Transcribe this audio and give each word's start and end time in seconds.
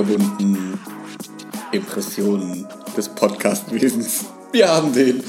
kunterbunten 0.00 0.78
Impressionen 1.72 2.66
des 2.96 3.08
Podcastwesens. 3.10 4.26
Wir 4.52 4.68
haben 4.68 4.92
den 4.92 5.22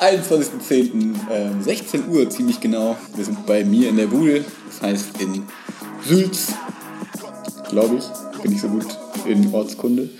21.10. 0.00 1.14
Ähm, 1.30 1.62
16 1.62 2.08
Uhr 2.08 2.28
ziemlich 2.28 2.60
genau. 2.60 2.96
Wir 3.16 3.24
sind 3.24 3.46
bei 3.46 3.64
mir 3.64 3.88
in 3.88 3.96
der 3.96 4.06
Bude, 4.06 4.44
das 4.66 4.82
heißt 4.82 5.20
in 5.20 5.44
Sülz, 6.06 6.52
glaube 7.70 7.96
ich, 7.96 8.42
bin 8.42 8.52
ich 8.52 8.60
so 8.60 8.68
gut 8.68 8.86
in 9.26 9.52
Ortskunde. 9.52 10.10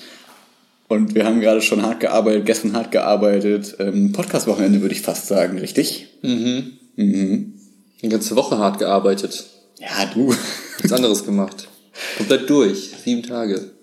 Und 0.89 1.15
wir 1.15 1.27
haben 1.27 1.41
gerade 1.41 1.61
schon 1.61 1.83
hart 1.83 2.01
gearbeitet, 2.01 2.47
gestern 2.47 2.73
hart 2.75 2.91
gearbeitet. 2.91 3.77
Ähm, 3.79 4.13
Podcast-Wochenende 4.13 4.81
würde 4.81 4.95
ich 4.95 5.03
fast 5.03 5.27
sagen, 5.27 5.59
richtig? 5.59 6.19
Mhm. 6.23 6.73
Mhm. 6.97 7.55
Die 8.01 8.09
ganze 8.09 8.37
Woche 8.37 8.57
hart 8.57 8.79
gearbeitet. 8.79 9.45
Ja, 9.79 10.07
du. 10.15 10.35
Nichts 10.79 10.93
anderes 10.93 11.25
gemacht. 11.25 11.69
Komplett 12.17 12.49
durch. 12.49 12.95
Sieben 13.05 13.23
Tage. 13.23 13.78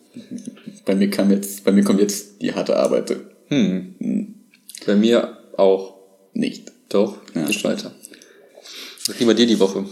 Bei 0.85 0.95
mir 0.95 1.09
kam 1.09 1.31
jetzt, 1.31 1.63
bei 1.63 1.71
mir 1.71 1.84
kommt 1.84 1.99
jetzt 1.99 2.41
die 2.41 2.53
harte 2.53 2.76
Arbeit. 2.76 3.15
Hm. 3.48 3.95
hm. 3.99 4.35
Bei 4.85 4.95
mir 4.95 5.37
auch. 5.57 5.95
Nicht. 6.34 6.71
Doch, 6.90 7.17
ja, 7.34 7.45
geht 7.45 7.63
weiter. 7.63 7.93
Was 9.07 9.17
ging 9.17 9.27
bei 9.27 9.34
dir 9.34 9.48
die 9.48 9.59
Woche? 9.59 9.85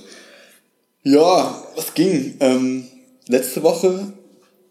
Ja, 1.03 1.63
was 1.75 1.93
ging? 1.93 2.35
Ähm, 2.39 2.85
letzte 3.27 3.63
Woche, 3.63 4.13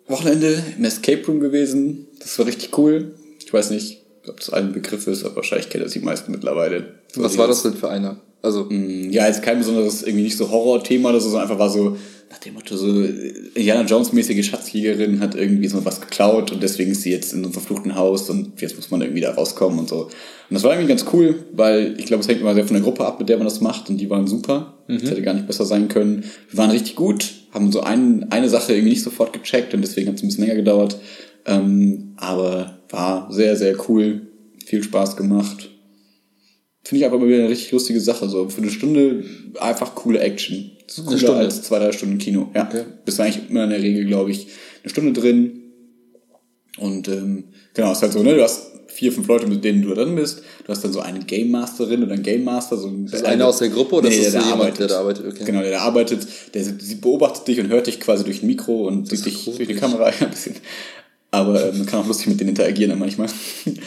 Wochenende 0.07 0.63
im 0.77 0.85
Escape 0.85 1.27
Room 1.27 1.41
gewesen. 1.41 2.09
Das 2.19 2.39
war 2.39 2.47
richtig 2.47 2.77
cool. 2.77 3.15
Ich 3.39 3.53
weiß 3.53 3.71
nicht, 3.71 4.02
ob 4.29 4.39
das 4.39 4.51
ein 4.51 4.73
Begriff 4.73 5.07
ist, 5.07 5.25
aber 5.25 5.37
wahrscheinlich 5.37 5.69
kennen 5.69 5.85
das 5.85 5.93
die 5.93 6.01
meisten 6.01 6.31
mittlerweile. 6.33 6.95
Was 7.17 7.39
war 7.39 7.49
das 7.49 7.63
denn 7.63 7.75
für 7.75 7.89
einer? 7.89 8.17
Also 8.43 8.67
mm, 8.69 9.11
ja, 9.11 9.27
jetzt 9.27 9.43
kein 9.43 9.59
besonderes, 9.59 10.03
irgendwie 10.03 10.25
nicht 10.25 10.37
so 10.37 10.51
Horror-Thema 10.51 11.11
oder 11.11 11.21
so, 11.21 11.29
sondern 11.29 11.49
einfach 11.49 11.59
war 11.59 11.71
so 11.71 11.97
nach 12.33 12.39
dem 12.39 12.55
Motto 12.55 12.77
so 12.77 12.87
Indiana 12.89 13.83
Jones-mäßige 13.83 14.45
Schatzjägerin 14.47 15.21
hat 15.21 15.35
irgendwie 15.35 15.69
so 15.69 15.85
was 15.85 16.01
geklaut 16.01 16.51
und 16.51 16.63
deswegen 16.63 16.93
ist 16.93 17.03
sie 17.03 17.11
jetzt 17.11 17.35
in 17.35 17.45
einem 17.45 17.53
verfluchten 17.53 17.95
Haus 17.95 18.31
und 18.31 18.59
jetzt 18.63 18.75
muss 18.77 18.91
man 18.91 19.03
irgendwie 19.03 19.21
da 19.21 19.35
rauskommen 19.35 19.79
und 19.79 19.91
so. 19.91 20.05
Und 20.05 20.11
das 20.49 20.63
war 20.63 20.73
irgendwie 20.73 20.89
ganz 20.89 21.05
cool, 21.13 21.45
weil 21.53 21.95
ich 21.99 22.07
glaube, 22.07 22.23
es 22.23 22.29
hängt 22.29 22.41
immer 22.41 22.55
sehr 22.55 22.65
von 22.65 22.73
der 22.73 22.83
Gruppe 22.83 23.05
ab, 23.05 23.21
mit 23.21 23.29
der 23.29 23.37
man 23.37 23.47
das 23.47 23.61
macht 23.61 23.91
und 23.91 23.99
die 23.99 24.09
waren 24.09 24.27
super. 24.27 24.79
Mhm. 24.89 25.01
Das 25.01 25.11
hätte 25.11 25.21
gar 25.21 25.35
nicht 25.35 25.47
besser 25.47 25.67
sein 25.67 25.89
können. 25.89 26.25
Wir 26.49 26.59
waren 26.59 26.71
richtig 26.71 26.97
gut, 26.97 27.31
haben 27.53 27.71
so 27.71 27.83
ein, 27.83 28.27
eine 28.31 28.49
Sache 28.49 28.73
irgendwie 28.73 28.91
nicht 28.91 29.03
sofort 29.03 29.35
gecheckt 29.35 29.75
und 29.75 29.83
deswegen 29.83 30.09
hat 30.09 30.17
es 30.17 30.23
ein 30.23 30.29
bisschen 30.29 30.45
länger 30.45 30.57
gedauert. 30.57 30.97
Ähm, 31.47 32.15
aber 32.17 32.79
war 32.91 33.33
sehr, 33.33 33.57
sehr 33.57 33.77
cool, 33.89 34.29
viel 34.65 34.83
Spaß 34.83 35.17
gemacht 35.17 35.73
finde 36.85 37.01
ich 37.01 37.05
einfach 37.05 37.19
mal 37.19 37.29
wieder 37.29 37.39
eine 37.39 37.49
richtig 37.49 37.73
lustige 37.73 38.01
Sache. 38.01 38.29
So 38.29 38.49
für 38.49 38.61
eine 38.61 38.71
Stunde 38.71 39.25
einfach 39.61 39.95
coole 39.95 40.19
Action. 40.19 40.73
Cooler 40.95 41.19
Stunde. 41.19 41.37
als 41.39 41.63
zwei, 41.63 41.79
drei 41.79 41.93
Stunden 41.93 42.19
Kino. 42.19 42.51
Ja. 42.55 42.67
Okay. 42.67 42.85
Bist 43.05 43.21
eigentlich 43.21 43.49
immer 43.49 43.65
in 43.65 43.71
der 43.71 43.83
Regel, 43.83 44.05
glaube 44.05 44.31
ich, 44.31 44.49
eine 44.83 44.91
Stunde 44.91 45.19
drin. 45.19 45.61
Und 46.79 47.09
ähm, 47.09 47.45
genau, 47.75 47.93
ist 47.93 48.03
halt 48.03 48.13
so, 48.13 48.23
ne? 48.23 48.35
Du 48.35 48.43
hast 48.43 48.73
vier, 48.89 49.13
fünf 49.13 49.27
Leute, 49.27 49.47
mit 49.47 49.65
denen 49.65 49.83
du 49.83 49.95
drin 49.95 50.15
bist. 50.17 50.43
Du 50.65 50.69
hast 50.69 50.85
dann 50.85 50.93
so 50.93 51.01
eine 51.01 51.21
Game 51.21 51.51
Masterin 51.51 52.03
oder 52.03 52.13
einen 52.13 52.23
Game 52.23 52.45
Master. 52.45 52.77
So 52.77 52.89
ein 52.89 53.05
ist 53.07 53.15
das 53.15 53.25
einer 53.25 53.47
aus 53.47 53.59
der 53.59 53.69
Gruppe 53.69 53.97
oder 53.97 54.09
nee, 54.09 54.17
ist 54.17 54.27
das 54.27 54.33
der, 54.33 54.41
so 54.43 54.47
jemand, 54.49 54.63
arbeitet. 54.63 54.81
der 54.81 54.89
da 54.89 55.01
arbeitet? 55.01 55.27
Okay. 55.27 55.45
Genau, 55.45 55.63
der 55.63 55.71
da 55.71 55.79
arbeitet. 55.81 56.27
Der, 56.53 56.63
der 56.63 56.95
beobachtet 57.01 57.49
dich 57.49 57.61
und 57.61 57.69
hört 57.69 57.87
dich 57.87 58.01
quasi 58.01 58.25
durch 58.25 58.43
ein 58.43 58.47
Mikro 58.47 58.87
und 58.89 59.09
sieht 59.09 59.25
dich 59.25 59.45
durch 59.45 59.69
die 59.69 59.75
Kamera. 59.75 60.07
ein 60.21 60.31
bisschen. 60.31 60.57
Aber 61.33 61.69
äh, 61.69 61.73
man 61.73 61.87
kann 61.87 62.01
auch 62.01 62.07
lustig 62.07 62.29
mit 62.29 62.39
denen 62.39 62.51
interagieren 62.51 62.97
manchmal. 62.99 63.29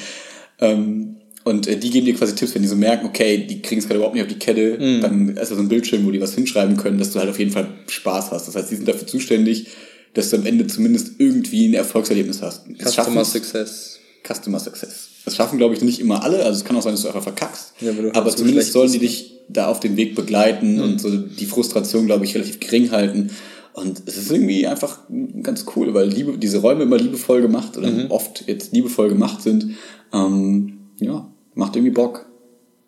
ähm, 0.60 1.16
und 1.46 1.68
äh, 1.68 1.78
die 1.78 1.92
geben 1.92 2.08
dir 2.08 2.16
quasi 2.16 2.36
Tipps, 2.36 2.56
wenn 2.56 2.64
die 2.64 2.68
so 2.68 2.76
merken, 2.76 3.06
okay, 3.06 3.46
die 3.48 3.62
kriegen 3.62 3.80
es 3.80 3.86
gerade 3.86 3.98
überhaupt 3.98 4.16
nicht 4.16 4.24
auf 4.24 4.32
die 4.32 4.40
Kette, 4.40 4.78
mhm. 4.80 5.02
dann 5.02 5.30
ist 5.38 5.52
da 5.52 5.56
so 5.56 5.62
ein 5.62 5.70
Bildschirm, 5.70 6.06
wo 6.06 6.12
die 6.12 6.20
was 6.20 6.34
hinschreiben 6.34 6.76
können, 6.76 6.98
dass 6.98 7.12
du 7.12 7.20
halt 7.20 7.30
auf 7.30 7.38
jeden 7.38 7.52
Fall 7.52 7.68
Spaß 7.88 8.32
hast. 8.32 8.48
Das 8.48 8.56
heißt, 8.56 8.72
die 8.72 8.76
sind 8.76 8.88
dafür 8.88 9.08
zuständig, 9.08 9.68
dass 10.16 10.32
du 10.32 10.38
am 10.38 10.46
Ende 10.48 10.66
zumindest 10.66 11.20
irgendwie 11.20 11.68
ein 11.68 11.76
Erfolgserlebnis 11.76 12.42
hast. 12.42 12.64
Customer 12.84 13.24
Success. 13.24 14.00
Customer 14.28 14.60
Success. 14.60 15.10
Das 15.24 15.36
schaffen, 15.36 15.60
glaube 15.60 15.76
ich, 15.76 15.82
nicht 15.82 16.00
immer 16.00 16.24
alle. 16.24 16.44
Also 16.44 16.58
es 16.60 16.66
kann 16.66 16.76
auch 16.78 16.82
sein, 16.82 16.94
dass 16.94 17.04
du 17.04 17.08
einfach 17.08 17.24
verkackst. 17.24 17.74
Ja, 17.82 17.92
aber 18.14 18.36
zumindest 18.36 18.72
sollen 18.72 18.92
die 18.92 19.00
dich 19.00 19.34
da 19.48 19.68
auf 19.68 19.80
den 19.80 19.98
Weg 19.98 20.16
begleiten 20.16 20.78
mhm. 20.78 20.82
und 20.82 21.02
so 21.02 21.16
die 21.16 21.46
Frustration, 21.46 22.08
glaube 22.08 22.26
ich, 22.26 22.34
relativ 22.34 22.60
gering 22.60 22.90
halten. 22.90 23.30
Und 23.76 24.04
es 24.06 24.18
ist 24.18 24.32
irgendwie 24.32 24.66
einfach 24.68 25.00
ganz 25.44 25.66
cool, 25.76 25.94
weil 25.94 26.08
Liebe, 26.08 26.38
diese 26.38 26.60
Räume 26.60 26.84
immer 26.84 26.98
liebevoll 26.98 27.42
gemacht 27.42 27.78
oder 27.78 27.92
mhm. 27.92 28.10
oft 28.10 28.46
jetzt 28.48 28.72
liebevoll 28.72 29.10
gemacht 29.10 29.42
sind. 29.42 29.76
Ähm, 30.14 30.80
ja, 31.00 31.30
Macht 31.56 31.76
irgendwie 31.76 31.92
Bock. 31.92 32.26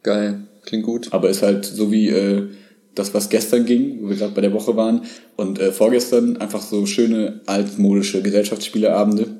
Geil, 0.03 0.41
klingt 0.65 0.85
gut. 0.85 1.07
Aber 1.11 1.29
ist 1.29 1.41
halt 1.41 1.65
so 1.65 1.91
wie 1.91 2.09
äh, 2.09 2.49
das, 2.93 3.13
was 3.13 3.29
gestern 3.29 3.65
ging, 3.65 4.03
wo 4.03 4.09
wir 4.09 4.17
gerade 4.17 4.33
bei 4.33 4.41
der 4.41 4.53
Woche 4.53 4.75
waren. 4.75 5.01
Und 5.37 5.59
äh, 5.59 5.71
vorgestern 5.71 6.37
einfach 6.37 6.61
so 6.61 6.85
schöne 6.85 7.41
altmodische 7.45 8.21
Gesellschaftsspieleabende. 8.21 9.39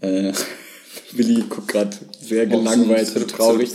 Äh, 0.00 0.32
Willi 1.12 1.44
guckt 1.48 1.68
gerade 1.68 1.96
sehr 2.20 2.46
gelangweilt 2.46 3.14
und 3.16 3.30
traurig. 3.30 3.70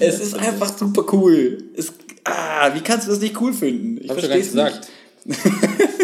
Es 0.00 0.20
ist 0.20 0.34
einfach 0.34 0.76
super 0.76 1.06
cool. 1.12 1.64
Es, 1.74 1.92
ah, 2.24 2.74
wie 2.74 2.80
kannst 2.80 3.06
du 3.06 3.12
das 3.12 3.20
nicht 3.20 3.40
cool 3.40 3.54
finden? 3.54 3.98
Ich 4.02 4.12
verstehe 4.12 4.38
es 4.38 4.52
nicht. 4.52 4.80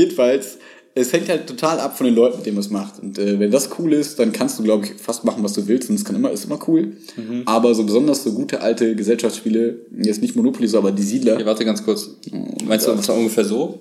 Jedenfalls 0.00 0.56
es 0.94 1.12
hängt 1.12 1.28
halt 1.28 1.46
total 1.46 1.78
ab 1.78 1.96
von 1.96 2.06
den 2.06 2.14
Leuten, 2.14 2.38
mit 2.38 2.46
denen 2.46 2.56
man 2.56 2.64
es 2.64 2.70
macht. 2.70 2.98
Und 3.00 3.18
äh, 3.18 3.38
wenn 3.38 3.50
das 3.50 3.70
cool 3.78 3.92
ist, 3.92 4.18
dann 4.18 4.32
kannst 4.32 4.58
du, 4.58 4.64
glaube 4.64 4.86
ich, 4.86 4.94
fast 4.94 5.24
machen, 5.24 5.44
was 5.44 5.52
du 5.52 5.68
willst. 5.68 5.88
Und 5.88 5.96
es 5.96 6.04
kann 6.04 6.16
immer, 6.16 6.30
ist 6.30 6.46
immer 6.46 6.58
cool. 6.66 6.96
Mhm. 7.16 7.42
Aber 7.46 7.74
so 7.74 7.84
besonders 7.84 8.24
so 8.24 8.32
gute 8.32 8.60
alte 8.60 8.96
Gesellschaftsspiele, 8.96 9.86
jetzt 10.02 10.20
nicht 10.20 10.34
Monopoly, 10.34 10.66
so, 10.66 10.78
aber 10.78 10.90
die 10.90 11.02
Siedler. 11.02 11.38
Ja, 11.38 11.46
warte 11.46 11.64
ganz 11.64 11.84
kurz. 11.84 12.10
Oh, 12.32 12.64
Meinst 12.64 12.88
du, 12.88 12.92
das 12.92 13.08
war 13.08 13.16
ungefähr 13.16 13.44
so? 13.44 13.78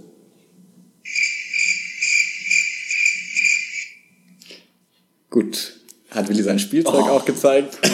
Gut. 5.32 5.80
Hat 6.12 6.30
Willi 6.30 6.44
sein 6.44 6.60
Spielzeug 6.60 7.06
oh. 7.08 7.10
auch 7.10 7.26
gezeigt. 7.26 7.80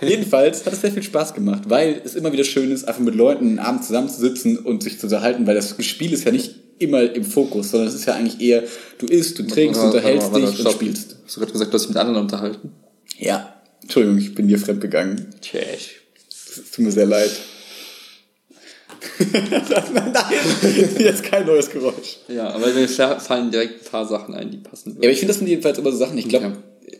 Jedenfalls 0.06 0.66
hat 0.66 0.72
es 0.72 0.80
sehr 0.80 0.92
viel 0.92 1.02
Spaß 1.02 1.34
gemacht, 1.34 1.62
weil 1.68 2.00
es 2.04 2.14
immer 2.14 2.32
wieder 2.32 2.44
schön 2.44 2.70
ist, 2.70 2.86
einfach 2.86 3.00
mit 3.00 3.14
Leuten 3.14 3.46
einen 3.46 3.58
Abend 3.58 3.84
zusammenzusitzen 3.84 4.58
und 4.58 4.82
sich 4.82 4.98
zu 4.98 5.06
unterhalten, 5.06 5.46
weil 5.46 5.54
das 5.54 5.74
Spiel 5.84 6.12
ist 6.12 6.24
ja 6.24 6.32
nicht 6.32 6.54
immer 6.78 7.02
im 7.02 7.24
Fokus, 7.24 7.70
sondern 7.70 7.88
es 7.88 7.94
ist 7.94 8.06
ja 8.06 8.14
eigentlich 8.14 8.40
eher, 8.40 8.64
du 8.98 9.06
isst, 9.06 9.38
du 9.38 9.44
trinkst, 9.44 9.80
du 9.80 9.86
unterhältst 9.86 10.34
dich 10.34 10.64
und 10.64 10.72
spielst. 10.72 11.16
Hast 11.24 11.36
du 11.36 11.40
gerade 11.40 11.52
gesagt, 11.52 11.72
du 11.72 11.74
hast 11.74 11.82
dich 11.82 11.90
mit 11.90 11.98
anderen 11.98 12.20
unterhalten? 12.20 12.72
Ja. 13.18 13.54
Entschuldigung, 13.82 14.18
ich 14.18 14.34
bin 14.34 14.48
dir 14.48 14.58
fremd 14.58 14.80
gegangen. 14.80 15.34
Tschäsch. 15.40 16.02
Es 16.28 16.70
tut 16.72 16.84
mir 16.84 16.92
sehr 16.92 17.06
leid. 17.06 17.30
Nein, 19.32 20.96
jetzt 20.98 21.22
kein 21.22 21.46
neues 21.46 21.70
Geräusch. 21.70 22.18
Ja, 22.28 22.50
aber 22.50 22.72
mir 22.72 22.88
fallen 22.88 23.50
direkt 23.50 23.82
ein 23.84 23.90
paar 23.90 24.06
Sachen 24.06 24.34
ein, 24.34 24.50
die 24.50 24.58
passen. 24.58 24.92
Ja, 24.92 25.04
aber 25.04 25.10
ich 25.10 25.18
finde, 25.18 25.32
das 25.32 25.38
sind 25.38 25.46
jedenfalls 25.46 25.78
immer 25.78 25.92
so 25.92 25.98
Sachen. 25.98 26.18
Ich 26.18 26.28
glaube, 26.28 26.56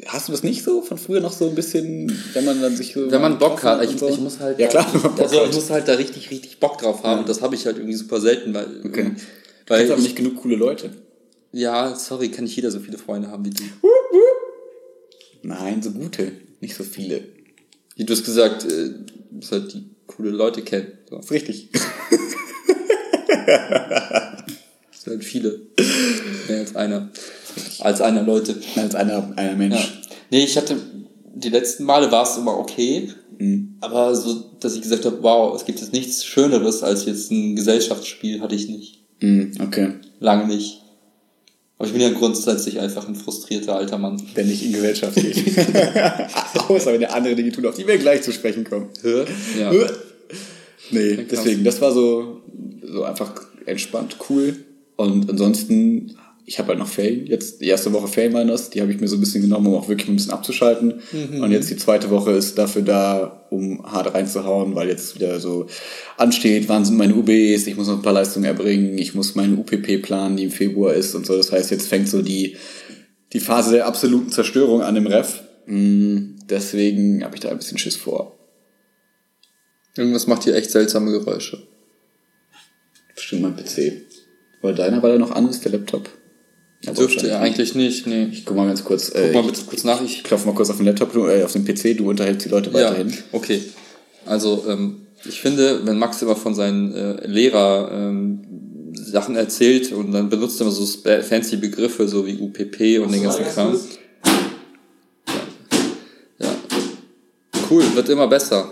hast 0.07 0.29
du 0.29 0.33
das 0.33 0.43
nicht 0.43 0.63
so 0.63 0.83
von 0.83 0.99
früher 0.99 1.21
noch 1.21 1.33
so 1.33 1.49
ein 1.49 1.55
bisschen, 1.55 2.13
wenn 2.33 2.45
man 2.45 2.61
dann 2.61 2.77
sich 2.77 2.95
so 2.95 3.11
Wenn 3.11 3.21
man 3.21 3.39
Bock 3.39 3.63
hat, 3.63 3.83
ich, 3.85 3.99
so? 3.99 4.09
ich, 4.09 4.19
muss 4.19 4.41
halt. 4.41 4.59
Ja, 4.59 4.69
klar, 4.69 4.87
da, 5.17 5.23
also, 5.23 5.45
ich 5.45 5.55
muss 5.55 5.71
halt 5.71 5.89
da 5.89 5.95
richtig, 5.95 6.31
richtig 6.31 6.59
Bock 6.59 6.79
drauf 6.79 7.03
haben. 7.03 7.21
Ja. 7.21 7.27
Das 7.27 7.43
habe 7.43 7.55
ich 7.55 7.67
halt 7.67 7.77
irgendwie 7.77 7.97
super 7.97 8.21
selten, 8.21 8.53
weil. 8.55 8.66
Okay. 8.84 9.13
Weil 9.66 9.87
du 9.87 9.93
aber 9.93 10.03
nicht 10.03 10.16
genug 10.16 10.37
coole 10.37 10.57
Leute. 10.57 10.91
Ja, 11.53 11.95
sorry, 11.97 12.31
kann 12.31 12.45
nicht 12.45 12.57
jeder 12.57 12.71
so 12.71 12.81
viele 12.81 12.99
Freunde 12.99 13.31
haben 13.31 13.45
wie 13.45 13.51
du. 13.51 13.65
Nein, 15.43 15.83
so 15.83 15.91
gute, 15.93 16.33
nicht 16.60 16.75
so 16.75 16.84
viele. 16.84 17.22
Wie 17.97 18.05
du 18.05 18.13
hast 18.13 18.25
gesagt, 18.25 18.65
äh, 18.65 18.91
du 18.91 19.37
musst 19.37 19.53
halt 19.53 19.72
die 19.72 19.84
coole 20.07 20.31
Leute 20.31 20.63
kennen. 20.63 20.99
So. 21.09 21.16
Das 21.16 21.27
ist 21.27 21.31
richtig. 21.33 21.71
das 21.72 21.83
sind 25.03 25.13
halt 25.13 25.25
viele. 25.25 25.60
Mehr 26.49 26.59
als 26.59 26.77
einer. 26.77 27.10
Als 27.86 28.00
einer 28.00 28.24
Leute. 28.24 28.56
Als 28.74 28.97
einer, 28.97 29.33
einer 29.36 29.54
Mensch. 29.54 29.77
Ja. 29.77 29.88
Nee, 30.33 30.42
ich 30.42 30.56
hatte, 30.56 30.77
die 31.36 31.50
letzten 31.50 31.84
Male 31.84 32.10
war 32.10 32.24
es 32.24 32.36
immer 32.36 32.59
okay. 32.59 33.10
Mhm. 33.38 33.77
Aber 33.80 34.12
so, 34.16 34.42
dass 34.59 34.74
ich 34.74 34.83
gesagt 34.83 35.04
habe, 35.04 35.18
wow, 35.22 35.54
es 35.54 35.65
gibt 35.65 35.78
jetzt 35.78 35.92
nichts 35.92 36.24
Schöneres 36.24 36.83
als 36.83 37.04
jetzt 37.04 37.30
ein 37.30 37.54
Gesellschaftsspiel, 37.54 38.41
hatte 38.41 38.56
ich 38.56 38.68
nicht. 38.68 39.04
Mhm, 39.21 39.53
okay. 39.60 39.92
Lange 40.18 40.48
nicht. 40.48 40.83
Aber 41.78 41.86
ich 41.86 41.92
bin 41.92 42.03
ja 42.03 42.10
grundsätzlich 42.10 42.80
einfach 42.80 43.06
ein 43.06 43.15
frustrierter 43.15 43.77
alter 43.77 43.98
Mann. 43.98 44.21
Der 44.34 44.44
nicht 44.44 44.65
in 44.65 44.72
Gesellschaft 44.72 45.15
geht. 45.15 45.36
Außer 46.68 46.92
wenn 46.92 47.00
der 47.00 47.15
andere 47.15 47.36
Dinge 47.36 47.53
tut, 47.53 47.66
auf 47.66 47.77
die 47.77 47.86
wir 47.86 47.98
gleich 47.98 48.22
zu 48.22 48.33
sprechen 48.33 48.65
kommen. 48.65 48.88
Ja. 49.56 49.71
Nee, 50.91 51.24
deswegen, 51.30 51.62
das 51.62 51.80
war 51.80 51.92
so, 51.92 52.41
so 52.83 53.04
einfach 53.04 53.33
entspannt, 53.65 54.16
cool. 54.28 54.56
Und 54.97 55.30
ansonsten 55.30 56.16
ich 56.48 56.60
habe 56.60 56.69
halt 56.69 56.78
noch 56.78 56.87
Ferien. 56.87 57.27
Jetzt 57.27 57.60
die 57.60 57.66
erste 57.66 57.93
Woche 57.93 58.07
Ferien 58.07 58.33
waren 58.33 58.47
das, 58.47 58.71
die 58.71 58.81
habe 58.81 58.93
ich 58.93 59.01
mir 59.01 59.09
so 59.09 59.16
ein 59.16 59.21
bisschen 59.21 59.43
genommen, 59.43 59.66
um 59.66 59.75
auch 59.75 59.89
wirklich 59.89 60.09
ein 60.09 60.15
bisschen 60.15 60.31
abzuschalten. 60.31 61.01
Mhm. 61.10 61.43
Und 61.43 61.51
jetzt 61.51 61.69
die 61.71 61.77
zweite 61.77 62.09
Woche 62.10 62.31
ist 62.31 62.57
dafür 62.57 62.83
da, 62.83 63.48
um 63.51 63.84
hart 63.84 64.15
reinzuhauen, 64.15 64.77
weil 64.77 64.89
jetzt 64.89 65.16
wieder 65.16 65.41
so 65.41 65.66
ansteht, 66.16 66.69
wann 66.69 66.84
sind 66.84 66.97
meine 66.98 67.16
UBs, 67.16 67.66
ich 67.66 67.77
muss 67.77 67.89
noch 67.89 67.97
ein 67.97 68.03
paar 68.03 68.13
Leistungen 68.13 68.45
erbringen, 68.45 68.97
ich 68.97 69.13
muss 69.15 69.34
meine 69.34 69.57
UPP 69.57 70.03
planen, 70.03 70.37
die 70.37 70.45
im 70.45 70.53
Februar 70.53 70.95
ist 70.95 71.16
und 71.16 71.27
so. 71.27 71.37
Das 71.37 71.51
heißt, 71.51 71.72
jetzt 71.72 71.89
fängt 71.89 72.09
so 72.09 72.22
die, 72.22 72.57
die 73.33 73.41
Phase 73.41 73.72
der 73.72 73.87
absoluten 73.87 74.31
Zerstörung 74.31 74.83
an 74.83 74.95
im 74.95 75.09
Ref. 75.09 75.43
Mm, 75.66 76.37
deswegen 76.48 77.25
habe 77.25 77.34
ich 77.34 77.41
da 77.41 77.48
ein 77.48 77.59
bisschen 77.59 77.78
Schiss 77.78 77.97
vor. 77.97 78.39
Irgendwas 79.97 80.28
macht 80.28 80.45
hier 80.45 80.54
echt 80.54 80.71
seltsame 80.71 81.10
Geräusche. 81.10 81.66
Bestimmt 83.16 83.43
mein 83.43 83.57
PC. 83.57 84.03
Oder 84.63 84.75
deiner, 84.75 85.03
weil 85.03 85.13
er 85.13 85.19
noch 85.19 85.33
an 85.33 85.48
ist, 85.48 85.65
der 85.65 85.72
Laptop? 85.72 86.09
Dürfte 86.84 87.28
er 87.28 87.41
eigentlich 87.41 87.75
nicht, 87.75 88.07
nee. 88.07 88.28
Ich 88.31 88.45
guck 88.45 88.57
mal 88.57 88.67
ganz 88.67 88.84
kurz. 88.84 89.11
Guck 89.11 89.21
äh, 89.21 89.33
mal 89.33 89.43
bitte 89.43 89.63
kurz 89.67 89.84
nach. 89.84 90.03
Ich 90.03 90.23
klopfe 90.23 90.47
mal 90.47 90.55
kurz 90.55 90.71
auf 90.71 90.77
den 90.77 90.87
Laptop, 90.87 91.15
äh, 91.17 91.43
auf 91.43 91.53
den 91.53 91.65
PC, 91.65 91.97
du 91.97 92.09
unterhältst 92.09 92.47
die 92.47 92.51
Leute 92.51 92.73
weiterhin. 92.73 93.11
Ja, 93.11 93.17
okay. 93.33 93.63
Also, 94.25 94.65
ähm, 94.69 95.07
ich 95.25 95.41
finde, 95.41 95.84
wenn 95.84 95.99
Max 95.99 96.23
immer 96.23 96.37
von 96.37 96.55
seinen 96.55 96.95
äh, 96.95 97.27
Lehrer 97.27 97.91
ähm, 97.93 98.93
Sachen 98.93 99.37
erzählt 99.37 99.93
und 99.93 100.13
dann 100.13 100.28
benutzt 100.28 100.61
er 100.61 100.67
immer 100.67 100.73
so 100.73 100.87
fancy 100.87 101.57
Begriffe, 101.57 102.09
so 102.09 102.27
wie 102.27 102.39
UPP 102.39 103.03
und 103.03 103.13
den 103.13 103.22
ganzen 103.22 103.45
Kram. 103.45 103.79
Ja. 106.39 106.47
ja. 106.47 106.57
Cool, 107.71 107.84
wird 107.95 108.09
immer 108.09 108.29
besser. 108.29 108.71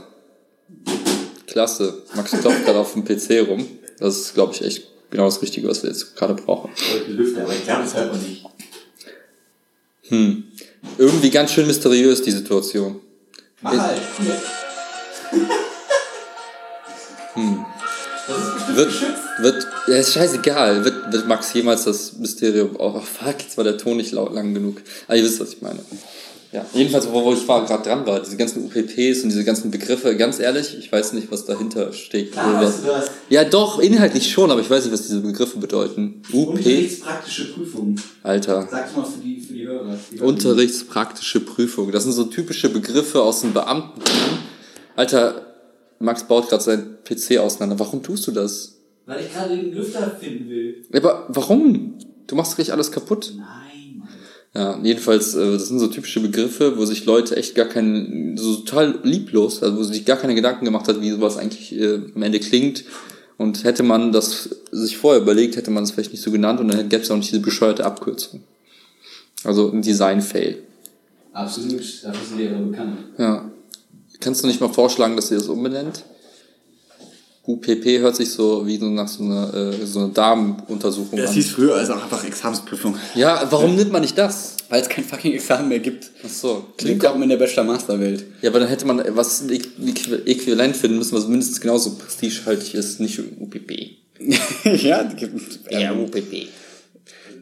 Klasse. 1.47 2.03
Max 2.15 2.33
klopft 2.33 2.65
gerade 2.65 2.79
auf 2.79 2.93
dem 2.93 3.05
PC 3.05 3.49
rum. 3.49 3.67
Das 3.99 4.17
ist, 4.17 4.35
glaube 4.35 4.53
ich, 4.55 4.63
echt 4.63 4.94
genau 5.15 5.27
das 5.27 5.41
Richtige, 5.41 5.69
was 5.69 5.83
wir 5.85 5.91
jetzt 5.91 6.17
gerade 6.17 6.35
brauchen. 6.35 6.73
Lüfter, 7.07 7.43
aber 7.43 7.55
ich 7.55 7.63
glaube, 7.63 7.83
das 7.83 7.95
hört 7.95 8.13
man 8.13 8.21
nicht. 8.21 8.45
Hm. 10.09 10.45
Irgendwie 10.99 11.31
ganz 11.31 11.53
schön 11.53 11.69
mysteriös, 11.69 12.21
die 12.23 12.33
Situation. 12.33 13.01
Mach 13.63 13.79
halt. 13.79 14.01
Hm. 17.35 17.67
Wird, 18.77 18.93
wird, 19.41 19.67
ja, 19.89 19.97
ist 19.97 20.13
scheißegal. 20.13 20.85
Wird, 20.85 21.13
wird 21.13 21.27
Max 21.27 21.53
jemals 21.53 21.83
das 21.83 22.13
Mysterium, 22.13 22.77
oh 22.79 23.01
fuck, 23.01 23.43
jetzt 23.43 23.57
war 23.57 23.65
der 23.65 23.77
Ton 23.77 23.97
nicht 23.97 24.13
laut 24.13 24.33
lang 24.33 24.55
genug. 24.55 24.81
Aber 25.09 25.17
ihr 25.17 25.25
wisst, 25.25 25.41
was 25.41 25.55
ich 25.55 25.61
meine. 25.61 25.81
Ja, 26.55 26.65
jedenfalls, 26.73 27.11
wo, 27.11 27.25
wo 27.25 27.33
ich 27.33 27.45
gerade 27.45 27.83
dran 27.83 28.07
war, 28.07 28.21
diese 28.21 28.37
ganzen 28.37 28.65
UPPs 28.65 29.25
und 29.25 29.31
diese 29.31 29.43
ganzen 29.43 29.73
Begriffe, 29.73 30.17
ganz 30.17 30.39
ehrlich, 30.39 30.79
ich 30.79 30.93
weiß 30.93 31.13
nicht, 31.15 31.33
was 31.33 31.47
dahinter 31.47 31.93
steht. 31.93 32.31
Klar, 32.31 32.63
was 32.63 32.81
du 32.81 32.95
hast. 32.95 33.11
Ja, 33.29 33.43
doch, 33.43 33.81
inhaltlich 33.81 34.31
schon, 34.31 34.53
aber 34.53 34.61
ich 34.61 34.71
weiß 34.71 34.85
nicht, 34.85 34.93
was 34.93 35.03
diese 35.03 35.21
Begriffe 35.21 35.59
bedeuten. 35.59 36.23
UP. 36.33 36.51
Unterrichtspraktische 36.51 37.53
Prüfung. 37.53 37.97
Alter. 38.23 38.69
Sag's 38.71 38.95
mal 38.95 39.05
für 39.05 39.19
die, 39.19 39.41
für 39.41 39.53
die 39.53 39.67
Hörer. 39.67 39.99
Die 40.13 40.21
Unterrichtspraktische 40.21 41.41
Prüfung. 41.41 41.91
Das 41.91 42.05
sind 42.05 42.13
so 42.13 42.23
typische 42.23 42.69
Begriffe 42.69 43.21
aus 43.21 43.41
dem 43.41 43.53
Beamtentum. 43.53 44.39
Alter, 44.95 45.57
Max 45.99 46.23
baut 46.23 46.49
gerade 46.49 46.63
seinen 46.63 46.99
PC 47.03 47.39
auseinander. 47.39 47.81
Warum 47.81 48.01
tust 48.01 48.29
du 48.29 48.31
das? 48.31 48.77
Weil 49.07 49.25
ich 49.25 49.33
gerade 49.33 49.57
den 49.57 49.73
Lüfter 49.73 50.17
finden 50.21 50.49
will. 50.49 50.87
Aber 50.95 51.27
warum? 51.31 51.99
Du 52.29 52.37
machst 52.37 52.55
gleich 52.55 52.73
alles 52.73 52.93
kaputt. 52.93 53.33
Nein. 53.37 53.64
Ja, 54.57 54.79
jedenfalls, 54.83 55.35
äh, 55.35 55.53
das 55.53 55.69
sind 55.69 55.81
so 55.81 55.89
typische 55.89 56.21
Begriffe, 56.21 56.79
wo 56.79 56.85
sich 56.85 57.05
Leute 57.05 57.37
echt 57.37 57.57
gar 57.57 57.67
keinen, 57.67 58.37
so 58.37 58.57
total 58.57 59.01
lieblos, 59.03 59.63
also 59.63 59.77
wo 59.77 59.83
sich 59.83 60.05
gar 60.05 60.17
keine 60.17 60.37
Gedanken 60.37 60.65
gemacht 60.65 60.87
hat, 60.87 61.01
wie 61.01 61.11
sowas 61.11 61.37
eigentlich 61.37 61.75
äh, 61.77 62.01
am 62.15 62.23
Ende 62.23 62.39
klingt. 62.39 62.85
Und 63.37 63.65
hätte 63.65 63.83
man 63.83 64.13
das 64.13 64.49
sich 64.71 64.97
vorher 64.97 65.21
überlegt, 65.21 65.57
hätte 65.57 65.73
man 65.73 65.83
es 65.83 65.91
vielleicht 65.91 66.13
nicht 66.13 66.23
so 66.23 66.31
genannt 66.31 66.61
und 66.61 66.69
dann 66.69 66.89
gäbe 66.89 67.03
es 67.03 67.11
auch 67.11 67.17
nicht 67.17 67.33
diese 67.33 67.43
bescheuerte 67.43 67.85
Abkürzung. 67.85 68.45
Also 69.43 69.73
ein 69.73 69.83
Design-Fail. 69.83 70.59
Absolut, 71.33 71.83
dafür 72.05 72.27
sind 72.29 72.39
die 72.39 72.49
aber 72.49 72.65
bekannt. 72.65 72.99
Ja. 73.19 73.51
Kannst 74.21 74.45
du 74.45 74.47
nicht 74.47 74.61
mal 74.61 74.73
vorschlagen, 74.73 75.17
dass 75.17 75.33
ihr 75.33 75.39
das 75.39 75.49
umbenennt? 75.49 76.05
UPP 77.47 77.99
hört 77.99 78.17
sich 78.17 78.31
so 78.31 78.67
wie 78.67 78.79
so 78.79 78.87
nach 78.87 79.07
so 79.07 79.23
einer, 79.23 79.53
äh, 79.53 79.85
so 79.85 79.99
einer 80.01 80.09
Darmuntersuchung 80.09 81.19
das 81.19 81.21
an. 81.21 81.27
Das 81.27 81.35
hieß 81.35 81.51
früher 81.51 81.75
also 81.75 81.93
auch 81.93 82.03
einfach 82.03 82.25
Examensprüfung. 82.25 82.97
Ja, 83.15 83.47
warum 83.51 83.77
nimmt 83.77 83.93
man 83.93 84.01
nicht 84.01 84.17
das? 84.17 84.57
Weil 84.71 84.81
es 84.81 84.89
kein 84.89 85.05
fucking 85.05 85.35
Examen 85.35 85.69
mehr 85.69 85.81
gibt. 85.81 86.11
Ach 86.25 86.29
so. 86.31 86.65
Klingt 86.79 87.03
Willkommen 87.03 87.25
in 87.25 87.29
der 87.29 87.37
Bachelor-Master-Welt. 87.37 88.25
Ja, 88.41 88.49
aber 88.49 88.61
dann 88.61 88.69
hätte 88.69 88.87
man 88.87 89.05
was 89.15 89.45
äquivalent 89.47 90.75
finden 90.75 90.97
müssen, 90.97 91.15
was 91.15 91.29
mindestens 91.29 91.61
genauso 91.61 91.97
prestigehaltig 91.97 92.75
ist, 92.75 93.01
nicht 93.01 93.19
UPP. 93.19 93.99
ja, 94.65 95.07
ja, 95.69 95.93
UPP. 95.93 96.49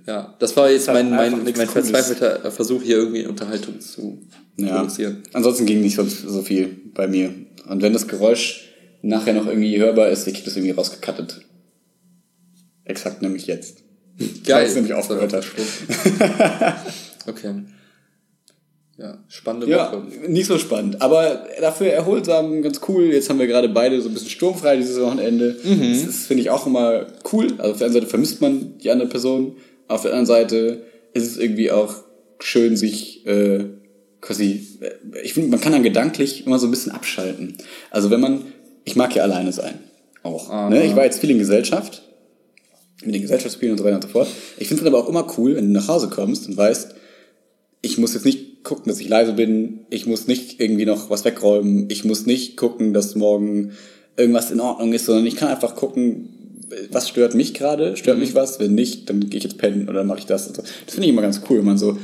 Ja, 0.04 0.34
das 0.40 0.56
war 0.56 0.68
jetzt 0.68 0.88
mein, 0.88 1.10
mein, 1.10 1.44
mein 1.44 1.68
verzweifelter 1.68 2.50
Versuch, 2.50 2.82
hier 2.82 2.96
irgendwie 2.96 3.24
Unterhaltung 3.24 3.78
zu 3.80 4.18
ja. 4.56 4.78
produzieren. 4.78 5.22
Ansonsten 5.32 5.64
ging 5.64 5.80
nicht 5.80 5.94
so, 5.94 6.04
so 6.04 6.42
viel 6.42 6.76
bei 6.92 7.06
mir. 7.06 7.32
Und 7.68 7.82
wenn 7.82 7.92
das 7.92 8.08
Geräusch 8.08 8.71
nachher 9.02 9.34
noch 9.34 9.46
irgendwie 9.46 9.78
hörbar 9.78 10.08
ist, 10.08 10.26
ich 10.26 10.44
das 10.44 10.56
irgendwie 10.56 10.72
rausgekattet. 10.72 11.42
Exakt 12.84 13.22
nämlich 13.22 13.46
jetzt. 13.46 13.78
Geil. 14.44 14.66
Weil 14.66 14.74
nämlich 14.74 14.94
aufgehört 14.94 15.32
hat. 15.32 15.44
okay. 17.26 17.54
Ja, 18.98 19.18
spannende 19.28 19.68
ja, 19.68 19.90
Woche. 19.90 20.02
Nicht 20.28 20.46
so 20.46 20.58
spannend, 20.58 21.00
aber 21.00 21.46
dafür 21.60 21.88
erholsam, 21.88 22.62
ganz 22.62 22.80
cool. 22.88 23.04
Jetzt 23.04 23.30
haben 23.30 23.38
wir 23.38 23.46
gerade 23.46 23.68
beide 23.68 24.00
so 24.00 24.08
ein 24.08 24.14
bisschen 24.14 24.30
sturmfrei 24.30 24.76
dieses 24.76 25.00
Wochenende. 25.00 25.56
Mhm. 25.64 26.06
Das, 26.06 26.26
finde 26.26 26.42
ich 26.42 26.50
auch 26.50 26.66
immer 26.66 27.06
cool. 27.32 27.48
Also 27.58 27.72
auf 27.72 27.78
der 27.78 27.86
einen 27.86 27.94
Seite 27.94 28.06
vermisst 28.06 28.40
man 28.40 28.78
die 28.78 28.90
andere 28.90 29.08
Person, 29.08 29.56
auf 29.88 30.02
der 30.02 30.12
anderen 30.12 30.26
Seite 30.26 30.82
ist 31.14 31.26
es 31.26 31.36
irgendwie 31.36 31.70
auch 31.70 31.94
schön, 32.38 32.76
sich 32.76 33.26
äh, 33.26 33.64
quasi, 34.20 34.66
äh, 34.80 35.20
ich 35.22 35.34
finde, 35.34 35.50
man 35.50 35.60
kann 35.60 35.72
dann 35.72 35.82
gedanklich 35.82 36.46
immer 36.46 36.58
so 36.58 36.66
ein 36.66 36.70
bisschen 36.70 36.92
abschalten. 36.92 37.56
Also 37.90 38.10
wenn 38.10 38.20
man 38.20 38.42
ich 38.84 38.96
mag 38.96 39.14
ja 39.14 39.22
alleine 39.22 39.52
sein. 39.52 39.78
Auch. 40.22 40.50
Ah, 40.50 40.70
ne? 40.70 40.84
Ich 40.84 40.94
war 40.94 41.04
jetzt 41.04 41.20
viel 41.20 41.30
in 41.30 41.38
Gesellschaft, 41.38 42.02
mit 43.04 43.14
den 43.14 43.22
Gesellschaftsspielen 43.22 43.72
und 43.72 43.78
so 43.78 43.84
weiter 43.84 43.96
und 43.96 44.02
so 44.02 44.08
fort. 44.08 44.28
Ich 44.58 44.68
finde 44.68 44.82
es 44.82 44.86
aber 44.86 44.98
auch 44.98 45.08
immer 45.08 45.26
cool, 45.36 45.56
wenn 45.56 45.66
du 45.66 45.72
nach 45.72 45.88
Hause 45.88 46.08
kommst 46.08 46.48
und 46.48 46.56
weißt, 46.56 46.94
ich 47.82 47.98
muss 47.98 48.14
jetzt 48.14 48.24
nicht 48.24 48.62
gucken, 48.62 48.84
dass 48.86 49.00
ich 49.00 49.08
leise 49.08 49.32
bin, 49.32 49.80
ich 49.90 50.06
muss 50.06 50.28
nicht 50.28 50.60
irgendwie 50.60 50.86
noch 50.86 51.10
was 51.10 51.24
wegräumen, 51.24 51.90
ich 51.90 52.04
muss 52.04 52.26
nicht 52.26 52.56
gucken, 52.56 52.94
dass 52.94 53.16
morgen 53.16 53.72
irgendwas 54.16 54.50
in 54.50 54.60
Ordnung 54.60 54.92
ist, 54.92 55.06
sondern 55.06 55.26
ich 55.26 55.36
kann 55.36 55.48
einfach 55.48 55.74
gucken, 55.74 56.28
was 56.90 57.08
stört 57.08 57.34
mich 57.34 57.54
gerade, 57.54 57.96
stört 57.96 58.18
mich 58.18 58.34
was, 58.34 58.60
wenn 58.60 58.74
nicht, 58.74 59.10
dann 59.10 59.28
gehe 59.28 59.38
ich 59.38 59.44
jetzt 59.44 59.58
pennen 59.58 59.88
oder 59.88 60.04
mache 60.04 60.20
ich 60.20 60.26
das. 60.26 60.46
Und 60.46 60.56
so. 60.56 60.62
Das 60.62 60.94
finde 60.94 61.06
ich 61.06 61.12
immer 61.12 61.22
ganz 61.22 61.40
cool, 61.48 61.58
wenn 61.58 61.66
man 61.66 61.78
so 61.78 61.98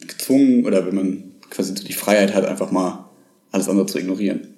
gezwungen 0.00 0.64
oder 0.64 0.86
wenn 0.86 0.94
man 0.94 1.24
quasi 1.50 1.74
die 1.74 1.92
Freiheit 1.92 2.34
hat, 2.34 2.44
einfach 2.46 2.70
mal 2.70 3.10
alles 3.52 3.68
andere 3.68 3.86
zu 3.86 3.98
ignorieren. 3.98 4.53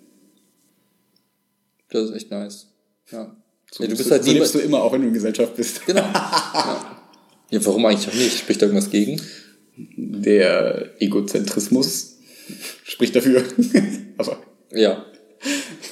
Das 1.90 2.11
ist 2.11 2.16
echt 2.16 2.31
nice. 2.31 2.66
Ja. 3.11 3.37
So, 3.71 3.83
ja, 3.83 3.90
du 3.90 3.97
bist 3.97 4.11
halt 4.11 4.25
so 4.25 4.33
lebst 4.33 4.55
du 4.55 4.59
immer, 4.61 4.83
auch 4.83 4.93
wenn 4.93 5.02
du 5.02 5.09
in 5.09 5.14
Gesellschaft 5.14 5.57
bist. 5.57 5.85
Genau. 5.87 6.00
ja. 6.02 7.00
ja, 7.50 7.66
warum 7.66 7.85
eigentlich 7.87 8.09
auch 8.09 8.14
nicht? 8.14 8.38
Spricht 8.38 8.62
da 8.62 8.66
irgendwas 8.66 8.90
gegen? 8.90 9.21
Der 9.76 10.90
Egozentrismus 11.00 12.19
spricht 12.85 13.14
dafür. 13.14 13.45
Aber. 14.19 14.38
Ja. 14.73 15.05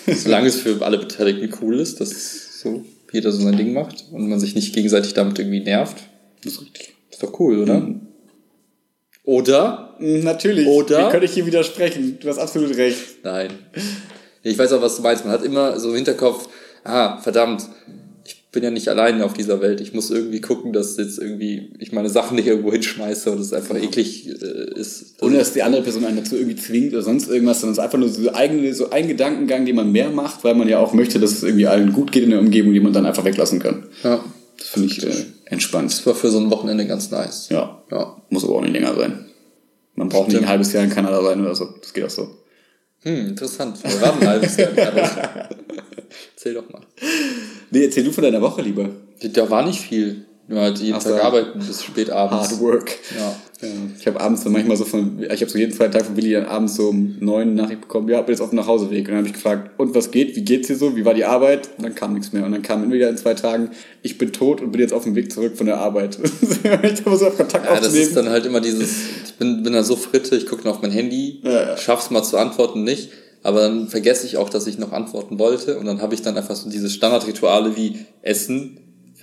Solange 0.06 0.48
es 0.48 0.56
für 0.56 0.84
alle 0.84 0.98
Beteiligten 0.98 1.52
cool 1.60 1.78
ist, 1.80 2.00
dass 2.00 2.60
so 2.60 2.84
jeder 3.12 3.30
so 3.30 3.42
sein 3.42 3.56
Ding 3.56 3.72
macht 3.72 4.06
und 4.10 4.28
man 4.28 4.40
sich 4.40 4.54
nicht 4.54 4.74
gegenseitig 4.74 5.14
damit 5.14 5.38
irgendwie 5.38 5.60
nervt. 5.60 6.02
Das 6.42 6.54
ist 6.54 6.62
richtig. 6.62 6.94
Ist 7.10 7.22
doch 7.22 7.38
cool, 7.38 7.58
oder? 7.58 7.80
Mhm. 7.80 8.00
Oder? 9.24 9.96
Natürlich. 10.00 10.66
Oder? 10.66 11.06
Wie 11.06 11.10
könnte 11.10 11.26
ich 11.26 11.32
hier 11.32 11.46
widersprechen? 11.46 12.18
Du 12.20 12.28
hast 12.28 12.38
absolut 12.38 12.76
recht. 12.76 13.22
Nein. 13.22 13.50
Ich 14.44 14.58
weiß 14.58 14.72
auch, 14.72 14.82
was 14.82 14.96
du 14.96 15.02
meinst. 15.02 15.24
Man 15.24 15.32
hat 15.32 15.42
immer 15.42 15.78
so 15.80 15.90
im 15.90 15.96
Hinterkopf, 15.96 16.48
ah, 16.84 17.18
verdammt, 17.18 17.66
ich 18.26 18.44
bin 18.52 18.62
ja 18.62 18.70
nicht 18.70 18.88
alleine 18.88 19.24
auf 19.24 19.32
dieser 19.32 19.60
Welt. 19.60 19.80
Ich 19.80 19.94
muss 19.94 20.10
irgendwie 20.10 20.40
gucken, 20.40 20.72
dass 20.72 20.96
jetzt 20.96 21.18
irgendwie 21.18 21.72
ich 21.78 21.92
meine 21.92 22.08
Sachen 22.08 22.36
nicht 22.36 22.46
irgendwo 22.46 22.72
hinschmeiße 22.72 23.30
und 23.30 23.40
es 23.40 23.52
einfach 23.52 23.74
eklig 23.74 24.28
äh, 24.28 24.78
ist. 24.78 25.16
Ohne 25.22 25.38
dass 25.38 25.52
die 25.52 25.62
andere 25.62 25.82
Person 25.82 26.04
einen 26.04 26.18
dazu 26.18 26.36
irgendwie 26.36 26.56
zwingt 26.56 26.92
oder 26.92 27.02
sonst 27.02 27.28
irgendwas, 27.28 27.60
sondern 27.60 27.72
es 27.72 27.78
ist 27.78 27.84
einfach 27.84 27.98
nur 27.98 28.08
so, 28.08 28.32
eigene, 28.32 28.72
so 28.74 28.90
ein 28.90 29.08
Gedankengang, 29.08 29.66
den 29.66 29.76
man 29.76 29.90
mehr 29.90 30.10
macht, 30.10 30.44
weil 30.44 30.54
man 30.54 30.68
ja 30.68 30.78
auch 30.78 30.92
möchte, 30.92 31.18
dass 31.18 31.32
es 31.32 31.42
irgendwie 31.42 31.66
allen 31.66 31.92
gut 31.92 32.12
geht 32.12 32.22
in 32.22 32.30
der 32.30 32.40
Umgebung, 32.40 32.72
die 32.72 32.80
man 32.80 32.92
dann 32.92 33.06
einfach 33.06 33.24
weglassen 33.24 33.58
kann. 33.58 33.86
Ja. 34.02 34.24
Das 34.56 34.68
finde 34.68 34.88
ich 34.88 35.02
äh, 35.02 35.24
entspannt. 35.46 35.90
Das 35.90 36.06
war 36.06 36.14
für 36.14 36.30
so 36.30 36.38
ein 36.38 36.50
Wochenende 36.50 36.86
ganz 36.86 37.10
nice. 37.10 37.48
Ja. 37.50 37.82
ja. 37.90 38.16
Muss 38.30 38.44
aber 38.44 38.54
auch 38.54 38.62
nicht 38.62 38.72
länger 38.72 38.94
sein. 38.94 39.26
Man 39.96 40.08
braucht 40.08 40.26
Stimmt. 40.26 40.42
nicht 40.42 40.42
ein 40.44 40.48
halbes 40.48 40.72
Jahr 40.72 40.84
in 40.84 40.90
Kanada 40.90 41.22
sein 41.22 41.40
oder 41.40 41.54
so. 41.54 41.74
Das 41.80 41.92
geht 41.92 42.04
auch 42.04 42.10
so. 42.10 42.28
Hm, 43.04 43.28
interessant. 43.28 43.82
Wir 43.84 44.00
waren 44.00 44.20
ein 44.20 44.28
halbes 44.28 44.56
Jahr 44.56 44.70
Erzähl 46.34 46.54
doch 46.54 46.68
mal. 46.70 46.82
Nee, 47.70 47.84
erzähl 47.84 48.04
du 48.04 48.12
von 48.12 48.24
deiner 48.24 48.40
Woche 48.40 48.62
lieber. 48.62 48.90
Da 49.22 49.48
war 49.48 49.64
nicht 49.66 49.80
viel. 49.80 50.24
Nur 50.46 50.60
halt 50.60 50.78
jeden 50.78 50.96
Ach 50.96 51.02
Tag 51.02 51.24
arbeiten 51.24 51.58
bis 51.58 51.82
spät 51.82 52.10
abends. 52.10 52.50
Hard 52.50 52.60
work. 52.60 52.98
Ja. 53.16 53.34
ja. 53.66 53.68
Ich 53.98 54.06
habe 54.06 54.20
abends 54.20 54.44
dann 54.44 54.52
manchmal 54.52 54.76
so 54.76 54.84
von, 54.84 55.22
ich 55.22 55.40
habe 55.40 55.50
so 55.50 55.56
jeden 55.56 55.72
Freitag 55.72 56.04
von 56.04 56.16
Willi 56.16 56.32
dann 56.32 56.44
abends 56.44 56.74
so 56.74 56.90
um 56.90 57.16
neun 57.20 57.54
Nachricht 57.54 57.80
bekommen, 57.80 58.10
ja, 58.10 58.20
bin 58.20 58.34
jetzt 58.34 58.42
auf 58.42 58.50
dem 58.50 58.56
Nachhauseweg. 58.56 59.06
Und 59.06 59.08
dann 59.08 59.16
habe 59.18 59.26
ich 59.26 59.32
gefragt, 59.32 59.70
und 59.78 59.94
was 59.94 60.10
geht? 60.10 60.36
Wie 60.36 60.42
geht's 60.42 60.68
dir 60.68 60.76
so? 60.76 60.96
Wie 60.96 61.04
war 61.06 61.14
die 61.14 61.24
Arbeit? 61.24 61.70
Und 61.78 61.84
dann 61.84 61.94
kam 61.94 62.12
nichts 62.12 62.34
mehr. 62.34 62.44
Und 62.44 62.52
dann 62.52 62.60
kam 62.60 62.92
wieder 62.92 63.08
in 63.08 63.16
zwei 63.16 63.32
Tagen, 63.32 63.70
ich 64.02 64.18
bin 64.18 64.32
tot 64.32 64.60
und 64.60 64.70
bin 64.70 64.82
jetzt 64.82 64.92
auf 64.92 65.04
dem 65.04 65.14
Weg 65.14 65.32
zurück 65.32 65.56
von 65.56 65.66
der 65.66 65.78
Arbeit. 65.78 66.18
ich 66.22 67.06
habe 67.06 67.16
so 67.16 67.26
auf 67.26 67.36
Kontakt 67.38 67.64
ja, 67.64 67.80
das 67.80 67.94
ist 67.94 68.14
dann 68.14 68.28
halt 68.28 68.44
immer 68.44 68.60
dieses, 68.60 68.90
ich 69.24 69.34
bin, 69.34 69.62
bin 69.62 69.72
da 69.72 69.82
so 69.82 69.96
fritte, 69.96 70.36
ich 70.36 70.46
gucke 70.46 70.64
noch 70.64 70.76
auf 70.76 70.82
mein 70.82 70.90
Handy, 70.90 71.40
ja, 71.42 71.68
ja. 71.68 71.76
schaff's 71.78 72.10
mal 72.10 72.22
zu 72.22 72.36
antworten, 72.36 72.84
nicht. 72.84 73.10
Aber 73.42 73.60
dann 73.60 73.88
vergesse 73.88 74.26
ich 74.26 74.36
auch, 74.36 74.48
dass 74.50 74.66
ich 74.66 74.78
noch 74.78 74.92
antworten 74.92 75.38
wollte. 75.38 75.78
Und 75.78 75.86
dann 75.86 76.02
habe 76.02 76.14
ich 76.14 76.22
dann 76.22 76.36
einfach 76.36 76.56
so 76.56 76.68
diese 76.68 76.88
Standardrituale 76.88 77.76
wie 77.76 78.06
Essen, 78.22 78.78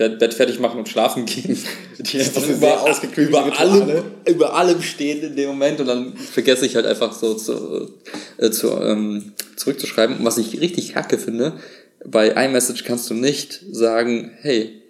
Bett 0.09 0.33
fertig 0.33 0.59
machen 0.59 0.79
und 0.79 0.89
schlafen 0.89 1.25
gehen. 1.25 1.57
Die 1.99 2.19
einfach 2.19 2.47
über, 2.47 2.85
über, 3.15 3.59
allem, 3.59 4.03
über 4.27 4.55
allem 4.55 4.81
stehen 4.81 5.21
in 5.23 5.35
dem 5.35 5.49
Moment 5.49 5.79
und 5.79 5.87
dann 5.87 6.17
vergesse 6.17 6.65
ich 6.65 6.75
halt 6.75 6.85
einfach 6.85 7.13
so 7.13 7.35
zu, 7.35 7.89
äh, 8.37 8.49
zu, 8.49 8.71
ähm, 8.81 9.33
zurückzuschreiben. 9.55 10.17
Und 10.17 10.25
was 10.25 10.37
ich 10.37 10.59
richtig 10.59 10.95
hacke 10.95 11.17
finde, 11.17 11.53
bei 12.05 12.29
iMessage 12.29 12.83
kannst 12.83 13.09
du 13.09 13.13
nicht 13.13 13.61
sagen, 13.71 14.31
hey, 14.41 14.81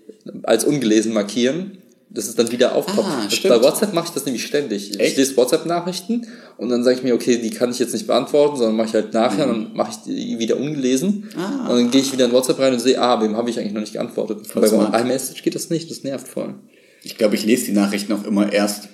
als 0.43 0.63
ungelesen 0.63 1.13
markieren, 1.13 1.80
dass 2.13 2.27
es 2.27 2.35
dann 2.35 2.51
wieder 2.51 2.75
aufpoppt. 2.75 3.07
Ah, 3.07 3.25
Das- 3.29 3.39
bei 3.41 3.61
WhatsApp 3.63 3.93
mache 3.93 4.07
ich 4.07 4.11
das 4.13 4.25
nämlich 4.25 4.45
ständig. 4.45 4.91
Ich 4.91 4.99
Echt? 4.99 5.17
lese 5.17 5.37
WhatsApp-Nachrichten 5.37 6.27
und 6.57 6.69
dann 6.69 6.83
sage 6.83 6.97
ich 6.97 7.03
mir, 7.03 7.13
okay, 7.13 7.37
die 7.37 7.49
kann 7.51 7.71
ich 7.71 7.79
jetzt 7.79 7.93
nicht 7.93 8.05
beantworten, 8.07 8.57
sondern 8.57 8.75
mache 8.75 8.87
ich 8.89 8.93
halt 8.93 9.13
nachher 9.13 9.47
und 9.47 9.51
dann 9.67 9.73
mache 9.75 9.91
ich 9.91 9.97
die 10.13 10.37
wieder 10.39 10.57
ungelesen. 10.57 11.29
Mhm. 11.35 11.39
Ah. 11.39 11.67
Und 11.69 11.77
dann 11.77 11.91
gehe 11.91 12.01
ich 12.01 12.11
wieder 12.11 12.25
in 12.25 12.31
WhatsApp 12.33 12.59
rein 12.59 12.73
und 12.73 12.79
sehe, 12.79 12.99
ah, 13.01 13.21
wem 13.21 13.35
habe 13.37 13.49
ich 13.49 13.57
eigentlich 13.59 13.73
noch 13.73 13.81
nicht 13.81 13.93
geantwortet. 13.93 14.39
bei 14.53 14.67
smart. 14.67 14.99
iMessage 15.01 15.41
geht 15.43 15.55
das 15.55 15.69
nicht, 15.69 15.89
das 15.89 16.03
nervt 16.03 16.27
voll. 16.27 16.55
Ich 17.03 17.17
glaube, 17.17 17.35
ich 17.35 17.45
lese 17.45 17.65
die 17.65 17.71
Nachrichten 17.71 18.11
auch 18.13 18.25
immer 18.25 18.51
erst, 18.51 18.89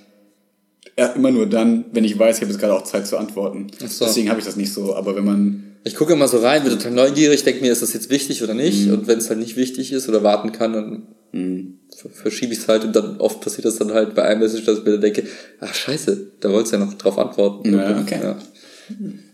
ja, 0.98 1.08
immer 1.08 1.32
nur 1.32 1.46
dann, 1.48 1.86
wenn 1.92 2.04
ich 2.04 2.18
weiß, 2.18 2.38
ich 2.38 2.42
habe 2.44 2.52
jetzt 2.52 2.60
gerade 2.60 2.74
auch 2.74 2.84
Zeit 2.84 3.06
zu 3.08 3.18
antworten. 3.18 3.68
So. 3.88 4.06
Deswegen 4.06 4.30
habe 4.30 4.40
ich 4.40 4.46
das 4.46 4.56
nicht 4.56 4.74
so. 4.74 4.96
Aber 4.96 5.16
wenn 5.16 5.26
man, 5.26 5.64
Ich 5.84 5.96
gucke 5.96 6.14
immer 6.14 6.28
so 6.28 6.38
rein, 6.40 6.64
bin 6.64 6.72
total 6.72 6.92
neugierig, 6.92 7.44
denke 7.44 7.62
mir, 7.62 7.72
ist 7.72 7.82
das 7.82 7.94
jetzt 7.94 8.10
wichtig 8.10 8.44
oder 8.44 8.54
nicht? 8.54 8.88
Mhm. 8.88 8.94
Und 8.94 9.08
wenn 9.08 9.18
es 9.20 9.30
halt 9.30 9.40
nicht 9.40 9.56
wichtig 9.58 9.92
ist 9.92 10.08
oder 10.10 10.24
warten 10.24 10.52
kann, 10.52 10.74
dann 10.74 11.08
ver- 11.32 11.78
verschiebe 12.14 12.54
ich 12.54 12.60
es 12.60 12.68
halt 12.68 12.84
und 12.84 12.96
dann 12.96 13.18
oft 13.18 13.42
passiert 13.42 13.66
das 13.66 13.78
dann 13.78 13.92
halt 13.92 14.14
bei 14.16 14.32
iMessage, 14.34 14.66
dass 14.66 14.80
ich 14.80 14.84
mir 14.86 14.92
dann 14.92 15.02
denke, 15.02 15.24
ach 15.60 15.74
scheiße, 15.74 16.32
da 16.40 16.52
wolltest 16.52 16.74
du 16.74 16.78
ja 16.78 16.86
noch 16.86 16.94
drauf 16.94 17.18
antworten. 17.18 17.74
Ja, 17.74 18.00
okay. 18.00 18.20
Ja. 18.22 18.38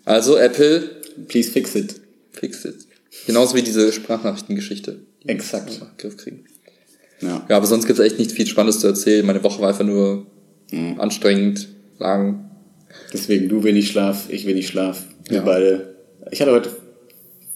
Also 0.05 0.37
Apple, 0.37 0.83
please 1.27 1.51
fix 1.51 1.75
it. 1.75 1.95
fix 2.31 2.65
it. 2.65 2.75
Genauso 3.27 3.55
wie 3.55 3.61
diese 3.61 3.91
Sprachnachrichtengeschichte. 3.91 4.99
Exakt. 5.27 5.79
Mal 5.79 5.91
Griff 5.97 6.17
kriegen. 6.17 6.45
Ja. 7.21 7.45
Ja, 7.47 7.57
aber 7.57 7.67
sonst 7.67 7.85
gibt 7.85 7.99
es 7.99 8.05
echt 8.05 8.19
nicht 8.19 8.31
viel 8.31 8.47
Spannendes 8.47 8.79
zu 8.81 8.87
erzählen. 8.87 9.25
Meine 9.25 9.43
Woche 9.43 9.61
war 9.61 9.69
einfach 9.69 9.85
nur 9.85 10.25
Mhm. 10.71 10.99
anstrengend, 10.99 11.67
lang. 11.99 12.49
Deswegen 13.13 13.47
du 13.49 13.63
wenig 13.63 13.89
Schlaf, 13.91 14.27
ich 14.29 14.45
wenig 14.47 14.67
Schlaf. 14.67 15.03
Wir 15.29 15.37
Ja. 15.37 15.43
beide. 15.43 15.95
Ich 16.31 16.41
hatte 16.41 16.51
heute 16.51 16.69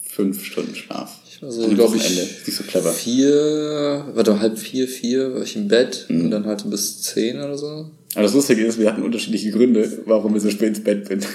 fünf 0.08 0.44
Stunden 0.46 0.76
Schlaf. 0.76 1.20
Also, 1.42 1.68
ich, 1.70 1.78
Wochenende. 1.78 2.22
Ist 2.22 2.48
nicht 2.48 2.58
so 2.58 2.64
clever. 2.64 2.92
vier, 2.92 4.06
warte, 4.14 4.40
halb 4.40 4.58
vier, 4.58 4.88
vier 4.88 5.34
war 5.34 5.44
ich 5.44 5.56
im 5.56 5.68
Bett 5.68 6.06
Mhm. 6.10 6.22
und 6.26 6.32
dann 6.32 6.46
halt 6.46 6.70
bis 6.70 7.02
zehn 7.02 7.38
oder 7.38 7.58
so. 7.58 7.90
Aber 8.16 8.24
das 8.24 8.34
Lustige 8.34 8.66
ist, 8.66 8.80
wir 8.80 8.92
hatten 8.92 9.04
unterschiedliche 9.04 9.52
Gründe, 9.52 10.02
warum 10.06 10.34
wir 10.34 10.42
so 10.42 10.50
spät 10.50 10.70
ins 10.70 10.84
Bett 10.84 11.08
sind. 11.08 11.28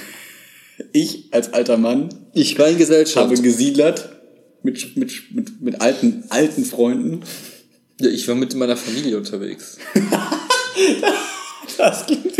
Ich 0.92 1.28
als 1.32 1.52
alter 1.52 1.76
Mann 1.76 2.08
Ich 2.34 2.58
war 2.58 2.68
in 2.68 2.78
Gesellschaft. 2.78 3.16
habe 3.30 3.40
gesiedlert 3.40 4.08
mit, 4.62 4.96
mit, 4.96 5.12
mit, 5.34 5.60
mit 5.60 5.80
alten, 5.80 6.24
alten 6.30 6.64
Freunden. 6.64 7.20
Ja, 8.00 8.08
ich 8.08 8.26
war 8.26 8.34
mit 8.34 8.54
meiner 8.54 8.76
Familie 8.76 9.16
unterwegs. 9.18 9.76
Das 11.78 12.06
klingt. 12.06 12.34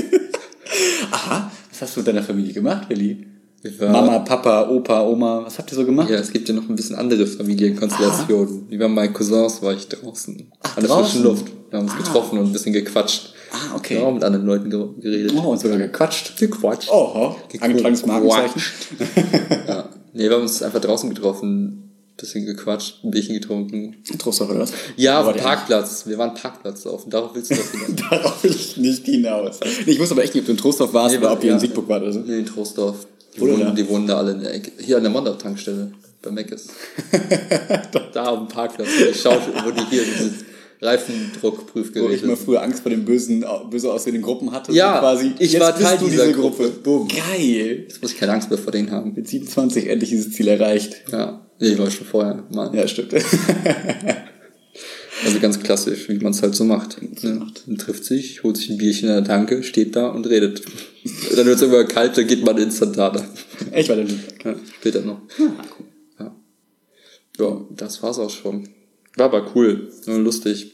Aha, 1.11 1.51
was 1.71 1.81
hast 1.83 1.97
du 1.97 2.01
mit 2.01 2.07
deiner 2.09 2.23
Familie 2.23 2.53
gemacht, 2.53 2.89
Willi? 2.89 3.27
Mama, 3.81 4.19
Papa, 4.21 4.69
Opa, 4.69 5.03
Oma, 5.07 5.43
was 5.45 5.57
habt 5.59 5.71
ihr 5.71 5.77
so 5.77 5.85
gemacht? 5.85 6.11
Ja, 6.11 6.17
es 6.17 6.33
gibt 6.33 6.49
ja 6.49 6.55
noch 6.55 6.69
ein 6.69 6.75
bisschen 6.75 6.97
andere 6.97 7.27
Familienkonstellationen. 7.27 8.67
Wie 8.69 8.77
bei 8.77 8.89
meinen 8.89 9.13
Cousins 9.15 9.63
war 9.63 9.73
ich 9.73 9.87
draußen. 9.89 10.51
Ach, 10.63 10.77
An 10.77 10.83
der 10.87 10.97
frischen 10.97 11.23
Luft. 11.23 11.47
Wir 11.71 11.79
haben 11.79 11.87
uns 11.89 11.97
getroffen 11.97 12.39
und 12.39 12.47
ein 12.47 12.53
bisschen 12.53 12.73
gequatscht. 12.73 13.33
Ah, 13.53 13.77
okay. 13.77 13.99
Auch 13.99 14.13
mit 14.13 14.25
anderen 14.25 14.47
Leuten 14.47 14.69
ge- 14.71 14.89
geredet. 15.01 15.33
Oh, 15.37 15.51
und 15.51 15.61
sogar 15.61 15.79
gequatscht. 15.79 16.37
Gequatscht. 16.39 16.89
Oh, 16.93 17.37
angetragenes 17.61 18.05
Markenzeichen. 18.07 18.63
Ja. 19.69 19.89
Nee, 20.15 20.25
wir 20.29 20.33
haben 20.37 20.43
uns 20.43 20.63
einfach 20.63 20.81
draußen 20.81 21.09
getroffen, 21.09 21.69
ein 21.69 22.17
bisschen 22.19 22.45
gequatscht, 22.45 23.03
ein 23.05 23.11
Bierchen 23.13 23.35
getrunken. 23.35 23.97
Trostdorf 24.19 24.51
oder 24.51 24.61
was? 24.61 24.73
Ja, 24.97 25.21
auf 25.23 25.33
dem 25.33 25.41
Parkplatz. 25.43 26.07
Wir 26.07 26.19
waren 26.19 26.35
Parkplatz 26.35 26.85
auf. 26.87 27.05
Darauf 27.09 27.31
willst 27.35 27.51
du 27.51 27.55
doch 27.55 27.73
wieder. 27.73 28.03
Darauf 28.11 28.43
will 28.45 28.51
ich 28.51 28.77
nicht 28.77 29.05
hinaus. 29.07 29.61
Ich 29.87 29.99
wusste 30.01 30.15
aber 30.15 30.25
echt 30.25 30.35
nicht, 30.35 30.43
ob 30.43 30.47
du 30.47 30.53
in 30.53 30.59
Trostdorf 30.59 30.93
warst 30.93 31.15
Nee, 31.15 31.19
oder 31.21 31.33
ob 31.33 31.43
ihr 31.43 31.49
ja. 31.49 31.55
in 31.55 31.61
Siegburg 31.61 31.89
wart 31.89 32.03
oder 32.03 32.13
so. 32.13 32.21
Nee, 32.21 32.39
in 32.41 32.47
Trostdorf. 32.47 33.07
Die 33.35 33.41
Wo 33.41 33.47
denn 33.47 33.57
wohnen, 33.57 33.67
da? 33.67 33.71
die 33.73 33.89
wohnen 33.89 34.07
da 34.07 34.19
alle 34.19 34.33
in 34.33 34.41
der 34.43 34.55
Ecke. 34.55 34.73
Hier 34.79 34.97
an 34.97 35.03
der 35.03 35.13
Monda-Tankstelle. 35.13 35.93
Bei 36.21 36.31
Meckes. 36.31 36.69
da 38.13 38.25
auf 38.27 38.39
dem 38.39 38.49
Parkplatz. 38.49 38.89
Wo 38.89 39.05
die, 39.07 39.19
Schau 39.19 39.37
wo 39.65 39.71
die 39.71 39.85
hier 39.91 40.03
Wo 40.03 40.87
Reifendruckprüfgerät 40.87 42.13
ich 42.13 42.25
mal 42.25 42.37
früher 42.37 42.63
Angst 42.63 42.83
vor 42.83 42.91
den 42.91 43.05
bösen, 43.05 43.45
böse 43.71 43.93
aussehenden 43.93 44.23
Gruppen 44.23 44.51
hatte. 44.51 44.73
Ja, 44.73 44.95
so 44.95 45.01
quasi. 45.01 45.33
ich 45.39 45.59
war 45.61 45.77
Teil 45.77 45.97
dieser 45.99 46.27
diese 46.27 46.33
Gruppe. 46.33 46.71
Boom. 46.83 47.09
Geil. 47.09 47.85
Jetzt 47.89 48.03
muss 48.03 48.13
ich 48.13 48.19
keine 48.19 48.33
Angst 48.33 48.51
mehr 48.51 48.59
vor 48.59 48.73
denen 48.73 48.91
haben. 48.91 49.15
Mit 49.15 49.29
27 49.29 49.89
endlich 49.89 50.11
dieses 50.11 50.33
Ziel 50.33 50.49
erreicht. 50.49 51.03
Ja, 51.13 51.47
ich 51.59 51.79
war 51.79 51.91
schon 51.91 52.07
vorher. 52.07 52.43
Mal. 52.53 52.75
Ja, 52.75 52.89
stimmt. 52.89 53.15
Also 55.25 55.39
ganz 55.41 55.61
klassisch, 55.61 56.09
wie 56.09 56.19
man 56.19 56.33
es 56.33 56.43
halt 56.43 56.55
so 56.55 56.65
macht. 56.65 56.97
Ja. 57.21 57.47
Man 57.67 57.79
trifft 57.79 58.05
sich, 58.05 58.43
holt 58.43 58.57
sich 58.57 58.71
ein 58.71 58.79
Bierchen 58.79 59.09
in 59.09 59.15
der 59.15 59.25
Tanke, 59.25 59.63
steht 59.63 59.95
da 59.95 60.09
und 60.09 60.27
redet. 60.27 60.63
dann 61.37 61.47
wird 61.47 61.57
es 61.57 61.63
irgendwann 61.63 61.89
kalt, 61.89 62.17
dann 62.17 62.27
geht 62.27 62.45
man 62.45 62.59
instantaner. 62.59 63.25
Echt 63.71 63.89
war 63.89 63.97
der 63.97 64.07
Ja, 64.07 64.57
später 64.79 65.01
noch. 65.03 65.21
Ja. 66.19 66.37
ja, 67.39 67.61
das 67.77 68.03
war's 68.03 68.19
auch 68.19 68.31
schon. 68.31 68.69
War 69.17 69.27
aber 69.27 69.53
cool, 69.55 69.93
nur 70.07 70.19
lustig. 70.19 70.73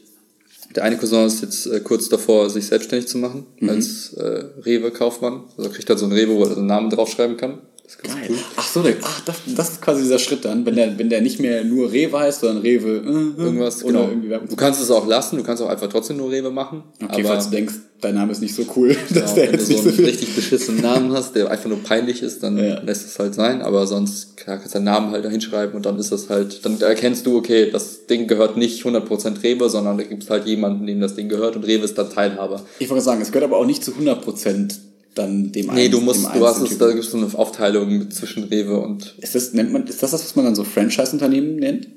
Der 0.75 0.83
eine 0.83 0.97
Cousin 0.97 1.25
ist 1.25 1.41
jetzt 1.41 1.65
äh, 1.65 1.79
kurz 1.79 2.09
davor, 2.09 2.49
sich 2.49 2.67
selbstständig 2.67 3.07
zu 3.07 3.17
machen 3.17 3.47
als 3.67 4.13
äh, 4.13 4.45
Rewe-Kaufmann. 4.65 5.45
Also 5.57 5.69
kriegt 5.71 5.89
halt 5.89 5.99
so 5.99 6.05
ein 6.05 6.11
Rewe, 6.11 6.35
wo 6.35 6.43
er 6.43 6.53
seinen 6.53 6.67
Namen 6.67 6.89
draufschreiben 6.89 7.37
kann. 7.37 7.61
Das 7.89 7.95
ist 7.95 8.03
ganz 8.03 8.15
Geil. 8.21 8.27
cool. 8.29 8.37
Ach 8.55 8.67
so, 8.67 8.83
der, 8.83 8.95
ach, 9.01 9.21
das, 9.25 9.37
das 9.55 9.69
ist 9.71 9.81
quasi 9.81 10.03
dieser 10.03 10.19
Schritt 10.19 10.45
dann, 10.45 10.63
wenn 10.63 10.75
der, 10.75 10.99
wenn 10.99 11.09
der 11.09 11.21
nicht 11.21 11.39
mehr 11.39 11.63
nur 11.63 11.91
Rewe 11.91 12.19
heißt, 12.19 12.41
sondern 12.41 12.61
Rewe 12.61 12.97
äh, 12.97 13.41
Irgendwas, 13.41 13.81
genau. 13.83 14.09
Du 14.47 14.55
kannst 14.55 14.79
es 14.79 14.91
auch 14.91 15.07
lassen, 15.07 15.37
du 15.37 15.43
kannst 15.43 15.63
auch 15.63 15.69
einfach 15.69 15.87
trotzdem 15.89 16.17
nur 16.17 16.29
Rewe 16.29 16.51
machen. 16.51 16.83
Okay, 17.03 17.21
aber 17.21 17.29
falls 17.29 17.45
du 17.45 17.51
denkst, 17.55 17.73
dein 17.99 18.13
Name 18.13 18.31
ist 18.31 18.41
nicht 18.41 18.53
so 18.53 18.63
cool, 18.75 18.89
dass 19.09 19.33
Genau, 19.33 19.35
der 19.35 19.51
wenn 19.53 19.59
du 19.59 19.65
jetzt 19.65 19.67
so 19.83 19.89
einen 19.89 19.97
so 19.97 20.03
richtig 20.03 20.35
beschissenen 20.35 20.81
Namen 20.81 21.13
hast, 21.13 21.35
der 21.35 21.49
einfach 21.49 21.67
nur 21.67 21.79
peinlich 21.83 22.21
ist, 22.21 22.43
dann 22.43 22.59
Ja. 22.59 22.79
lässt 22.81 23.07
es 23.07 23.17
halt 23.17 23.33
sein. 23.33 23.63
Aber 23.63 23.87
sonst 23.87 24.37
klar, 24.37 24.57
kannst 24.57 24.75
du 24.75 24.77
deinen 24.77 24.85
Namen 24.85 25.11
halt 25.11 25.25
da 25.25 25.29
hinschreiben 25.29 25.75
und 25.75 25.83
dann 25.87 25.97
ist 25.97 26.11
das 26.11 26.29
halt, 26.29 26.63
dann 26.63 26.79
erkennst 26.81 27.25
du, 27.25 27.37
okay, 27.37 27.71
das 27.71 28.05
Ding 28.05 28.27
gehört 28.27 28.55
nicht 28.55 28.85
100% 28.85 29.41
Rewe, 29.41 29.67
sondern 29.67 29.97
da 29.97 30.03
gibt 30.03 30.21
es 30.21 30.29
halt 30.29 30.45
jemanden, 30.45 30.85
dem 30.85 31.01
das 31.01 31.15
Ding 31.15 31.27
gehört 31.27 31.55
und 31.55 31.63
Rewe 31.65 31.85
ist 31.85 31.97
dann 31.97 32.11
Teilhaber. 32.11 32.61
Ich 32.77 32.87
wollte 32.91 33.03
sagen, 33.03 33.19
es 33.21 33.31
gehört 33.31 33.45
aber 33.51 33.57
auch 33.57 33.65
nicht 33.65 33.83
zu 33.83 33.93
100% 33.93 34.75
dann 35.15 35.51
dem 35.51 35.67
Nee, 35.67 35.71
einen- 35.83 35.91
du 35.91 36.01
musst, 36.01 36.23
du 36.23 36.45
hast 36.47 36.61
es, 36.61 36.77
da 36.77 36.87
gibt 36.91 37.03
es 37.03 37.11
so 37.11 37.17
eine 37.17 37.27
Aufteilung 37.33 38.09
zwischen 38.11 38.43
Rewe 38.45 38.77
und 38.79 39.15
Ist 39.19 39.35
das, 39.35 39.53
nennt 39.53 39.71
man, 39.73 39.85
ist 39.87 40.01
das 40.03 40.11
das, 40.11 40.23
was 40.23 40.35
man 40.35 40.45
dann 40.45 40.55
so 40.55 40.63
Franchise-Unternehmen 40.63 41.55
nennt? 41.57 41.87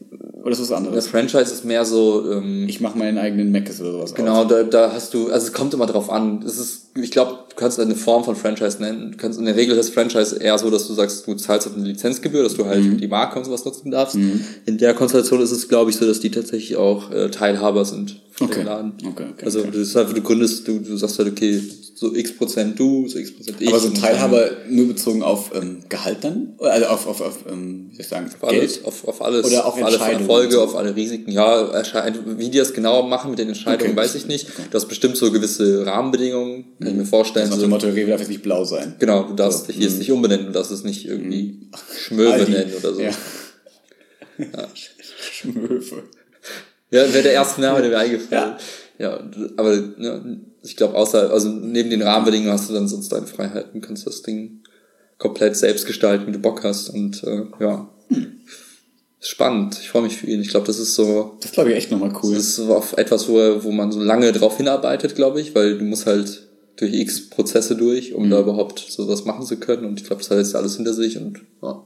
Oder 0.42 0.50
ist 0.52 0.60
das 0.60 0.70
was 0.70 0.78
das 0.80 0.86
anderes? 0.88 1.06
Franchise 1.06 1.52
ist 1.54 1.64
mehr 1.64 1.84
so, 1.84 2.28
ähm, 2.32 2.66
Ich 2.68 2.80
mache 2.80 2.98
meinen 2.98 3.16
eigenen 3.18 3.52
Macs 3.52 3.80
oder 3.80 3.92
sowas. 3.92 4.12
Genau, 4.14 4.42
Auf. 4.42 4.48
da, 4.48 4.64
da 4.64 4.92
hast 4.92 5.14
du, 5.14 5.30
also 5.30 5.46
es 5.46 5.52
kommt 5.52 5.72
immer 5.72 5.86
drauf 5.86 6.10
an. 6.10 6.42
Es 6.44 6.58
ist, 6.58 6.86
ich 7.00 7.12
glaube, 7.12 7.38
du 7.48 7.54
kannst 7.54 7.78
eine 7.78 7.94
Form 7.94 8.24
von 8.24 8.34
Franchise 8.34 8.78
nennen. 8.82 9.12
Du 9.12 9.18
kannst 9.18 9.38
in 9.38 9.44
der 9.44 9.54
Regel 9.54 9.76
das 9.76 9.90
Franchise 9.90 10.36
eher 10.42 10.58
so, 10.58 10.68
dass 10.70 10.88
du 10.88 10.94
sagst, 10.94 11.26
du 11.28 11.34
zahlst 11.34 11.68
auf 11.68 11.76
eine 11.76 11.84
Lizenzgebühr, 11.86 12.42
dass 12.42 12.54
du 12.56 12.64
halt 12.64 12.82
Mhm. 12.82 12.98
die 12.98 13.06
Marke 13.06 13.38
und 13.38 13.44
sowas 13.44 13.64
nutzen 13.64 13.92
darfst. 13.92 14.16
In 14.16 14.78
der 14.78 14.94
Konstellation 14.94 15.40
ist 15.40 15.52
es, 15.52 15.68
glaube 15.68 15.90
ich, 15.90 15.96
so, 15.96 16.06
dass 16.06 16.18
die 16.18 16.30
tatsächlich 16.32 16.76
auch 16.76 17.12
äh, 17.12 17.30
Teilhaber 17.30 17.84
sind 17.84 18.20
Okay. 18.44 18.60
dem 18.60 18.66
Laden. 18.66 18.92
Okay, 19.06 19.24
okay, 19.32 19.44
also 19.44 19.62
das 19.64 19.76
ist 19.76 19.96
einfach, 19.96 20.14
du 20.14 20.22
gründest, 20.22 20.66
du, 20.68 20.78
du 20.78 20.96
sagst 20.96 21.18
halt, 21.18 21.28
okay, 21.32 21.60
so 21.94 22.14
x 22.14 22.32
Prozent 22.36 22.78
du, 22.78 23.06
so 23.08 23.18
x 23.18 23.32
Prozent 23.32 23.60
ich. 23.60 23.68
Aber 23.68 23.78
so 23.78 23.86
und 23.88 23.96
Teilhaber 24.00 24.50
nur 24.68 24.88
bezogen 24.88 25.22
auf 25.22 25.52
ähm, 25.54 25.78
Gehalt 25.88 26.18
dann? 26.22 26.54
Also 26.58 26.86
auf, 26.86 27.06
auf, 27.06 27.20
auf 27.20 27.38
ähm, 27.48 27.86
wie 27.90 27.94
soll 27.96 28.00
ich 28.02 28.08
sagen, 28.08 28.26
Auf 28.40 28.48
alles, 28.48 28.84
auf, 28.84 29.06
auf 29.06 29.22
alles, 29.22 29.46
Oder 29.46 29.66
auf 29.66 29.80
alle 29.82 29.96
Erfolge, 29.98 30.52
so. 30.54 30.62
auf 30.62 30.74
alle 30.74 30.96
Risiken. 30.96 31.30
Ja, 31.30 31.70
wie 32.36 32.50
die 32.50 32.58
das 32.58 32.72
genau 32.72 33.02
machen 33.04 33.30
mit 33.30 33.38
den 33.38 33.48
Entscheidungen, 33.48 33.92
Okay. 33.92 34.00
weiß 34.00 34.16
ich 34.16 34.26
nicht. 34.26 34.48
Du 34.70 34.74
hast 34.76 34.86
bestimmt 34.88 35.16
so 35.16 35.30
gewisse 35.30 35.86
Rahmenbedingungen, 35.86 36.64
kann 36.80 36.88
ich 36.88 36.94
mir 36.96 37.04
vorstellen. 37.06 37.48
Nach 37.50 37.56
So, 37.56 37.62
dem 37.62 37.70
Motto, 37.70 37.86
Rewe 37.86 38.10
darf 38.10 38.20
jetzt 38.20 38.28
nicht 38.30 38.42
blau 38.42 38.64
sein. 38.64 38.94
genau, 38.98 39.22
du 39.28 39.34
darfst 39.34 39.66
So, 39.66 39.72
dich 39.72 39.80
jetzt 39.80 39.98
nicht 39.98 40.10
umbenennen, 40.10 40.46
du 40.46 40.52
darfst 40.52 40.72
es 40.72 40.82
nicht 40.82 41.06
irgendwie 41.06 41.68
Schmöwe 41.96 42.32
Aldi. 42.32 42.50
nennen 42.50 42.72
oder 42.76 42.94
so. 42.94 43.00
Ja. 43.00 43.10
Ja. 44.38 44.68
Schmöfe. 45.32 46.02
Ja, 46.92 47.12
wäre 47.12 47.22
der 47.22 47.32
erste 47.32 47.60
Name, 47.60 47.80
der 47.80 47.90
mir 47.90 47.98
eingefallen. 47.98 48.54
Ja, 48.98 49.18
aber 49.56 49.74
ja, 49.98 50.20
ich 50.62 50.76
glaube, 50.76 50.94
außer, 50.94 51.30
also 51.30 51.48
neben 51.48 51.90
den 51.90 52.02
Rahmenbedingungen 52.02 52.52
hast 52.52 52.68
du 52.68 52.74
dann 52.74 52.86
sonst 52.86 53.10
deine 53.10 53.26
Freiheiten, 53.26 53.80
kannst 53.80 54.06
das 54.06 54.22
Ding 54.22 54.62
komplett 55.18 55.56
selbst 55.56 55.86
gestalten, 55.86 56.26
wie 56.26 56.32
du 56.32 56.38
Bock 56.38 56.62
hast. 56.62 56.90
Und 56.90 57.24
äh, 57.24 57.44
ja, 57.60 57.88
ist 59.20 59.28
spannend. 59.28 59.78
Ich 59.80 59.88
freue 59.88 60.02
mich 60.02 60.16
für 60.16 60.26
ihn. 60.26 60.40
Ich 60.40 60.50
glaube, 60.50 60.66
das 60.66 60.78
ist 60.78 60.94
so, 60.94 61.38
Das 61.40 61.52
glaube 61.52 61.70
ich 61.70 61.76
echt 61.76 61.90
nochmal 61.90 62.12
cool. 62.22 62.34
das 62.34 62.44
ist 62.44 62.56
so 62.56 62.74
auf 62.74 62.96
etwas, 62.98 63.28
wo, 63.28 63.64
wo 63.64 63.70
man 63.72 63.90
so 63.90 64.00
lange 64.00 64.30
drauf 64.32 64.56
hinarbeitet, 64.56 65.14
glaube 65.14 65.40
ich, 65.40 65.54
weil 65.54 65.78
du 65.78 65.84
musst 65.84 66.06
halt 66.06 66.48
durch 66.76 66.94
x 66.94 67.28
Prozesse 67.28 67.76
durch, 67.76 68.14
um 68.14 68.30
da 68.30 68.40
überhaupt 68.40 68.78
sowas 68.88 69.24
machen 69.26 69.44
zu 69.44 69.56
können. 69.56 69.84
Und 69.84 70.00
ich 70.00 70.06
glaube, 70.06 70.22
das 70.22 70.30
hat 70.30 70.38
jetzt 70.38 70.54
alles 70.56 70.76
hinter 70.76 70.94
sich 70.94 71.18
und 71.18 71.40
ja. 71.62 71.84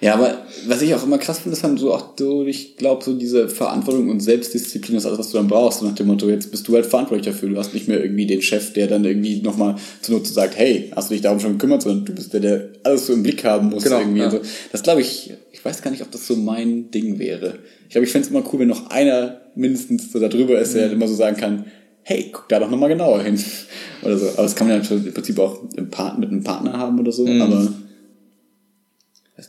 Ja, 0.00 0.14
aber 0.14 0.38
was 0.66 0.82
ich 0.82 0.94
auch 0.94 1.04
immer 1.04 1.18
krass 1.18 1.38
finde, 1.40 1.54
ist 1.54 1.62
dann 1.64 1.76
so 1.76 1.92
auch 1.94 2.14
so, 2.18 2.44
ich 2.46 2.76
glaube, 2.76 3.04
so 3.04 3.12
diese 3.14 3.48
Verantwortung 3.48 4.08
und 4.10 4.20
Selbstdisziplin 4.20 4.96
ist 4.96 5.06
alles, 5.06 5.18
was 5.18 5.30
du 5.30 5.36
dann 5.36 5.48
brauchst. 5.48 5.80
So 5.80 5.86
nach 5.86 5.94
dem 5.94 6.06
Motto, 6.08 6.28
jetzt 6.28 6.50
bist 6.50 6.66
du 6.66 6.74
halt 6.74 6.86
verantwortlich 6.86 7.26
dafür. 7.26 7.50
Du 7.50 7.56
hast 7.58 7.72
nicht 7.74 7.88
mehr 7.88 8.02
irgendwie 8.02 8.26
den 8.26 8.42
Chef, 8.42 8.72
der 8.72 8.86
dann 8.88 9.04
irgendwie 9.04 9.40
nochmal 9.42 9.76
zur 10.00 10.16
Not 10.16 10.26
sagt, 10.26 10.56
hey, 10.56 10.90
hast 10.96 11.10
du 11.10 11.14
dich 11.14 11.22
darum 11.22 11.38
schon 11.38 11.52
gekümmert, 11.52 11.82
sondern 11.82 12.04
du 12.06 12.12
bist 12.14 12.32
der, 12.32 12.40
der 12.40 12.68
alles 12.82 13.06
so 13.06 13.12
im 13.12 13.22
Blick 13.22 13.44
haben 13.44 13.68
muss 13.68 13.84
Genau, 13.84 13.98
irgendwie. 14.00 14.20
ja. 14.20 14.24
Also, 14.26 14.40
das 14.72 14.82
glaube 14.82 15.02
ich, 15.02 15.32
ich 15.52 15.64
weiß 15.64 15.82
gar 15.82 15.90
nicht, 15.90 16.02
ob 16.02 16.10
das 16.10 16.26
so 16.26 16.34
mein 16.36 16.90
Ding 16.90 17.18
wäre. 17.18 17.58
Ich 17.84 17.90
glaube, 17.90 18.06
ich 18.06 18.10
fände 18.12 18.26
es 18.26 18.30
immer 18.34 18.42
cool, 18.52 18.60
wenn 18.60 18.68
noch 18.68 18.88
einer 18.90 19.42
mindestens 19.54 20.10
so 20.10 20.18
da 20.18 20.28
drüber 20.28 20.58
ist, 20.58 20.72
Mhm. 20.74 20.78
der 20.78 20.92
immer 20.92 21.06
so 21.06 21.14
sagen 21.14 21.36
kann, 21.36 21.66
hey, 22.02 22.30
guck 22.32 22.48
da 22.48 22.58
doch 22.60 22.70
nochmal 22.70 22.88
genauer 22.88 23.22
hin. 23.22 23.38
Oder 24.02 24.18
so. 24.18 24.28
Aber 24.30 24.42
das 24.42 24.54
kann 24.56 24.68
man 24.68 24.82
ja 24.82 24.90
im 24.90 25.12
Prinzip 25.14 25.38
auch 25.38 25.62
im 25.76 25.90
Part 25.90 26.18
mit 26.18 26.30
einem 26.30 26.42
Partner 26.42 26.72
haben 26.76 26.98
oder 26.98 27.10
Mhm. 27.10 27.12
so, 27.12 27.26
aber 27.26 27.68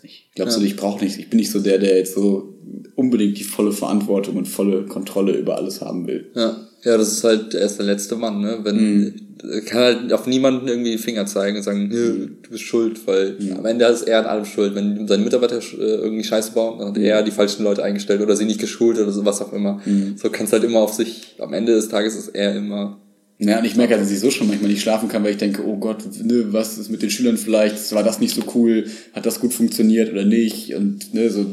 nicht. 0.03 0.25
Ich 0.29 0.35
glaube 0.35 0.51
ja. 0.51 0.57
so, 0.57 0.63
ich 0.63 0.75
brauche 0.75 1.03
nicht, 1.03 1.17
ich 1.17 1.29
bin 1.29 1.39
nicht 1.39 1.51
so 1.51 1.59
der, 1.59 1.77
der 1.77 1.97
jetzt 1.97 2.15
so 2.15 2.55
unbedingt 2.95 3.37
die 3.37 3.43
volle 3.43 3.71
Verantwortung 3.71 4.37
und 4.37 4.47
volle 4.47 4.85
Kontrolle 4.85 5.33
über 5.33 5.55
alles 5.57 5.81
haben 5.81 6.07
will. 6.07 6.31
Ja, 6.35 6.57
ja, 6.83 6.97
das 6.97 7.11
ist 7.11 7.23
halt, 7.23 7.53
er 7.53 7.65
ist 7.65 7.77
der 7.77 7.85
letzte 7.85 8.15
Mann, 8.15 8.41
ne? 8.41 8.59
Wenn, 8.63 8.99
mhm. 8.99 9.65
kann 9.65 9.81
halt 9.81 10.13
auf 10.13 10.27
niemanden 10.27 10.67
irgendwie 10.67 10.91
den 10.91 10.99
Finger 10.99 11.25
zeigen 11.25 11.57
und 11.57 11.63
sagen, 11.63 11.89
du 11.89 12.49
bist 12.49 12.63
schuld, 12.63 12.99
weil 13.07 13.37
mhm. 13.39 13.57
am 13.57 13.65
Ende 13.65 13.85
ist 13.85 14.03
er 14.03 14.19
an 14.19 14.25
allem 14.25 14.45
schuld. 14.45 14.75
Wenn 14.75 15.07
seine 15.07 15.23
Mitarbeiter 15.23 15.57
äh, 15.57 15.81
irgendwie 15.81 16.23
Scheiße 16.23 16.51
bauen, 16.51 16.79
dann 16.79 16.89
hat 16.89 16.97
er 16.97 17.23
die 17.23 17.31
falschen 17.31 17.63
Leute 17.63 17.83
eingestellt 17.83 18.21
oder 18.21 18.35
sie 18.35 18.45
nicht 18.45 18.59
geschult 18.59 18.99
oder 18.99 19.11
so, 19.11 19.25
was 19.25 19.41
auch 19.41 19.53
immer. 19.53 19.81
Mhm. 19.85 20.15
So 20.17 20.29
kannst 20.29 20.51
halt 20.51 20.63
immer 20.63 20.79
auf 20.79 20.93
sich, 20.93 21.35
am 21.39 21.53
Ende 21.53 21.73
des 21.73 21.87
Tages 21.87 22.15
ist 22.15 22.29
er 22.29 22.55
immer 22.55 22.99
ja, 23.39 23.59
und 23.59 23.65
ich 23.65 23.75
merke, 23.75 23.97
dass 23.97 24.11
ich 24.11 24.19
so 24.19 24.31
schon 24.31 24.47
manchmal 24.47 24.69
nicht 24.69 24.81
schlafen 24.81 25.09
kann, 25.09 25.23
weil 25.23 25.31
ich 25.31 25.37
denke, 25.37 25.65
oh 25.65 25.77
Gott, 25.77 26.03
ne, 26.23 26.53
was 26.53 26.77
ist 26.77 26.89
mit 26.89 27.01
den 27.01 27.09
Schülern 27.09 27.37
vielleicht? 27.37 27.91
War 27.93 28.03
das 28.03 28.19
nicht 28.19 28.35
so 28.35 28.43
cool? 28.55 28.85
Hat 29.13 29.25
das 29.25 29.39
gut 29.39 29.53
funktioniert 29.53 30.11
oder 30.11 30.23
nicht? 30.23 30.75
Und 30.75 31.13
ne, 31.13 31.29
so, 31.29 31.45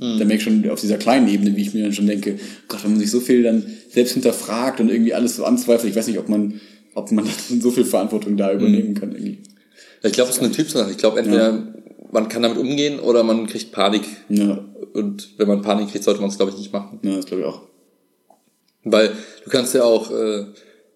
mhm. 0.00 0.18
da 0.18 0.24
merke 0.24 0.34
ich 0.36 0.42
schon 0.42 0.68
auf 0.70 0.80
dieser 0.80 0.98
kleinen 0.98 1.28
Ebene, 1.28 1.56
wie 1.56 1.62
ich 1.62 1.74
mir 1.74 1.82
dann 1.82 1.92
schon 1.92 2.06
denke, 2.06 2.38
Gott, 2.68 2.84
wenn 2.84 2.92
man 2.92 3.00
sich 3.00 3.10
so 3.10 3.20
viel 3.20 3.42
dann 3.42 3.64
selbst 3.90 4.14
hinterfragt 4.14 4.80
und 4.80 4.90
irgendwie 4.90 5.14
alles 5.14 5.36
so 5.36 5.44
anzweifelt, 5.44 5.90
ich 5.90 5.96
weiß 5.96 6.06
nicht, 6.06 6.18
ob 6.18 6.28
man, 6.28 6.60
ob 6.94 7.10
man 7.12 7.26
so 7.60 7.70
viel 7.70 7.84
Verantwortung 7.84 8.36
da 8.36 8.52
übernehmen 8.52 8.90
mhm. 8.90 8.94
kann 8.94 9.12
irgendwie. 9.12 9.38
Ich 10.02 10.12
glaube, 10.12 10.30
es 10.30 10.36
ist 10.36 10.42
eine 10.42 10.52
Typsache. 10.52 10.90
Ich 10.90 10.96
glaube, 10.96 11.20
entweder 11.20 11.50
ja. 11.50 11.66
man 12.10 12.28
kann 12.28 12.42
damit 12.42 12.58
umgehen 12.58 12.98
oder 12.98 13.22
man 13.22 13.46
kriegt 13.46 13.70
Panik. 13.70 14.02
Ja. 14.28 14.64
Und 14.94 15.38
wenn 15.38 15.48
man 15.48 15.62
Panik 15.62 15.90
kriegt, 15.90 16.04
sollte 16.04 16.20
man 16.20 16.30
es, 16.30 16.36
glaube 16.36 16.50
ich, 16.50 16.58
nicht 16.58 16.72
machen. 16.72 16.98
Ja, 17.02 17.16
das 17.16 17.26
glaube 17.26 17.42
ich 17.42 17.48
auch. 17.48 17.62
Weil 18.84 19.12
du 19.44 19.50
kannst 19.50 19.74
ja 19.74 19.84
auch 19.84 20.10
äh, 20.10 20.46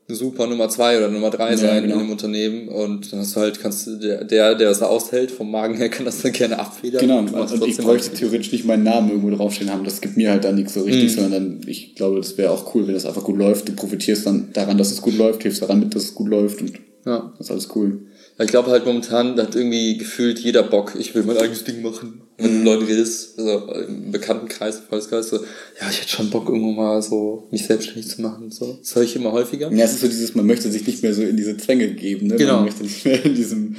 super 0.08 0.46
Nummer 0.46 0.68
zwei 0.68 0.98
oder 0.98 1.08
Nummer 1.08 1.30
drei 1.30 1.56
sein 1.56 1.68
ja, 1.68 1.80
genau. 1.80 1.94
in 1.94 2.00
einem 2.00 2.10
Unternehmen 2.10 2.68
und 2.68 3.12
dann 3.12 3.20
hast 3.20 3.34
du 3.34 3.40
halt, 3.40 3.60
kannst 3.60 3.86
du, 3.86 3.96
der, 3.96 4.24
der, 4.24 4.54
der 4.54 4.68
das 4.68 4.80
aushält, 4.82 5.32
vom 5.32 5.50
Magen 5.50 5.74
her 5.76 5.88
kann 5.88 6.04
das 6.04 6.22
dann 6.22 6.32
gerne 6.32 6.58
abfedern. 6.58 7.00
Genau, 7.00 7.18
und, 7.18 7.32
und 7.32 7.66
ich 7.66 7.76
bräuchte 7.76 8.14
theoretisch 8.14 8.52
nicht 8.52 8.64
meinen 8.64 8.84
Namen 8.84 9.10
irgendwo 9.10 9.34
draufstehen 9.34 9.70
haben, 9.70 9.84
das 9.84 10.00
gibt 10.00 10.16
mir 10.16 10.30
halt 10.30 10.44
dann 10.44 10.54
nichts 10.54 10.74
so 10.74 10.82
richtig, 10.82 11.10
mhm. 11.10 11.20
sondern 11.20 11.32
dann, 11.32 11.60
ich 11.68 11.96
glaube, 11.96 12.18
das 12.18 12.38
wäre 12.38 12.52
auch 12.52 12.74
cool, 12.74 12.86
wenn 12.86 12.94
das 12.94 13.06
einfach 13.06 13.24
gut 13.24 13.36
läuft, 13.36 13.68
du 13.68 13.72
profitierst 13.72 14.26
dann 14.26 14.50
daran, 14.52 14.78
dass 14.78 14.92
es 14.92 15.02
gut 15.02 15.16
läuft, 15.16 15.42
hilfst 15.42 15.62
daran 15.62 15.80
mit, 15.80 15.94
dass 15.94 16.04
es 16.04 16.14
gut 16.14 16.28
läuft 16.28 16.60
und 16.60 16.72
ja. 17.04 17.32
das 17.38 17.46
ist 17.46 17.50
alles 17.50 17.68
cool. 17.74 18.00
Ich 18.38 18.48
glaube 18.48 18.70
halt 18.70 18.84
momentan 18.84 19.36
hat 19.40 19.56
irgendwie 19.56 19.96
gefühlt 19.96 20.38
jeder 20.38 20.62
Bock, 20.62 20.94
ich 20.98 21.14
will 21.14 21.24
mein 21.24 21.38
eigenes 21.38 21.64
Ding 21.64 21.82
machen. 21.82 22.20
Wenn 22.38 22.58
mhm. 22.58 22.64
Leute 22.64 22.86
redest, 22.86 23.38
also 23.38 23.72
im 23.88 24.10
Bekanntenkreis, 24.12 24.80
Freundeskreis, 24.88 25.30
so, 25.30 25.36
ja, 25.36 25.90
ich 25.90 26.02
hätte 26.02 26.10
schon 26.10 26.28
Bock, 26.28 26.48
irgendwo 26.48 26.72
mal 26.72 27.00
so 27.00 27.48
mich 27.50 27.64
selbstständig 27.64 28.08
zu 28.08 28.20
machen. 28.20 28.50
So. 28.50 28.78
Das 28.80 28.94
höre 28.94 29.04
ich 29.04 29.16
immer 29.16 29.32
häufiger. 29.32 29.72
Ja, 29.72 29.84
es 29.84 29.94
ist 29.94 30.00
so 30.02 30.06
dieses, 30.06 30.34
man 30.34 30.46
möchte 30.46 30.70
sich 30.70 30.86
nicht 30.86 31.02
mehr 31.02 31.14
so 31.14 31.22
in 31.22 31.36
diese 31.36 31.56
Zwänge 31.56 31.88
geben, 31.94 32.26
ne? 32.26 32.36
Genau. 32.36 32.56
Man 32.56 32.64
möchte 32.66 32.82
nicht 32.82 33.04
mehr 33.06 33.24
in 33.24 33.34
diesem, 33.34 33.76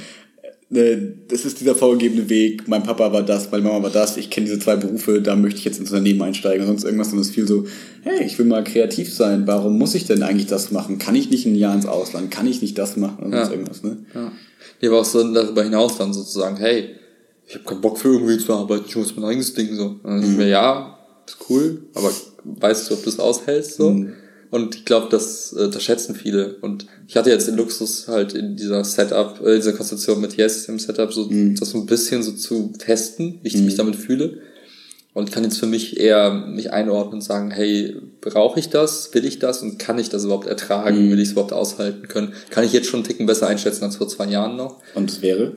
ne, 0.70 1.14
das 1.28 1.44
ist 1.44 1.60
dieser 1.60 1.74
vorgegebene 1.74 2.28
Weg, 2.28 2.66
mein 2.66 2.82
Papa 2.82 3.12
war 3.12 3.22
das, 3.22 3.50
meine 3.50 3.62
Mama 3.62 3.84
war 3.84 3.90
das, 3.90 4.16
ich 4.16 4.28
kenne 4.30 4.46
diese 4.46 4.58
zwei 4.58 4.76
Berufe, 4.76 5.22
da 5.22 5.36
möchte 5.36 5.58
ich 5.58 5.64
jetzt 5.64 5.78
ins 5.78 5.90
Unternehmen 5.90 6.22
einsteigen 6.22 6.62
und 6.62 6.66
sonst 6.66 6.84
irgendwas, 6.84 7.10
sondern 7.10 7.22
es 7.22 7.28
ist 7.28 7.34
viel 7.34 7.46
so, 7.46 7.64
hey, 8.02 8.24
ich 8.24 8.38
will 8.38 8.46
mal 8.46 8.64
kreativ 8.64 9.12
sein, 9.12 9.46
warum 9.46 9.78
muss 9.78 9.94
ich 9.94 10.06
denn 10.06 10.22
eigentlich 10.22 10.46
das 10.46 10.70
machen? 10.70 10.98
Kann 10.98 11.14
ich 11.14 11.30
nicht 11.30 11.46
ein 11.46 11.54
Jahr 11.54 11.74
ins 11.74 11.86
Ausland? 11.86 12.30
Kann 12.30 12.46
ich 12.46 12.60
nicht 12.60 12.76
das 12.76 12.96
machen? 12.96 13.24
Und 13.24 13.32
ja. 13.32 13.44
sonst 13.44 13.52
irgendwas, 13.52 13.82
ne? 13.82 13.98
Ja. 14.14 14.32
Hier 14.80 14.90
war 14.90 15.00
auch 15.00 15.04
so 15.04 15.32
darüber 15.32 15.62
hinaus 15.62 15.96
dann 15.96 16.12
sozusagen, 16.12 16.56
hey, 16.56 16.96
ich 17.48 17.54
habe 17.54 17.64
keinen 17.64 17.80
Bock 17.80 17.98
für 17.98 18.08
irgendwie 18.08 18.38
zu 18.38 18.52
arbeiten, 18.52 18.84
ich 18.86 18.96
muss 18.96 19.16
mein 19.16 19.24
eigenes 19.24 19.54
Ding 19.54 19.74
so. 19.74 19.86
Und 19.86 20.04
dann 20.04 20.18
mhm. 20.18 20.32
ich 20.32 20.36
mir, 20.36 20.48
ja, 20.48 20.98
ist 21.26 21.38
cool, 21.48 21.82
aber 21.94 22.12
weißt 22.44 22.90
du, 22.90 22.94
ob 22.94 23.02
du 23.02 23.08
es 23.08 23.18
aushältst 23.18 23.76
so? 23.76 23.90
Mhm. 23.90 24.12
Und 24.50 24.76
ich 24.76 24.84
glaube, 24.84 25.08
das, 25.10 25.52
äh, 25.52 25.68
das 25.68 25.82
schätzen 25.82 26.14
viele. 26.14 26.56
Und 26.60 26.86
ich 27.06 27.16
hatte 27.16 27.30
jetzt 27.30 27.48
den 27.48 27.56
Luxus 27.56 28.08
halt 28.08 28.34
in 28.34 28.56
dieser 28.56 28.84
Setup, 28.84 29.40
äh, 29.44 29.56
dieser 29.56 29.72
Konstellation 29.72 30.20
mit 30.20 30.36
Yes 30.36 30.68
im 30.68 30.78
Setup, 30.78 31.12
so 31.12 31.26
mhm. 31.26 31.54
das 31.54 31.70
so 31.70 31.78
ein 31.78 31.86
bisschen 31.86 32.22
so 32.22 32.32
zu 32.32 32.72
testen, 32.78 33.40
wie 33.42 33.48
ich 33.48 33.56
mhm. 33.56 33.64
mich 33.66 33.76
damit 33.76 33.96
fühle. 33.96 34.38
Und 35.14 35.32
kann 35.32 35.42
jetzt 35.42 35.58
für 35.58 35.66
mich 35.66 35.98
eher 35.98 36.30
mich 36.32 36.72
einordnen 36.72 37.14
und 37.14 37.22
sagen, 37.22 37.50
hey, 37.50 37.96
brauche 38.20 38.60
ich 38.60 38.68
das? 38.68 39.12
Will 39.14 39.24
ich 39.24 39.38
das? 39.38 39.62
Und 39.62 39.78
kann 39.78 39.98
ich 39.98 40.10
das 40.10 40.24
überhaupt 40.24 40.46
ertragen? 40.46 41.06
Mhm. 41.06 41.10
Will 41.10 41.18
ich 41.18 41.28
es 41.28 41.32
überhaupt 41.32 41.52
aushalten 41.52 42.08
können? 42.08 42.34
Kann 42.50 42.64
ich 42.64 42.72
jetzt 42.72 42.88
schon 42.88 43.00
einen 43.00 43.08
Ticken 43.08 43.26
besser 43.26 43.48
einschätzen 43.48 43.84
als 43.84 43.96
vor 43.96 44.08
zwei 44.08 44.26
Jahren 44.26 44.56
noch? 44.56 44.80
Und 44.94 45.10
es 45.10 45.20
wäre? 45.20 45.56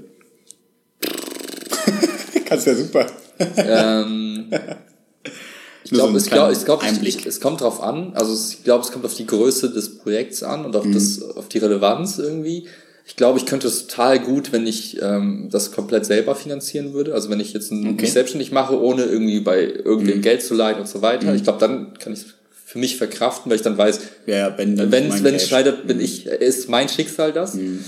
Kannst 2.52 2.68
ja 2.68 2.76
super. 2.76 3.08
ähm, 3.56 4.48
ich 5.86 5.92
glaube, 5.92 6.12
so 6.12 6.18
es, 6.18 6.30
glaub, 6.30 6.52
ich 6.52 6.66
glaub, 6.66 6.84
ich, 6.84 7.26
es 7.26 7.40
kommt 7.40 7.62
drauf 7.62 7.82
an. 7.82 8.12
Also 8.14 8.34
ich 8.34 8.66
glaube, 8.66 8.84
es 8.84 8.92
kommt 8.92 9.06
auf 9.06 9.14
die 9.14 9.26
Größe 9.26 9.70
des 9.72 10.00
Projekts 10.00 10.44
an 10.44 10.66
und 10.66 10.76
auf, 10.76 10.84
mhm. 10.84 10.94
das, 10.94 11.22
auf 11.22 11.48
die 11.48 11.60
Relevanz 11.60 12.20
irgendwie. 12.20 12.68
Ich 13.06 13.16
glaube, 13.16 13.40
ich 13.40 13.46
könnte 13.46 13.68
es 13.68 13.88
total 13.88 14.20
gut, 14.20 14.52
wenn 14.52 14.68
ich 14.68 15.02
ähm, 15.02 15.48
das 15.50 15.72
komplett 15.72 16.06
selber 16.06 16.36
finanzieren 16.36 16.92
würde. 16.92 17.14
Also 17.14 17.30
wenn 17.30 17.40
ich 17.40 17.54
jetzt 17.54 17.72
ein, 17.72 17.94
okay. 17.94 18.02
mich 18.02 18.12
selbstständig 18.12 18.52
mache, 18.52 18.78
ohne 18.78 19.06
irgendwie 19.06 19.40
bei 19.40 19.64
irgendwem 19.64 20.18
mhm. 20.18 20.22
Geld 20.22 20.44
zu 20.44 20.54
leihen 20.54 20.78
und 20.78 20.90
so 20.90 21.02
weiter. 21.02 21.30
Mhm. 21.30 21.38
Ich 21.38 21.44
glaube, 21.44 21.60
dann 21.60 21.94
kann 22.00 22.12
ich 22.12 22.20
es 22.20 22.26
für 22.66 22.80
mich 22.80 22.98
verkraften, 22.98 23.50
weil 23.50 23.56
ich 23.56 23.64
dann 23.64 23.78
weiß, 23.78 24.02
ja, 24.26 24.58
wenn 24.58 24.92
wenn 24.92 25.36
es 25.36 25.48
scheitert, 25.48 25.88
bin 25.88 26.02
ich, 26.02 26.26
ist 26.26 26.68
mein 26.68 26.90
Schicksal 26.90 27.32
das. 27.32 27.54
Mhm. 27.54 27.80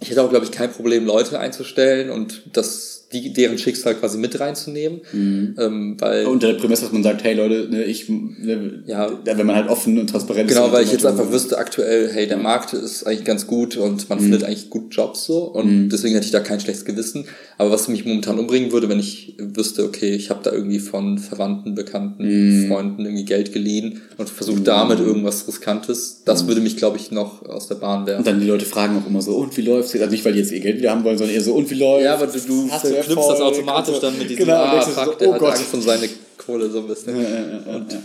Ich 0.00 0.10
hätte 0.10 0.22
auch, 0.22 0.30
glaube 0.30 0.44
ich, 0.44 0.52
kein 0.52 0.70
Problem, 0.70 1.06
Leute 1.06 1.40
einzustellen 1.40 2.10
und 2.10 2.42
das 2.52 2.99
die, 3.12 3.32
deren 3.32 3.58
Schicksal 3.58 3.96
quasi 3.96 4.18
mit 4.18 4.38
reinzunehmen. 4.38 5.00
Mhm. 5.12 5.56
Ähm, 5.58 5.96
weil, 5.98 6.26
Unter 6.26 6.52
der 6.52 6.54
Prämisse, 6.54 6.82
dass 6.82 6.92
man 6.92 7.02
sagt, 7.02 7.24
hey 7.24 7.34
Leute, 7.34 7.68
ne, 7.68 7.82
ich, 7.84 8.08
ne, 8.08 8.84
ja, 8.86 9.10
wenn 9.24 9.46
man 9.46 9.56
halt 9.56 9.68
offen 9.68 9.98
und 9.98 10.08
transparent 10.08 10.48
genau, 10.48 10.60
ist. 10.60 10.66
Genau, 10.66 10.76
weil 10.76 10.84
ich 10.84 10.92
jetzt 10.92 11.06
einfach 11.06 11.30
wüsste 11.32 11.58
aktuell, 11.58 12.10
hey, 12.12 12.28
der 12.28 12.36
Markt 12.36 12.72
ist 12.72 13.04
eigentlich 13.04 13.24
ganz 13.24 13.46
gut 13.46 13.76
und 13.76 14.08
man 14.08 14.18
mhm. 14.18 14.22
findet 14.22 14.44
eigentlich 14.44 14.70
gut 14.70 14.94
Jobs 14.94 15.24
so 15.24 15.42
und 15.42 15.84
mhm. 15.84 15.88
deswegen 15.88 16.14
hätte 16.14 16.26
ich 16.26 16.32
da 16.32 16.40
kein 16.40 16.60
schlechtes 16.60 16.84
Gewissen. 16.84 17.24
Aber 17.58 17.72
was 17.72 17.88
mich 17.88 18.04
momentan 18.04 18.38
umbringen 18.38 18.72
würde, 18.72 18.88
wenn 18.88 19.00
ich 19.00 19.34
wüsste, 19.38 19.84
okay, 19.84 20.14
ich 20.14 20.30
habe 20.30 20.40
da 20.42 20.52
irgendwie 20.52 20.78
von 20.78 21.18
Verwandten, 21.18 21.74
Bekannten, 21.74 22.24
mhm. 22.62 22.68
Freunden 22.68 23.04
irgendwie 23.04 23.24
Geld 23.24 23.52
geliehen 23.52 24.02
und 24.18 24.30
versuche 24.30 24.60
damit 24.60 25.00
irgendwas 25.00 25.48
Riskantes, 25.48 26.22
das 26.24 26.44
mhm. 26.44 26.48
würde 26.48 26.60
mich, 26.60 26.76
glaube 26.76 26.96
ich, 26.96 27.10
noch 27.10 27.44
aus 27.46 27.66
der 27.66 27.74
Bahn 27.74 28.06
werfen. 28.06 28.20
Und 28.20 28.26
dann 28.26 28.40
die 28.40 28.46
Leute 28.46 28.66
fragen 28.66 28.96
auch 28.96 29.06
immer 29.08 29.20
so, 29.20 29.36
und 29.36 29.56
wie 29.56 29.62
läuft's? 29.62 29.94
Also 29.94 30.06
nicht, 30.06 30.24
weil 30.24 30.32
die 30.32 30.38
jetzt 30.38 30.52
ihr 30.52 30.60
Geld 30.60 30.78
wieder 30.78 30.92
haben 30.92 31.04
wollen, 31.04 31.18
sondern 31.18 31.34
eher 31.34 31.42
so, 31.42 31.54
und 31.54 31.68
wie 31.70 31.74
läuft's? 31.74 32.04
Ja, 32.04 32.14
aber 32.14 32.26
du, 32.28 32.38
du 32.38 32.70
hast 32.70 32.84
verknüpfst 33.02 33.30
das 33.30 33.40
automatisch 33.40 33.98
dann 34.00 34.18
mit 34.18 34.30
diesem, 34.30 34.46
genau, 34.46 34.56
ah, 34.56 34.80
fuck, 34.80 35.04
so, 35.04 35.12
der 35.14 35.28
oh 35.28 35.32
hat 35.34 35.40
Gott. 35.40 35.54
Angst 35.54 35.74
um 35.74 35.82
seine 35.82 36.08
Kohle 36.38 36.70
so 36.70 36.78
ein 36.78 36.86
bisschen. 36.86 37.16
Ja, 37.16 37.28
ja, 37.28 37.76
und, 37.76 37.98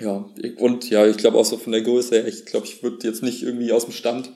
ja. 0.00 0.24
und 0.58 0.90
ja, 0.90 1.06
ich 1.06 1.16
glaube 1.16 1.38
auch 1.38 1.44
so 1.44 1.56
von 1.56 1.72
der 1.72 1.82
Größe 1.82 2.16
her, 2.16 2.26
ich 2.26 2.44
glaube, 2.44 2.66
ich 2.66 2.82
würde 2.82 3.06
jetzt 3.06 3.22
nicht 3.22 3.42
irgendwie 3.42 3.72
aus 3.72 3.84
dem 3.84 3.92
Stand 3.92 4.32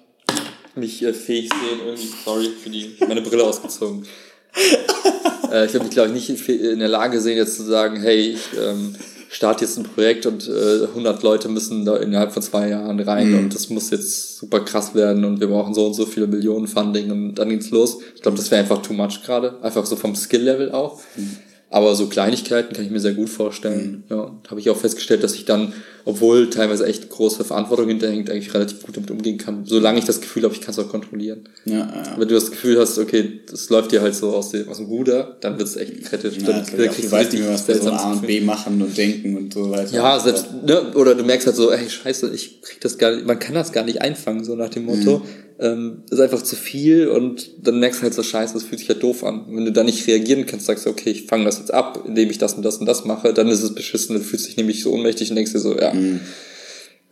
mich 0.74 1.02
äh, 1.02 1.12
fähig 1.12 1.50
sehen, 1.50 1.86
irgendwie, 1.86 2.08
sorry, 2.24 2.50
für 2.62 2.70
die, 2.70 2.96
meine 3.06 3.22
Brille 3.22 3.44
ausgezogen. 3.44 4.06
äh, 5.52 5.66
ich 5.66 5.72
würde 5.72 5.86
mich, 5.86 5.94
glaube 5.94 6.16
ich, 6.16 6.28
nicht 6.28 6.48
in 6.48 6.78
der 6.78 6.88
Lage 6.88 7.20
sehen, 7.20 7.36
jetzt 7.36 7.56
zu 7.56 7.62
sagen, 7.62 8.00
hey, 8.00 8.32
ich 8.32 8.58
ähm, 8.58 8.94
starte 9.34 9.64
jetzt 9.64 9.76
ein 9.76 9.84
Projekt 9.84 10.26
und 10.26 10.48
äh, 10.48 10.86
100 10.86 11.22
Leute 11.24 11.48
müssen 11.48 11.84
da 11.84 11.96
innerhalb 11.96 12.32
von 12.32 12.42
zwei 12.42 12.68
Jahren 12.68 13.00
rein 13.00 13.32
mhm. 13.32 13.38
und 13.38 13.54
das 13.54 13.68
muss 13.68 13.90
jetzt 13.90 14.38
super 14.38 14.60
krass 14.60 14.94
werden 14.94 15.24
und 15.24 15.40
wir 15.40 15.48
brauchen 15.48 15.74
so 15.74 15.86
und 15.86 15.94
so 15.94 16.06
viele 16.06 16.28
Millionen 16.28 16.68
Funding 16.68 17.10
und 17.10 17.34
dann 17.34 17.48
geht's 17.48 17.70
los. 17.70 17.98
Ich 18.14 18.22
glaube, 18.22 18.36
das 18.36 18.50
wäre 18.52 18.60
einfach 18.60 18.80
too 18.80 18.92
much 18.92 19.22
gerade, 19.24 19.58
einfach 19.62 19.84
so 19.86 19.96
vom 19.96 20.14
Skill-Level 20.14 20.70
auch. 20.70 21.00
Mhm. 21.16 21.36
Aber 21.74 21.96
so 21.96 22.06
Kleinigkeiten 22.06 22.72
kann 22.72 22.84
ich 22.84 22.92
mir 22.92 23.00
sehr 23.00 23.14
gut 23.14 23.28
vorstellen. 23.28 24.04
Mhm. 24.08 24.16
Ja, 24.16 24.40
habe 24.48 24.60
ich 24.60 24.70
auch 24.70 24.76
festgestellt, 24.76 25.24
dass 25.24 25.34
ich 25.34 25.44
dann, 25.44 25.72
obwohl 26.04 26.48
teilweise 26.48 26.86
echt 26.86 27.10
große 27.10 27.42
Verantwortung 27.42 27.88
hinterhängt, 27.88 28.30
eigentlich 28.30 28.54
relativ 28.54 28.84
gut 28.84 28.96
damit 28.96 29.10
umgehen 29.10 29.38
kann. 29.38 29.66
Solange 29.66 29.98
ich 29.98 30.04
das 30.04 30.20
Gefühl 30.20 30.44
habe, 30.44 30.54
ich 30.54 30.60
kann 30.60 30.70
es 30.70 30.78
auch 30.78 30.88
kontrollieren. 30.88 31.48
Ja, 31.64 31.78
ja. 31.78 32.14
Wenn 32.16 32.28
du 32.28 32.34
das 32.36 32.52
Gefühl 32.52 32.78
hast, 32.78 32.96
okay, 32.96 33.40
das 33.50 33.70
läuft 33.70 33.90
dir 33.90 34.02
halt 34.02 34.14
so 34.14 34.30
aus 34.36 34.50
dem, 34.50 34.68
aus 34.68 34.76
dem 34.76 34.86
Ruder, 34.86 35.36
dann 35.40 35.58
wird 35.58 35.66
es 35.66 35.74
echt 35.74 36.04
kritisch. 36.04 36.36
Ja, 36.36 36.46
dann, 36.46 36.64
dann 36.64 36.90
kriegst 36.90 37.10
du 37.10 37.10
weißt 37.10 37.32
nicht 37.32 37.42
mehr, 37.42 37.54
was 37.54 37.66
so 37.66 37.90
A 37.90 38.12
und 38.12 38.24
B 38.24 38.40
machen 38.40 38.80
und 38.80 38.96
denken 38.96 39.36
und 39.36 39.52
so 39.52 39.68
weiter. 39.68 39.92
Ja, 39.92 40.20
selbst, 40.20 40.46
ne, 40.64 40.92
oder 40.94 41.16
du 41.16 41.24
merkst 41.24 41.48
halt 41.48 41.56
so, 41.56 41.72
ey, 41.72 41.90
scheiße, 41.90 42.30
ich 42.32 42.62
krieg 42.62 42.80
das 42.82 42.98
gar 42.98 43.10
nicht, 43.10 43.26
man 43.26 43.40
kann 43.40 43.56
das 43.56 43.72
gar 43.72 43.82
nicht 43.82 44.00
einfangen, 44.00 44.44
so 44.44 44.54
nach 44.54 44.68
dem 44.68 44.84
Motto. 44.84 45.18
Mhm 45.18 45.43
ähm, 45.58 46.02
ist 46.10 46.20
einfach 46.20 46.42
zu 46.42 46.56
viel 46.56 47.08
und 47.08 47.50
dann 47.66 47.78
merkst 47.78 48.00
du 48.00 48.04
halt 48.04 48.14
so 48.14 48.22
scheiße, 48.22 48.54
das 48.54 48.64
fühlt 48.64 48.80
sich 48.80 48.88
halt 48.88 49.02
doof 49.02 49.22
an. 49.22 49.44
wenn 49.48 49.64
du 49.64 49.72
da 49.72 49.84
nicht 49.84 50.06
reagieren 50.06 50.46
kannst, 50.46 50.66
sagst 50.66 50.86
du, 50.86 50.90
okay, 50.90 51.10
ich 51.10 51.26
fange 51.26 51.44
das 51.44 51.58
jetzt 51.58 51.72
ab, 51.72 52.04
indem 52.06 52.30
ich 52.30 52.38
das 52.38 52.54
und 52.54 52.62
das 52.62 52.78
und 52.78 52.86
das 52.86 53.04
mache, 53.04 53.32
dann 53.32 53.48
ist 53.48 53.62
es 53.62 53.74
beschissen, 53.74 54.16
dann 54.16 54.24
fühlst 54.24 54.46
du 54.46 54.48
dich 54.48 54.56
nämlich 54.56 54.82
so 54.82 54.92
ohnmächtig 54.92 55.30
und 55.30 55.36
denkst 55.36 55.52
dir 55.52 55.60
so, 55.60 55.78
ja. 55.78 55.94
Mhm. 55.94 56.20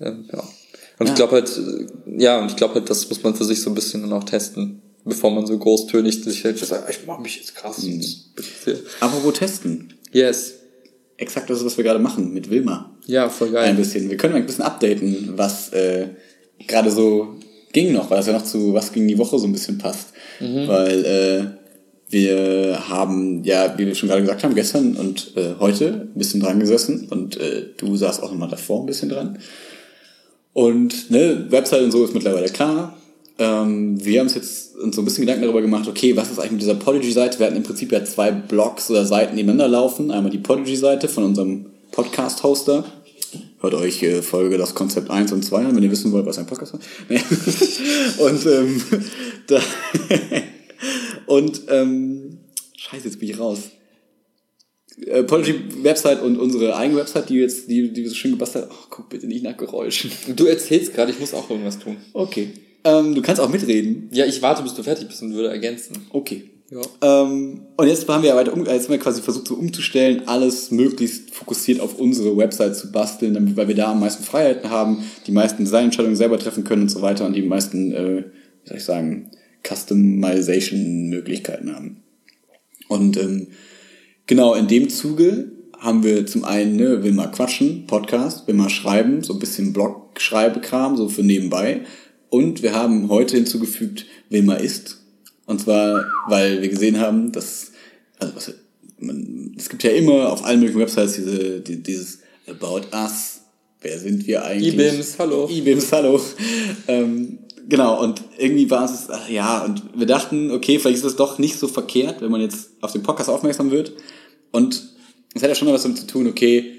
Ähm, 0.00 0.24
ja. 0.33 0.40
Und 0.98 1.07
ja. 1.07 1.12
ich 1.12 1.14
glaube 1.14 1.33
halt, 1.33 1.61
ja, 2.18 2.40
und 2.40 2.50
ich 2.50 2.57
glaube 2.57 2.74
halt, 2.74 2.90
das 2.90 3.09
muss 3.09 3.22
man 3.22 3.35
für 3.35 3.44
sich 3.44 3.61
so 3.61 3.70
ein 3.70 3.74
bisschen 3.74 4.02
dann 4.02 4.12
auch 4.12 4.24
testen, 4.24 4.83
bevor 5.05 5.31
man 5.31 5.46
so 5.46 5.57
großtönig 5.57 6.22
sich 6.24 6.44
halt 6.44 6.59
sagt, 6.59 6.90
ich 6.90 7.07
mach 7.07 7.18
mich 7.20 7.37
jetzt 7.37 7.55
krass. 7.55 7.83
Mhm. 7.83 8.02
Aber 9.00 9.22
wo 9.22 9.31
testen? 9.31 9.94
Yes. 10.12 10.55
Exakt 11.16 11.48
das, 11.50 11.64
was 11.64 11.76
wir 11.76 11.85
gerade 11.85 12.00
machen 12.00 12.33
mit 12.33 12.50
Wilma. 12.50 12.96
Ja, 13.07 13.28
voll 13.28 13.50
geil. 13.50 13.68
Ein 13.68 13.76
bisschen. 13.76 14.11
Wir 14.11 14.16
können 14.16 14.35
ein 14.35 14.46
bisschen 14.46 14.64
updaten, 14.64 15.35
was 15.37 15.72
äh, 15.72 16.09
gerade 16.66 16.90
so 16.90 17.37
ging 17.72 17.92
noch, 17.92 18.11
weil 18.11 18.18
das 18.18 18.26
ja 18.26 18.32
noch 18.32 18.44
zu 18.44 18.74
was 18.74 18.92
ging 18.92 19.08
die 19.08 19.18
Woche 19.18 19.38
so 19.38 19.46
ein 19.46 19.52
bisschen 19.52 19.78
passt. 19.78 20.08
Mhm. 20.40 20.68
Weil 20.68 21.04
äh, 21.04 21.62
wir 22.12 22.88
haben, 22.88 23.42
ja, 23.42 23.78
wie 23.78 23.87
wir 23.87 23.94
schon 23.94 24.08
gerade 24.08 24.22
gesagt 24.22 24.44
haben, 24.44 24.54
gestern 24.54 24.96
und 24.96 25.32
äh, 25.37 25.54
heute 25.58 26.08
ein 26.14 26.18
bisschen 26.18 26.40
dran 26.40 26.61
gesessen 26.61 27.08
und 27.08 27.38
äh, 27.38 27.66
du 27.78 27.96
saßt 27.96 28.22
auch 28.22 28.30
nochmal 28.30 28.50
davor 28.50 28.80
ein 28.80 28.87
bisschen 28.87 29.08
dran. 29.08 29.38
Und 30.52 31.11
ne, 31.11 31.46
Website 31.48 31.82
und 31.82 31.90
so 31.90 32.04
ist 32.04 32.12
mittlerweile 32.12 32.48
klar. 32.48 32.98
Ähm, 33.38 34.04
wir 34.04 34.20
haben 34.20 34.26
uns 34.26 34.35
jetzt 34.35 34.76
uns 34.76 34.96
so 34.96 35.02
ein 35.02 35.04
bisschen 35.04 35.22
Gedanken 35.22 35.42
darüber 35.42 35.62
gemacht, 35.62 35.88
okay, 35.88 36.16
was 36.16 36.30
ist 36.30 36.38
eigentlich 36.38 36.52
mit 36.52 36.61
dieser 36.62 36.74
Podigy-Seite? 36.74 37.38
Wir 37.38 37.46
hatten 37.46 37.56
im 37.56 37.62
Prinzip 37.62 37.92
ja 37.92 38.04
zwei 38.04 38.30
Blogs 38.30 38.90
oder 38.90 39.06
Seiten 39.06 39.35
nebeneinander 39.35 39.68
laufen. 39.68 40.11
Einmal 40.11 40.30
die 40.30 40.38
Podigy-Seite 40.38 41.08
von 41.08 41.24
unserem 41.24 41.66
Podcast-Hoster. 41.92 42.85
Hört 43.62 43.75
euch 43.75 44.03
äh, 44.03 44.22
Folge 44.22 44.59
das 44.59 44.75
Konzept 44.75 45.09
1 45.09 45.31
und 45.31 45.44
2 45.44 45.66
an, 45.66 45.77
wenn 45.77 45.85
ihr 45.85 45.90
wissen 45.90 46.11
wollt, 46.11 46.27
was 46.27 46.37
ein 46.37 46.46
Podcast 46.46 46.75
ist. 46.75 46.83
Nee. 47.09 47.20
und 48.18 48.44
ähm, 48.46 48.83
da 49.46 49.61
und 51.27 51.62
ähm, 51.68 52.38
scheiße, 52.77 53.05
jetzt 53.05 53.20
bin 53.20 53.31
ich 53.31 53.38
raus. 53.38 53.61
Äh, 55.07 55.22
Podigy-Website 55.22 56.22
und 56.22 56.38
unsere 56.38 56.75
eigene 56.75 56.98
Website, 56.98 57.29
die 57.29 57.37
jetzt, 57.37 57.70
die, 57.70 57.92
die 57.92 58.03
wir 58.03 58.09
so 58.09 58.16
schön 58.16 58.33
gebastelt 58.33 58.64
haben. 58.64 58.75
Oh, 58.75 58.87
guck 58.90 59.09
bitte 59.09 59.29
nicht 59.29 59.44
nach 59.44 59.57
Geräuschen. 59.57 60.11
Du 60.35 60.46
erzählst 60.46 60.92
gerade, 60.92 61.12
ich 61.12 61.20
muss 61.20 61.33
auch 61.33 61.48
irgendwas 61.48 61.79
tun. 61.79 61.98
Okay. 62.14 62.48
Ähm, 62.83 63.14
du 63.14 63.22
kannst 63.22 63.40
auch 63.40 63.48
mitreden. 63.48 64.11
Ja, 64.12 64.27
ich 64.27 64.42
warte, 64.42 64.64
bis 64.64 64.75
du 64.75 64.83
fertig 64.83 65.07
bist 65.07 65.22
und 65.22 65.35
würde 65.35 65.51
ergänzen. 65.51 66.05
Okay. 66.11 66.51
Ähm, 67.02 67.66
und 67.76 67.87
jetzt 67.87 68.08
haben 68.08 68.22
wir 68.22 68.30
ja 68.30 68.37
weiter 68.37 68.54
um, 68.54 68.64
jetzt 68.64 68.85
haben 68.85 68.92
wir 68.92 68.98
quasi 68.98 69.20
versucht 69.20 69.48
so 69.48 69.54
umzustellen, 69.54 70.22
alles 70.26 70.70
möglichst 70.70 71.35
fokussiert 71.35 71.80
auf 71.80 71.98
unsere 71.98 72.35
Website 72.37 72.76
zu 72.76 72.90
basteln, 72.90 73.35
damit, 73.35 73.56
weil 73.56 73.68
wir 73.68 73.74
da 73.74 73.92
am 73.92 74.00
meisten 74.00 74.24
Freiheiten 74.24 74.70
haben, 74.70 75.04
die 75.26 75.32
meisten 75.32 75.64
Designentscheidungen 75.64 76.16
selber 76.16 76.38
treffen 76.38 76.64
können 76.64 76.82
und 76.82 76.88
so 76.88 77.02
weiter 77.02 77.26
und 77.26 77.35
die 77.35 77.42
meisten, 77.42 77.92
äh, 77.92 78.24
wie 78.62 78.68
soll 78.68 78.78
ich 78.78 78.85
sagen, 78.85 79.30
Customization-Möglichkeiten 79.62 81.74
haben. 81.74 82.02
Und 82.88 83.18
ähm, 83.18 83.48
genau 84.26 84.54
in 84.54 84.66
dem 84.66 84.88
Zuge 84.88 85.52
haben 85.78 86.04
wir 86.04 86.26
zum 86.26 86.44
einen, 86.44 86.76
ne, 86.76 87.02
will 87.02 87.12
mal 87.12 87.30
quatschen, 87.30 87.87
Podcast, 87.87 88.46
will 88.46 88.54
mal 88.54 88.70
schreiben, 88.70 89.22
so 89.22 89.35
ein 89.35 89.40
bisschen 89.40 89.72
Blog-Schreibekram, 89.72 90.96
so 90.96 91.08
für 91.08 91.22
nebenbei. 91.22 91.82
Und 92.30 92.62
wir 92.62 92.74
haben 92.74 93.08
heute 93.08 93.37
hinzugefügt, 93.37 94.06
will 94.30 94.42
mal 94.42 94.54
ist. 94.54 95.01
Und 95.46 95.61
zwar, 95.61 96.05
weil 96.28 96.62
wir 96.62 96.68
gesehen 96.68 96.98
haben, 96.98 97.33
dass, 97.33 97.72
also 98.18 98.37
was, 98.37 98.55
man, 98.98 99.55
es 99.57 99.68
gibt 99.68 99.83
ja 99.83 99.90
immer 99.90 100.33
auf 100.33 100.44
allen 100.44 100.61
möglichen 100.61 100.81
Websites 100.81 101.14
diese, 101.14 101.61
die, 101.61 101.83
dieses 101.83 102.20
About 102.46 102.83
Us. 102.92 103.40
Wer 103.81 103.98
sind 103.98 104.26
wir 104.26 104.44
eigentlich? 104.44 104.74
IBIMS, 104.74 105.18
hallo. 105.18 105.48
IBIMS, 105.50 105.92
hallo. 105.92 106.20
ähm, 106.88 107.38
genau, 107.68 108.00
und 108.00 108.22
irgendwie 108.38 108.70
war 108.70 108.85
es, 108.85 109.11
ach, 109.11 109.28
ja, 109.28 109.64
und 109.64 109.83
wir 109.96 110.07
dachten, 110.07 110.52
okay, 110.52 110.78
vielleicht 110.78 110.98
ist 110.98 111.05
es 111.05 111.16
doch 111.16 111.38
nicht 111.38 111.59
so 111.59 111.66
verkehrt, 111.66 112.20
wenn 112.20 112.31
man 112.31 112.40
jetzt 112.40 112.70
auf 112.81 112.92
den 112.92 113.02
Podcast 113.02 113.28
aufmerksam 113.28 113.72
wird. 113.72 113.92
Und 114.52 114.94
es 115.35 115.42
hat 115.42 115.48
ja 115.48 115.55
schon 115.55 115.66
mal 115.66 115.74
was 115.74 115.83
damit 115.83 115.98
zu 115.98 116.07
tun, 116.07 116.28
okay, 116.28 116.78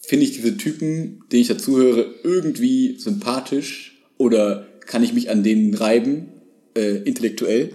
finde 0.00 0.24
ich 0.24 0.32
diese 0.32 0.56
Typen, 0.56 1.22
denen 1.30 1.42
ich 1.42 1.48
dazuhöre, 1.48 2.14
irgendwie 2.24 2.98
sympathisch 2.98 4.00
oder 4.16 4.66
kann 4.86 5.02
ich 5.02 5.12
mich 5.12 5.30
an 5.30 5.42
denen 5.42 5.74
reiben, 5.74 6.30
äh, 6.74 7.02
intellektuell? 7.02 7.72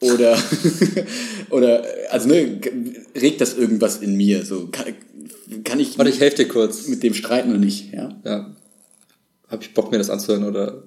Oder, 0.00 0.36
oder, 1.50 1.84
also 2.10 2.28
ne, 2.28 2.60
regt 3.16 3.40
das 3.40 3.56
irgendwas 3.56 3.98
in 3.98 4.16
mir? 4.16 4.44
So, 4.44 4.68
kann, 4.70 4.86
kann 5.64 5.80
ich, 5.80 5.96
Warte, 5.98 6.10
ich 6.10 6.20
helfe 6.20 6.36
dir 6.36 6.48
kurz. 6.48 6.88
mit 6.88 7.02
dem 7.02 7.14
streiten 7.14 7.50
oder 7.50 7.58
nicht? 7.58 7.92
Ja. 7.92 8.10
Ja. 8.24 8.54
Hab 9.48 9.62
ich 9.62 9.72
Bock, 9.72 9.90
mir 9.90 9.98
das 9.98 10.10
anzuhören 10.10 10.44
oder 10.44 10.82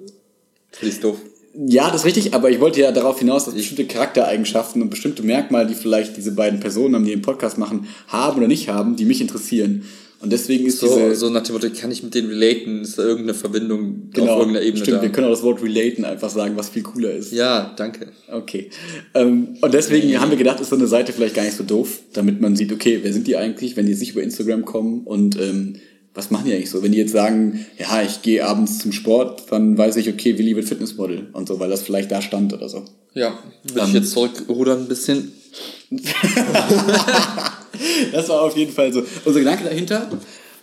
finde 0.71 0.93
ich 0.93 0.99
doof? 0.99 1.17
Ja, 1.59 1.89
das 1.89 2.01
ist 2.01 2.05
richtig, 2.05 2.33
aber 2.35 2.51
ich 2.51 2.59
wollte 2.59 2.81
ja 2.81 2.91
darauf 2.91 3.17
hinaus, 3.17 3.45
dass 3.45 3.55
bestimmte 3.55 3.87
Charaktereigenschaften 3.87 4.81
und 4.81 4.89
bestimmte 4.91 5.23
Merkmale, 5.23 5.67
die 5.67 5.73
vielleicht 5.73 6.15
diese 6.15 6.33
beiden 6.33 6.59
Personen 6.59 6.93
haben, 6.93 7.05
die 7.05 7.11
den 7.11 7.23
Podcast 7.23 7.57
machen, 7.57 7.87
haben 8.07 8.37
oder 8.37 8.47
nicht 8.47 8.69
haben, 8.69 8.95
die 8.95 9.05
mich 9.05 9.21
interessieren. 9.21 9.83
Und 10.19 10.31
deswegen 10.31 10.65
ist 10.65 10.79
So, 10.79 10.87
diese, 10.87 11.15
so 11.15 11.29
nach 11.29 11.43
dem 11.43 11.53
Motto, 11.53 11.67
kann 11.69 11.91
ich 11.91 12.01
mit 12.01 12.15
denen 12.15 12.29
relaten? 12.29 12.81
Ist 12.81 12.97
da 12.97 13.03
irgendeine 13.03 13.35
Verbindung 13.35 14.09
genau, 14.11 14.33
auf 14.33 14.39
irgendeiner 14.39 14.65
Ebene 14.65 14.83
stimmt, 14.83 14.97
da? 14.97 15.01
wir 15.03 15.11
können 15.11 15.27
auch 15.27 15.31
das 15.31 15.43
Wort 15.43 15.61
relaten 15.61 16.05
einfach 16.05 16.29
sagen, 16.29 16.57
was 16.57 16.69
viel 16.69 16.81
cooler 16.83 17.11
ist. 17.11 17.31
ja, 17.31 17.73
danke. 17.77 18.07
Okay. 18.31 18.69
Ähm, 19.13 19.57
und 19.61 19.73
deswegen 19.73 20.19
haben 20.19 20.31
wir 20.31 20.37
gedacht, 20.37 20.59
ist 20.59 20.69
so 20.69 20.75
eine 20.75 20.87
Seite 20.87 21.13
vielleicht 21.13 21.35
gar 21.35 21.43
nicht 21.43 21.55
so 21.55 21.63
doof, 21.63 21.99
damit 22.13 22.41
man 22.41 22.55
sieht, 22.55 22.71
okay, 22.71 22.99
wer 23.03 23.13
sind 23.13 23.27
die 23.27 23.37
eigentlich, 23.37 23.77
wenn 23.77 23.85
die 23.85 23.91
jetzt 23.91 23.99
nicht 23.99 24.13
über 24.13 24.23
Instagram 24.23 24.65
kommen 24.65 25.01
und 25.05 25.39
ähm, 25.39 25.75
was 26.15 26.31
machen 26.31 26.45
die 26.47 26.53
eigentlich 26.53 26.71
so? 26.71 26.81
Wenn 26.81 26.93
die 26.93 26.97
jetzt 26.97 27.11
sagen, 27.11 27.63
ja, 27.77 28.01
ich 28.01 28.23
gehe 28.23 28.43
abends 28.43 28.79
zum 28.79 28.91
Sport, 28.91 29.43
dann 29.51 29.77
weiß 29.77 29.97
ich, 29.97 30.09
okay, 30.09 30.39
Willi 30.39 30.55
wird 30.55 30.65
Fitnessmodel 30.65 31.27
und 31.33 31.47
so, 31.47 31.59
weil 31.59 31.69
das 31.69 31.83
vielleicht 31.83 32.11
da 32.11 32.23
stand 32.23 32.53
oder 32.53 32.69
so. 32.69 32.85
Ja, 33.13 33.37
will 33.71 33.83
Ähm, 33.83 33.87
ich 33.89 33.93
jetzt 33.93 34.11
zurückrudern 34.13 34.79
ein 34.79 34.87
bisschen? 34.87 35.31
Das 38.11 38.29
war 38.29 38.41
auf 38.41 38.55
jeden 38.57 38.71
Fall 38.71 38.91
so 38.93 39.03
unser 39.25 39.39
Gedanke 39.39 39.63
dahinter. 39.65 40.09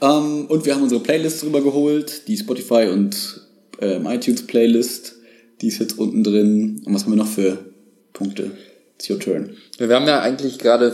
Ähm, 0.01 0.47
und 0.47 0.65
wir 0.67 0.75
haben 0.75 0.83
unsere 0.83 1.01
Playlist 1.01 1.43
drüber 1.43 1.63
geholt, 1.63 2.27
die 2.29 2.37
Spotify 2.37 2.89
und 2.93 3.41
ähm, 3.81 4.07
iTunes 4.07 4.47
Playlist, 4.47 5.17
die 5.61 5.69
ist 5.69 5.79
jetzt 5.79 5.99
unten 5.99 6.23
drin. 6.25 6.83
Und 6.85 6.95
was 6.95 7.05
haben 7.05 7.13
wir 7.13 7.17
noch 7.17 7.29
für 7.29 7.59
Punkte? 8.13 8.51
It's 8.99 9.11
your 9.11 9.19
turn. 9.19 9.51
Wir 9.79 9.89
haben 9.95 10.07
ja 10.07 10.21
eigentlich 10.21 10.59
gerade 10.59 10.87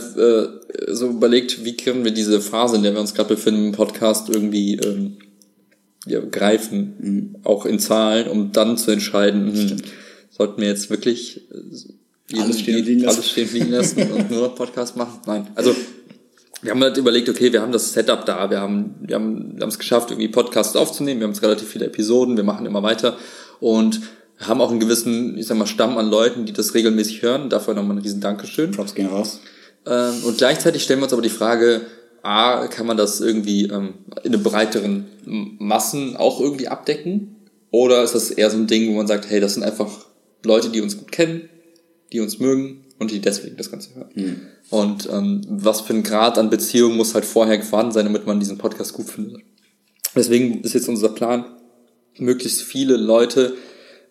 äh, 0.77 0.93
so 0.93 1.09
überlegt, 1.09 1.63
wie 1.65 1.77
können 1.77 2.03
wir 2.03 2.11
diese 2.11 2.41
Phase, 2.41 2.77
in 2.77 2.83
der 2.83 2.93
wir 2.93 2.99
uns 2.99 3.13
gerade 3.13 3.29
befinden 3.35 3.67
im 3.67 3.71
Podcast, 3.73 4.29
irgendwie 4.29 4.75
ähm, 4.77 5.17
ja, 6.07 6.19
greifen, 6.19 6.93
Mhm. 6.99 7.35
auch 7.43 7.65
in 7.65 7.77
Zahlen, 7.79 8.27
um 8.27 8.51
dann 8.51 8.75
zu 8.77 8.89
entscheiden, 8.91 9.53
hm, 9.53 9.77
sollten 10.31 10.61
wir 10.61 10.67
jetzt 10.69 10.89
wirklich 10.89 11.41
äh, 12.33 12.39
Alles 12.39 12.59
stehen 12.61 12.83
liegen 12.83 13.01
lassen. 13.01 13.17
alles 13.17 13.29
stehen 13.29 13.47
und 13.47 13.53
liegen 13.53 13.69
lassen 13.71 14.11
und 14.11 14.31
nur 14.31 14.41
noch 14.47 14.55
Podcast 14.55 14.97
machen? 14.97 15.19
Nein. 15.27 15.47
Also 15.53 15.75
wir 16.61 16.71
haben 16.71 16.81
halt 16.81 16.97
überlegt, 16.97 17.29
okay, 17.29 17.51
wir 17.51 17.61
haben 17.61 17.71
das 17.71 17.93
Setup 17.93 18.25
da, 18.25 18.49
wir 18.49 18.61
haben 18.61 18.95
wir 19.01 19.15
haben 19.15 19.53
wir 19.55 19.61
haben 19.61 19.69
es 19.69 19.79
geschafft, 19.79 20.11
irgendwie 20.11 20.27
Podcasts 20.27 20.75
aufzunehmen, 20.75 21.19
wir 21.19 21.25
haben 21.25 21.33
jetzt 21.33 21.43
relativ 21.43 21.69
viele 21.69 21.85
Episoden, 21.85 22.37
wir 22.37 22.43
machen 22.43 22.65
immer 22.65 22.83
weiter 22.83 23.17
und 23.59 24.01
haben 24.39 24.61
auch 24.61 24.71
einen 24.71 24.79
gewissen, 24.79 25.37
ich 25.37 25.47
sag 25.47 25.57
mal, 25.57 25.67
Stamm 25.67 25.97
an 25.97 26.09
Leuten, 26.09 26.45
die 26.45 26.53
das 26.53 26.73
regelmäßig 26.73 27.21
hören. 27.21 27.49
Dafür 27.49 27.73
nochmal 27.73 27.97
ein 27.97 28.01
riesen 28.01 28.21
Dankeschön. 28.21 28.71
Props 28.71 28.95
gehen 28.95 29.07
raus. 29.07 29.39
Ähm, 29.85 30.23
und 30.25 30.37
gleichzeitig 30.37 30.83
stellen 30.83 30.99
wir 30.99 31.03
uns 31.03 31.13
aber 31.13 31.21
die 31.21 31.29
Frage, 31.29 31.81
A, 32.23 32.67
kann 32.67 32.85
man 32.85 32.97
das 32.97 33.21
irgendwie 33.21 33.65
ähm, 33.65 33.95
in 34.23 34.33
einem 34.33 34.43
breiteren 34.43 35.05
Massen 35.25 36.15
auch 36.15 36.39
irgendwie 36.39 36.67
abdecken? 36.67 37.35
Oder 37.71 38.03
ist 38.03 38.15
das 38.15 38.31
eher 38.31 38.49
so 38.49 38.57
ein 38.57 38.67
Ding, 38.67 38.89
wo 38.89 38.97
man 38.97 39.07
sagt, 39.07 39.29
hey, 39.29 39.39
das 39.39 39.53
sind 39.53 39.63
einfach 39.63 40.05
Leute, 40.43 40.69
die 40.69 40.81
uns 40.81 40.97
gut 40.97 41.11
kennen, 41.11 41.49
die 42.11 42.19
uns 42.19 42.39
mögen 42.39 42.85
und 42.99 43.11
die 43.11 43.21
deswegen 43.21 43.57
das 43.57 43.71
Ganze 43.71 43.95
hören. 43.95 44.09
Und 44.71 45.07
ähm, 45.11 45.41
was 45.47 45.81
für 45.81 45.93
ein 45.93 46.01
Grad 46.01 46.37
an 46.37 46.49
Beziehung 46.49 46.95
muss 46.95 47.13
halt 47.13 47.25
vorher 47.25 47.61
vorhanden 47.61 47.91
sein, 47.91 48.05
damit 48.05 48.25
man 48.25 48.39
diesen 48.39 48.57
Podcast 48.57 48.93
gut 48.93 49.09
findet. 49.09 49.41
Deswegen 50.15 50.61
ist 50.61 50.73
jetzt 50.73 50.87
unser 50.87 51.09
Plan, 51.09 51.45
möglichst 52.17 52.61
viele 52.61 52.95
Leute 52.95 53.53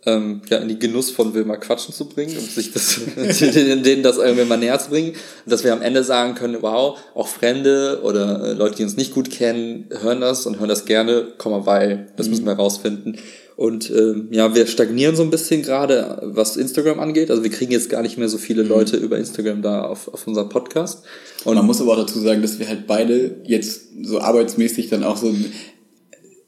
ähm, 0.07 0.43
ja, 0.49 0.59
in 0.59 0.69
die 0.69 0.79
Genuss 0.79 1.11
von 1.11 1.35
Wilma 1.35 1.57
Quatschen 1.57 1.95
zu 1.95 2.09
bringen 2.09 2.37
und 2.37 2.51
sich 2.51 2.73
das, 2.73 3.01
denen 3.17 4.03
das 4.03 4.19
irgendwie 4.19 4.45
mal 4.45 4.57
näher 4.57 4.79
zu 4.79 4.91
bringen. 4.91 5.15
Dass 5.47 5.65
wir 5.65 5.73
am 5.73 5.83
Ende 5.83 6.05
sagen 6.05 6.35
können, 6.35 6.59
wow, 6.61 6.99
auch 7.15 7.29
Fremde 7.29 8.01
oder 8.03 8.45
äh, 8.45 8.53
Leute, 8.53 8.77
die 8.77 8.85
uns 8.85 8.97
nicht 8.97 9.15
gut 9.15 9.31
kennen, 9.31 9.89
hören 10.01 10.21
das 10.21 10.47
und 10.47 10.59
hören 10.59 10.69
das 10.69 10.85
gerne, 10.85 11.29
Komma, 11.39 11.67
weil, 11.67 12.13
das 12.17 12.29
müssen 12.29 12.45
wir 12.45 12.53
herausfinden. 12.57 13.17
Und 13.61 13.91
ähm, 13.91 14.29
ja, 14.31 14.55
wir 14.55 14.67
stagnieren 14.67 15.17
so 15.17 15.23
ein 15.23 15.29
bisschen 15.29 15.61
gerade, 15.61 16.19
was 16.23 16.57
Instagram 16.57 16.99
angeht. 16.99 17.31
Also 17.31 17.43
wir 17.43 17.51
kriegen 17.51 17.71
jetzt 17.73 17.91
gar 17.91 18.01
nicht 18.01 18.17
mehr 18.17 18.31
so 18.31 18.39
viele 18.39 18.63
Leute 18.63 18.97
über 18.97 19.19
Instagram 19.19 19.61
da 19.61 19.83
auf, 19.83 20.09
auf 20.09 20.27
unseren 20.27 20.49
Podcast. 20.49 21.05
Und 21.45 21.57
man 21.57 21.67
muss 21.67 21.79
aber 21.83 21.93
auch 21.93 21.99
dazu 21.99 22.19
sagen, 22.21 22.41
dass 22.41 22.59
wir 22.59 22.67
halt 22.69 22.87
beide 22.87 23.37
jetzt 23.45 23.89
so 24.01 24.19
arbeitsmäßig 24.19 24.89
dann 24.89 25.05
auch 25.05 25.19
so. 25.19 25.35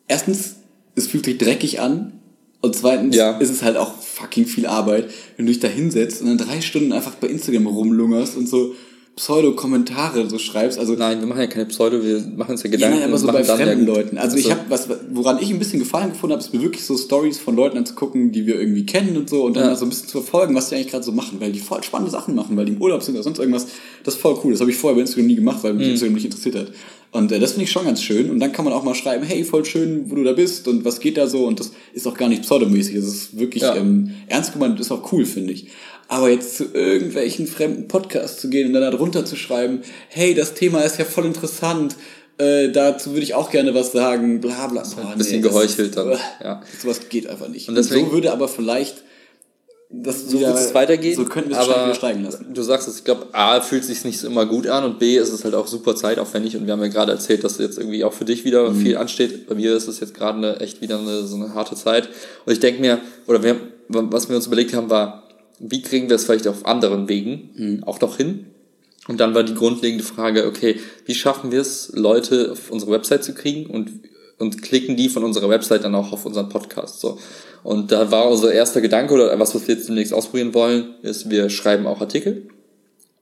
Erstens, 0.08 0.54
es 0.94 1.06
fühlt 1.06 1.26
sich 1.26 1.36
dreckig 1.36 1.80
an. 1.80 2.14
Und 2.62 2.76
zweitens 2.76 3.14
Ja. 3.14 3.36
ist 3.36 3.50
es 3.50 3.62
halt 3.62 3.76
auch 3.76 3.94
fucking 4.00 4.46
viel 4.46 4.64
Arbeit, 4.64 5.10
wenn 5.36 5.44
du 5.44 5.52
dich 5.52 5.60
da 5.60 5.68
hinsetzt 5.68 6.22
und 6.22 6.28
dann 6.28 6.38
drei 6.38 6.62
Stunden 6.62 6.94
einfach 6.94 7.16
bei 7.16 7.26
Instagram 7.26 7.66
rumlungerst 7.66 8.38
und 8.38 8.48
so 8.48 8.74
Pseudo-Kommentare 9.16 10.28
so 10.28 10.38
schreibst. 10.38 10.78
Also 10.78 10.94
Nein, 10.94 11.20
wir 11.20 11.26
machen 11.26 11.40
ja 11.40 11.46
keine 11.46 11.66
Pseudo, 11.66 12.02
wir 12.02 12.20
machen 12.36 12.52
uns 12.52 12.62
ja 12.62 12.70
Ja, 12.70 12.76
Gedanken. 12.76 12.98
nein, 13.00 13.08
aber 13.08 13.18
so 13.18 13.26
bei 13.26 13.42
ja 13.42 13.56
fremden. 13.56 13.86
Leuten. 13.86 14.18
Also 14.18 14.36
ich 14.36 14.44
So. 14.44 14.50
habe 14.52 14.60
was, 14.68 14.88
woran 15.12 15.38
ich 15.40 15.50
ein 15.50 15.58
bisschen 15.58 15.80
Gefallen 15.80 16.12
gefunden 16.12 16.32
habe, 16.34 16.42
ist 16.42 16.52
mir 16.54 16.62
wirklich 16.62 16.84
so 16.84 16.96
Stories 16.96 17.38
von 17.38 17.54
Leuten 17.56 17.78
anzugucken, 17.78 18.32
die 18.32 18.46
wir 18.46 18.58
irgendwie 18.58 18.86
kennen 18.86 19.16
und 19.16 19.28
so 19.28 19.44
und 19.44 19.54
dann 19.56 19.64
Ja. 19.70 19.76
so 19.76 19.84
ein 19.84 19.90
bisschen 19.90 20.08
zu 20.08 20.20
verfolgen, 20.22 20.54
was 20.54 20.68
die 20.70 20.76
eigentlich 20.76 20.88
gerade 20.88 21.04
so 21.04 21.12
machen, 21.12 21.40
weil 21.40 21.52
die 21.52 21.58
voll 21.60 21.82
spannende 21.82 22.10
Sachen 22.10 22.34
machen, 22.34 22.56
weil 22.56 22.64
die 22.64 22.72
im 22.72 22.80
Urlaub 22.82 23.02
sind 23.02 23.14
oder 23.14 23.22
sonst 23.24 23.38
irgendwas. 23.38 23.66
Das 24.04 24.14
ist 24.14 24.20
voll 24.20 24.38
cool. 24.44 24.52
Das 24.52 24.60
habe 24.60 24.70
ich 24.70 24.76
vorher 24.76 24.94
bei 24.96 25.02
Instagram 25.02 25.26
nie 25.26 25.36
gemacht, 25.36 25.58
weil 25.62 25.74
mich 25.74 25.86
Mhm. 25.86 25.92
Instagram 25.92 26.14
nicht 26.14 26.24
interessiert 26.24 26.54
hat. 26.56 26.68
Und 27.10 27.30
äh, 27.30 27.38
das 27.38 27.52
finde 27.52 27.64
ich 27.64 27.70
schon 27.70 27.84
ganz 27.84 28.02
schön. 28.02 28.30
Und 28.30 28.40
dann 28.40 28.52
kann 28.52 28.64
man 28.64 28.72
auch 28.72 28.82
mal 28.84 28.94
schreiben, 28.94 29.22
hey, 29.24 29.44
voll 29.44 29.66
schön, 29.66 30.10
wo 30.10 30.14
du 30.14 30.24
da 30.24 30.32
bist 30.32 30.66
und 30.66 30.84
was 30.86 30.98
geht 30.98 31.18
da 31.18 31.26
so. 31.26 31.46
Und 31.46 31.60
das 31.60 31.72
ist 31.92 32.06
auch 32.08 32.14
gar 32.16 32.30
nicht 32.30 32.40
pseudomäßig. 32.42 32.94
Das 32.94 33.04
ist 33.04 33.38
wirklich 33.38 33.62
Ja. 33.62 33.76
ähm, 33.76 34.12
ernst 34.28 34.54
gemeint, 34.54 34.80
ist 34.80 34.90
auch 34.90 35.12
cool, 35.12 35.26
finde 35.26 35.52
ich. 35.52 35.66
Aber 36.08 36.28
jetzt 36.28 36.56
zu 36.56 36.64
irgendwelchen 36.74 37.46
fremden 37.46 37.88
Podcasts 37.88 38.40
zu 38.40 38.50
gehen 38.50 38.66
und 38.68 38.72
dann 38.74 38.82
da 38.82 38.90
drunter 38.90 39.24
zu 39.24 39.36
schreiben, 39.36 39.82
hey, 40.08 40.34
das 40.34 40.54
Thema 40.54 40.80
ist 40.82 40.98
ja 40.98 41.04
voll 41.04 41.24
interessant, 41.24 41.96
äh, 42.38 42.70
dazu 42.70 43.10
würde 43.12 43.22
ich 43.22 43.34
auch 43.34 43.50
gerne 43.50 43.74
was 43.74 43.92
sagen, 43.92 44.40
bla 44.40 44.66
bla. 44.66 44.82
Boah, 44.82 45.12
ein 45.12 45.18
bisschen 45.18 45.42
das 45.42 45.50
geheuchelt 45.52 45.96
dann, 45.96 46.10
äh, 46.12 46.16
ja. 46.42 46.62
Sowas 46.82 47.00
geht 47.08 47.26
einfach 47.28 47.48
nicht. 47.48 47.68
Und 47.68 47.74
deswegen- 47.76 48.06
so 48.08 48.12
würde 48.12 48.32
aber 48.32 48.48
vielleicht 48.48 49.02
das 49.94 50.26
so 50.26 50.40
wird 50.40 50.54
es 50.56 50.72
weitergehen. 50.72 51.14
So 51.16 51.26
könnten 51.26 51.50
wir 51.50 51.58
es 51.60 51.68
aber 51.68 51.84
wieder 51.84 51.94
steigen 51.94 52.22
lassen. 52.24 52.46
Du 52.54 52.62
sagst 52.62 52.88
es, 52.88 52.96
ich 52.96 53.04
glaube, 53.04 53.26
A, 53.32 53.60
fühlt 53.60 53.84
sich 53.84 54.04
nicht 54.06 54.24
immer 54.24 54.46
gut 54.46 54.66
an 54.66 54.84
und 54.84 54.98
B, 54.98 55.18
ist 55.18 55.30
es 55.30 55.44
halt 55.44 55.54
auch 55.54 55.66
super 55.66 55.94
zeitaufwendig 55.94 56.56
und 56.56 56.64
wir 56.64 56.72
haben 56.72 56.80
ja 56.80 56.88
gerade 56.88 57.12
erzählt, 57.12 57.44
dass 57.44 57.58
jetzt 57.58 57.76
irgendwie 57.76 58.02
auch 58.02 58.14
für 58.14 58.24
dich 58.24 58.46
wieder 58.46 58.70
Mhm. 58.70 58.80
viel 58.80 58.96
ansteht. 58.96 59.46
Bei 59.46 59.54
mir 59.54 59.76
ist 59.76 59.88
es 59.88 60.00
jetzt 60.00 60.14
gerade 60.14 60.60
echt 60.60 60.80
wieder 60.80 60.98
eine, 60.98 61.26
so 61.26 61.36
eine 61.36 61.52
harte 61.52 61.74
Zeit 61.74 62.08
und 62.46 62.52
ich 62.54 62.60
denke 62.60 62.80
mir, 62.80 63.00
oder 63.26 63.42
wir, 63.42 63.56
was 63.88 64.30
wir 64.30 64.36
uns 64.36 64.46
überlegt 64.46 64.72
haben, 64.72 64.88
war, 64.88 65.21
wie 65.58 65.82
kriegen 65.82 66.08
wir 66.08 66.16
es 66.16 66.24
vielleicht 66.24 66.46
auf 66.46 66.66
anderen 66.66 67.08
Wegen 67.08 67.50
mhm. 67.54 67.84
auch 67.84 68.00
noch 68.00 68.16
hin? 68.16 68.46
Und 69.08 69.18
dann 69.18 69.34
war 69.34 69.42
die 69.42 69.54
grundlegende 69.54 70.04
Frage, 70.04 70.46
okay, 70.46 70.78
wie 71.06 71.14
schaffen 71.14 71.50
wir 71.50 71.60
es, 71.60 71.90
Leute 71.94 72.52
auf 72.52 72.70
unsere 72.70 72.92
Website 72.92 73.24
zu 73.24 73.34
kriegen 73.34 73.66
und, 73.66 73.90
und 74.38 74.62
klicken 74.62 74.96
die 74.96 75.08
von 75.08 75.24
unserer 75.24 75.48
Website 75.48 75.84
dann 75.84 75.94
auch 75.94 76.12
auf 76.12 76.24
unseren 76.24 76.48
Podcast, 76.48 77.00
so. 77.00 77.18
Und 77.64 77.92
da 77.92 78.10
war 78.10 78.28
unser 78.28 78.52
erster 78.52 78.80
Gedanke 78.80 79.14
oder 79.14 79.38
was, 79.38 79.54
was 79.54 79.66
wir 79.68 79.76
jetzt 79.76 79.88
demnächst 79.88 80.12
ausprobieren 80.12 80.54
wollen, 80.54 80.94
ist, 81.02 81.30
wir 81.30 81.48
schreiben 81.48 81.86
auch 81.86 82.00
Artikel 82.00 82.48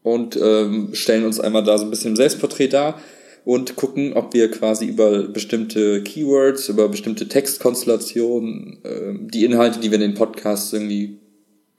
und 0.02 0.36
ähm, 0.36 0.90
stellen 0.94 1.24
uns 1.24 1.40
einmal 1.40 1.62
da 1.62 1.76
so 1.76 1.84
ein 1.84 1.90
bisschen 1.90 2.10
im 2.10 2.16
Selbstporträt 2.16 2.68
dar 2.68 3.00
und 3.44 3.76
gucken, 3.76 4.14
ob 4.14 4.34
wir 4.34 4.50
quasi 4.50 4.86
über 4.86 5.28
bestimmte 5.28 6.02
Keywords, 6.02 6.68
über 6.68 6.88
bestimmte 6.88 7.28
Textkonstellationen, 7.28 8.78
äh, 8.82 9.14
die 9.18 9.44
Inhalte, 9.44 9.80
die 9.80 9.90
wir 9.90 9.96
in 9.96 10.12
den 10.12 10.14
Podcasts 10.14 10.72
irgendwie 10.72 11.19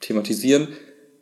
thematisieren, 0.02 0.68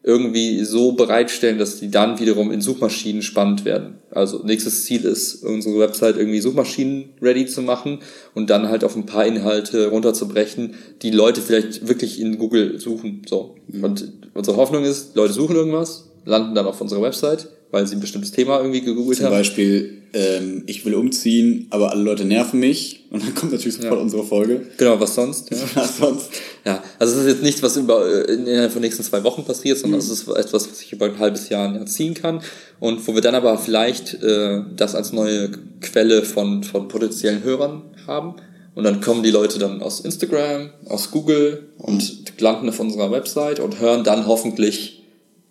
irgendwie 0.02 0.64
so 0.64 0.94
bereitstellen, 0.94 1.60
dass 1.60 1.80
die 1.80 1.92
dann 1.92 2.20
wiederum 2.20 2.52
in 2.52 2.62
Suchmaschinen 2.62 3.22
spannend 3.22 3.66
werden. 3.66 3.96
Also 4.12 4.42
nächstes 4.44 4.86
Ziel 4.86 5.04
ist, 5.04 5.44
unsere 5.44 5.78
Website 5.78 6.16
irgendwie 6.16 6.40
Suchmaschinen 6.40 7.10
ready 7.22 7.46
zu 7.46 7.62
machen 7.62 8.00
und 8.34 8.50
dann 8.50 8.70
halt 8.70 8.84
auf 8.84 8.96
ein 8.96 9.06
paar 9.06 9.26
Inhalte 9.26 9.90
runterzubrechen, 9.90 10.76
die 11.02 11.12
Leute 11.12 11.42
vielleicht 11.42 11.88
wirklich 11.88 12.20
in 12.20 12.38
Google 12.38 12.80
suchen. 12.80 13.24
So. 13.28 13.56
Mhm. 13.68 13.84
Und 13.84 14.14
unsere 14.34 14.58
Hoffnung 14.58 14.86
ist, 14.86 15.16
Leute 15.16 15.34
suchen 15.34 15.58
irgendwas, 15.58 16.10
landen 16.26 16.56
dann 16.56 16.66
auf 16.66 16.80
unserer 16.80 17.02
Website, 17.02 17.50
weil 17.72 17.88
sie 17.88 17.96
ein 17.96 18.02
bestimmtes 18.02 18.32
Thema 18.32 18.58
irgendwie 18.60 18.82
gegoogelt 18.82 19.18
Zum 19.18 19.26
haben. 19.28 19.34
Zum 19.34 19.40
Beispiel 19.40 20.00
ähm, 20.14 20.64
ich 20.66 20.86
will 20.86 20.96
umziehen, 20.96 21.68
aber 21.70 21.92
alle 21.92 22.02
Leute 22.02 22.26
nerven 22.26 22.60
mich. 22.60 23.06
Und 23.12 23.24
dann 23.24 23.36
kommt 23.36 23.52
natürlich 23.52 23.76
sofort 23.76 23.96
ja. 23.96 24.00
unsere 24.00 24.24
Folge. 24.24 24.62
Genau, 24.78 25.00
was 25.00 25.16
sonst? 25.16 25.52
Ja. 25.52 25.58
was 25.76 25.98
sonst? 25.98 26.30
Ja, 26.66 26.84
also 26.98 27.16
es 27.16 27.26
ist 27.26 27.34
jetzt 27.34 27.44
nichts, 27.44 27.62
was 27.62 27.78
über, 27.78 28.08
äh, 28.08 28.34
innerhalb 28.34 28.72
von 28.72 28.82
nächsten 28.82 29.04
zwei 29.04 29.24
Wochen 29.24 29.44
passiert, 29.44 29.78
sondern 29.78 30.00
mhm. 30.00 30.06
es 30.06 30.12
ist 30.12 30.28
etwas, 30.28 30.70
was 30.70 30.82
ich 30.82 30.92
über 30.94 31.06
ein 31.06 31.20
halbes 31.20 31.50
Jahr 31.50 31.86
ziehen 31.86 32.14
kann. 32.14 32.42
Und 32.80 33.08
wo 33.08 33.14
wir 33.14 33.22
dann 33.22 33.36
aber 33.36 33.58
vielleicht 33.58 34.22
äh, 34.24 34.62
das 34.76 34.96
als 34.96 35.14
neue 35.14 35.52
Quelle 35.82 36.24
von, 36.24 36.64
von 36.64 36.88
potenziellen 36.88 37.44
Hörern 37.44 37.84
haben. 38.08 38.36
Und 38.76 38.84
dann 38.84 39.02
kommen 39.02 39.24
die 39.24 39.32
Leute 39.32 39.60
dann 39.60 39.82
aus 39.82 40.00
Instagram, 40.00 40.70
aus 40.86 41.12
Google 41.12 41.70
und 41.78 42.24
landen 42.40 42.70
auf 42.70 42.80
unserer 42.80 43.12
Website 43.12 43.60
und 43.60 43.80
hören 43.80 44.04
dann 44.04 44.26
hoffentlich 44.26 44.99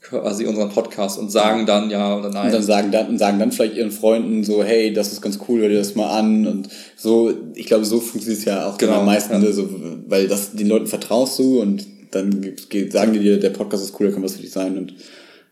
quasi 0.09 0.47
unseren 0.47 0.71
Podcast 0.71 1.19
und 1.19 1.31
sagen 1.31 1.67
dann 1.67 1.91
ja 1.91 2.17
oder 2.17 2.31
nein. 2.31 2.47
Und 2.47 2.55
dann 2.55 2.63
sagen 2.63 2.91
dann, 2.91 3.09
und 3.09 3.19
sagen 3.19 3.39
dann 3.39 3.53
vielleicht 3.53 3.77
ihren 3.77 3.91
Freunden 3.91 4.45
so, 4.45 4.63
hey, 4.65 4.93
das 4.93 5.13
ist 5.13 5.21
ganz 5.21 5.39
cool, 5.49 5.61
hör 5.61 5.69
dir 5.69 5.79
das 5.79 5.95
mal 5.95 6.11
an. 6.11 6.47
Und 6.47 6.69
so, 6.97 7.33
ich 7.55 7.67
glaube, 7.67 7.85
so 7.85 8.01
funktioniert 8.01 8.41
es 8.41 8.45
ja 8.45 8.67
auch 8.67 8.79
genau, 8.79 9.01
am 9.01 9.07
meisten, 9.07 9.33
ja. 9.33 9.39
Ne, 9.39 9.53
so, 9.53 9.69
weil 10.07 10.29
das 10.29 10.53
den 10.53 10.69
Leuten 10.69 10.87
vertraust 10.87 11.39
du 11.39 11.61
und 11.61 11.87
dann 12.11 12.55
sagen 12.91 13.13
die 13.13 13.19
dir, 13.19 13.39
der 13.39 13.51
Podcast 13.51 13.85
ist 13.85 14.01
cool, 14.01 14.07
da 14.09 14.15
kann 14.15 14.23
was 14.23 14.35
für 14.35 14.43
dich 14.43 14.51
sein 14.53 14.79
und 14.79 14.95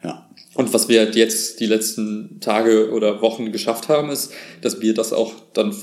ja. 0.03 0.29
Und 0.55 0.73
was 0.73 0.88
wir 0.88 1.01
halt 1.01 1.16
jetzt 1.16 1.61
die 1.61 1.66
letzten 1.66 2.38
Tage 2.40 2.90
oder 2.92 3.21
Wochen 3.21 3.53
geschafft 3.53 3.88
haben, 3.88 4.09
ist, 4.09 4.33
dass 4.62 4.81
wir 4.81 4.95
das 4.95 5.12
auch 5.12 5.35
dann 5.53 5.75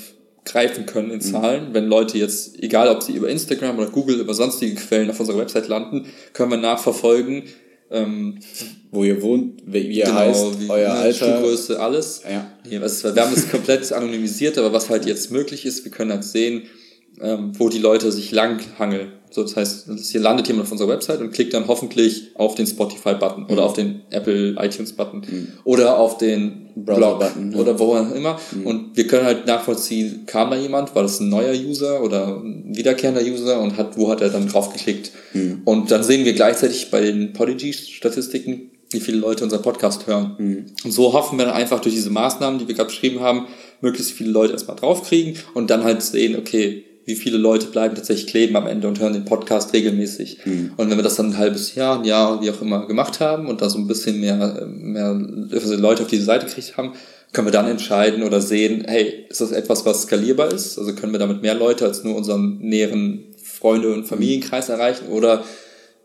greifen 0.46 0.86
können 0.86 1.12
in 1.12 1.18
mhm. 1.18 1.22
Zahlen. 1.22 1.70
Mhm. 1.70 1.74
Wenn 1.74 1.88
Leute 1.88 2.18
jetzt, 2.18 2.62
egal 2.62 2.90
ob 2.90 3.04
sie 3.04 3.14
über 3.14 3.30
Instagram 3.30 3.78
oder 3.78 3.90
Google, 3.90 4.20
über 4.20 4.34
sonstige 4.34 4.76
Quellen 4.76 5.10
auf 5.10 5.20
unserer 5.20 5.38
Website 5.38 5.68
landen, 5.68 6.08
können 6.34 6.52
wir 6.52 6.58
nachverfolgen, 6.58 7.44
ähm, 7.94 8.40
wo 8.92 9.04
ihr 9.04 9.22
wohnt, 9.22 9.62
wie 9.66 9.80
ihr 9.80 10.06
genau, 10.06 10.16
heißt, 10.18 10.62
wie, 10.62 10.70
euer 10.70 10.94
ne, 10.94 11.00
Alter. 11.00 11.38
Schuhgröße, 11.38 11.80
alles. 11.80 12.24
Ja. 12.30 12.52
Nee, 12.68 12.82
was, 12.82 13.04
wir 13.04 13.16
haben 13.16 13.34
es 13.34 13.50
komplett 13.50 13.92
anonymisiert, 13.94 14.58
aber 14.58 14.74
was 14.74 14.90
halt 14.90 15.06
jetzt 15.06 15.32
möglich 15.32 15.66
ist, 15.66 15.86
wir 15.86 15.92
können 15.92 16.12
halt 16.12 16.24
sehen, 16.24 16.64
ähm, 17.22 17.54
wo 17.58 17.70
die 17.70 17.78
Leute 17.78 18.12
sich 18.12 18.32
langhangeln. 18.32 19.14
So, 19.34 19.42
das 19.42 19.56
heißt, 19.56 19.88
das 19.88 20.10
hier 20.10 20.22
landet 20.22 20.48
jemand 20.48 20.68
auf 20.68 20.72
unserer 20.72 20.90
Website 20.90 21.20
und 21.20 21.32
klickt 21.32 21.56
dann 21.56 21.68
hoffentlich 21.68 22.30
auf 22.36 22.54
den 22.54 22.68
Spotify-Button 22.68 23.46
mhm. 23.46 23.50
oder 23.50 23.66
auf 23.66 23.74
den 23.74 24.04
Apple 24.12 24.56
iTunes-Button 24.60 25.26
mhm. 25.28 25.48
oder 25.64 25.98
auf 25.98 26.20
den 26.20 26.70
Browser-Button 26.76 27.52
ja. 27.52 27.58
oder 27.58 27.80
wo 27.80 27.96
auch 27.96 28.12
immer. 28.14 28.40
Mhm. 28.52 28.68
Und 28.68 28.96
wir 28.96 29.08
können 29.08 29.26
halt 29.26 29.48
nachvollziehen, 29.48 30.28
kam 30.28 30.52
da 30.52 30.56
jemand, 30.56 30.94
war 30.94 31.02
das 31.02 31.20
ein 31.20 31.30
neuer 31.30 31.56
User 31.56 32.04
oder 32.04 32.28
ein 32.28 32.76
wiederkehrender 32.76 33.24
User 33.24 33.60
und 33.60 33.76
hat, 33.76 33.98
wo 33.98 34.12
hat 34.12 34.22
er 34.22 34.30
dann 34.30 34.48
drauf 34.48 34.72
geklickt? 34.72 35.12
Mhm. 35.34 35.64
Und 35.66 35.90
dann 35.90 36.04
sehen 36.04 36.26
wir 36.26 36.34
gleichzeitig 36.34 36.92
bei 36.92 37.02
den 37.02 37.34
Podigy-Statistiken, 37.34 38.70
wie 38.92 39.00
viele 39.00 39.18
Leute 39.18 39.44
unseren 39.44 39.64
Podcast 39.64 40.06
hören. 40.06 40.36
Mhm. 40.38 40.66
Und 40.84 40.92
so 40.92 41.12
hoffen 41.14 41.40
wir 41.40 41.46
dann 41.46 41.56
einfach 41.56 41.80
durch 41.80 41.96
diese 41.96 42.12
Maßnahmen, 42.12 42.60
die 42.60 42.68
wir 42.68 42.76
gerade 42.76 42.90
beschrieben 42.90 43.22
haben, 43.22 43.48
möglichst 43.82 44.12
viele 44.12 44.30
Leute 44.30 44.54
erstmal 44.54 44.78
draufkriegen 44.78 45.38
und 45.56 45.72
dann 45.72 45.84
halt 45.84 46.04
sehen, 46.04 46.38
okay, 46.38 46.86
wie 47.06 47.16
viele 47.16 47.38
Leute 47.38 47.68
bleiben 47.68 47.96
tatsächlich 47.96 48.28
kleben 48.28 48.56
am 48.56 48.68
Ende 48.68 48.88
und 48.88 49.00
hören 49.00 49.14
den 49.14 49.26
Podcast 49.26 49.74
regelmäßig. 49.74 50.40
Mhm. 50.46 50.74
Und 50.78 50.90
wenn 50.90 50.98
wir 50.98 51.04
das 51.04 51.16
dann 51.16 51.32
ein 51.32 51.38
halbes 51.38 51.76
Jahr, 51.76 52.00
ein 52.00 52.06
Jahr, 52.06 52.42
wie 52.42 52.50
auch 52.50 52.62
immer 52.62 52.88
gemacht 52.88 53.20
haben 53.20 53.48
und 53.48 53.62
da 53.62 53.70
so 53.70 53.78
ein 53.78 53.88
bisschen 53.88 54.20
mehr, 54.20 54.66
mehr 54.68 55.14
Leute 55.14 56.04
auf 56.04 56.10
diese 56.10 56.24
Seite 56.24 56.46
gekriegt 56.46 56.78
haben, 56.78 56.94
können 57.34 57.48
wir 57.48 57.52
dann 57.52 57.68
entscheiden 57.68 58.24
oder 58.24 58.40
sehen, 58.40 58.86
hey, 58.88 59.26
ist 59.28 59.42
das 59.42 59.52
etwas, 59.52 59.86
was 59.86 60.04
skalierbar 60.04 60.54
ist? 60.54 60.78
Also 60.78 60.94
können 60.94 61.12
wir 61.12 61.20
damit 61.20 61.42
mehr 61.42 61.56
Leute 61.56 61.86
als 61.86 62.04
nur 62.04 62.16
unseren 62.16 62.60
näheren 62.60 63.26
Freunde- 63.44 63.94
und 63.94 64.06
Familienkreis 64.06 64.70
erreichen? 64.70 65.08
Oder 65.08 65.44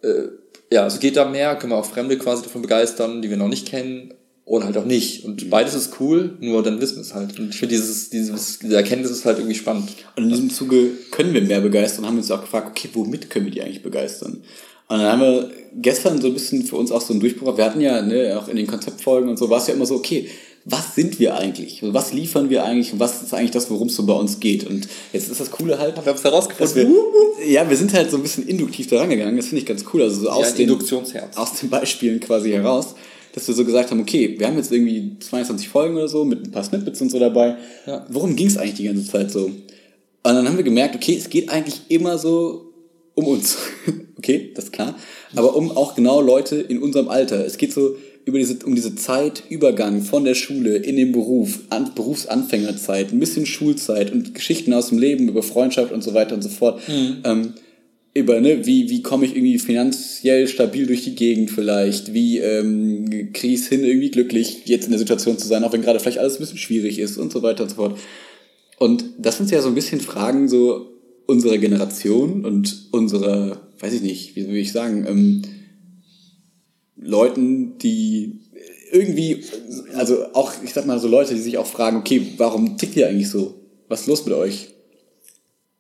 äh, 0.03 0.29
ja, 0.73 0.85
also 0.85 0.99
geht 0.99 1.17
da 1.17 1.27
mehr, 1.27 1.57
können 1.57 1.73
wir 1.73 1.77
auch 1.77 1.85
Fremde 1.85 2.17
quasi 2.19 2.43
davon 2.43 2.63
begeistern, 2.63 3.23
die 3.23 3.31
wir 3.31 3.37
noch 3.37 3.49
nicht 3.49 3.69
kennen 3.69 4.15
oder 4.49 4.65
halt 4.65 4.79
auch 4.79 4.85
nicht. 4.87 5.25
Und 5.25 5.45
mhm. 5.45 5.51
beides 5.51 5.75
ist 5.75 6.01
cool, 6.01 6.37
nur 6.41 6.63
dann 6.63 6.81
wissen 6.81 6.97
wir 6.97 7.03
es 7.03 7.15
halt. 7.15 7.39
Und 7.39 7.51
ich 7.51 7.59
finde, 7.59 7.75
dieses, 7.75 8.09
dieses, 8.09 8.59
diese 8.59 8.77
Erkenntnis 8.77 9.11
ist 9.11 9.25
halt 9.27 9.39
irgendwie 9.39 9.55
spannend. 9.55 9.91
Und 10.17 10.25
in 10.25 10.29
diesem 10.31 10.51
Zuge 10.51 10.91
können 11.11 11.35
wir 11.35 11.43
mehr 11.43 11.61
begeistern, 11.61 12.07
haben 12.07 12.15
wir 12.15 12.23
uns 12.23 12.31
auch 12.31 12.41
gefragt, 12.41 12.69
okay, 12.71 12.89
womit 12.95 13.29
können 13.29 13.45
wir 13.45 13.53
die 13.53 13.63
eigentlich 13.63 13.83
begeistern? 13.83 14.43
Und 14.89 14.99
dann 14.99 15.13
haben 15.13 15.21
wir 15.21 15.51
gestern 15.77 16.19
so 16.21 16.29
ein 16.29 16.33
bisschen 16.33 16.65
für 16.65 16.77
uns 16.77 16.91
auch 16.91 17.03
so 17.03 17.13
einen 17.13 17.21
Durchbruch. 17.21 17.59
Wir 17.59 17.65
hatten 17.67 17.83
ja, 17.83 18.01
ne, 18.01 18.39
auch 18.39 18.49
in 18.49 18.57
den 18.57 18.67
Konzeptfolgen 18.67 19.29
und 19.29 19.39
so, 19.39 19.51
war 19.51 19.59
es 19.59 19.67
ja 19.67 19.75
immer 19.75 19.85
so, 19.85 19.97
okay, 19.97 20.29
was 20.65 20.95
sind 20.95 21.19
wir 21.19 21.37
eigentlich? 21.37 21.81
Was 21.83 22.15
liefern 22.15 22.49
wir 22.49 22.65
eigentlich? 22.65 22.95
Und 22.95 23.01
was 23.01 23.23
ist 23.23 23.35
eigentlich 23.35 23.51
das, 23.51 23.71
worum 23.71 23.89
es 23.89 23.97
so 23.97 24.07
bei 24.07 24.15
uns 24.15 24.41
geht? 24.41 24.67
Und 24.67 24.89
jetzt 25.13 25.31
ist 25.31 25.41
das 25.41 25.51
Coole 25.51 25.79
halt. 25.79 25.97
Wir 25.97 26.07
haben 26.07 26.17
es 26.17 26.25
herausgefunden. 26.25 26.95
Wir, 27.39 27.47
ja, 27.47 27.69
wir 27.69 27.77
sind 27.77 27.93
halt 27.93 28.11
so 28.11 28.17
ein 28.17 28.23
bisschen 28.23 28.47
induktiv 28.47 28.87
da 28.89 28.99
rangegangen. 28.99 29.37
Das 29.37 29.47
finde 29.47 29.61
ich 29.61 29.67
ganz 29.67 29.85
cool. 29.93 30.03
Also 30.03 30.23
so 30.23 30.31
aus, 30.31 30.59
ja, 30.59 30.67
den, 30.67 30.79
aus 31.37 31.55
den 31.61 31.71
Beispielen 31.71 32.21
quasi 32.21 32.51
heraus 32.51 32.95
dass 33.33 33.47
wir 33.47 33.55
so 33.55 33.65
gesagt 33.65 33.91
haben, 33.91 34.01
okay, 34.01 34.35
wir 34.39 34.47
haben 34.47 34.57
jetzt 34.57 34.73
irgendwie 34.73 35.17
22 35.21 35.69
Folgen 35.69 35.97
oder 35.97 36.09
so 36.09 36.25
mit 36.25 36.47
ein 36.47 36.51
paar 36.51 36.65
Snippets 36.65 37.01
und 37.01 37.11
so 37.11 37.19
dabei. 37.19 37.57
Ja. 37.87 38.07
Worum 38.09 38.37
ging 38.37 38.47
es 38.47 38.57
eigentlich 38.57 38.75
die 38.75 38.85
ganze 38.85 39.07
Zeit 39.07 39.31
so? 39.31 39.45
Und 39.47 39.65
dann 40.23 40.47
haben 40.47 40.57
wir 40.57 40.65
gemerkt, 40.65 40.95
okay, 40.95 41.17
es 41.17 41.31
geht 41.31 41.49
eigentlich 41.49 41.83
immer 41.89 42.19
so 42.19 42.73
um 43.15 43.27
uns. 43.27 43.59
okay, 44.19 44.53
das 44.55 44.67
ist 44.67 44.73
klar. 44.73 44.97
Aber 45.35 45.57
um 45.57 45.71
auch 45.71 45.95
genau 45.95 46.21
Leute 46.21 46.57
in 46.57 46.83
unserem 46.83 47.09
Alter. 47.09 47.45
Es 47.45 47.57
geht 47.59 47.73
so 47.73 47.97
über 48.25 48.39
diese, 48.39 48.59
um 48.67 48.75
diese 48.75 48.95
Zeitübergang 48.95 50.03
von 50.03 50.25
der 50.25 50.35
Schule 50.35 50.77
in 50.77 50.97
den 50.97 51.13
Beruf, 51.13 51.61
an, 51.71 51.93
Berufsanfängerzeit, 51.95 53.11
ein 53.11 53.21
bisschen 53.21 53.47
Schulzeit 53.47 54.13
und 54.13 54.35
Geschichten 54.35 54.75
aus 54.75 54.91
dem 54.91 54.99
Leben 54.99 55.29
über 55.29 55.43
Freundschaft 55.43 55.93
und 55.93 56.03
so 56.03 56.13
weiter 56.13 56.35
und 56.35 56.43
so 56.43 56.51
fort. 56.51 56.87
Mhm. 56.89 57.17
Ähm, 57.25 57.55
über, 58.15 58.41
ne, 58.41 58.67
wie, 58.67 58.91
wie 58.91 59.03
komme 59.03 59.25
ich 59.25 59.37
irgendwie 59.37 59.59
finanziell 59.59 60.49
stabil 60.49 60.87
durch 60.87 61.05
die 61.05 61.15
Gegend 61.15 61.51
vielleicht, 61.51 62.15
wie 62.15 62.39
ähm, 62.39 63.33
kriege 63.33 63.55
ich 63.55 63.61
es 63.61 63.69
hin, 63.69 63.85
irgendwie 63.85 64.11
glücklich 64.11 64.63
jetzt 64.65 64.87
in 64.87 64.91
der 64.91 64.99
Situation 64.99 65.39
zu 65.39 65.47
sein, 65.47 65.63
auch 65.63 65.73
wenn 65.73 65.83
gerade 65.83 66.01
vielleicht 66.01 66.19
alles 66.19 66.37
ein 66.37 66.41
bisschen 66.41 66.59
schwierig 66.59 66.99
ist 66.99 67.19
und 67.19 67.33
so 67.33 67.43
weiter 67.43 67.65
und 67.65 67.71
so 67.71 67.77
fort. 67.77 67.99
Und 68.79 69.05
das 69.19 69.37
sind 69.37 69.51
ja 69.51 69.61
so 69.61 69.69
ein 69.69 69.75
bisschen 69.75 70.01
Fragen 70.01 70.49
so 70.49 70.93
unserer 71.27 71.59
Generation 71.59 72.45
und 72.45 72.89
unserer, 72.91 73.69
weiß 73.81 73.93
ich 73.93 74.03
nicht, 74.03 74.35
wie 74.35 74.49
will 74.49 74.57
ich 74.57 74.73
sagen, 74.73 75.05
ähm, 75.07 75.43
Leuten, 76.97 77.79
die 77.79 78.41
irgendwie, 78.91 79.45
also 79.95 80.33
auch, 80.33 80.53
ich 80.65 80.73
sag 80.73 80.87
mal 80.87 80.99
so 80.99 81.09
Leute, 81.09 81.35
die 81.35 81.41
sich 81.41 81.59
auch 81.59 81.67
fragen, 81.67 81.99
okay, 81.99 82.23
warum 82.39 82.79
tickt 82.79 82.97
ihr 82.97 83.09
eigentlich 83.09 83.29
so? 83.29 83.55
Was 83.89 84.03
ist 84.03 84.07
los 84.07 84.25
mit 84.25 84.35
euch? 84.35 84.69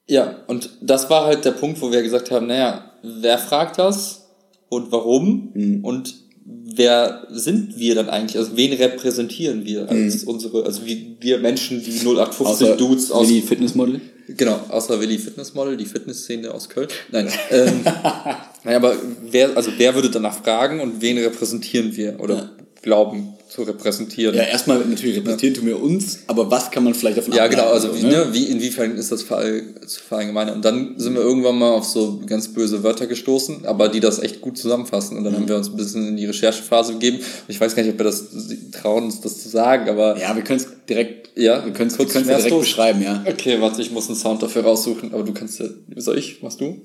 Ja, 0.09 0.39
und 0.47 0.71
das 0.81 1.11
war 1.11 1.27
halt 1.27 1.45
der 1.45 1.53
Punkt, 1.53 1.81
wo 1.83 1.93
wir 1.93 2.03
gesagt 2.03 2.31
haben, 2.31 2.47
naja, 2.47 2.93
wer 3.03 3.39
fragt 3.39 3.79
das 3.79 4.29
und 4.71 4.91
warum 4.91 5.51
mhm. 5.55 5.85
und 5.85 6.15
wer 6.45 7.27
sind 7.31 7.79
wir 7.79 7.95
dann 7.95 8.09
eigentlich? 8.09 8.39
Also 8.39 8.57
wen 8.57 8.73
repräsentieren 8.73 9.67
wir 9.67 9.89
als 9.89 10.23
mhm. 10.23 10.29
unsere, 10.29 10.65
also 10.65 10.87
wie 10.87 11.17
wir 11.21 11.39
Menschen, 11.39 11.83
die 11.83 11.91
0815 11.91 12.47
außer 12.47 12.77
Dudes 12.77 13.11
aus. 13.11 13.29
Willi 13.29 13.43
Fitnessmodel? 13.43 14.01
Genau, 14.29 14.59
außer 14.69 15.01
Willi 15.01 15.19
Fitnessmodel, 15.19 15.77
die 15.77 15.87
Fitnessszene 15.87 16.53
aus 16.53 16.69
Köln. 16.71 16.89
Nein. 17.13 17.31
ähm, 17.51 17.81
naja, 18.65 18.77
aber 18.77 18.97
wer, 19.31 19.57
also 19.57 19.73
wer 19.77 19.95
würde 19.95 20.11
danach 20.11 20.43
fragen 20.43 20.81
und 20.81 21.03
wen 21.03 21.19
repräsentieren 21.19 21.97
wir? 21.97 22.19
Oder 22.21 22.35
ja. 22.35 22.51
glauben 22.81 23.35
zu 23.59 23.65
repräsentieren. 23.65 24.35
Ja, 24.35 24.43
erstmal 24.45 24.79
natürlich 24.79 25.17
repräsentieren 25.17 25.55
tun 25.55 25.67
wir 25.67 25.83
uns, 25.83 26.21
aber 26.29 26.51
was 26.51 26.71
kann 26.71 26.85
man 26.85 26.95
vielleicht 26.95 27.19
davon 27.19 27.33
Ja, 27.35 27.49
genau, 27.49 27.71
also 27.71 27.95
wie, 27.97 28.05
ne? 28.05 28.29
wie, 28.33 28.45
inwiefern 28.45 28.97
ist 28.97 29.11
das 29.11 29.21
zu 29.21 30.01
verallgemeinern? 30.01 30.57
Und 30.57 30.65
dann 30.65 30.95
sind 30.97 31.15
wir 31.15 31.23
irgendwann 31.23 31.59
mal 31.59 31.73
auf 31.73 31.85
so 31.85 32.21
ganz 32.25 32.49
böse 32.49 32.85
Wörter 32.85 33.07
gestoßen, 33.07 33.67
aber 33.67 33.89
die 33.89 34.01
das 34.01 34.21
echt 34.21 34.41
gut 34.41 34.57
zusammenfassen. 34.59 35.19
Und 35.19 35.25
dann 35.25 35.33
mhm. 35.33 35.39
haben 35.39 35.49
wir 35.49 35.57
uns 35.57 35.71
ein 35.71 35.77
bisschen 35.77 36.07
in 36.09 36.17
die 36.17 36.27
Recherchephase 36.27 36.93
gegeben. 36.95 37.19
Ich 37.49 37.61
weiß 37.61 37.75
gar 37.75 37.83
nicht, 37.83 37.93
ob 37.93 37.99
wir 37.99 38.05
das 38.05 38.27
trauen, 38.73 39.05
uns 39.05 39.21
das 39.21 39.43
zu 39.43 39.49
sagen, 39.49 39.89
aber. 39.89 40.19
Ja, 40.19 40.37
wir 40.37 40.43
können 40.43 40.61
es 40.61 40.69
direkt, 40.89 41.37
ja, 41.37 41.65
wir 41.65 41.73
können 41.73 41.91
es 41.91 41.97
direkt 41.97 42.61
beschreiben, 42.61 43.03
ja. 43.03 43.25
Okay, 43.27 43.61
warte, 43.61 43.83
ich 43.83 43.91
muss 43.91 44.09
einen 44.09 44.17
Sound 44.17 44.43
dafür 44.43 44.63
raussuchen, 44.63 45.13
aber 45.13 45.25
du 45.25 45.33
kannst 45.33 45.59
ja, 45.59 45.67
soll 45.97 46.19
ich? 46.19 46.43
Machst 46.43 46.61
du? 46.61 46.81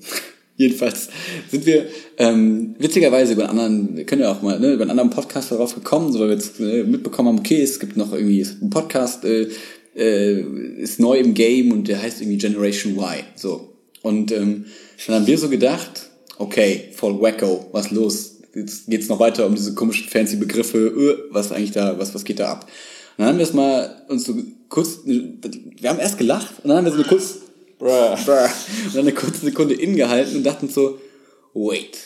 Jedenfalls 0.56 1.08
sind 1.50 1.66
wir 1.66 1.86
ähm, 2.16 2.76
witzigerweise 2.78 3.32
über 3.32 3.48
einen 3.50 3.58
anderen, 3.58 4.06
können 4.06 4.22
ja 4.22 4.30
auch 4.30 4.40
mal, 4.40 4.60
ne, 4.60 4.72
über 4.72 4.82
einen 4.82 4.92
anderen 4.92 5.10
Podcast 5.10 5.50
darauf 5.50 5.74
gekommen, 5.74 6.12
so 6.12 6.20
weil 6.20 6.28
wir 6.28 6.34
jetzt 6.34 6.60
äh, 6.60 6.84
mitbekommen 6.84 7.28
haben, 7.28 7.38
okay, 7.40 7.60
es 7.60 7.80
gibt 7.80 7.96
noch 7.96 8.12
irgendwie 8.12 8.40
es 8.40 8.50
gibt 8.50 8.62
einen 8.62 8.70
Podcast, 8.70 9.24
äh, 9.24 9.48
äh, 9.96 10.40
ist 10.78 11.00
neu 11.00 11.18
im 11.18 11.34
Game 11.34 11.72
und 11.72 11.88
der 11.88 12.00
heißt 12.00 12.20
irgendwie 12.20 12.38
Generation 12.38 12.94
Y. 12.96 13.24
So. 13.34 13.74
Und 14.02 14.30
ähm, 14.30 14.66
dann 15.06 15.16
haben 15.16 15.26
wir 15.26 15.38
so 15.38 15.48
gedacht, 15.48 16.10
okay, 16.38 16.88
voll 16.92 17.20
wacko, 17.20 17.66
was 17.72 17.90
los? 17.90 18.36
Jetzt 18.54 18.86
geht's 18.86 19.08
noch 19.08 19.18
weiter 19.18 19.46
um 19.46 19.56
diese 19.56 19.74
komischen 19.74 20.08
fancy 20.08 20.36
Begriffe, 20.36 20.78
äh, 20.86 21.32
was 21.32 21.50
eigentlich 21.50 21.72
da, 21.72 21.98
was, 21.98 22.14
was 22.14 22.24
geht 22.24 22.38
da 22.38 22.52
ab? 22.52 22.66
Und 23.16 23.22
dann 23.22 23.28
haben 23.28 23.38
wir 23.38 23.44
es 23.44 23.52
mal 23.52 24.04
uns 24.08 24.24
so 24.24 24.36
kurz, 24.68 25.00
wir 25.04 25.88
haben 25.88 25.98
erst 25.98 26.18
gelacht 26.18 26.54
und 26.62 26.68
dann 26.68 26.78
haben 26.78 26.84
wir 26.84 26.92
so 26.92 27.02
kurz, 27.08 27.38
bruh, 27.78 28.12
und 28.12 28.26
dann 28.26 29.00
eine 29.00 29.12
kurze 29.12 29.44
Sekunde 29.44 29.74
ingehalten 29.74 30.36
und 30.36 30.44
dachten 30.44 30.68
so, 30.68 30.98
wait, 31.54 31.98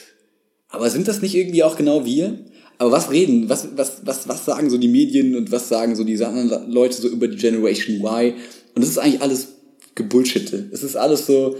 aber 0.68 0.90
sind 0.90 1.08
das 1.08 1.22
nicht 1.22 1.34
irgendwie 1.34 1.62
auch 1.62 1.76
genau 1.76 2.04
wir? 2.04 2.38
Aber 2.78 2.92
was 2.92 3.10
reden, 3.10 3.48
was, 3.48 3.68
was, 3.76 4.02
was, 4.04 4.28
was 4.28 4.44
sagen 4.44 4.70
so 4.70 4.78
die 4.78 4.88
Medien 4.88 5.34
und 5.34 5.50
was 5.50 5.68
sagen 5.68 5.96
so 5.96 6.04
diese 6.04 6.28
anderen 6.28 6.70
Leute 6.70 7.00
so 7.00 7.08
über 7.08 7.26
die 7.26 7.36
Generation 7.36 7.96
Y? 7.96 8.34
Und 8.74 8.82
das 8.82 8.90
ist 8.90 8.98
eigentlich 8.98 9.22
alles 9.22 9.48
Gebullshitte. 9.96 10.68
Es 10.70 10.84
ist 10.84 10.96
alles 10.96 11.26
so, 11.26 11.56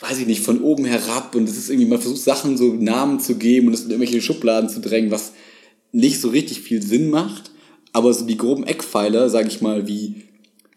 weiß 0.00 0.18
ich 0.18 0.26
nicht, 0.26 0.42
von 0.42 0.60
oben 0.62 0.84
herab 0.84 1.34
und 1.34 1.48
es 1.48 1.56
ist 1.56 1.70
irgendwie, 1.70 1.88
man 1.88 2.00
versucht 2.00 2.22
Sachen 2.22 2.58
so 2.58 2.74
Namen 2.74 3.20
zu 3.20 3.36
geben 3.36 3.68
und 3.68 3.74
es 3.74 3.84
in 3.84 3.90
irgendwelche 3.90 4.20
Schubladen 4.20 4.68
zu 4.68 4.80
drängen, 4.80 5.10
was 5.10 5.32
nicht 5.92 6.20
so 6.20 6.28
richtig 6.28 6.60
viel 6.60 6.82
Sinn 6.82 7.08
macht. 7.10 7.50
Aber 7.92 8.12
so 8.12 8.24
die 8.24 8.36
groben 8.36 8.64
Eckpfeiler, 8.64 9.30
sag 9.30 9.46
ich 9.46 9.62
mal, 9.62 9.88
wie 9.88 10.22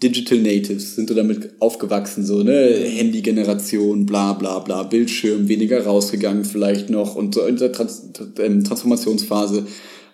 Digital 0.04 0.40
Natives 0.40 0.96
sind 0.96 1.10
so 1.10 1.16
damit 1.16 1.54
aufgewachsen, 1.60 2.26
so, 2.26 2.44
ne, 2.44 2.86
Handy-Generation, 2.86 4.06
bla, 4.06 4.34
bla, 4.34 4.60
bla, 4.60 4.84
Bildschirm, 4.84 5.48
weniger 5.48 5.84
rausgegangen 5.84 6.44
vielleicht 6.44 6.90
noch 6.90 7.16
und 7.16 7.34
so 7.34 7.46
in 7.46 7.58
der 7.58 7.72
Trans 7.72 8.10
ähm, 8.40 8.64
Transformationsphase, 8.64 9.66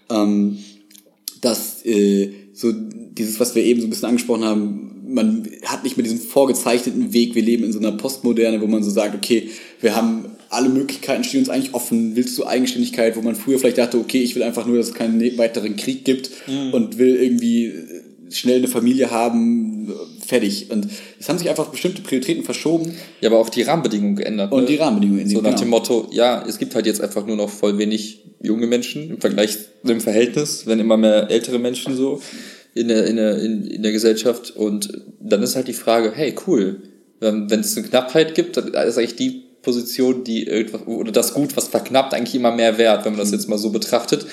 ähm, 0.10 0.60
dass, 1.41 1.86
äh, 1.86 2.32
so 2.54 2.71
dieses, 2.71 3.39
was 3.39 3.56
wir 3.56 3.63
eben 3.63 3.82
so 3.82 3.88
ein 3.88 3.89
bisschen 3.89 4.10
angesprochen 4.10 4.45
haben, 4.45 5.02
man 5.08 5.47
hat 5.65 5.84
nicht 5.84 5.97
mehr 5.97 6.04
diesen 6.04 6.19
vorgezeichneten 6.19 7.13
Weg, 7.13 7.34
wir 7.34 7.41
leben 7.41 7.63
in 7.63 7.73
so 7.73 7.80
einer 7.80 7.93
Postmoderne, 7.93 8.62
wo 8.62 8.67
man 8.67 8.84
so 8.84 8.91
sagt, 8.91 9.15
okay, 9.15 9.49
wir 9.82 9.95
haben 9.95 10.25
alle 10.49 10.69
Möglichkeiten 10.69 11.23
stehen 11.23 11.41
uns 11.41 11.49
eigentlich 11.49 11.73
offen. 11.73 12.15
Willst 12.15 12.38
du 12.38 12.45
Eigenständigkeit, 12.45 13.15
wo 13.15 13.21
man 13.21 13.36
früher 13.36 13.60
vielleicht 13.60 13.78
dachte, 13.78 13.99
okay, 13.99 14.21
ich 14.21 14.36
will 14.36 14.43
einfach 14.43 14.65
nur, 14.65 14.78
dass 14.78 14.89
es 14.89 14.93
keinen 14.93 15.38
weiteren 15.38 15.75
Krieg 15.75 16.06
gibt 16.06 16.32
mhm. 16.47 16.73
und 16.73 16.97
will 16.97 17.15
irgendwie 17.15 17.71
schnell 18.30 18.58
eine 18.58 18.68
Familie 18.68 19.12
haben, 19.12 19.94
fertig. 20.26 20.70
Und 20.72 20.88
es 21.20 21.30
haben 21.30 21.38
sich 21.38 21.50
einfach 21.50 21.68
bestimmte 21.68 22.02
Prioritäten 22.02 22.44
verschoben. 22.44 22.96
Ja, 23.22 23.30
aber 23.30 23.39
auch 23.39 23.50
die 23.50 23.63
Rahmenbedingungen 23.63 24.15
geändert. 24.15 24.52
Und 24.52 24.62
ne? 24.62 24.68
die 24.68 24.76
Rahmenbedingungen. 24.76 25.28
So 25.28 25.42
nach 25.42 25.50
genau. 25.50 25.60
dem 25.60 25.70
Motto, 25.70 26.08
ja, 26.12 26.44
es 26.48 26.58
gibt 26.58 26.76
halt 26.76 26.86
jetzt 26.86 27.02
einfach 27.02 27.26
nur 27.26 27.36
noch 27.36 27.50
voll 27.50 27.78
wenig 27.78 28.26
junge 28.42 28.68
Menschen 28.68 29.10
im 29.10 29.22
Vergleich 29.22 29.58
im 29.84 30.02
Verhältnis, 30.02 30.65
wenn 30.65 30.80
immer 30.80 30.98
mehr 30.98 31.30
ältere 31.30 31.60
Menschen 31.60 31.96
so 31.96 32.22
in 32.74 32.88
der, 32.88 33.06
in 33.08 33.15
der, 33.15 33.39
in, 33.39 33.65
in 33.65 33.84
der 33.84 33.92
Gesellschaft. 33.92 34.52
Und 34.56 35.04
dann 35.20 35.44
ist 35.44 35.56
halt 35.56 35.68
die 35.68 35.74
Frage, 35.74 36.12
hey, 36.13 36.36
cool, 36.48 36.82
wenn 37.20 37.48
es 37.50 37.76
eine 37.76 37.88
Knappheit 37.88 38.36
gibt, 38.36 38.58
dann 38.58 38.68
ist 38.68 38.98
eigentlich 38.98 39.15
die 39.15 39.44
Position, 39.62 40.24
die 40.24 40.44
irgendwas, 40.44 40.88
oder 40.88 41.12
das 41.12 41.34
Gut, 41.34 41.58
was 41.58 41.68
verknappt, 41.68 42.13
eigentlich 42.13 42.36
immer 42.36 42.52
mehr 42.52 42.78
wert, 42.78 43.06
wenn 43.06 43.13
man 43.13 43.20
das 43.20 43.32
jetzt 43.32 43.50
mal 43.50 43.58
so 43.58 43.72
betrachtet. 43.72 44.26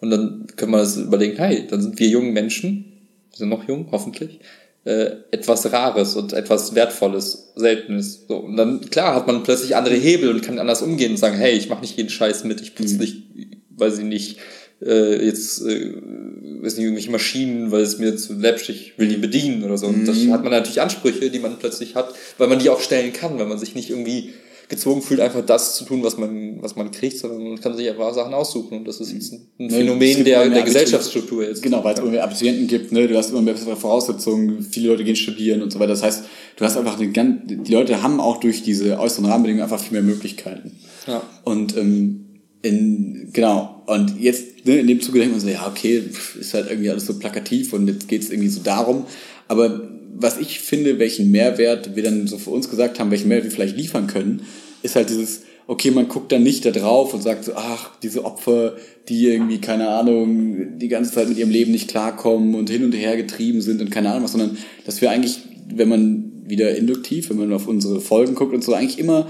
Und 0.00 0.10
dann 0.10 0.46
können 0.56 0.72
wir 0.72 0.78
das 0.78 0.96
überlegen, 0.96 1.36
hey, 1.36 1.66
dann 1.68 1.80
sind 1.80 1.98
wir 2.00 2.08
jungen 2.08 2.32
Menschen, 2.32 2.91
sind 3.34 3.48
noch 3.48 3.66
jung, 3.68 3.88
hoffentlich, 3.90 4.40
äh, 4.84 5.10
etwas 5.30 5.72
Rares 5.72 6.16
und 6.16 6.32
etwas 6.32 6.74
Wertvolles, 6.74 7.52
Seltenes. 7.54 8.24
So, 8.28 8.36
und 8.38 8.56
dann, 8.56 8.80
klar, 8.90 9.14
hat 9.14 9.26
man 9.26 9.42
plötzlich 9.42 9.76
andere 9.76 9.94
Hebel 9.94 10.30
und 10.30 10.42
kann 10.42 10.58
anders 10.58 10.82
umgehen 10.82 11.12
und 11.12 11.18
sagen, 11.18 11.36
hey, 11.36 11.52
ich 11.52 11.68
mache 11.68 11.82
nicht 11.82 11.96
jeden 11.96 12.10
Scheiß 12.10 12.44
mit, 12.44 12.60
ich 12.60 12.74
putze 12.74 12.94
mhm. 12.94 13.00
nicht, 13.00 13.22
weiß 13.70 13.98
ich 13.98 14.04
nicht, 14.04 14.38
äh, 14.84 15.24
jetzt, 15.24 15.62
äh, 15.62 15.92
weiß 15.94 16.76
nicht, 16.76 16.84
irgendwelche 16.84 17.10
Maschinen, 17.10 17.70
weil 17.70 17.82
es 17.82 17.98
mir 17.98 18.16
zu 18.16 18.34
läppsch, 18.34 18.68
ich 18.70 18.98
will 18.98 19.08
die 19.08 19.16
bedienen 19.16 19.62
oder 19.62 19.78
so. 19.78 19.86
Und 19.86 20.02
mhm. 20.02 20.06
das 20.06 20.16
hat 20.28 20.42
man 20.42 20.52
natürlich 20.52 20.80
Ansprüche, 20.80 21.30
die 21.30 21.38
man 21.38 21.58
plötzlich 21.58 21.94
hat, 21.94 22.12
weil 22.38 22.48
man 22.48 22.58
die 22.58 22.70
auch 22.70 22.80
stellen 22.80 23.12
kann, 23.12 23.38
weil 23.38 23.46
man 23.46 23.58
sich 23.58 23.74
nicht 23.74 23.90
irgendwie 23.90 24.32
gezwungen 24.72 25.02
fühlt, 25.02 25.20
einfach 25.20 25.44
das 25.44 25.76
zu 25.76 25.84
tun, 25.84 26.02
was 26.02 26.16
man, 26.16 26.62
was 26.62 26.76
man 26.76 26.90
kriegt, 26.90 27.18
sondern 27.18 27.42
man 27.42 27.60
kann 27.60 27.76
sich 27.76 27.88
einfach 27.88 28.12
Sachen 28.14 28.32
aussuchen. 28.32 28.78
Und 28.78 28.88
das 28.88 29.00
ist 29.00 29.12
jetzt 29.12 29.32
ein, 29.34 29.46
ne, 29.58 29.70
Phänomen 29.70 30.24
der, 30.24 30.48
der 30.48 30.62
Gesellschaftsstruktur 30.62 31.46
jetzt. 31.46 31.62
Genau, 31.62 31.84
weil 31.84 31.92
es 31.92 32.00
irgendwie 32.00 32.18
Abiturienten 32.18 32.66
gibt, 32.66 32.90
ne? 32.90 33.06
du 33.06 33.16
hast 33.16 33.30
immer 33.30 33.42
bessere 33.42 33.76
Voraussetzungen, 33.76 34.62
viele 34.62 34.88
Leute 34.88 35.04
gehen 35.04 35.14
studieren 35.14 35.60
und 35.62 35.70
so 35.70 35.78
weiter. 35.78 35.90
Das 35.90 36.02
heißt, 36.02 36.24
du 36.56 36.64
hast 36.64 36.78
einfach 36.78 36.98
eine 36.98 37.12
ganz, 37.12 37.42
die 37.44 37.72
Leute 37.72 38.02
haben 38.02 38.18
auch 38.18 38.40
durch 38.40 38.62
diese 38.62 38.98
äußeren 38.98 39.26
Rahmenbedingungen 39.26 39.62
einfach 39.62 39.78
viel 39.78 39.92
mehr 39.92 40.02
Möglichkeiten. 40.02 40.72
Ja. 41.06 41.22
Und 41.44 41.76
ähm, 41.76 42.40
in, 42.62 43.28
genau, 43.32 43.82
und 43.86 44.18
jetzt 44.18 44.64
ne, 44.64 44.76
in 44.76 44.86
dem 44.86 45.02
Zuge 45.02 45.18
denkt 45.18 45.34
man 45.34 45.40
so, 45.40 45.48
ja, 45.48 45.66
okay, 45.66 46.02
ist 46.40 46.54
halt 46.54 46.70
irgendwie 46.70 46.88
alles 46.88 47.06
so 47.06 47.18
plakativ 47.18 47.74
und 47.74 47.88
jetzt 47.88 48.08
geht 48.08 48.22
es 48.22 48.30
irgendwie 48.30 48.48
so 48.48 48.62
darum. 48.62 49.04
Aber 49.48 49.91
was 50.14 50.38
ich 50.38 50.60
finde, 50.60 50.98
welchen 50.98 51.30
Mehrwert 51.30 51.96
wir 51.96 52.02
dann 52.02 52.26
so 52.26 52.38
für 52.38 52.50
uns 52.50 52.68
gesagt 52.68 53.00
haben, 53.00 53.10
welchen 53.10 53.28
Mehrwert 53.28 53.44
wir 53.44 53.50
vielleicht 53.50 53.76
liefern 53.76 54.06
können, 54.06 54.42
ist 54.82 54.96
halt 54.96 55.10
dieses, 55.10 55.42
okay, 55.66 55.90
man 55.90 56.08
guckt 56.08 56.32
dann 56.32 56.42
nicht 56.42 56.64
da 56.64 56.70
drauf 56.70 57.14
und 57.14 57.22
sagt 57.22 57.44
so, 57.44 57.52
ach, 57.54 57.98
diese 58.02 58.24
Opfer, 58.24 58.76
die 59.08 59.26
irgendwie, 59.26 59.60
keine 59.60 59.88
Ahnung, 59.88 60.78
die 60.78 60.88
ganze 60.88 61.12
Zeit 61.12 61.28
mit 61.28 61.38
ihrem 61.38 61.50
Leben 61.50 61.72
nicht 61.72 61.88
klarkommen 61.88 62.54
und 62.54 62.70
hin 62.70 62.84
und 62.84 62.92
her 62.92 63.16
getrieben 63.16 63.62
sind 63.62 63.80
und 63.80 63.90
keine 63.90 64.10
Ahnung 64.10 64.24
was, 64.24 64.32
sondern 64.32 64.58
dass 64.84 65.00
wir 65.00 65.10
eigentlich, 65.10 65.38
wenn 65.68 65.88
man 65.88 66.32
wieder 66.44 66.76
induktiv, 66.76 67.30
wenn 67.30 67.38
man 67.38 67.52
auf 67.52 67.68
unsere 67.68 68.00
Folgen 68.00 68.34
guckt 68.34 68.54
und 68.54 68.62
so, 68.62 68.74
eigentlich 68.74 68.98
immer 68.98 69.28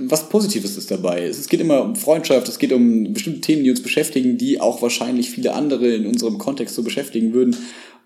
was 0.00 0.28
Positives 0.28 0.76
ist 0.76 0.90
dabei. 0.90 1.24
Es 1.24 1.48
geht 1.48 1.60
immer 1.60 1.82
um 1.82 1.96
Freundschaft, 1.96 2.48
es 2.48 2.58
geht 2.58 2.72
um 2.72 3.12
bestimmte 3.12 3.40
Themen, 3.40 3.64
die 3.64 3.70
uns 3.70 3.82
beschäftigen, 3.82 4.36
die 4.36 4.60
auch 4.60 4.82
wahrscheinlich 4.82 5.30
viele 5.30 5.54
andere 5.54 5.94
in 5.94 6.06
unserem 6.06 6.36
Kontext 6.36 6.74
so 6.74 6.82
beschäftigen 6.82 7.32
würden. 7.32 7.56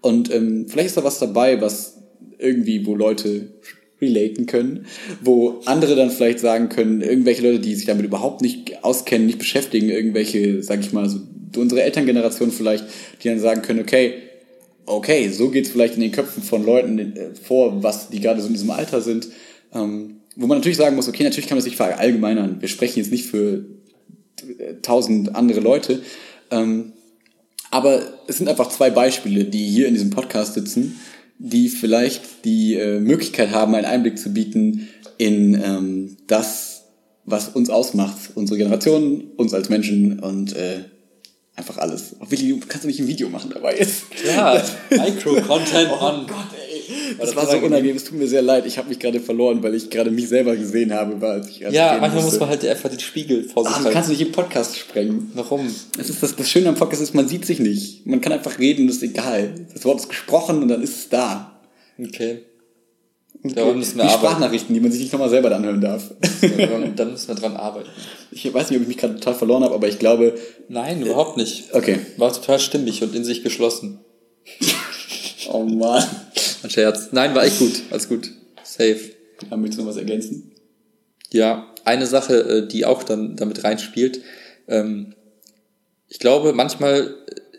Und 0.01 0.33
ähm, 0.33 0.66
vielleicht 0.68 0.88
ist 0.88 0.96
da 0.96 1.05
was 1.05 1.18
dabei, 1.18 1.61
was 1.61 2.02
irgendwie, 2.42 2.85
wo 2.87 2.94
Leute 2.94 3.48
relaten 4.00 4.46
können, 4.46 4.87
wo 5.22 5.61
andere 5.64 5.94
dann 5.94 6.11
vielleicht 6.11 6.40
sagen 6.40 6.68
können, 6.68 7.00
irgendwelche 7.00 7.42
Leute, 7.42 7.61
die 7.61 7.74
sich 7.74 7.87
damit 7.87 8.05
überhaupt 8.05 8.42
nicht 8.42 8.83
auskennen, 8.85 9.26
nicht 9.26 9.38
beschäftigen, 9.38 9.88
irgendwelche, 9.88 10.62
sag 10.62 10.81
ich 10.81 10.92
mal, 10.92 11.09
so 11.09 11.20
unsere 11.57 11.83
Elterngeneration 11.83 12.50
vielleicht, 12.50 12.85
die 13.22 13.28
dann 13.28 13.38
sagen 13.38 13.62
können, 13.62 13.81
okay, 13.81 14.14
okay, 14.87 15.28
so 15.28 15.50
geht's 15.50 15.70
vielleicht 15.70 15.94
in 15.94 16.00
den 16.00 16.12
Köpfen 16.12 16.42
von 16.42 16.64
Leuten 16.64 16.98
äh, 16.98 17.35
vor, 17.35 17.83
was 17.83 18.09
die 18.09 18.20
gerade 18.20 18.40
so 18.40 18.48
in 18.48 18.55
diesem 18.55 18.70
Alter 18.70 19.00
sind, 19.00 19.28
ähm, 19.72 20.16
wo 20.35 20.46
man 20.46 20.59
natürlich 20.59 20.78
sagen 20.78 20.96
muss, 20.96 21.09
okay, 21.09 21.24
natürlich 21.24 21.46
kann 21.46 21.57
man 21.57 21.61
das 21.61 21.66
nicht 21.66 21.76
verallgemeinern. 21.76 22.61
Wir 22.61 22.68
sprechen 22.68 22.98
jetzt 22.98 23.12
nicht 23.12 23.26
für 23.26 23.64
äh, 24.59 24.74
tausend 24.83 25.37
andere 25.37 25.61
Leute, 25.61 26.02
ähm, 26.50 26.92
aber 27.70 28.02
es 28.26 28.38
sind 28.38 28.48
einfach 28.48 28.68
zwei 28.68 28.90
Beispiele, 28.90 29.44
die 29.44 29.66
hier 29.66 29.88
in 29.88 29.94
diesem 29.94 30.11
Podcast 30.11 30.55
sitzen, 30.55 31.00
die 31.44 31.68
vielleicht 31.68 32.44
die 32.44 32.74
äh, 32.74 33.00
Möglichkeit 33.00 33.50
haben, 33.50 33.74
einen 33.74 33.85
Einblick 33.85 34.16
zu 34.16 34.33
bieten 34.33 34.88
in 35.18 35.61
ähm, 35.61 36.16
das, 36.28 36.85
was 37.24 37.48
uns 37.48 37.68
ausmacht, 37.68 38.31
unsere 38.37 38.59
Generation, 38.59 39.24
uns 39.37 39.52
als 39.52 39.68
Menschen 39.68 40.20
und 40.20 40.55
äh, 40.55 40.85
einfach 41.57 41.78
alles. 41.78 42.14
Willi, 42.28 42.61
kannst 42.69 42.85
du 42.85 42.88
nicht 42.88 43.00
ein 43.00 43.08
Video 43.08 43.29
machen 43.29 43.50
dabei 43.52 43.77
jetzt? 43.77 44.08
Klar, 44.12 44.62
Micro-Content 44.90 45.90
oh 45.90 46.04
on. 46.04 46.27
Gott, 46.29 46.46
das, 47.19 47.37
war 47.37 47.47
so 47.47 47.57
unangenehm, 47.57 47.97
es 47.97 48.05
tut 48.05 48.19
mir 48.19 48.27
sehr 48.27 48.43
leid. 48.43 48.67
Ich 48.67 48.79
habe 48.79 48.88
mich 48.88 48.99
gerade 48.99 49.21
verloren, 49.21 49.63
weil 49.63 49.75
ich 49.75 49.90
gerade 49.90 50.11
mich 50.11 50.29
selber 50.29 50.57
gesehen 50.57 50.93
habe. 50.93 51.25
Als 51.27 51.49
ich, 51.49 51.65
als 51.65 51.75
ja, 51.75 51.99
manchmal 52.01 52.25
muss 52.25 52.38
man 52.38 52.49
halt 52.49 52.65
einfach 52.67 52.90
den 52.90 53.01
Spiegel 53.01 53.45
vor 53.45 53.65
sich 53.65 53.73
ah, 53.73 53.79
halten. 53.79 53.93
kannst 53.93 54.09
du 54.09 54.13
nicht 54.13 54.23
im 54.23 54.33
Podcast 54.33 54.77
sprengen. 54.79 55.31
Warum? 55.35 55.73
Das, 55.97 56.09
ist 56.09 56.23
das, 56.23 56.37
das 56.37 56.49
Schöne 56.49 56.69
am 56.69 56.75
Podcast 56.75 57.03
ist, 57.03 57.15
man 57.15 57.29
sieht 57.29 57.45
sich 57.45 57.61
nicht. 57.61 58.07
Man 58.07 58.21
kann 58.21 58.33
einfach 58.33 58.59
reden, 58.59 58.87
das 58.87 58.97
ist 58.97 59.03
egal. 59.03 59.67
Das 59.73 59.85
Wort 59.85 60.01
ist 60.01 60.09
gesprochen 60.09 60.63
und 60.63 60.69
dann 60.69 60.83
ist 60.83 60.97
es 60.97 61.09
da. 61.09 61.61
Okay. 61.99 62.43
Okay. 63.45 63.55
Darum 63.57 63.79
müssen 63.79 63.97
wir 63.97 64.05
die 64.05 64.11
arbeiten. 64.11 64.27
Sprachnachrichten, 64.27 64.75
die 64.75 64.81
man 64.81 64.93
sich 64.93 65.01
nicht 65.01 65.13
nochmal 65.13 65.31
selber 65.31 65.55
anhören 65.55 65.81
darf. 65.81 66.15
dann 66.97 67.11
müssen 67.11 67.29
wir 67.29 67.35
dran 67.35 67.57
arbeiten. 67.57 67.88
Ich 68.31 68.53
weiß 68.53 68.71
nicht, 68.71 68.77
ob 68.77 68.83
ich 68.83 68.88
mich 68.88 68.99
gerade 68.99 69.15
total 69.15 69.35
verloren 69.35 69.65
habe, 69.65 69.75
aber 69.75 69.88
ich 69.88 69.99
glaube. 69.99 70.38
Nein, 70.69 71.03
überhaupt 71.03 71.37
nicht. 71.37 71.75
Okay. 71.75 71.99
War 72.19 72.33
total 72.33 72.61
stimmig 72.61 73.03
und 73.03 73.15
in 73.17 73.25
sich 73.25 73.43
geschlossen. 73.43 73.99
oh 75.51 75.65
Mann. 75.65 76.05
Ein 76.63 76.71
Scherz. 76.71 77.08
Nein, 77.13 77.35
war 77.35 77.44
echt 77.44 77.58
gut. 77.58 77.83
Alles 77.90 78.08
gut. 78.08 78.31
Safe. 78.63 79.00
Haben 79.50 79.65
wir 79.65 79.77
noch 79.77 79.87
was 79.87 79.96
ergänzen? 79.96 80.52
Ja, 81.33 81.73
eine 81.85 82.06
Sache, 82.06 82.38
äh, 82.40 82.69
die 82.69 82.85
auch 82.85 83.02
dann 83.02 83.37
damit 83.37 83.65
reinspielt. 83.65 84.21
Ähm, 84.69 85.15
ich 86.08 86.19
glaube, 86.19 86.52
manchmal 86.52 87.15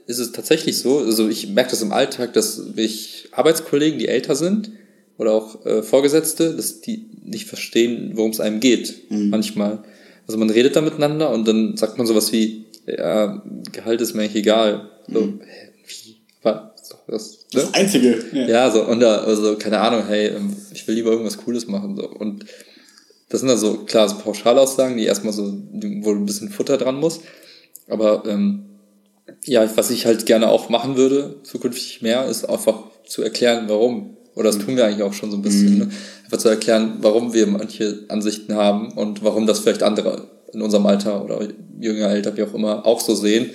ist 0.06 0.20
es 0.20 0.32
tatsächlich 0.32 0.80
so, 0.80 0.99
also 0.99 1.28
ich 1.28 1.49
merke 1.49 1.72
das 1.72 1.82
im 1.82 1.91
Alltag, 1.91 2.34
dass 2.34 2.62
ich 2.76 3.30
Arbeitskollegen, 3.32 3.99
die 3.99 4.08
älter 4.08 4.36
sind, 4.36 4.72
oder 5.18 5.34
auch 5.34 5.66
äh, 5.66 5.84
Vorgesetzte, 5.84 6.56
dass 6.56 6.82
die 6.82 7.10
nicht 7.24 7.47
verstehen, 7.47 8.12
worum 8.16 8.32
es 8.32 8.39
einem 8.39 8.60
geht. 8.60 9.10
Mhm. 9.12 9.30
Manchmal. 9.30 9.84
Also 10.28 10.38
man 10.38 10.49
redet 10.49 10.76
da 10.76 10.82
miteinander 10.82 11.32
und 11.32 11.47
dann 11.47 11.78
sagt 11.78 11.97
man 11.97 12.08
sowas 12.08 12.32
wie, 12.32 12.66
ja, 12.86 13.43
Gehalt 13.72 14.01
ist 14.01 14.14
mir 14.14 14.24
eigentlich 14.24 14.36
egal. 14.36 14.89
So, 15.08 15.22
mhm. 15.22 15.41
wie? 15.88 16.18
Aber 16.41 16.72
das, 17.14 17.45
ne? 17.53 17.61
das 17.61 17.74
Einzige. 17.74 18.24
Ja. 18.34 18.47
ja, 18.47 18.72
so, 18.72 18.84
und 18.84 18.99
da, 18.99 19.18
also, 19.18 19.55
keine 19.55 19.80
Ahnung, 19.80 20.03
hey, 20.07 20.28
ähm, 20.28 20.55
ich 20.74 20.88
will 20.88 20.95
lieber 20.95 21.11
irgendwas 21.11 21.38
Cooles 21.38 21.68
machen. 21.68 21.95
So. 21.95 22.09
Und 22.09 22.45
das 23.30 23.41
sind 23.41 23.49
also 23.49 23.80
klar 23.86 24.09
so 24.09 24.18
Pauschalaussagen, 24.18 24.97
die 24.97 25.05
erstmal 25.05 25.34
so, 25.34 25.43
wo 26.01 26.11
ein 26.11 26.26
bisschen 26.26 26.49
Futter 26.49 26.78
dran 26.78 26.95
muss. 26.95 27.22
Aber 27.88 28.24
ähm, 28.28 28.66
ja, 29.45 29.70
was 29.76 29.91
ich 29.91 30.05
halt 30.05 30.26
gerne 30.26 30.49
auch 30.49 30.70
machen 30.70 30.97
würde, 30.97 31.36
zukünftig 31.43 32.01
mehr, 32.01 32.26
ist 32.26 32.49
einfach 32.49 32.84
zu 33.05 33.22
erklären, 33.22 33.66
warum. 33.68 34.18
Oder 34.36 34.51
das 34.51 34.57
tun 34.57 34.76
wir 34.76 34.86
eigentlich 34.86 35.03
auch 35.03 35.14
schon 35.14 35.32
so 35.32 35.38
ein 35.38 35.43
bisschen. 35.43 35.74
Mhm. 35.74 35.80
Ne? 35.80 35.89
Einfach 36.26 36.38
zu 36.38 36.49
erklären, 36.49 36.97
warum 37.01 37.34
wir 37.34 37.45
manche 37.47 38.05
Ansichten 38.09 38.55
haben 38.55 38.91
und 38.93 39.24
warum 39.24 39.45
das 39.45 39.59
vielleicht 39.59 39.84
andere 39.84 40.28
in 40.51 40.61
unserem 40.61 40.86
Alter 40.86 41.24
oder 41.24 41.47
jünger, 41.80 42.09
älter, 42.09 42.36
wie 42.38 42.43
auch 42.43 42.53
immer, 42.53 42.86
auch 42.86 42.99
so 42.99 43.16
sehen. 43.16 43.51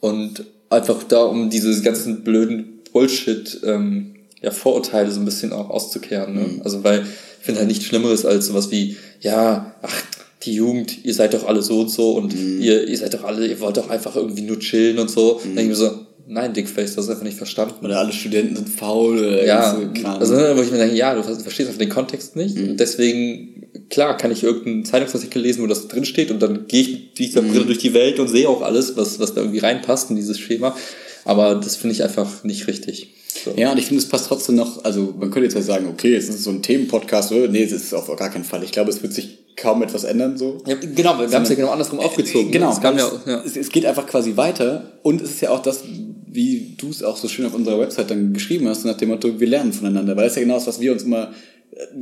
Und 0.00 0.44
einfach 0.70 1.02
da, 1.04 1.22
um 1.22 1.50
diese 1.50 1.80
ganzen 1.82 2.24
blöden 2.24 2.75
Bullshit, 2.96 3.60
ähm, 3.62 4.14
ja, 4.40 4.50
Vorurteile 4.50 5.10
so 5.10 5.20
ein 5.20 5.26
bisschen 5.26 5.52
auch 5.52 5.68
auszukehren. 5.68 6.32
Ne? 6.32 6.40
Mhm. 6.40 6.62
Also, 6.64 6.82
weil 6.82 7.02
ich 7.02 7.44
finde 7.44 7.60
halt 7.60 7.68
nichts 7.68 7.84
Schlimmeres 7.84 8.24
als 8.24 8.46
sowas 8.46 8.70
wie, 8.70 8.96
ja, 9.20 9.74
ach, 9.82 10.02
die 10.44 10.54
Jugend, 10.54 11.04
ihr 11.04 11.12
seid 11.12 11.34
doch 11.34 11.46
alle 11.46 11.60
so 11.60 11.80
und 11.80 11.90
so 11.90 12.12
und 12.12 12.34
mhm. 12.34 12.62
ihr, 12.62 12.88
ihr 12.88 12.96
seid 12.96 13.12
doch 13.12 13.24
alle, 13.24 13.46
ihr 13.46 13.60
wollt 13.60 13.76
doch 13.76 13.90
einfach 13.90 14.16
irgendwie 14.16 14.44
nur 14.44 14.58
chillen 14.60 14.98
und 14.98 15.10
so. 15.10 15.34
Mhm. 15.34 15.40
Dann 15.42 15.56
denke 15.56 15.72
ich 15.74 15.78
mir 15.78 15.84
so, 15.84 16.06
nein, 16.26 16.54
Dickface, 16.54 16.94
das 16.94 17.04
ist 17.04 17.10
einfach 17.10 17.24
nicht 17.24 17.36
verstanden. 17.36 17.84
Oder 17.84 17.98
alle 17.98 18.14
Studenten 18.14 18.56
sind 18.56 18.70
faul 18.70 19.18
oder 19.18 19.44
ja, 19.44 19.74
so 19.74 20.00
Kram. 20.00 20.18
Also, 20.18 20.34
wo 20.34 20.62
ich 20.62 20.70
mir 20.70 20.78
denke, 20.78 20.96
ja, 20.96 21.14
du 21.14 21.22
verstehst 21.22 21.68
einfach 21.68 21.78
den 21.78 21.90
Kontext 21.90 22.34
nicht. 22.34 22.56
Mhm. 22.56 22.70
Und 22.70 22.80
deswegen, 22.80 23.66
klar, 23.90 24.16
kann 24.16 24.32
ich 24.32 24.42
irgendeinen 24.42 24.86
Zeitungsartikel 24.86 25.42
lesen, 25.42 25.62
wo 25.62 25.66
das 25.66 25.86
drinsteht 25.88 26.30
und 26.30 26.40
dann 26.40 26.66
gehe 26.66 26.80
ich 26.80 26.92
mit 26.92 27.18
dieser 27.18 27.42
mhm. 27.42 27.50
Brille 27.50 27.66
durch 27.66 27.78
die 27.78 27.92
Welt 27.92 28.18
und 28.20 28.28
sehe 28.28 28.48
auch 28.48 28.62
alles, 28.62 28.96
was, 28.96 29.20
was 29.20 29.34
da 29.34 29.42
irgendwie 29.42 29.58
reinpasst 29.58 30.08
in 30.08 30.16
dieses 30.16 30.38
Schema. 30.38 30.74
Aber 31.26 31.56
das 31.56 31.76
finde 31.76 31.94
ich 31.94 32.02
einfach 32.02 32.44
nicht 32.44 32.66
richtig. 32.66 33.14
So. 33.44 33.52
Ja, 33.56 33.72
und 33.72 33.78
ich 33.78 33.86
finde, 33.86 34.02
es 34.02 34.08
passt 34.08 34.26
trotzdem 34.26 34.54
noch, 34.54 34.84
also 34.84 35.14
man 35.18 35.30
könnte 35.30 35.44
jetzt 35.44 35.54
ja 35.54 35.62
sagen, 35.62 35.88
okay, 35.88 36.12
jetzt 36.12 36.28
ist 36.28 36.36
es 36.36 36.44
so 36.44 36.50
ein 36.50 36.62
Themenpodcast, 36.62 37.32
oder? 37.32 37.48
Nee, 37.48 37.64
es 37.64 37.72
ist 37.72 37.92
auf 37.92 38.06
gar 38.16 38.30
keinen 38.30 38.44
Fall. 38.44 38.62
Ich 38.62 38.72
glaube, 38.72 38.90
es 38.90 39.02
wird 39.02 39.12
sich 39.12 39.38
kaum 39.56 39.82
etwas 39.82 40.04
ändern, 40.04 40.36
so. 40.36 40.58
Ja, 40.66 40.76
genau, 40.76 41.18
wir 41.18 41.30
haben 41.30 41.42
es 41.42 41.48
ja 41.48 41.54
genau 41.54 41.70
andersrum 41.70 42.00
aufgezogen. 42.00 42.50
Genau, 42.50 42.70
es, 42.70 42.82
ja, 42.82 42.92
ja. 43.26 43.42
Es, 43.44 43.56
es, 43.56 43.70
geht 43.70 43.86
einfach 43.86 44.06
quasi 44.06 44.36
weiter 44.36 44.98
und 45.02 45.20
es 45.20 45.30
ist 45.30 45.40
ja 45.40 45.50
auch 45.50 45.62
das, 45.62 45.82
wie 46.30 46.74
du 46.76 46.90
es 46.90 47.02
auch 47.02 47.16
so 47.16 47.28
schön 47.28 47.46
auf 47.46 47.54
unserer 47.54 47.78
Website 47.78 48.10
dann 48.10 48.32
geschrieben 48.32 48.68
hast, 48.68 48.84
nach 48.84 48.96
dem 48.96 49.08
Motto, 49.08 49.40
wir 49.40 49.46
lernen 49.46 49.72
voneinander, 49.72 50.16
weil 50.16 50.24
das 50.24 50.32
ist 50.32 50.36
ja 50.36 50.42
genau 50.42 50.54
das, 50.54 50.66
was 50.66 50.80
wir 50.80 50.92
uns 50.92 51.02
immer 51.04 51.32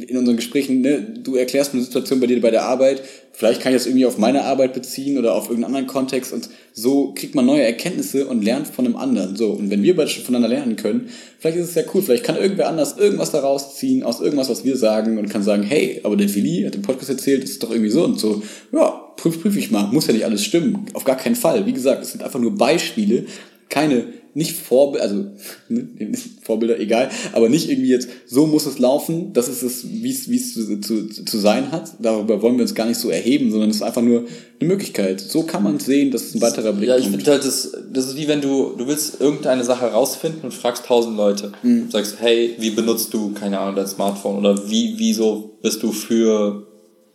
in 0.08 0.16
unseren 0.16 0.36
Gesprächen, 0.36 0.82
ne, 0.82 1.00
du 1.00 1.34
erklärst 1.34 1.74
mir 1.74 1.78
eine 1.78 1.86
Situation 1.86 2.20
bei 2.20 2.28
dir 2.28 2.40
bei 2.40 2.52
der 2.52 2.64
Arbeit, 2.64 3.02
vielleicht 3.32 3.60
kann 3.60 3.72
ich 3.72 3.78
das 3.78 3.86
irgendwie 3.86 4.06
auf 4.06 4.18
meine 4.18 4.44
Arbeit 4.44 4.72
beziehen 4.72 5.18
oder 5.18 5.34
auf 5.34 5.48
irgendeinen 5.48 5.74
anderen 5.74 5.86
Kontext 5.88 6.32
und 6.32 6.48
so 6.72 7.12
kriegt 7.12 7.34
man 7.34 7.44
neue 7.44 7.62
Erkenntnisse 7.62 8.28
und 8.28 8.44
lernt 8.44 8.68
von 8.68 8.84
einem 8.84 8.94
anderen. 8.94 9.34
So, 9.34 9.50
und 9.50 9.70
wenn 9.70 9.82
wir 9.82 9.96
beide 9.96 10.10
schon 10.10 10.24
voneinander 10.24 10.54
lernen 10.54 10.76
können, 10.76 11.08
vielleicht 11.40 11.56
ist 11.56 11.70
es 11.70 11.74
ja 11.74 11.82
cool, 11.92 12.02
vielleicht 12.02 12.22
kann 12.22 12.36
irgendwer 12.36 12.68
anders 12.68 12.96
irgendwas 12.96 13.32
daraus 13.32 13.76
ziehen, 13.76 14.04
aus 14.04 14.20
irgendwas, 14.20 14.48
was 14.48 14.64
wir 14.64 14.76
sagen 14.76 15.18
und 15.18 15.28
kann 15.28 15.42
sagen, 15.42 15.64
hey, 15.64 16.00
aber 16.04 16.16
der 16.16 16.32
Willi 16.32 16.62
hat 16.64 16.76
im 16.76 16.82
Podcast 16.82 17.10
erzählt, 17.10 17.42
das 17.42 17.50
ist 17.50 17.62
doch 17.62 17.70
irgendwie 17.70 17.90
so 17.90 18.04
und 18.04 18.20
so. 18.20 18.42
Ja, 18.72 18.90
prüf, 19.16 19.42
prüf 19.42 19.56
ich 19.56 19.72
mal, 19.72 19.88
muss 19.88 20.06
ja 20.06 20.12
nicht 20.12 20.24
alles 20.24 20.44
stimmen, 20.44 20.86
auf 20.92 21.04
gar 21.04 21.16
keinen 21.16 21.36
Fall. 21.36 21.66
Wie 21.66 21.72
gesagt, 21.72 22.02
es 22.02 22.12
sind 22.12 22.22
einfach 22.22 22.40
nur 22.40 22.54
Beispiele, 22.54 23.26
keine 23.70 24.04
nicht 24.34 24.56
Vorbilder, 24.56 25.04
also 25.04 25.26
ne, 25.68 26.12
Vorbilder, 26.42 26.78
egal, 26.78 27.08
aber 27.32 27.48
nicht 27.48 27.70
irgendwie 27.70 27.90
jetzt, 27.90 28.08
so 28.26 28.46
muss 28.46 28.66
es 28.66 28.78
laufen, 28.78 29.32
das 29.32 29.48
ist 29.48 29.62
es, 29.62 29.86
wie 29.88 30.10
es, 30.10 30.28
wie 30.28 30.36
es 30.36 30.54
zu, 30.54 30.80
zu, 30.80 31.24
zu 31.24 31.38
sein 31.38 31.70
hat. 31.70 31.92
Darüber 32.00 32.42
wollen 32.42 32.56
wir 32.56 32.62
uns 32.62 32.74
gar 32.74 32.86
nicht 32.86 32.98
so 32.98 33.10
erheben, 33.10 33.52
sondern 33.52 33.70
es 33.70 33.76
ist 33.76 33.82
einfach 33.82 34.02
nur 34.02 34.24
eine 34.60 34.68
Möglichkeit. 34.68 35.20
So 35.20 35.44
kann 35.44 35.62
man 35.62 35.78
sehen, 35.78 36.10
das 36.10 36.22
ist 36.22 36.34
ein 36.34 36.40
weiterer 36.40 36.72
Blick. 36.72 36.88
Ja, 36.88 36.98
ich 36.98 37.06
finde 37.06 37.30
halt, 37.30 37.44
das, 37.44 37.72
das 37.92 38.08
ist 38.08 38.16
wie 38.16 38.26
wenn 38.26 38.40
du, 38.40 38.74
du 38.76 38.88
willst 38.88 39.20
irgendeine 39.20 39.62
Sache 39.62 39.86
rausfinden 39.86 40.42
und 40.42 40.52
fragst 40.52 40.84
tausend 40.84 41.16
Leute. 41.16 41.52
Mhm. 41.62 41.90
Sagst, 41.90 42.16
hey, 42.18 42.56
wie 42.58 42.70
benutzt 42.70 43.14
du, 43.14 43.32
keine 43.32 43.60
Ahnung, 43.60 43.76
dein 43.76 43.86
Smartphone 43.86 44.38
oder 44.38 44.68
wie, 44.68 44.94
wieso 44.96 45.58
bist 45.62 45.82
du 45.82 45.92
für 45.92 46.66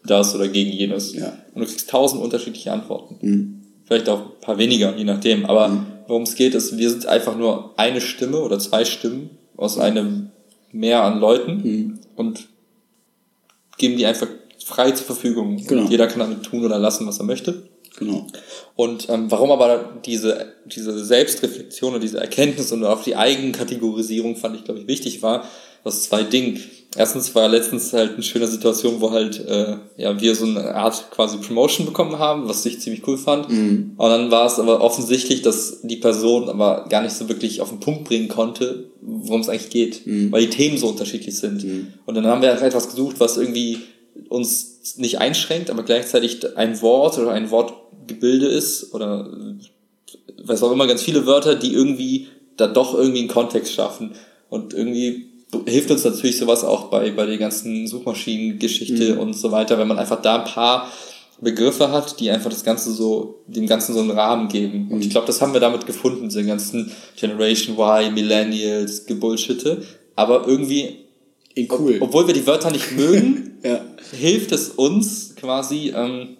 das 0.05 0.33
oder 0.35 0.47
gegen 0.47 0.71
jenes? 0.71 1.13
Ja. 1.13 1.33
Und 1.53 1.61
du 1.61 1.67
kriegst 1.67 1.89
tausend 1.89 2.21
unterschiedliche 2.23 2.71
Antworten. 2.71 3.17
Mhm. 3.21 3.55
Vielleicht 3.85 4.07
auch 4.07 4.19
ein 4.21 4.41
paar 4.41 4.57
weniger, 4.57 4.95
je 4.95 5.03
nachdem, 5.03 5.45
aber 5.45 5.67
mhm 5.67 5.98
worum 6.09 6.23
es 6.23 6.35
geht, 6.35 6.55
ist, 6.55 6.77
wir 6.77 6.89
sind 6.89 7.05
einfach 7.05 7.37
nur 7.37 7.73
eine 7.77 8.01
Stimme 8.01 8.39
oder 8.39 8.59
zwei 8.59 8.83
Stimmen 8.83 9.37
aus 9.55 9.77
einem 9.77 10.31
Meer 10.71 11.03
an 11.03 11.19
Leuten 11.19 11.61
mhm. 11.63 11.99
und 12.15 12.47
geben 13.77 13.97
die 13.97 14.05
einfach 14.05 14.27
frei 14.63 14.91
zur 14.91 15.05
Verfügung. 15.05 15.57
Genau. 15.65 15.83
Und 15.83 15.89
jeder 15.89 16.07
kann 16.07 16.19
damit 16.19 16.43
tun 16.43 16.65
oder 16.65 16.77
lassen, 16.77 17.07
was 17.07 17.19
er 17.19 17.25
möchte. 17.25 17.69
Genau. 17.97 18.27
Und 18.75 19.09
ähm, 19.09 19.29
warum 19.29 19.51
aber 19.51 19.99
diese, 20.05 20.53
diese 20.65 21.03
Selbstreflexion 21.03 21.95
und 21.95 22.01
diese 22.01 22.19
Erkenntnis 22.19 22.71
und 22.71 22.83
auch 22.85 23.03
die 23.03 23.15
Eigenkategorisierung 23.15 24.35
fand 24.35 24.55
ich, 24.55 24.63
glaube 24.63 24.79
ich, 24.81 24.87
wichtig 24.87 25.21
war, 25.21 25.45
aus 25.83 26.03
zwei 26.03 26.23
Dingen. 26.23 26.59
Erstens 26.95 27.35
war 27.35 27.47
letztens 27.47 27.93
halt 27.93 28.15
eine 28.15 28.23
schöne 28.23 28.47
Situation, 28.47 28.99
wo 28.99 29.11
halt 29.11 29.45
äh, 29.45 29.77
ja 29.97 30.19
wir 30.19 30.33
so 30.33 30.45
eine 30.45 30.73
Art 30.73 31.11
quasi 31.11 31.37
Promotion 31.37 31.85
bekommen 31.85 32.17
haben, 32.17 32.49
was 32.49 32.65
ich 32.65 32.79
ziemlich 32.79 33.05
cool 33.07 33.17
fand. 33.17 33.49
Mhm. 33.49 33.93
Und 33.95 34.09
dann 34.09 34.31
war 34.31 34.47
es 34.47 34.57
aber 34.57 34.81
offensichtlich, 34.81 35.43
dass 35.43 35.81
die 35.83 35.97
Person 35.97 36.49
aber 36.49 36.87
gar 36.89 37.03
nicht 37.03 37.15
so 37.15 37.29
wirklich 37.29 37.61
auf 37.61 37.69
den 37.69 37.79
Punkt 37.79 38.05
bringen 38.05 38.27
konnte, 38.27 38.85
worum 39.01 39.41
es 39.41 39.49
eigentlich 39.49 39.69
geht, 39.69 40.07
mhm. 40.07 40.31
weil 40.31 40.41
die 40.41 40.49
Themen 40.49 40.77
so 40.77 40.87
unterschiedlich 40.87 41.37
sind. 41.37 41.63
Mhm. 41.63 41.93
Und 42.05 42.15
dann 42.15 42.25
haben 42.25 42.41
wir 42.41 42.49
halt 42.49 42.63
etwas 42.63 42.89
gesucht, 42.89 43.19
was 43.19 43.37
irgendwie 43.37 43.77
uns 44.27 44.95
nicht 44.97 45.19
einschränkt, 45.19 45.69
aber 45.69 45.83
gleichzeitig 45.83 46.57
ein 46.57 46.81
Wort 46.81 47.19
oder 47.19 47.31
ein 47.31 47.51
Wortgebilde 47.51 48.47
ist 48.47 48.93
oder 48.95 49.29
was 50.43 50.63
auch 50.63 50.71
immer, 50.71 50.87
ganz 50.87 51.03
viele 51.03 51.25
Wörter, 51.25 51.55
die 51.55 51.73
irgendwie 51.73 52.27
da 52.57 52.67
doch 52.67 52.95
irgendwie 52.95 53.19
einen 53.19 53.27
Kontext 53.27 53.73
schaffen. 53.73 54.15
Und 54.49 54.73
irgendwie 54.73 55.28
hilft 55.65 55.91
uns 55.91 56.03
natürlich 56.03 56.37
sowas 56.37 56.63
auch 56.63 56.85
bei, 56.85 57.11
bei 57.11 57.25
der 57.25 57.37
ganzen 57.37 57.87
Suchmaschinengeschichte 57.87 59.15
mhm. 59.15 59.19
und 59.19 59.33
so 59.33 59.51
weiter, 59.51 59.77
wenn 59.77 59.87
man 59.87 59.99
einfach 59.99 60.21
da 60.21 60.43
ein 60.43 60.45
paar 60.45 60.91
Begriffe 61.41 61.91
hat, 61.91 62.19
die 62.19 62.29
einfach 62.29 62.49
das 62.49 62.63
Ganze 62.63 62.91
so, 62.91 63.41
dem 63.47 63.65
Ganzen 63.65 63.93
so 63.93 64.01
einen 64.01 64.11
Rahmen 64.11 64.49
geben. 64.49 64.89
Und 64.91 64.99
ich 64.99 65.07
mhm. 65.07 65.11
glaube, 65.11 65.27
das 65.27 65.41
haben 65.41 65.53
wir 65.53 65.59
damit 65.59 65.85
gefunden, 65.85 66.27
diese 66.27 66.43
ganzen 66.43 66.91
Generation 67.15 67.77
Y, 67.77 68.13
Millennials, 68.13 69.05
Gebullshitte. 69.05 69.83
Aber 70.15 70.47
irgendwie, 70.47 71.05
cool. 71.71 71.95
Ob, 71.99 72.09
obwohl 72.09 72.27
wir 72.27 72.33
die 72.33 72.45
Wörter 72.45 72.71
nicht 72.71 72.91
mögen, 72.91 73.57
ja. 73.63 73.79
hilft 74.11 74.51
es 74.51 74.69
uns 74.69 75.35
quasi 75.35 75.93
ähm, 75.95 76.37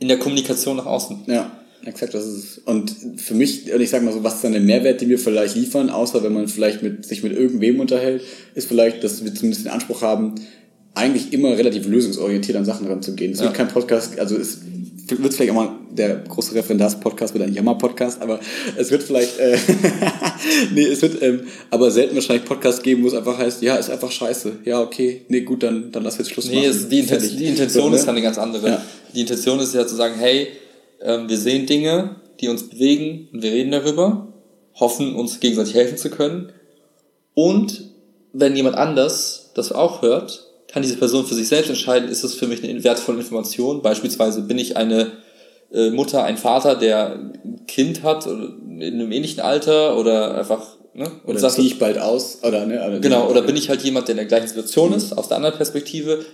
in 0.00 0.08
der 0.08 0.18
Kommunikation 0.18 0.76
nach 0.76 0.86
außen. 0.86 1.24
Ja. 1.26 1.50
Exakt, 1.86 2.14
das 2.14 2.26
ist 2.26 2.58
und 2.66 2.94
für 3.16 3.34
mich, 3.34 3.72
und 3.72 3.80
ich 3.80 3.90
sag 3.90 4.02
mal 4.02 4.12
so, 4.12 4.24
was 4.24 4.36
ist 4.36 4.44
dann 4.44 4.52
der 4.52 4.60
Mehrwert, 4.60 5.00
den 5.00 5.08
wir 5.08 5.18
vielleicht 5.18 5.54
liefern, 5.54 5.90
außer 5.90 6.22
wenn 6.22 6.32
man 6.32 6.48
vielleicht 6.48 6.82
mit, 6.82 7.04
sich 7.04 7.22
mit 7.22 7.32
irgendwem 7.32 7.80
unterhält, 7.80 8.22
ist 8.54 8.68
vielleicht, 8.68 9.04
dass 9.04 9.24
wir 9.24 9.34
zumindest 9.34 9.66
den 9.66 9.72
Anspruch 9.72 10.02
haben, 10.02 10.34
eigentlich 10.94 11.32
immer 11.32 11.56
relativ 11.56 11.86
lösungsorientiert 11.86 12.56
an 12.56 12.64
Sachen 12.64 12.86
ranzugehen. 12.86 13.32
Es 13.32 13.40
ja. 13.40 13.46
wird 13.46 13.54
kein 13.54 13.68
Podcast, 13.68 14.18
also 14.18 14.36
es 14.36 14.60
wird 15.08 15.34
vielleicht 15.34 15.50
auch 15.50 15.56
mal 15.56 15.78
der 15.90 16.16
große 16.16 16.54
Referendars-Podcast 16.54 17.34
wird 17.34 17.44
ein 17.44 17.54
Jammer-Podcast, 17.54 18.20
aber 18.20 18.40
es 18.76 18.90
wird 18.90 19.02
vielleicht, 19.02 19.38
äh, 19.38 19.56
nee, 20.74 20.84
es 20.84 21.02
wird 21.02 21.22
ähm, 21.22 21.42
aber 21.70 21.90
selten 21.90 22.14
wahrscheinlich 22.14 22.44
Podcast 22.44 22.82
geben, 22.82 23.04
wo 23.04 23.08
es 23.08 23.14
einfach 23.14 23.38
heißt, 23.38 23.62
ja, 23.62 23.76
ist 23.76 23.90
einfach 23.90 24.10
scheiße. 24.10 24.52
Ja, 24.64 24.80
okay, 24.80 25.22
nee, 25.28 25.42
gut, 25.42 25.62
dann, 25.62 25.92
dann 25.92 26.02
lass 26.02 26.18
jetzt 26.18 26.30
Schluss 26.30 26.48
nee, 26.48 26.68
machen. 26.68 26.80
Nee, 26.82 26.88
die, 26.88 26.98
Inten 27.00 27.36
die 27.36 27.44
Intention 27.46 27.84
so, 27.84 27.90
ne? 27.90 27.96
ist 27.96 28.06
dann 28.06 28.16
eine 28.16 28.22
ganz 28.22 28.38
andere. 28.38 28.68
Ja. 28.68 28.82
Die 29.14 29.20
Intention 29.20 29.60
ist 29.60 29.74
ja 29.74 29.86
zu 29.86 29.94
sagen, 29.94 30.14
hey, 30.18 30.48
ähm, 31.04 31.28
wir 31.28 31.38
sehen 31.38 31.66
Dinge, 31.66 32.16
die 32.40 32.48
uns 32.48 32.68
bewegen 32.68 33.28
und 33.32 33.42
wir 33.42 33.52
reden 33.52 33.70
darüber, 33.70 34.28
hoffen 34.74 35.14
uns 35.14 35.38
gegenseitig 35.38 35.74
helfen 35.74 35.98
zu 35.98 36.10
können. 36.10 36.52
Und 37.34 37.90
wenn 38.32 38.56
jemand 38.56 38.76
anders 38.76 39.52
das 39.54 39.70
auch 39.70 40.02
hört, 40.02 40.46
kann 40.68 40.82
diese 40.82 40.96
Person 40.96 41.24
für 41.24 41.34
sich 41.34 41.46
selbst 41.46 41.68
entscheiden, 41.68 42.08
ist 42.08 42.24
es 42.24 42.34
für 42.34 42.48
mich 42.48 42.64
eine 42.64 42.82
wertvolle 42.82 43.18
Information. 43.18 43.82
Beispielsweise 43.82 44.42
bin 44.42 44.58
ich 44.58 44.76
eine 44.76 45.12
äh, 45.72 45.90
Mutter, 45.90 46.24
ein 46.24 46.36
Vater, 46.36 46.74
der 46.74 47.12
ein 47.12 47.66
Kind 47.68 48.02
hat 48.02 48.26
in 48.26 48.82
einem 48.82 49.12
ähnlichen 49.12 49.40
Alter 49.40 49.96
oder 49.96 50.36
einfach 50.36 50.74
Ne? 50.96 51.06
Und 51.06 51.30
oder 51.30 51.40
sagt, 51.40 51.54
ziehe 51.54 51.66
ich 51.66 51.80
bald 51.80 51.98
aus, 51.98 52.38
oder, 52.44 52.66
ne? 52.66 52.80
Oder 52.86 53.00
genau, 53.00 53.28
oder 53.28 53.42
bin 53.42 53.56
ich 53.56 53.68
halt 53.68 53.82
jemand, 53.82 54.06
der 54.06 54.12
in 54.12 54.18
der 54.18 54.26
gleichen 54.26 54.46
Situation 54.46 54.90
mhm. 54.90 54.96
ist, 54.96 55.18
aus 55.18 55.26
der 55.26 55.38
anderen 55.38 55.56
Perspektive, 55.56 56.24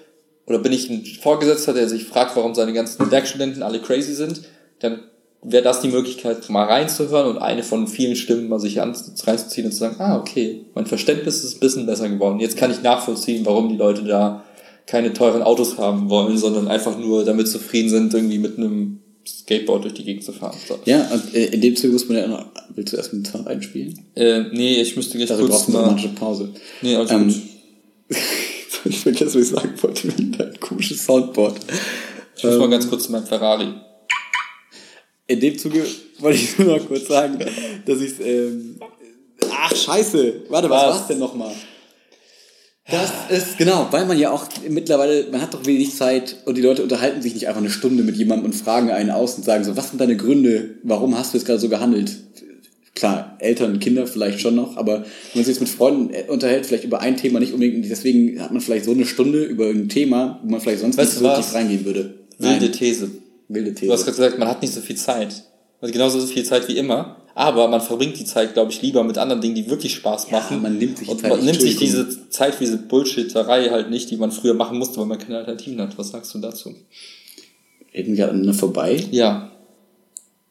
oder 0.46 0.58
bin 0.58 0.72
ich 0.72 0.90
ein 0.90 1.02
Vorgesetzter, 1.06 1.72
der 1.72 1.88
sich 1.88 2.04
fragt, 2.04 2.36
warum 2.36 2.54
seine 2.54 2.74
ganzen 2.74 3.10
Werkstudenten 3.10 3.62
alle 3.62 3.80
crazy 3.80 4.12
sind, 4.12 4.42
dann 4.80 5.00
wäre 5.42 5.62
das 5.62 5.80
die 5.80 5.88
Möglichkeit, 5.88 6.48
mal 6.50 6.64
reinzuhören 6.64 7.28
und 7.28 7.38
eine 7.38 7.62
von 7.62 7.86
vielen 7.86 8.16
Stimmen 8.16 8.48
mal 8.48 8.60
sich 8.60 8.78
reinzuziehen 8.78 9.66
und 9.66 9.72
zu 9.72 9.78
sagen, 9.78 9.96
ah, 9.98 10.18
okay, 10.18 10.66
mein 10.74 10.86
Verständnis 10.86 11.44
ist 11.44 11.56
ein 11.56 11.60
bisschen 11.60 11.86
besser 11.86 12.08
geworden. 12.08 12.40
Jetzt 12.40 12.56
kann 12.56 12.70
ich 12.70 12.82
nachvollziehen, 12.82 13.46
warum 13.46 13.68
die 13.68 13.76
Leute 13.76 14.04
da 14.04 14.44
keine 14.86 15.12
teuren 15.12 15.42
Autos 15.42 15.78
haben 15.78 16.10
wollen, 16.10 16.36
sondern 16.36 16.68
einfach 16.68 16.98
nur 16.98 17.24
damit 17.24 17.48
zufrieden 17.48 17.88
sind, 17.88 18.12
irgendwie 18.12 18.38
mit 18.38 18.58
einem 18.58 19.00
Skateboard 19.26 19.84
durch 19.84 19.94
die 19.94 20.04
Gegend 20.04 20.24
zu 20.24 20.32
fahren. 20.32 20.56
So. 20.66 20.78
Ja, 20.84 21.08
und 21.10 21.34
äh, 21.34 21.46
in 21.46 21.60
dem 21.60 21.76
Zuge 21.76 21.92
muss 21.92 22.08
man 22.08 22.18
ja 22.18 22.26
noch, 22.26 22.46
willst 22.74 22.92
du 22.92 22.96
erst 22.96 23.12
mit 23.12 23.24
dem 23.24 23.30
Sound 23.30 23.46
einspielen? 23.46 23.98
Äh, 24.16 24.44
nee, 24.52 24.80
ich 24.80 24.96
müsste 24.96 25.16
gleich 25.16 25.30
also 25.30 25.46
kurz 25.46 25.68
mal... 25.68 25.84
Also 25.84 26.08
Pause. 26.08 26.50
Nee, 26.82 26.96
also 26.96 27.14
ähm, 27.14 27.34
ich 28.84 28.98
vergesse, 28.98 29.38
was 29.38 29.42
ich 29.42 29.48
sagen 29.48 29.72
wollte, 29.80 30.06
mit 30.08 30.38
deinem 30.38 30.58
komischen 30.58 30.96
Soundboard. 30.96 31.56
Ich 32.36 32.44
muss 32.44 32.54
ähm, 32.54 32.60
mal 32.60 32.70
ganz 32.70 32.88
kurz 32.88 33.04
zu 33.04 33.12
meinem 33.12 33.26
Ferrari 33.26 33.68
in 35.30 35.40
dem 35.40 35.56
Zuge 35.56 35.84
wollte 36.18 36.38
ich 36.38 36.58
nur 36.58 36.78
noch 36.78 36.86
kurz 36.86 37.06
sagen, 37.06 37.38
dass 37.86 38.00
ich 38.00 38.14
ähm, 38.20 38.76
Ach, 39.50 39.74
scheiße. 39.74 40.42
Warte, 40.48 40.68
was, 40.68 40.82
was 40.82 40.94
war's 40.94 41.06
denn 41.06 41.18
nochmal? 41.18 41.52
Das 42.90 43.12
ist, 43.30 43.56
genau, 43.56 43.86
weil 43.92 44.04
man 44.06 44.18
ja 44.18 44.32
auch 44.32 44.46
mittlerweile, 44.68 45.28
man 45.30 45.40
hat 45.40 45.54
doch 45.54 45.64
wenig 45.64 45.94
Zeit 45.94 46.38
und 46.44 46.56
die 46.56 46.62
Leute 46.62 46.82
unterhalten 46.82 47.22
sich 47.22 47.34
nicht 47.34 47.46
einfach 47.46 47.60
eine 47.60 47.70
Stunde 47.70 48.02
mit 48.02 48.16
jemandem 48.16 48.46
und 48.46 48.52
fragen 48.52 48.90
einen 48.90 49.10
aus 49.10 49.36
und 49.36 49.44
sagen 49.44 49.62
so, 49.62 49.76
was 49.76 49.90
sind 49.90 50.00
deine 50.00 50.16
Gründe, 50.16 50.76
warum 50.82 51.16
hast 51.16 51.32
du 51.32 51.38
jetzt 51.38 51.46
gerade 51.46 51.60
so 51.60 51.68
gehandelt? 51.68 52.16
Klar, 52.96 53.36
Eltern, 53.38 53.78
Kinder 53.78 54.08
vielleicht 54.08 54.40
schon 54.40 54.56
noch, 54.56 54.76
aber 54.76 54.94
wenn 54.94 55.04
man 55.34 55.44
sich 55.44 55.54
jetzt 55.54 55.60
mit 55.60 55.68
Freunden 55.68 56.12
äh, 56.12 56.24
unterhält, 56.26 56.66
vielleicht 56.66 56.84
über 56.84 57.00
ein 57.00 57.16
Thema 57.16 57.38
nicht 57.38 57.52
unbedingt, 57.52 57.88
deswegen 57.88 58.42
hat 58.42 58.50
man 58.50 58.60
vielleicht 58.60 58.86
so 58.86 58.90
eine 58.90 59.06
Stunde 59.06 59.44
über 59.44 59.68
ein 59.68 59.88
Thema, 59.88 60.40
wo 60.42 60.50
man 60.50 60.60
vielleicht 60.60 60.80
sonst 60.80 60.98
Weißt 60.98 61.20
nicht 61.20 61.30
so 61.30 61.36
tief 61.36 61.54
reingehen 61.54 61.84
würde. 61.84 62.14
Wilde 62.38 62.66
Nein. 62.66 62.72
These. 62.72 63.10
Wilde 63.52 63.72
Du 63.72 63.92
hast 63.92 64.00
These. 64.00 64.04
gerade 64.04 64.16
gesagt, 64.16 64.38
man 64.38 64.48
hat 64.48 64.62
nicht 64.62 64.72
so 64.72 64.80
viel 64.80 64.96
Zeit. 64.96 65.44
Also 65.80 65.92
genauso 65.92 66.20
so 66.20 66.26
viel 66.26 66.44
Zeit 66.44 66.68
wie 66.68 66.76
immer. 66.76 67.16
Aber 67.34 67.68
man 67.68 67.80
verbringt 67.80 68.18
die 68.18 68.24
Zeit, 68.24 68.54
glaube 68.54 68.70
ich, 68.70 68.82
lieber 68.82 69.02
mit 69.02 69.16
anderen 69.16 69.40
Dingen, 69.40 69.54
die 69.54 69.70
wirklich 69.70 69.94
Spaß 69.94 70.30
machen. 70.30 70.60
man 70.62 70.76
nimmt 70.78 70.98
sich 70.98 71.08
Und 71.08 71.22
man 71.22 71.44
nimmt 71.44 71.60
sich 71.60 71.76
diese 71.76 72.28
Zeit 72.28 72.54
für 72.54 72.64
diese 72.64 72.76
Bullshitterei 72.78 73.70
halt 73.70 73.88
nicht, 73.90 74.10
die 74.10 74.16
man 74.16 74.30
früher 74.32 74.54
machen 74.54 74.78
musste, 74.78 74.98
weil 74.98 75.06
man 75.06 75.18
keine 75.18 75.38
Alternativen 75.38 75.80
hat. 75.80 75.96
Was 75.96 76.10
sagst 76.10 76.34
du 76.34 76.38
dazu? 76.38 76.74
Reden 77.94 78.16
wir 78.16 78.28
aneinander 78.28 78.54
vorbei? 78.54 79.04
Ja. 79.10 79.50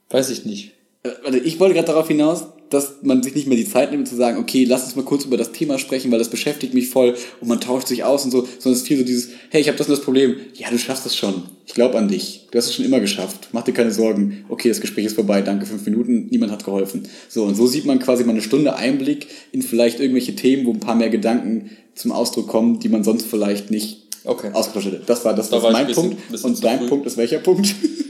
Weiß 0.09 0.29
ich 0.29 0.45
nicht. 0.45 0.71
Äh, 1.03 1.11
Warte, 1.23 1.37
ich 1.37 1.59
wollte 1.59 1.75
gerade 1.75 1.87
darauf 1.87 2.07
hinaus, 2.07 2.45
dass 2.69 2.95
man 3.01 3.23
sich 3.23 3.33
nicht 3.35 3.47
mehr 3.47 3.57
die 3.57 3.67
Zeit 3.67 3.91
nimmt 3.91 4.07
zu 4.07 4.15
sagen, 4.15 4.37
okay, 4.37 4.63
lass 4.63 4.83
uns 4.83 4.95
mal 4.95 5.03
kurz 5.05 5.25
über 5.25 5.37
das 5.37 5.51
Thema 5.51 5.79
sprechen, 5.79 6.11
weil 6.11 6.19
das 6.19 6.29
beschäftigt 6.29 6.73
mich 6.73 6.87
voll 6.89 7.15
und 7.41 7.47
man 7.47 7.59
tauscht 7.59 7.87
sich 7.87 8.03
aus 8.03 8.25
und 8.25 8.31
so, 8.31 8.41
sondern 8.59 8.73
es 8.73 8.79
ist 8.81 8.87
viel 8.87 8.97
so 8.97 9.03
dieses, 9.03 9.29
hey, 9.49 9.61
ich 9.61 9.67
habe 9.67 9.77
das 9.77 9.87
und 9.87 9.93
das 9.97 10.03
Problem. 10.03 10.35
Ja, 10.53 10.69
du 10.69 10.77
schaffst 10.77 11.05
es 11.05 11.15
schon. 11.15 11.43
Ich 11.65 11.73
glaube 11.73 11.97
an 11.97 12.07
dich. 12.07 12.47
Du 12.51 12.57
hast 12.57 12.65
es 12.67 12.75
schon 12.75 12.85
immer 12.85 12.99
geschafft. 12.99 13.49
Mach 13.51 13.63
dir 13.63 13.73
keine 13.73 13.91
Sorgen. 13.91 14.45
Okay, 14.49 14.69
das 14.69 14.81
Gespräch 14.81 15.05
ist 15.05 15.15
vorbei. 15.15 15.41
Danke, 15.41 15.65
fünf 15.65 15.85
Minuten. 15.85 16.27
Niemand 16.31 16.51
hat 16.51 16.65
geholfen. 16.65 17.03
So, 17.27 17.43
und 17.43 17.55
so 17.55 17.67
sieht 17.67 17.85
man 17.85 17.99
quasi 17.99 18.23
mal 18.23 18.31
eine 18.31 18.41
Stunde 18.41 18.75
Einblick 18.75 19.27
in 19.51 19.61
vielleicht 19.61 19.99
irgendwelche 19.99 20.35
Themen, 20.35 20.65
wo 20.65 20.71
ein 20.71 20.79
paar 20.79 20.95
mehr 20.95 21.09
Gedanken 21.09 21.69
zum 21.95 22.11
Ausdruck 22.11 22.47
kommen, 22.47 22.79
die 22.79 22.89
man 22.89 23.03
sonst 23.03 23.25
vielleicht 23.27 23.71
nicht 23.71 24.03
Okay. 24.25 24.49
ausgetauscht 24.53 24.87
hätte. 24.87 25.01
Das 25.05 25.23
war 25.25 25.33
das 25.33 25.49
Da 25.49 25.61
war 25.63 25.71
mein 25.71 25.81
ein 25.81 25.87
bisschen- 25.87 26.09
Punkt. 26.09 26.31
bisschen 26.31 26.49
Und 26.51 26.63
dein 26.63 26.79
früh. 26.79 26.87
Punkt 26.87 27.07
ist 27.07 27.17
welcher 27.17 27.39
Punkt? 27.39 27.73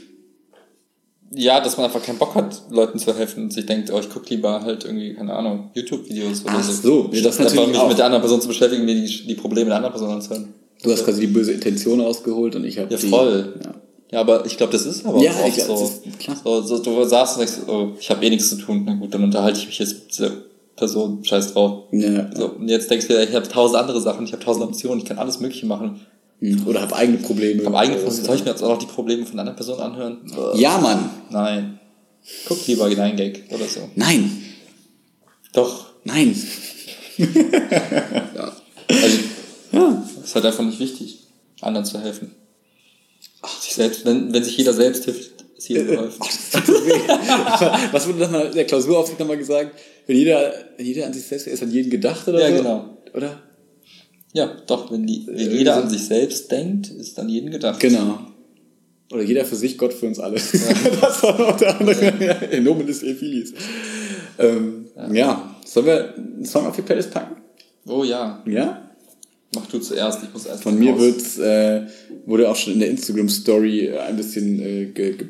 Ja, 1.35 1.59
dass 1.61 1.77
man 1.77 1.85
einfach 1.85 2.01
keinen 2.01 2.17
Bock 2.17 2.33
hat, 2.35 2.63
Leuten 2.71 2.97
zu 2.97 3.15
helfen 3.15 3.43
und 3.43 3.53
sich 3.53 3.65
denkt, 3.65 3.91
oh, 3.93 3.99
ich 3.99 4.09
gucke 4.09 4.29
lieber 4.29 4.61
halt 4.61 4.85
irgendwie, 4.85 5.13
keine 5.13 5.33
Ahnung, 5.33 5.69
YouTube-Videos 5.75 6.43
oder 6.43 6.53
Ach 6.57 6.63
so. 6.63 6.73
so, 7.05 7.09
ja, 7.13 7.21
das 7.21 7.37
natürlich 7.39 7.67
mich 7.67 7.77
auch. 7.77 7.87
mit 7.87 7.97
der 7.99 8.05
anderen 8.05 8.21
Person 8.23 8.41
zu 8.41 8.47
beschäftigen, 8.47 8.83
mir 8.85 8.95
die, 8.95 9.27
die 9.27 9.35
Probleme 9.35 9.67
der 9.67 9.75
anderen 9.77 9.93
Person 9.93 10.09
anzuhören. 10.11 10.53
Du 10.81 10.91
hast 10.91 11.03
quasi 11.05 11.21
die 11.21 11.27
böse 11.27 11.51
Intention 11.51 12.01
rausgeholt 12.01 12.55
und 12.55 12.63
ich 12.65 12.79
habe 12.79 12.91
Ja, 12.91 12.97
die... 12.99 13.07
voll. 13.07 13.53
Ja. 13.63 13.71
Ja, 14.11 14.21
aber 14.21 14.43
ich 14.47 14.57
glaube, 14.57 14.71
das 14.73 14.87
ist 14.87 15.05
aber 15.05 15.21
Ja, 15.21 15.31
auch 15.33 15.53
glaub, 15.53 15.77
so. 15.77 15.91
klar. 16.17 16.37
so, 16.43 16.61
so. 16.63 16.77
Du 16.79 17.03
saßt 17.03 17.37
und 17.37 17.45
denkst, 17.47 17.59
oh, 17.67 17.89
ich 17.99 18.09
habe 18.09 18.25
eh 18.25 18.29
nichts 18.31 18.49
zu 18.49 18.55
tun. 18.55 18.81
Na 18.87 18.95
gut, 18.95 19.13
dann 19.13 19.23
unterhalte 19.23 19.59
ich 19.59 19.67
mich 19.67 19.77
jetzt 19.77 19.93
mit 19.99 20.11
dieser 20.11 20.31
Person, 20.75 21.23
scheiß 21.23 21.53
drauf. 21.53 21.83
Ja. 21.91 22.27
So, 22.35 22.47
und 22.53 22.69
jetzt 22.69 22.89
denkst 22.89 23.07
du 23.07 23.13
dir, 23.13 23.21
ich 23.23 23.35
habe 23.35 23.47
tausend 23.47 23.77
andere 23.79 24.01
Sachen, 24.01 24.25
ich 24.25 24.31
habe 24.31 24.43
tausend 24.43 24.65
Optionen, 24.65 24.97
ich 24.97 25.05
kann 25.05 25.19
alles 25.19 25.39
Mögliche 25.39 25.67
machen. 25.67 25.99
Hm. 26.39 26.67
Oder 26.67 26.81
habe 26.81 26.95
eigene 26.95 27.17
Probleme. 27.17 27.65
Habe 27.65 27.77
eigene 27.79 27.97
Probleme. 27.97 28.23
Soll 28.25 28.35
ich 28.37 28.43
mir 28.45 28.51
jetzt 28.51 28.63
auch 28.63 28.69
noch 28.69 28.77
die 28.79 28.85
Probleme 28.85 29.25
von 29.25 29.39
einer 29.39 29.51
Person 29.53 29.79
anhören? 29.79 30.19
Äh, 30.53 30.57
Ja, 30.59 30.77
Mann. 30.77 31.09
Nein. 31.29 31.79
Guck 32.47 32.65
lieber 32.67 32.89
in 32.89 32.99
ein 32.99 33.15
Gag 33.15 33.43
oder 33.49 33.65
so. 33.65 33.89
Nein. 33.95 34.31
Doch. 35.53 35.87
Nein. 36.03 36.35
Ja. 37.17 38.55
Also, 38.87 39.17
ja. 39.71 40.03
ist 40.23 40.35
halt 40.35 40.45
einfach 40.45 40.63
nicht 40.63 40.79
wichtig, 40.79 41.19
anderen 41.61 41.85
zu 41.85 41.99
helfen. 41.99 42.33
Ach, 43.41 43.61
sich 43.61 43.73
selbst, 43.73 44.05
wenn, 44.05 44.33
wenn 44.33 44.43
sich 44.43 44.57
jeder 44.57 44.73
selbst 44.73 45.05
hilft, 45.05 45.31
ist 45.57 45.67
jedem 45.69 45.87
geholfen. 45.87 46.19
Was 47.91 48.07
wurde 48.07 48.19
das 48.19 48.31
mal 48.31 48.45
in 48.47 48.53
der 48.55 48.65
Klausuraufsicht 48.65 49.19
nochmal 49.19 49.37
gesagt? 49.37 49.77
Wenn 50.07 50.17
jeder, 50.17 50.53
wenn 50.77 50.85
jeder 50.85 51.05
an 51.05 51.13
sich 51.13 51.25
selbst 51.25 51.47
ist, 51.47 51.61
an 51.63 51.71
jeden 51.71 51.89
gedacht 51.89 52.27
oder 52.27 52.39
Ja, 52.41 52.49
so? 52.55 52.63
genau. 52.63 52.97
Oder? 53.13 53.41
Ja, 54.33 54.51
doch, 54.67 54.91
wenn, 54.91 55.07
die, 55.07 55.25
wenn 55.27 55.51
jeder 55.51 55.75
an 55.77 55.89
sich 55.89 56.05
selbst 56.05 56.51
denkt, 56.51 56.89
ist 56.91 57.17
an 57.19 57.29
jeden 57.29 57.49
gedacht. 57.51 57.79
Genau. 57.79 58.19
Oder 59.11 59.23
jeder 59.23 59.43
für 59.43 59.55
sich, 59.55 59.77
Gott 59.77 59.91
für 59.93 60.05
uns 60.05 60.19
alle. 60.19 60.35
das 61.01 61.23
war 61.23 61.39
noch 61.39 61.57
der 61.57 61.79
andere. 61.79 62.13
Ja, 62.23 62.33
In 62.33 62.63
Nomen 62.63 62.85
des 62.85 63.01
Ephilis. 63.01 63.53
Ähm, 64.37 64.85
ja. 65.11 65.55
Sollen 65.65 65.85
wir 65.87 66.13
einen 66.15 66.45
Song 66.45 66.67
auf 66.67 66.75
die 66.75 66.83
Playlist 66.83 67.11
packen? 67.11 67.37
Oh 67.87 68.03
ja, 68.03 68.43
Ja? 68.45 68.85
mach 69.55 69.65
du 69.65 69.79
zuerst, 69.79 70.21
ich 70.23 70.31
muss 70.31 70.45
erst 70.45 70.61
Von 70.61 70.77
mir 70.77 70.91
raus. 70.91 71.01
wird's, 71.01 71.39
äh, 71.39 71.87
wurde 72.27 72.49
auch 72.49 72.55
schon 72.55 72.73
in 72.73 72.79
der 72.81 72.89
Instagram-Story 72.89 73.87
äh, 73.87 73.97
ein 73.97 74.15
bisschen 74.15 74.59
äh, 74.61 74.85
ge, 74.93 75.15
ge, 75.17 75.27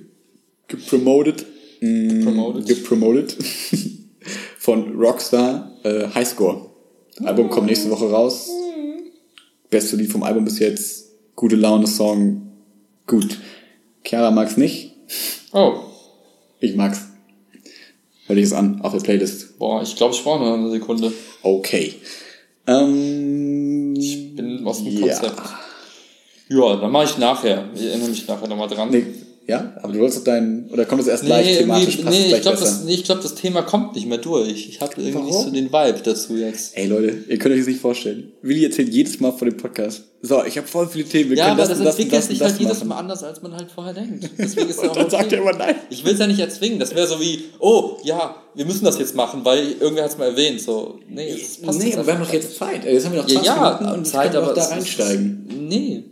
gepromotet. 0.68 1.46
Mm, 1.80 2.10
Gepromotet. 2.20 2.68
Gepromotet. 2.68 3.38
Von 4.60 4.94
Rockstar 5.00 5.72
äh, 5.84 6.08
Highscore. 6.14 6.66
Album 7.24 7.50
kommt 7.50 7.68
nächste 7.68 7.90
Woche 7.90 8.10
raus. 8.10 8.50
Beste 9.70 9.96
Lied 9.96 10.12
vom 10.12 10.24
Album 10.24 10.46
bis 10.46 10.60
jetzt. 10.60 11.10
Gute 11.36 11.56
Laune 11.56 11.88
Song. 11.88 12.52
Gut. 13.08 13.38
Chiara 14.04 14.32
mag's 14.32 14.58
nicht. 14.58 14.92
Oh, 15.52 15.74
Ich 16.60 16.76
mag's. 16.76 17.02
Hör 18.28 18.36
dich 18.36 18.46
es 18.46 18.54
an, 18.54 18.82
auf 18.82 18.94
der 18.94 19.00
Playlist. 19.00 19.58
boah, 19.58 19.82
ich 19.82 19.96
glaube, 19.96 20.14
ich 20.14 20.24
brauche 20.24 20.44
noch 20.44 20.54
eine 20.54 20.70
Sekunde. 20.70 21.12
Okay. 21.42 21.96
Ähm, 22.68 23.96
Ich 23.98 24.36
bin 24.36 24.66
aus 24.66 24.84
dem 24.84 24.94
ja. 24.94 25.00
Konzept. 25.16 25.42
Ja, 26.50 26.76
dann 26.76 26.92
mache 26.92 27.06
ich 27.06 27.18
nachher. 27.18 27.70
Ich 27.74 27.82
erinnere 27.84 28.10
mich 28.10 28.28
nachher 28.28 28.48
nochmal 28.48 28.68
dran. 28.68 28.90
Nee, 28.92 29.06
ja, 29.50 29.74
aber 29.82 29.92
du 29.94 30.00
wolltest 30.00 30.20
doch 30.20 30.24
dein, 30.26 30.70
oder 30.72 30.86
kommt 30.86 31.02
es 31.02 31.08
erst 31.08 31.26
gleich 31.26 31.58
thematisch? 31.58 31.96
irgendwie- 32.00 32.04
Passt 32.04 32.18
es 32.20 32.26
nee, 32.30 32.36
ich 32.36 32.42
glaube, 32.42 32.58
das, 32.60 32.84
nee, 32.86 32.94
ich 32.94 33.04
glaub, 33.04 33.22
das 33.22 33.36
Thema 33.36 33.62
kommt 33.64 33.96
nicht 33.96 34.08
mehr 34.08 34.20
durch. 34.20 34.70
Ich 34.70 34.80
habe 34.80 34.94
irgendwie 35.02 35.24
nicht 35.24 35.34
so 35.40 35.50
den 35.50 35.72
Vibe 35.74 36.00
dazu 36.04 36.38
jetzt. 36.38 36.78
Ey 36.78 36.88
Leute, 36.88 37.18
ihr 37.28 37.38
könnt 37.40 37.54
euch 37.54 37.62
das 37.62 37.68
nicht 37.68 37.82
vorstellen. 37.82 38.32
Willi 38.42 38.64
erzählt 38.66 38.90
jedes 38.90 39.20
Mal 39.20 39.32
vor 39.32 39.48
dem 39.50 39.58
Podcast. 39.58 40.04
So, 40.22 40.44
ich 40.44 40.58
habe 40.58 40.68
voll 40.68 40.88
viele 40.88 41.06
Themen. 41.06 41.30
Wir 41.32 41.38
Ja, 41.38 41.46
können 41.48 41.60
aber 41.62 41.70
das, 41.70 41.78
das, 41.80 41.88
entwickelt 41.98 42.14
das, 42.14 42.28
sich 42.28 42.40
das 42.40 42.52
halt 42.52 42.62
jedes. 42.62 42.84
Mal 42.84 42.98
anders, 42.98 43.24
als 43.24 43.42
man 43.42 43.54
halt 43.54 43.72
vorher 43.72 43.94
denkt. 43.94 44.30
Deswegen 44.38 44.70
ist 44.70 44.78
ja 44.84 44.84
Und 44.84 44.90
auch 44.90 44.96
dann 44.96 45.06
okay. 45.06 45.16
sagt 45.18 45.32
er 45.34 45.40
immer 45.40 45.54
nein. 45.54 45.76
Ich 45.90 46.04
will 46.06 46.14
es 46.14 46.20
ja 46.20 46.28
nicht 46.28 46.40
erzwingen. 46.40 46.78
Das 46.80 46.94
wäre 46.94 47.08
so 47.08 47.20
wie, 47.22 47.46
oh, 47.60 47.98
ja, 48.04 48.36
wir 48.54 48.66
müssen 48.66 48.84
das 48.86 49.00
jetzt 49.00 49.16
machen, 49.16 49.46
weil 49.46 49.74
irgendwer 49.80 50.04
hat 50.04 50.12
es 50.12 50.18
mal 50.18 50.26
erwähnt. 50.26 50.60
So, 50.62 51.00
nee, 51.10 51.32
das 51.32 51.58
passt 51.62 51.80
Nee, 51.80 51.94
aber 51.96 52.06
wir 52.06 52.14
haben 52.16 52.24
doch 52.24 52.34
jetzt 52.34 52.56
Zeit. 52.58 52.84
Jetzt 52.84 53.06
haben 53.06 53.14
wir 53.16 53.22
noch 53.22 53.30
Ja, 53.30 53.42
20 53.44 53.46
ja, 53.46 53.78
Minuten 53.80 53.98
und 54.00 54.06
Zeit, 54.06 54.32
können 54.34 54.44
aber 54.44 54.54
da 54.54 54.62
es 54.62 54.68
ist- 54.68 54.74
reinsteigen. 54.74 55.68
Nee, 55.70 56.04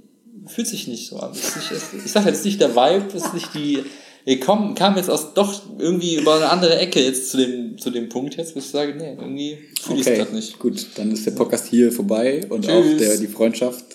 fühlt 0.47 0.67
sich 0.67 0.87
nicht 0.87 1.09
so 1.09 1.17
an. 1.19 1.31
Es 1.31 1.55
ist 1.55 1.71
nicht, 1.93 2.05
ich 2.05 2.11
sag 2.11 2.25
jetzt 2.25 2.45
nicht 2.45 2.59
der 2.61 2.75
Vibe, 2.75 3.15
ist 3.15 3.33
nicht 3.33 3.53
die. 3.53 3.83
Wir 4.25 4.39
kommen, 4.41 4.75
kamen 4.75 4.97
jetzt 4.97 5.09
aus 5.09 5.33
doch 5.33 5.61
irgendwie 5.79 6.15
über 6.15 6.35
eine 6.35 6.49
andere 6.49 6.77
Ecke 6.77 7.01
jetzt 7.01 7.31
zu 7.31 7.37
dem, 7.37 7.77
zu 7.77 7.89
dem 7.91 8.09
Punkt 8.09 8.35
jetzt, 8.35 8.55
wo 8.55 8.59
ich 8.59 8.65
sage, 8.65 8.93
nee, 8.95 9.15
irgendwie 9.17 9.57
fühle 9.81 9.99
ich 9.99 10.01
es 10.01 10.07
Okay, 10.07 10.17
gerade 10.17 10.35
nicht. 10.35 10.59
gut, 10.59 10.85
dann 10.95 11.11
ist 11.11 11.25
der 11.25 11.31
Podcast 11.31 11.67
hier 11.67 11.93
vorbei 11.93 12.45
und 12.49 12.65
Tschüss. 12.65 12.73
auch 12.73 12.97
der, 12.97 13.17
die 13.17 13.27
Freundschaft. 13.27 13.85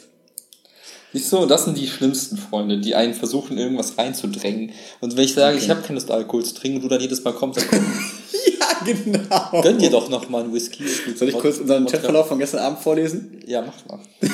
Siehst 1.13 1.31
du, 1.31 1.45
das 1.45 1.67
sind 1.67 1.77
die 1.77 1.87
schlimmsten 1.87 2.39
Freunde, 2.39 2.79
die 2.81 2.95
einen 2.95 3.13
versuchen, 3.13 3.59
irgendwas 3.59 3.99
reinzudrängen. 3.99 4.71
Und 5.03 5.15
wenn 5.15 5.25
ich 5.25 5.35
sage, 5.35 5.59
ich 5.59 5.69
habe 5.69 5.83
keine 5.83 5.97
Lust, 5.99 6.11
Alkohol 6.11 6.43
zu 6.43 6.55
trinken, 6.55 6.77
und 6.79 6.85
du 6.85 6.89
dann 6.89 7.03
jedes 7.03 7.23
Mal 7.23 7.35
kommst, 7.35 7.61
dann 7.61 7.69
komm, 7.69 7.85
Ja, 8.59 8.67
genau. 8.85 9.61
gönn 9.63 9.79
dir 9.79 9.91
doch 9.91 10.09
noch 10.09 10.29
mal 10.29 10.43
einen 10.43 10.53
Whisky. 10.53 10.85
Soll 11.17 11.29
ich 11.29 11.39
kurz 11.39 11.59
unseren. 11.59 11.87
Chatverlauf 11.87 12.29
von 12.29 12.39
gestern 12.39 12.61
Abend 12.61 12.79
vorlesen? 12.81 13.41
Ja, 13.47 13.63
mach 13.63 13.85
mal. 13.87 13.99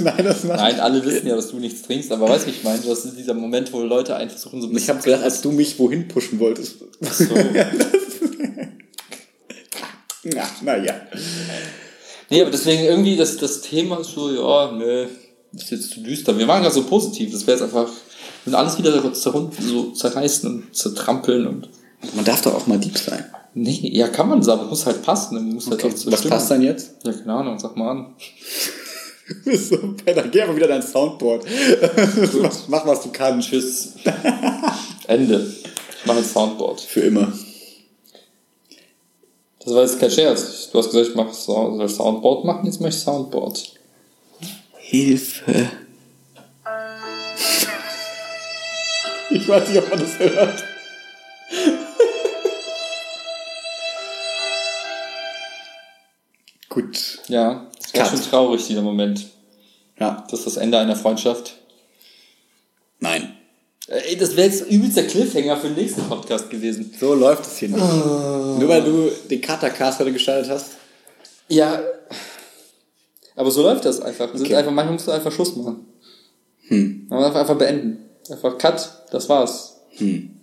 Nein, 0.00 0.24
das 0.24 0.44
macht 0.44 0.58
Nein, 0.58 0.80
alle 0.80 1.04
wissen 1.04 1.26
ja, 1.26 1.36
dass 1.36 1.50
du 1.50 1.58
nichts 1.58 1.82
trinkst, 1.82 2.10
aber 2.12 2.28
weißt 2.28 2.44
du, 2.44 2.48
wie 2.48 2.54
ich 2.54 2.62
meine? 2.64 2.80
Das 2.80 3.04
ist 3.04 3.16
dieser 3.16 3.34
Moment, 3.34 3.72
wo 3.72 3.80
Leute 3.80 4.16
einen 4.16 4.30
versuchen, 4.30 4.60
so 4.60 4.68
ein 4.68 4.76
Ich 4.76 4.88
habe 4.88 5.00
gedacht, 5.02 5.22
als 5.22 5.40
du 5.40 5.52
mich 5.52 5.78
wohin 5.78 6.08
pushen 6.08 6.38
wolltest. 6.40 6.80
so. 7.00 7.34
Na, 10.22 10.42
naja. 10.62 10.94
Nee, 12.28 12.42
aber 12.42 12.50
deswegen 12.50 12.84
irgendwie, 12.84 13.16
das, 13.16 13.36
das 13.38 13.62
Thema 13.62 14.00
ist 14.00 14.10
so, 14.10 14.30
ja, 14.30 14.72
nö, 14.72 15.06
ist 15.52 15.70
jetzt 15.70 15.90
zu 15.90 16.00
düster. 16.00 16.36
Wir 16.38 16.46
waren 16.46 16.62
gerade 16.62 16.74
so 16.74 16.84
positiv, 16.84 17.32
das 17.32 17.46
wäre 17.46 17.58
jetzt 17.58 17.62
einfach, 17.62 17.88
wir 17.88 18.52
würden 18.52 18.54
alles 18.54 18.78
wieder 18.78 19.02
so 19.60 19.92
zerreißen 19.92 20.48
und 20.50 20.74
zertrampeln 20.76 21.46
und. 21.46 21.68
Man 22.14 22.24
darf 22.24 22.42
doch 22.42 22.54
auch 22.54 22.66
mal 22.66 22.78
Dieb 22.78 22.96
sein. 22.96 23.24
Nee, 23.54 23.90
ja, 23.92 24.08
kann 24.08 24.28
man 24.28 24.42
sagen, 24.42 24.68
muss 24.68 24.86
halt 24.86 25.02
passen, 25.02 25.54
muss 25.54 25.66
halt 25.68 25.82
Okay. 25.82 25.92
auch 25.92 25.96
zur 25.96 26.12
Was 26.12 26.22
passt 26.22 26.50
dann 26.50 26.62
jetzt? 26.62 26.92
Ja, 27.04 27.12
keine 27.12 27.32
Ahnung, 27.34 27.58
sag 27.58 27.76
mal 27.76 27.90
an. 27.90 28.14
Du 29.28 29.50
bist 29.50 29.68
so 29.68 29.76
ein 29.76 29.96
Penner. 29.96 30.24
Geh 30.24 30.42
aber 30.42 30.56
wieder 30.56 30.66
dein 30.66 30.82
Soundboard. 30.82 31.44
mach, 32.42 32.52
mach, 32.66 32.86
was 32.86 33.02
du 33.02 33.10
kannst. 33.12 33.48
Tschüss. 33.48 33.92
Ende. 35.06 35.54
Ich 36.00 36.04
mache 36.04 36.18
jetzt 36.18 36.32
Soundboard. 36.32 36.80
Für 36.80 37.02
immer. 37.02 37.32
Das 39.64 39.72
war 39.72 39.82
jetzt 39.82 40.00
kein 40.00 40.10
Scherz. 40.10 40.70
Du 40.72 40.78
hast 40.78 40.90
gesagt, 40.90 41.10
ich 41.10 41.14
mache 41.14 41.32
so, 41.32 41.76
soll 41.76 41.88
Soundboard 41.88 42.44
machen, 42.44 42.66
jetzt 42.66 42.80
mache 42.80 42.88
ich 42.90 42.96
Soundboard. 42.96 43.74
Hilfe. 44.78 45.70
Ich 49.32 49.48
weiß 49.48 49.68
nicht, 49.68 49.78
ob 49.78 49.88
man 49.90 50.00
das 50.00 50.18
hört. 50.18 50.64
Gut. 56.70 57.18
Ja, 57.26 57.68
das 57.92 57.94
war 57.94 58.06
schon 58.06 58.30
traurig, 58.30 58.66
dieser 58.66 58.82
Moment. 58.82 59.26
Ja. 59.98 60.24
Das 60.30 60.40
ist 60.40 60.46
das 60.46 60.56
Ende 60.56 60.78
einer 60.78 60.96
Freundschaft. 60.96 61.56
Nein. 63.00 63.36
Ey, 63.88 64.16
das 64.16 64.36
wäre 64.36 64.46
jetzt 64.46 64.70
übelst 64.70 64.96
der 64.96 65.08
Cliffhanger 65.08 65.56
für 65.56 65.66
den 65.66 65.76
nächsten 65.76 66.02
Podcast 66.02 66.48
gewesen. 66.48 66.94
So 66.98 67.12
läuft 67.14 67.44
es 67.44 67.58
hier 67.58 67.70
nicht. 67.70 67.80
Nur 67.80 68.68
weil 68.68 68.84
du 68.84 69.10
den 69.28 69.40
Katercast 69.40 69.98
heute 69.98 70.12
gestaltet 70.12 70.48
hast. 70.48 70.76
Ja. 71.48 71.82
Aber 73.34 73.50
so 73.50 73.62
läuft 73.62 73.84
das 73.84 74.00
einfach. 74.00 74.32
Okay. 74.32 74.54
einfach 74.54 74.70
manchmal 74.70 74.92
musst 74.92 75.08
du 75.08 75.10
einfach 75.10 75.32
Schluss 75.32 75.56
machen. 75.56 75.86
Hm. 76.68 77.08
Einfach, 77.10 77.34
einfach 77.34 77.58
beenden. 77.58 78.10
Einfach 78.30 78.56
Cut, 78.58 79.06
das 79.10 79.28
war's. 79.28 79.80
Hm. 79.96 80.36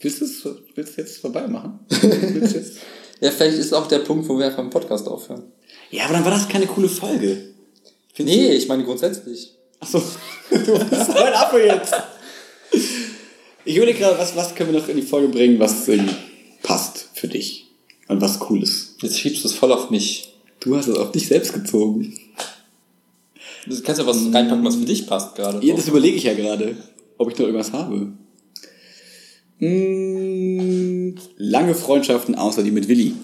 Willst 0.00 0.20
du 0.20 0.24
es 0.24 0.48
willst 0.76 0.96
jetzt 0.98 1.18
vorbei 1.18 1.48
machen? 1.48 1.80
jetzt? 1.90 2.78
Ja, 3.22 3.30
vielleicht 3.30 3.56
ist 3.56 3.72
auch 3.72 3.86
der 3.86 4.00
Punkt, 4.00 4.28
wo 4.28 4.36
wir 4.36 4.46
einfach 4.46 4.58
einen 4.58 4.70
Podcast 4.70 5.06
aufhören. 5.06 5.44
Ja, 5.92 6.06
aber 6.06 6.14
dann 6.14 6.24
war 6.24 6.32
das 6.32 6.48
keine 6.48 6.66
coole 6.66 6.88
Folge. 6.88 7.52
Findest 8.12 8.38
nee, 8.38 8.48
du? 8.48 8.54
ich 8.56 8.66
meine 8.66 8.82
grundsätzlich. 8.82 9.52
Achso, 9.78 10.02
du 10.50 10.56
bist 10.58 11.12
voll 11.12 11.32
ab 11.32 11.54
jetzt. 11.56 11.94
Ich 13.64 13.76
überlege 13.76 14.00
gerade, 14.00 14.18
was, 14.18 14.34
was 14.34 14.56
können 14.56 14.72
wir 14.72 14.80
noch 14.80 14.88
in 14.88 14.96
die 14.96 15.02
Folge 15.02 15.28
bringen, 15.28 15.60
was 15.60 15.86
irgendwie 15.86 16.16
passt 16.64 17.10
für 17.14 17.28
dich 17.28 17.68
und 18.08 18.20
was 18.20 18.40
cool 18.50 18.60
ist. 18.60 18.96
Jetzt 19.00 19.20
schiebst 19.20 19.44
du 19.44 19.48
es 19.48 19.54
voll 19.54 19.72
auf 19.72 19.90
mich. 19.90 20.34
Du 20.58 20.76
hast 20.76 20.88
es 20.88 20.96
auf 20.96 21.12
dich 21.12 21.28
selbst 21.28 21.52
gezogen. 21.52 22.18
Du 23.66 23.80
kannst 23.82 24.00
ja 24.00 24.06
was 24.06 24.16
reinpacken, 24.16 24.64
was 24.64 24.74
für 24.74 24.84
dich 24.84 25.06
passt 25.06 25.36
gerade. 25.36 25.64
Ja, 25.64 25.76
das 25.76 25.86
überlege 25.86 26.16
ich 26.16 26.24
ja 26.24 26.34
gerade, 26.34 26.76
ob 27.18 27.30
ich 27.30 27.38
noch 27.38 27.46
irgendwas 27.46 27.72
habe. 27.72 28.14
Lange 31.36 31.74
Freundschaften 31.74 32.34
außer 32.34 32.62
die 32.62 32.70
mit 32.70 32.88
Willi. 32.88 33.14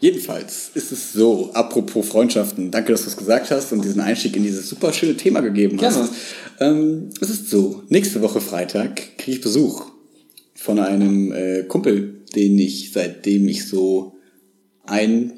Jedenfalls 0.00 0.70
ist 0.74 0.92
es 0.92 1.12
so, 1.12 1.50
apropos 1.52 2.08
Freundschaften, 2.08 2.70
danke, 2.70 2.92
dass 2.92 3.02
du 3.02 3.10
es 3.10 3.16
gesagt 3.16 3.50
hast 3.50 3.72
und 3.72 3.84
diesen 3.84 4.00
Einstieg 4.00 4.34
in 4.36 4.42
dieses 4.42 4.68
super 4.68 4.92
schöne 4.92 5.16
Thema 5.16 5.40
gegeben 5.40 5.78
hast. 5.80 6.12
Gerne. 6.58 6.78
Ähm, 6.78 7.10
es 7.20 7.30
ist 7.30 7.50
so, 7.50 7.82
nächste 7.88 8.20
Woche 8.22 8.40
Freitag 8.40 9.18
kriege 9.18 9.36
ich 9.36 9.40
Besuch 9.40 9.86
von 10.54 10.78
einem 10.78 11.32
äh, 11.32 11.62
Kumpel, 11.64 12.22
den 12.34 12.58
ich 12.58 12.92
seitdem 12.92 13.48
ich 13.48 13.68
so 13.68 14.16
ein 14.84 15.32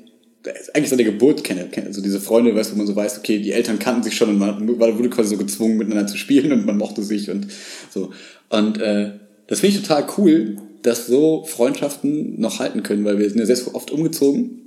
eigentlich 0.74 0.90
seit 0.90 0.98
der 0.98 1.06
Geburt 1.06 1.42
kenne. 1.42 1.68
Also 1.86 2.02
diese 2.02 2.20
Freunde, 2.20 2.54
weißt 2.54 2.70
du, 2.70 2.74
wo 2.74 2.78
man 2.78 2.86
so 2.86 2.96
weiß, 2.96 3.18
okay, 3.18 3.38
die 3.38 3.52
Eltern 3.52 3.78
kannten 3.78 4.02
sich 4.02 4.14
schon 4.14 4.28
und 4.28 4.38
man 4.38 4.68
wurde 4.68 5.08
quasi 5.08 5.30
so 5.30 5.36
gezwungen, 5.38 5.78
miteinander 5.78 6.06
zu 6.06 6.16
spielen 6.16 6.52
und 6.52 6.66
man 6.66 6.76
mochte 6.76 7.02
sich 7.02 7.30
und 7.30 7.46
so. 7.90 8.12
Und 8.50 8.78
äh, 8.80 9.12
das 9.46 9.60
finde 9.60 9.76
ich 9.76 9.82
total 9.82 10.06
cool, 10.18 10.56
dass 10.84 11.06
so 11.06 11.44
Freundschaften 11.44 12.40
noch 12.40 12.60
halten 12.60 12.84
können, 12.84 13.04
weil 13.04 13.18
wir 13.18 13.28
sind 13.28 13.40
ja 13.40 13.46
sehr 13.46 13.74
oft 13.74 13.90
umgezogen 13.90 14.60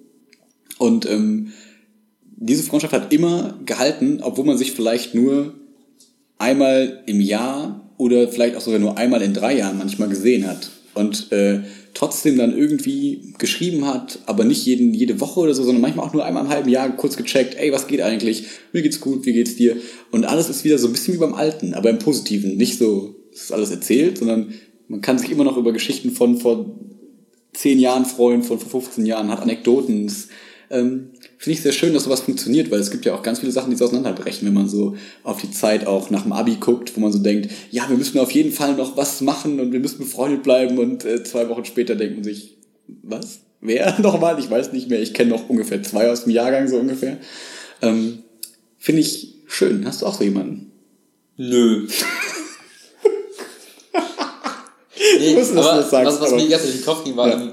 und 0.78 1.06
ähm, 1.06 1.54
diese 2.36 2.64
Freundschaft 2.64 2.94
hat 2.94 3.14
immer 3.14 3.60
gehalten, 3.66 4.20
obwohl 4.22 4.46
man 4.46 4.58
sich 4.58 4.74
vielleicht 4.74 5.16
nur 5.16 5.54
einmal 6.38 7.04
im 7.06 7.22
Jahr 7.22 7.92
oder 7.98 8.28
vielleicht 8.28 8.56
auch 8.56 8.62
sogar 8.62 8.80
nur 8.80 8.98
einmal 8.98 9.22
in 9.22 9.34
drei 9.34 9.58
Jahren 9.58 9.78
manchmal 9.78 10.10
gesehen 10.10 10.48
hat 10.48 10.70
und 10.94 11.32
äh, 11.32 11.62
trotzdem 11.94 12.38
dann 12.38 12.58
irgendwie 12.58 13.34
geschrieben 13.38 13.86
hat, 13.86 14.20
aber 14.26 14.44
nicht 14.44 14.66
jeden, 14.66 14.94
jede 14.94 15.20
Woche 15.20 15.40
oder 15.40 15.54
so, 15.54 15.64
sondern 15.64 15.82
manchmal 15.82 16.08
auch 16.08 16.14
nur 16.14 16.26
einmal 16.26 16.44
im 16.46 16.50
halben 16.50 16.70
Jahr 16.70 16.96
kurz 16.96 17.18
gecheckt, 17.18 17.56
ey, 17.56 17.72
was 17.72 17.88
geht 17.88 18.02
eigentlich? 18.02 18.46
Mir 18.74 18.82
geht's 18.82 19.02
gut, 19.02 19.26
wie 19.26 19.34
geht's 19.34 19.56
dir? 19.56 19.78
Und 20.12 20.26
alles 20.26 20.50
ist 20.50 20.64
wieder 20.64 20.78
so 20.78 20.88
ein 20.88 20.94
bisschen 20.94 21.16
wie 21.16 21.20
beim 21.20 21.34
Alten, 21.34 21.74
aber 21.74 21.90
im 21.90 22.00
Positiven. 22.00 22.58
Nicht 22.58 22.78
so, 22.78 23.16
es 23.34 23.44
ist 23.44 23.52
alles 23.52 23.72
erzählt, 23.72 24.20
sondern 24.20 24.54
man 24.88 25.02
kann 25.02 25.20
sich 25.20 25.32
immer 25.32 25.44
noch 25.44 25.58
über 25.58 25.74
Geschichten 25.74 26.12
von 26.12 26.38
vor 26.38 26.66
zehn 27.54 27.80
Jahren 27.80 28.06
freuen, 28.06 28.44
von 28.44 28.60
vor 28.60 28.82
15 28.82 29.06
Jahren, 29.06 29.30
hat 29.30 29.42
Anekdoten. 29.42 30.12
Ähm, 30.70 31.10
Finde 31.38 31.58
ich 31.58 31.62
sehr 31.62 31.72
schön, 31.72 31.94
dass 31.94 32.04
sowas 32.04 32.22
funktioniert, 32.22 32.72
weil 32.72 32.80
es 32.80 32.92
gibt 32.92 33.06
ja 33.06 33.16
auch 33.16 33.24
ganz 33.24 33.40
viele 33.40 33.52
Sachen, 33.52 33.70
die 33.70 33.78
so 33.78 33.86
auseinanderbrechen, 33.86 34.48
wenn 34.48 34.54
man 34.54 34.68
so 34.68 34.96
auf 35.24 35.42
die 35.42 35.52
Zeit 35.52 35.88
auch 35.88 36.10
nach 36.10 36.24
dem 36.24 36.34
Abi 36.34 36.56
guckt, 36.56 36.96
wo 36.96 37.00
man 37.00 37.12
so 37.12 37.20
denkt, 37.20 37.52
ja, 37.72 37.88
wir 37.90 37.98
müssen 37.98 38.20
auf 38.20 38.32
jeden 38.32 38.52
Fall 38.52 38.76
noch 38.76 38.98
was 38.98 39.22
machen 39.22 39.60
und 39.60 39.72
wir 39.72 39.80
müssen 39.80 40.00
befreundet 40.00 40.44
bleiben 40.44 40.78
und 40.78 41.06
äh, 41.06 41.24
zwei 41.24 41.48
Wochen 41.50 41.66
später 41.66 41.96
denkt 41.96 42.16
man 42.16 42.24
sich, 42.24 42.58
was? 43.04 43.42
Wer 43.62 44.00
nochmal? 44.02 44.40
Ich 44.40 44.50
weiß 44.50 44.74
nicht 44.74 44.90
mehr. 44.90 45.02
Ich 45.02 45.14
kenne 45.14 45.32
noch 45.32 45.50
ungefähr 45.50 45.82
zwei 45.84 46.10
aus 46.10 46.24
dem 46.24 46.32
Jahrgang, 46.32 46.68
so 46.68 46.78
ungefähr. 46.78 47.18
Ähm, 47.82 48.20
Finde 48.78 49.02
ich 49.02 49.36
schön. 49.48 49.86
Hast 49.86 50.02
du 50.02 50.06
auch 50.06 50.14
so 50.14 50.24
jemanden? 50.24 50.72
Nö. 51.38 51.88
nee, 55.20 55.32
aber 55.32 55.42
was, 55.42 55.90
sagst, 55.90 55.92
was, 55.92 56.22
was 56.22 56.32
mir 56.32 56.48
gestern 56.48 56.72
in 56.72 56.78
den 56.78 56.86
Kopf 56.86 57.04
ging, 57.04 57.16
war, 57.16 57.30
ja. 57.30 57.52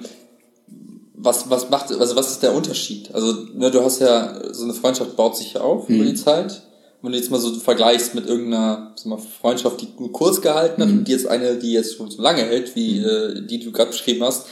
Was, 1.16 1.48
was 1.48 1.70
macht, 1.70 1.90
also 1.90 2.16
was 2.16 2.32
ist 2.32 2.42
der 2.42 2.54
Unterschied? 2.54 3.14
Also, 3.14 3.32
ne, 3.54 3.70
du 3.70 3.82
hast 3.82 4.00
ja, 4.00 4.52
so 4.52 4.64
eine 4.64 4.74
Freundschaft 4.74 5.16
baut 5.16 5.36
sich 5.36 5.54
ja 5.54 5.62
auf 5.62 5.88
mhm. 5.88 5.96
über 5.96 6.04
die 6.04 6.14
Zeit. 6.14 6.62
Wenn 7.00 7.12
du 7.12 7.18
jetzt 7.18 7.30
mal 7.30 7.40
so 7.40 7.52
vergleichst 7.54 8.14
mit 8.14 8.26
irgendeiner 8.26 8.92
sag 8.96 9.06
mal, 9.06 9.18
Freundschaft, 9.18 9.80
die 9.80 9.88
nur 9.98 10.12
kurz 10.12 10.40
gehalten 10.40 10.82
hat 10.82 10.88
mhm. 10.88 10.98
und 10.98 11.08
die 11.08 11.12
jetzt 11.12 11.26
eine, 11.26 11.56
die 11.56 11.72
jetzt 11.72 11.96
schon 11.96 12.10
so 12.10 12.20
lange 12.20 12.42
hält, 12.42 12.74
wie 12.76 13.00
mhm. 13.00 13.04
äh, 13.04 13.46
die 13.46 13.60
du 13.60 13.72
gerade 13.72 13.90
beschrieben 13.90 14.22
hast, 14.22 14.46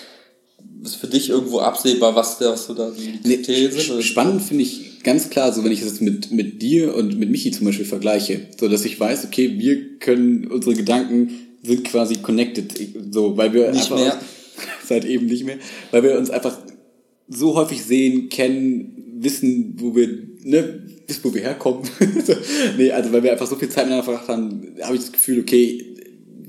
ist 0.83 0.97
für 0.97 1.07
dich 1.07 1.31
irgendwo 1.31 1.61
absehbar, 1.61 2.15
was, 2.15 2.41
was 2.41 2.67
du 2.67 2.75
da 2.75 2.91
die 2.91 3.21
nee, 3.25 3.37
Kriterien 3.37 3.73
sind? 3.73 4.03
Spannend 4.03 4.43
finde 4.43 4.65
ich 4.65 5.03
ganz 5.03 5.31
klar, 5.31 5.53
so 5.53 5.65
wenn 5.65 5.73
ich 5.73 5.81
das 5.81 5.91
jetzt 5.91 6.03
mit, 6.03 6.31
mit 6.31 6.63
dir 6.63 6.95
und 6.95 7.19
mit 7.19 7.31
Michi 7.31 7.51
zum 7.51 7.67
Beispiel 7.67 7.87
vergleiche, 7.87 8.49
so 8.59 8.69
dass 8.69 8.85
ich 8.85 8.99
weiß, 8.99 9.25
okay, 9.25 9.59
wir 9.59 9.99
können, 9.99 10.49
unsere 10.49 10.75
Gedanken 10.75 11.31
sind 11.63 11.85
quasi 11.85 12.17
connected, 12.17 12.73
so, 13.11 13.37
weil 13.37 13.53
wir 13.53 13.71
nicht 13.73 13.91
mehr. 13.91 14.19
seit 14.87 15.05
eben 15.05 15.27
nicht 15.27 15.45
mehr, 15.45 15.59
weil 15.91 16.03
wir 16.03 16.19
uns 16.19 16.31
einfach 16.31 16.57
so 17.29 17.55
häufig 17.55 17.83
sehen, 17.85 18.29
kennen, 18.29 19.17
wissen, 19.21 19.75
wo 19.79 19.95
wir, 19.95 20.09
ne, 20.43 20.83
wissen, 21.07 21.21
wo 21.23 21.35
wir 21.35 21.43
herkommen. 21.43 21.89
nee, 22.77 22.91
also 22.91 23.13
weil 23.13 23.23
wir 23.23 23.33
einfach 23.33 23.47
so 23.47 23.57
viel 23.57 23.69
Zeit 23.69 23.85
miteinander 23.87 24.05
verbracht 24.05 24.29
haben, 24.29 24.75
habe 24.83 24.97
ich 24.97 25.03
das 25.03 25.13
Gefühl, 25.13 25.41
okay, 25.41 25.85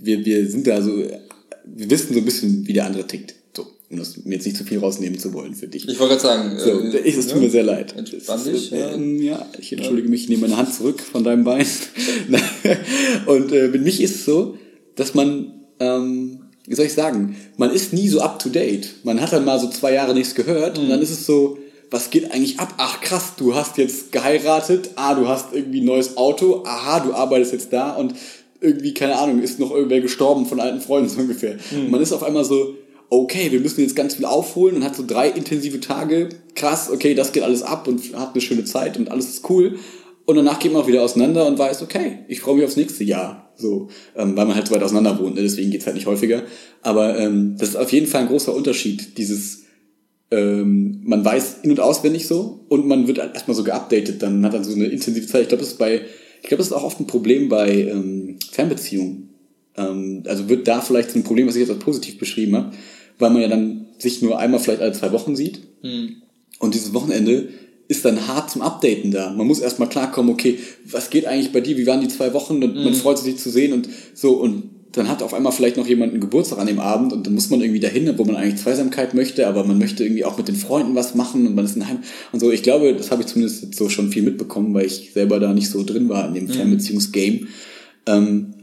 wir, 0.01 0.26
wir 0.26 0.49
sind 0.49 0.68
da 0.68 0.82
so, 0.82 0.97
wir 0.97 1.89
wissen 1.89 2.14
so 2.14 2.20
ein 2.20 2.26
bisschen, 2.26 2.68
wie 2.68 2.74
der 2.74 2.86
andere 2.86 3.07
tickt. 3.07 3.36
So, 3.55 3.68
um 3.89 3.97
das 3.97 4.18
mir 4.26 4.36
jetzt 4.36 4.45
nicht 4.45 4.57
zu 4.57 4.66
viel 4.66 4.80
rausnehmen 4.80 5.18
zu 5.20 5.34
wollen 5.34 5.55
für 5.55 5.68
dich. 5.68 5.88
Ich 5.88 5.99
wollte 5.99 6.18
gerade 6.18 6.22
sagen, 6.22 6.59
so, 6.59 6.97
äh, 6.97 6.99
ich, 7.07 7.16
es 7.16 7.28
tut 7.28 7.38
ja, 7.38 7.41
mir 7.43 7.49
sehr 7.49 7.64
leid. 7.64 7.95
Entspann 7.95 8.43
dich. 8.43 8.72
Ja. 8.72 8.93
Ähm, 8.93 9.22
ja, 9.22 9.47
ich 9.59 9.72
entschuldige 9.72 10.09
mich, 10.09 10.24
ich 10.24 10.30
nehme 10.30 10.41
meine 10.41 10.57
Hand 10.57 10.74
zurück 10.74 10.99
von 10.99 11.24
deinem 11.24 11.43
Bein. 11.43 11.66
Und 13.28 13.51
äh, 13.53 13.70
mit 13.70 13.84
mich 13.84 14.01
ist 14.01 14.16
es 14.16 14.26
so, 14.26 14.57
dass 14.96 15.14
man 15.14 15.54
ähm, 15.80 16.44
wie 16.66 16.76
soll 16.76 16.86
ich 16.86 16.94
sagen, 16.94 17.36
man 17.58 17.72
ist 17.72 17.94
nie 17.94 18.08
so 18.08 18.22
up 18.22 18.39
to 18.39 18.50
date. 18.50 18.96
Man 19.04 19.20
hat 19.20 19.34
dann 19.34 19.46
mal 19.46 19.60
so 19.60 19.70
zwei 19.70 19.94
Jahre 19.94 20.14
nichts 20.14 20.36
gehört 20.36 20.78
mhm. 20.78 20.84
und 20.84 20.89
dann 20.89 21.02
ist 21.02 21.12
es 21.12 21.26
so, 21.26 21.58
was 21.91 22.10
geht 22.10 22.32
eigentlich 22.32 22.60
ab? 22.60 22.74
Ach 22.78 23.02
krass, 23.02 23.34
du 23.38 23.54
hast 23.54 23.78
jetzt 23.78 24.12
geheiratet, 24.12 24.91
ah, 24.96 25.14
du 25.14 25.28
hast 25.28 25.54
irgendwie 25.54 25.82
ein 25.82 25.86
neues 25.86 26.18
Auto, 26.18 26.64
aha, 26.66 27.02
du 27.02 27.14
arbeitest 27.14 27.54
jetzt 27.54 27.74
da 27.74 27.91
und 27.91 28.16
irgendwie, 28.62 28.94
keine 28.94 29.18
Ahnung, 29.18 29.41
ist 29.41 29.60
noch 29.60 29.72
irgendwer 29.72 30.00
gestorben 30.00 30.46
von 30.46 30.60
alten 30.60 30.80
Freunden 30.80 31.10
so 31.10 31.20
ungefähr. 31.20 31.58
Mhm. 31.72 31.91
Man 31.91 32.02
ist 32.02 32.14
auf 32.14 32.24
einmal 32.24 32.46
so, 32.46 32.76
okay, 33.10 33.52
wir 33.52 33.60
müssen 33.60 33.82
jetzt 33.82 33.96
ganz 33.96 34.16
viel 34.16 34.26
aufholen 34.26 34.78
und 34.78 34.84
hat 34.84 34.96
so 34.96 35.04
drei 35.06 35.30
intensive 35.30 35.82
Tage, 35.82 36.30
krass, 36.56 36.89
okay, 36.89 37.14
das 37.14 37.34
geht 37.34 37.44
alles 37.44 37.62
ab 37.62 37.88
und 37.88 38.02
hat 38.16 38.34
eine 38.34 38.41
schöne 38.41 38.64
Zeit 38.64 38.98
und 38.98 39.12
alles 39.12 39.28
ist 39.30 39.50
cool. 39.50 39.78
Und 40.26 40.36
danach 40.38 40.59
geht 40.59 40.71
man 40.71 40.82
auch 40.82 40.88
wieder 40.88 41.03
auseinander 41.03 41.45
und 41.45 41.59
weiß, 41.59 41.82
okay, 41.82 42.19
ich 42.28 42.41
freue 42.41 42.55
mich 42.55 42.65
aufs 42.65 42.78
nächste 42.78 43.03
Jahr. 43.03 43.51
So, 43.55 43.89
ähm, 44.15 44.36
weil 44.36 44.45
man 44.45 44.55
halt 44.55 44.67
so 44.67 44.74
weit 44.74 44.82
auseinander 44.82 45.19
wohnt, 45.19 45.36
ne? 45.36 45.41
deswegen 45.41 45.69
geht's 45.69 45.86
halt 45.86 45.95
nicht 45.95 46.07
häufiger. 46.07 46.43
Aber 46.82 47.19
ähm, 47.19 47.55
das 47.57 47.69
ist 47.69 47.76
auf 47.76 47.91
jeden 47.91 48.07
Fall 48.07 48.21
ein 48.21 48.28
großer 48.28 48.53
Unterschied, 48.53 49.17
dieses 49.17 49.63
ähm, 50.34 51.01
man 51.03 51.24
weiß 51.24 51.57
in- 51.61 51.69
und 51.69 51.80
auswendig 51.80 52.28
so 52.28 52.65
und 52.67 52.88
man 52.88 53.07
wird 53.07 53.19
halt 53.19 53.36
erstmal 53.36 53.55
so 53.55 53.63
geupdatet, 53.63 54.24
dann 54.24 54.43
hat 54.43 54.53
dann 54.53 54.63
so 54.63 54.74
eine 54.74 54.88
intensive 54.88 55.28
Zeit. 55.28 55.43
Ich 55.43 55.47
glaube, 55.49 55.61
das 55.61 55.74
ist 55.74 55.78
bei, 55.78 56.01
ich 56.41 56.47
glaube, 56.47 56.57
das 56.57 56.67
ist 56.67 56.74
auch 56.74 56.84
oft 56.84 56.99
ein 56.99 57.07
Problem 57.07 57.49
bei 57.49 57.69
ähm, 57.69 58.38
Fernbeziehungen. 58.51 59.30
Ähm, 59.78 60.24
also 60.26 60.49
wird 60.49 60.67
da 60.67 60.82
vielleicht 60.82 61.15
ein 61.15 61.24
Problem, 61.24 61.47
was 61.47 61.55
ich 61.55 61.61
jetzt 61.61 61.69
als 61.69 61.80
positiv 61.80 62.17
beschrieben 62.17 62.55
habe, 62.55 62.71
weil 63.19 63.30
man 63.30 63.43
ja 63.43 63.47
dann 63.47 63.86
sich 63.99 64.24
nur 64.24 64.39
einmal 64.39 64.59
vielleicht 64.59 64.82
alle 64.82 64.93
zwei 64.93 65.11
Wochen 65.11 65.36
sieht. 65.36 65.59
Mhm. 65.84 66.24
Und 66.57 66.74
dieses 66.74 66.93
Wochenende 66.93 67.49
ist 67.94 68.06
dann 68.06 68.28
hart 68.28 68.50
zum 68.50 68.62
Updaten 68.62 69.12
da. 69.12 69.32
Man 69.32 69.48
muss 69.48 69.60
erstmal 69.60 69.88
klarkommen, 69.88 70.34
okay, 70.34 70.60
was 70.89 71.10
geht 71.10 71.26
eigentlich 71.26 71.52
bei 71.52 71.62
dir? 71.62 71.78
Wie 71.78 71.88
waren 71.88 72.02
die 72.02 72.08
zwei 72.08 72.34
Wochen? 72.34 72.64
Und 72.64 72.76
mhm. 72.76 72.84
man 72.84 72.94
freut 72.94 73.20
sich, 73.20 73.34
dich 73.34 73.41
zu 73.41 73.50
sehen 73.50 73.72
und 73.72 73.88
so. 74.16 74.34
Und 74.34 74.64
dann 74.94 75.10
hat 75.10 75.24
auf 75.24 75.34
einmal 75.34 75.52
vielleicht 75.52 75.78
noch 75.78 75.88
jemand 75.88 76.12
einen 76.12 76.22
Geburtstag 76.22 76.60
an 76.60 76.68
dem 76.68 76.80
Abend 76.80 77.14
und 77.14 77.26
dann 77.26 77.34
muss 77.34 77.50
man 77.50 77.62
irgendwie 77.62 77.80
dahin, 77.80 78.12
wo 78.18 78.26
man 78.26 78.36
eigentlich 78.36 78.62
Zweisamkeit 78.62 79.14
möchte, 79.14 79.48
aber 79.48 79.64
man 79.64 79.80
möchte 79.80 80.04
irgendwie 80.04 80.26
auch 80.26 80.38
mit 80.38 80.48
den 80.48 80.56
Freunden 80.56 80.96
was 80.96 81.16
machen 81.16 81.48
und 81.48 81.56
man 81.56 81.66
ist 81.66 81.76
in 81.76 81.88
Heim 81.88 82.00
und 82.32 82.39
so. 82.39 82.52
Ich 82.52 82.62
glaube, 82.62 82.94
das 82.94 83.10
habe 83.10 83.22
ich 83.24 83.28
zumindest 83.28 83.64
jetzt 83.64 83.78
so 83.78 83.89
schon 83.89 84.12
viel 84.12 84.22
mitbekommen, 84.22 84.74
weil 84.74 84.86
ich 84.86 85.12
selber 85.14 85.39
da 85.39 85.52
nicht 85.52 85.70
so 85.70 85.84
drin 85.84 86.10
war 86.10 86.28
in 86.28 86.36
dem 86.36 86.46
mhm. 86.46 86.52
Fernbeziehungsgame, 86.52 87.48
ähm, 88.06 88.54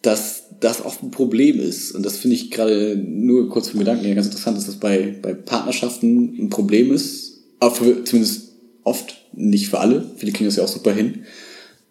dass 0.00 0.44
das 0.60 0.82
oft 0.82 1.02
ein 1.02 1.10
Problem 1.10 1.60
ist. 1.60 1.92
Und 1.92 2.04
das 2.04 2.16
finde 2.16 2.36
ich 2.36 2.50
gerade 2.50 2.96
nur 2.96 3.50
kurz 3.50 3.68
vom 3.68 3.80
Gedanken 3.80 4.04
her 4.04 4.14
ganz 4.14 4.28
interessant, 4.28 4.56
dass 4.56 4.66
das 4.66 4.76
bei, 4.76 5.14
bei 5.20 5.34
Partnerschaften 5.34 6.36
ein 6.38 6.48
Problem 6.48 6.92
ist, 6.92 7.42
auch 7.60 7.76
für, 7.76 8.04
zumindest 8.04 8.45
oft, 8.86 9.16
nicht 9.32 9.68
für 9.68 9.80
alle. 9.80 10.04
Viele 10.16 10.32
kriegen 10.32 10.46
das 10.46 10.56
ja 10.56 10.64
auch 10.64 10.68
super 10.68 10.92
hin. 10.92 11.24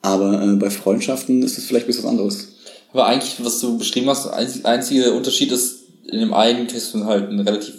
Aber 0.01 0.41
äh, 0.41 0.55
bei 0.55 0.69
Freundschaften 0.69 1.43
ist 1.43 1.57
es 1.57 1.65
vielleicht 1.65 1.85
ein 1.85 1.87
bisschen 1.87 2.03
was 2.03 2.09
anderes. 2.09 2.47
Aber 2.93 3.07
eigentlich, 3.07 3.43
was 3.43 3.59
du 3.59 3.77
beschrieben 3.77 4.09
hast, 4.09 4.27
einziger 4.27 5.13
Unterschied 5.13 5.51
ist, 5.51 5.83
in 6.07 6.19
dem 6.19 6.33
einen 6.33 6.67
kriegst 6.67 6.93
du 6.93 7.05
halt 7.05 7.29
einen 7.29 7.41
relativ 7.41 7.73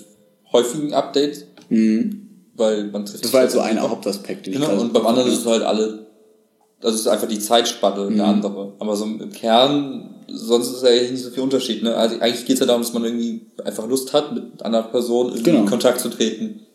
häufigen 0.53 0.93
Update. 0.93 1.47
Mhm. 1.71 2.23
Weil 2.55 2.85
man 2.85 3.07
trifft 3.07 3.25
Das 3.25 3.33
war 3.33 3.41
halt 3.41 3.51
so 3.51 3.61
ein 3.61 3.81
Hauptaspekt. 3.81 4.45
Genau, 4.45 4.81
und 4.81 4.93
beim 4.93 5.07
anderen 5.07 5.31
ist 5.31 5.41
es 5.41 5.47
halt 5.47 5.63
alle, 5.63 6.07
das 6.81 6.95
ist 6.95 7.07
einfach 7.07 7.29
die 7.29 7.39
Zeitspanne, 7.39 8.11
mhm. 8.11 8.17
der 8.17 8.27
andere. 8.27 8.73
Aber 8.79 8.97
so 8.97 9.05
im 9.05 9.31
Kern, 9.33 10.25
sonst 10.29 10.73
ist 10.73 10.83
ja 10.83 10.91
nicht 10.91 11.23
so 11.23 11.31
viel 11.31 11.43
Unterschied. 11.43 11.83
Ne? 11.83 11.95
Also 11.95 12.19
eigentlich 12.21 12.45
geht 12.45 12.55
es 12.55 12.61
ja 12.61 12.67
darum, 12.67 12.83
dass 12.83 12.93
man 12.93 13.05
irgendwie 13.05 13.47
einfach 13.65 13.87
Lust 13.87 14.13
hat, 14.13 14.35
mit 14.35 14.63
einer 14.63 14.83
Person 14.83 15.29
irgendwie 15.29 15.45
genau. 15.45 15.61
in 15.61 15.67
Kontakt 15.67 16.01
zu 16.01 16.09
treten. 16.09 16.66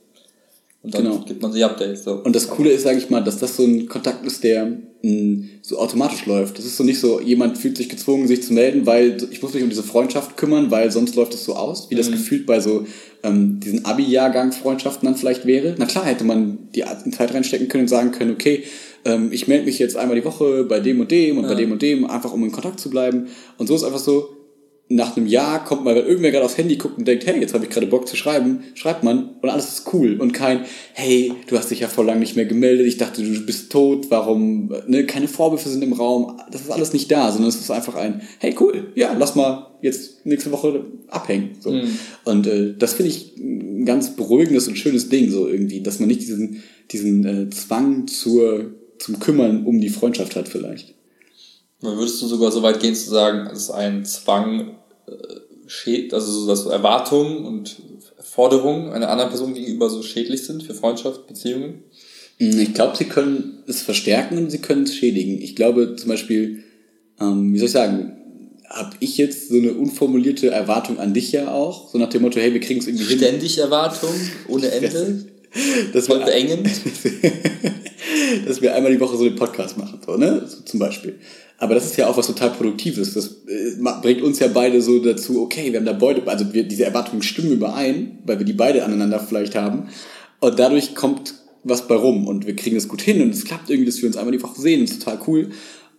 Und 0.83 0.95
dann 0.95 1.03
genau. 1.03 1.19
gibt 1.19 1.41
man 1.41 1.53
sie 1.53 1.63
Updates. 1.63 2.03
So. 2.03 2.13
Und 2.13 2.35
das 2.35 2.47
Coole 2.49 2.71
ist, 2.71 2.83
sage 2.83 2.97
ich 2.97 3.09
mal, 3.11 3.23
dass 3.23 3.37
das 3.37 3.55
so 3.55 3.63
ein 3.63 3.87
Kontakt 3.87 4.25
ist, 4.25 4.43
der 4.43 4.65
mh, 4.65 4.79
mm, 5.03 5.49
so 5.61 5.77
automatisch 5.77 6.25
läuft. 6.25 6.57
Das 6.57 6.65
ist 6.65 6.75
so 6.75 6.83
nicht 6.83 6.99
so, 6.99 7.21
jemand 7.21 7.59
fühlt 7.59 7.77
sich 7.77 7.87
gezwungen, 7.87 8.27
sich 8.27 8.41
zu 8.41 8.53
melden, 8.53 8.87
weil 8.87 9.17
ich 9.29 9.43
muss 9.43 9.53
mich 9.53 9.61
um 9.61 9.69
diese 9.69 9.83
Freundschaft 9.83 10.37
kümmern, 10.37 10.71
weil 10.71 10.91
sonst 10.91 11.15
läuft 11.15 11.35
es 11.35 11.45
so 11.45 11.55
aus, 11.55 11.91
wie 11.91 11.95
das 11.95 12.09
mhm. 12.09 12.13
gefühlt 12.13 12.47
bei 12.47 12.59
so 12.59 12.87
ähm, 13.21 13.59
diesen 13.59 13.85
Abi-Jahrgang-Freundschaften 13.85 15.05
dann 15.05 15.15
vielleicht 15.15 15.45
wäre. 15.45 15.75
Na 15.77 15.85
klar, 15.85 16.05
hätte 16.05 16.23
man 16.23 16.57
die 16.73 16.83
Zeit 17.11 17.31
reinstecken 17.31 17.67
können 17.67 17.83
und 17.83 17.89
sagen 17.89 18.11
können, 18.11 18.31
okay, 18.31 18.63
ähm, 19.05 19.31
ich 19.31 19.47
melde 19.47 19.65
mich 19.65 19.77
jetzt 19.77 19.97
einmal 19.97 20.15
die 20.15 20.25
Woche 20.25 20.63
bei 20.63 20.79
dem 20.79 20.99
und 20.99 21.11
dem 21.11 21.37
und 21.37 21.43
ja. 21.43 21.49
bei 21.49 21.55
dem 21.55 21.71
und 21.71 21.81
dem, 21.83 22.05
einfach 22.05 22.33
um 22.33 22.43
in 22.43 22.51
Kontakt 22.51 22.79
zu 22.79 22.89
bleiben. 22.89 23.27
Und 23.59 23.67
so 23.67 23.75
ist 23.75 23.83
einfach 23.83 23.99
so, 23.99 24.40
nach 24.95 25.15
einem 25.15 25.27
Jahr 25.27 25.63
kommt 25.63 25.83
mal, 25.83 25.95
wenn 25.95 26.05
irgendwer 26.05 26.31
gerade 26.31 26.45
aufs 26.45 26.57
Handy 26.57 26.75
guckt 26.75 26.97
und 26.97 27.07
denkt, 27.07 27.25
hey, 27.25 27.39
jetzt 27.39 27.53
habe 27.53 27.63
ich 27.63 27.69
gerade 27.69 27.87
Bock 27.87 28.07
zu 28.07 28.15
schreiben, 28.15 28.63
schreibt 28.73 29.03
man 29.03 29.35
und 29.41 29.49
alles 29.49 29.69
ist 29.69 29.93
cool 29.93 30.19
und 30.19 30.33
kein, 30.33 30.65
hey, 30.93 31.33
du 31.47 31.57
hast 31.57 31.71
dich 31.71 31.79
ja 31.79 31.87
vor 31.87 32.05
lang 32.05 32.19
nicht 32.19 32.35
mehr 32.35 32.45
gemeldet, 32.45 32.87
ich 32.87 32.97
dachte, 32.97 33.23
du 33.23 33.45
bist 33.45 33.71
tot, 33.71 34.07
warum, 34.09 34.73
ne, 34.87 35.05
keine 35.05 35.27
Vorwürfe 35.27 35.69
sind 35.69 35.83
im 35.83 35.93
Raum, 35.93 36.39
das 36.51 36.61
ist 36.61 36.71
alles 36.71 36.93
nicht 36.93 37.11
da, 37.11 37.31
sondern 37.31 37.49
es 37.49 37.59
ist 37.59 37.71
einfach 37.71 37.95
ein, 37.95 38.21
hey, 38.39 38.55
cool, 38.59 38.91
ja, 38.95 39.15
lass 39.17 39.35
mal 39.35 39.71
jetzt 39.81 40.25
nächste 40.25 40.51
Woche 40.51 40.85
abhängen. 41.07 41.55
So. 41.59 41.71
Mhm. 41.71 41.97
Und 42.25 42.47
äh, 42.47 42.75
das 42.77 42.93
finde 42.93 43.11
ich 43.11 43.37
ein 43.37 43.85
ganz 43.85 44.15
beruhigendes 44.15 44.67
und 44.67 44.77
schönes 44.77 45.09
Ding, 45.09 45.31
so 45.31 45.47
irgendwie, 45.47 45.81
dass 45.81 45.99
man 45.99 46.07
nicht 46.07 46.21
diesen, 46.21 46.61
diesen 46.91 47.25
äh, 47.25 47.49
Zwang 47.49 48.07
zur, 48.07 48.71
zum 48.99 49.19
Kümmern 49.19 49.65
um 49.65 49.81
die 49.81 49.89
Freundschaft 49.89 50.35
hat 50.35 50.47
vielleicht. 50.47 50.93
Würdest 51.81 52.21
du 52.21 52.27
sogar 52.27 52.51
so 52.51 52.61
weit 52.61 52.79
gehen 52.79 52.93
zu 52.93 53.09
sagen, 53.09 53.49
es 53.51 53.63
ist 53.63 53.71
ein 53.71 54.05
Zwang 54.05 54.77
also 56.11 56.31
so, 56.31 56.47
dass 56.47 56.65
Erwartungen 56.65 57.45
und 57.45 57.77
Forderungen 58.19 58.91
einer 58.91 59.09
anderen 59.09 59.29
Person 59.29 59.53
gegenüber 59.53 59.89
so 59.89 60.01
schädlich 60.03 60.43
sind 60.43 60.63
für 60.63 60.73
Freundschaft, 60.73 61.27
Beziehungen? 61.27 61.83
Hm, 62.37 62.59
ich 62.59 62.73
glaube, 62.73 62.97
sie 62.97 63.05
können 63.05 63.63
es 63.67 63.81
verstärken 63.81 64.37
und 64.37 64.49
sie 64.49 64.59
können 64.59 64.83
es 64.83 64.95
schädigen. 64.95 65.41
Ich 65.41 65.55
glaube 65.55 65.95
zum 65.95 66.09
Beispiel, 66.09 66.63
ähm, 67.19 67.53
wie 67.53 67.59
soll 67.59 67.67
ich 67.67 67.73
sagen, 67.73 68.17
habe 68.67 68.95
ich 68.99 69.17
jetzt 69.17 69.49
so 69.49 69.55
eine 69.55 69.73
unformulierte 69.73 70.49
Erwartung 70.49 70.99
an 70.99 71.13
dich 71.13 71.31
ja 71.31 71.51
auch, 71.51 71.89
so 71.89 71.97
nach 71.97 72.09
dem 72.09 72.21
Motto, 72.21 72.39
hey, 72.39 72.53
wir 72.53 72.61
kriegen 72.61 72.79
es 72.79 72.87
irgendwie 72.87 73.05
Ständig 73.05 73.21
hin. 73.21 73.29
Ständig 73.29 73.57
Erwartung, 73.57 74.13
ohne 74.47 74.67
Ende. 74.71 75.25
Das 75.93 76.07
war 76.07 76.23
beengend. 76.23 76.69
dass 78.45 78.61
wir 78.61 78.73
einmal 78.73 78.91
die 78.91 78.99
Woche 78.99 79.17
so 79.17 79.23
den 79.23 79.35
Podcast 79.35 79.77
machen, 79.77 79.99
so, 80.05 80.15
ne? 80.15 80.45
So, 80.47 80.61
zum 80.63 80.79
Beispiel. 80.79 81.19
Aber 81.61 81.75
das 81.75 81.85
ist 81.85 81.97
ja 81.97 82.07
auch 82.07 82.17
was 82.17 82.25
total 82.25 82.49
Produktives. 82.49 83.13
Das 83.13 83.27
äh, 83.47 83.75
bringt 84.01 84.23
uns 84.23 84.39
ja 84.39 84.47
beide 84.47 84.81
so 84.81 84.97
dazu, 84.97 85.43
okay, 85.43 85.71
wir 85.71 85.77
haben 85.77 85.85
da 85.85 85.93
beide, 85.93 86.27
also 86.27 86.51
wir, 86.51 86.63
diese 86.63 86.85
Erwartungen 86.85 87.21
stimmen 87.21 87.51
überein, 87.51 88.17
weil 88.25 88.39
wir 88.39 88.47
die 88.47 88.53
beide 88.53 88.83
aneinander 88.83 89.19
vielleicht 89.19 89.53
haben. 89.53 89.89
Und 90.39 90.57
dadurch 90.57 90.95
kommt 90.95 91.35
was 91.63 91.87
bei 91.87 91.93
rum 91.93 92.27
und 92.27 92.47
wir 92.47 92.55
kriegen 92.55 92.75
das 92.75 92.87
gut 92.87 93.03
hin 93.03 93.21
und 93.21 93.29
es 93.29 93.45
klappt 93.45 93.69
irgendwie, 93.69 93.85
dass 93.85 94.01
wir 94.01 94.07
uns 94.07 94.17
einmal 94.17 94.31
die 94.35 94.41
Woche 94.41 94.59
sehen. 94.59 94.81
Das 94.81 94.89
ist 94.89 95.03
total 95.03 95.19
cool. 95.27 95.49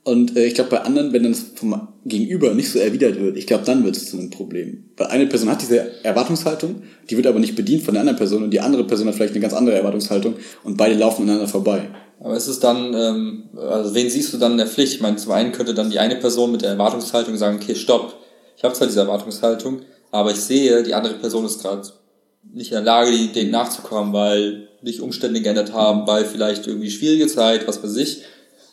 Und 0.03 0.37
äh, 0.37 0.47
ich 0.47 0.55
glaube, 0.55 0.71
bei 0.71 0.81
anderen, 0.81 1.13
wenn 1.13 1.23
dann 1.23 1.31
das 1.31 1.45
vom 1.55 1.87
Gegenüber 2.05 2.55
nicht 2.55 2.69
so 2.69 2.81
erwidert 2.81 3.21
wird, 3.21 3.37
ich 3.37 3.47
glaube, 3.47 3.65
dann 3.65 3.85
wird 3.85 3.97
es 3.97 4.11
zu 4.11 4.19
einem 4.19 4.31
Problem. 4.31 4.87
Weil 4.97 5.07
eine 5.09 5.27
Person 5.29 5.49
hat 5.49 5.63
diese 5.63 6.05
Erwartungshaltung, 6.05 6.83
die 7.09 7.17
wird 7.17 7.29
aber 7.29 7.39
nicht 7.39 7.55
bedient 7.55 7.85
von 7.85 7.95
der 7.95 8.01
anderen 8.01 8.19
Person 8.19 8.43
und 8.43 8.51
die 8.51 8.59
andere 8.59 8.85
Person 8.85 9.07
hat 9.07 9.15
vielleicht 9.15 9.35
eine 9.35 9.43
ganz 9.43 9.55
andere 9.55 9.77
Erwartungshaltung 9.77 10.35
und 10.65 10.77
beide 10.77 10.97
laufen 10.97 11.23
aneinander 11.23 11.47
vorbei. 11.47 11.89
Aber 12.23 12.37
ist 12.37 12.47
es 12.47 12.61
dann, 12.61 12.95
ähm, 12.95 13.49
also 13.57 13.95
wen 13.95 14.09
siehst 14.09 14.33
du 14.33 14.39
dann 14.39 14.53
in 14.53 14.59
der 14.59 14.69
Pflicht? 14.69 14.95
Ich 14.95 15.01
meine, 15.01 15.17
zum 15.17 15.33
einen 15.33 15.53
könnte 15.53 15.75
dann 15.75 15.91
die 15.91 15.99
eine 15.99 16.17
Person 16.17 16.53
mit 16.53 16.63
der 16.63 16.71
Erwartungshaltung 16.71 17.37
sagen, 17.37 17.59
okay, 17.61 17.75
stopp, 17.75 18.15
ich 18.57 18.63
habe 18.63 18.75
zwar 18.75 18.87
diese 18.87 19.01
Erwartungshaltung, 19.01 19.81
aber 20.13 20.31
ich 20.31 20.41
sehe, 20.41 20.83
die 20.85 20.95
andere 20.95 21.15
Person 21.15 21.45
ist 21.45 21.61
gerade 21.61 21.83
nicht 22.53 22.71
in 22.71 22.77
der 22.77 22.85
Lage, 22.85 23.11
denen 23.35 23.51
nachzukommen, 23.51 24.13
weil 24.13 24.69
sich 24.85 25.01
Umstände 25.01 25.41
geändert 25.41 25.73
haben, 25.73 26.07
weil 26.07 26.25
vielleicht 26.25 26.67
irgendwie 26.67 26.91
schwierige 26.91 27.27
Zeit, 27.27 27.67
was 27.67 27.83
weiß 27.83 27.97
ich. 27.97 28.23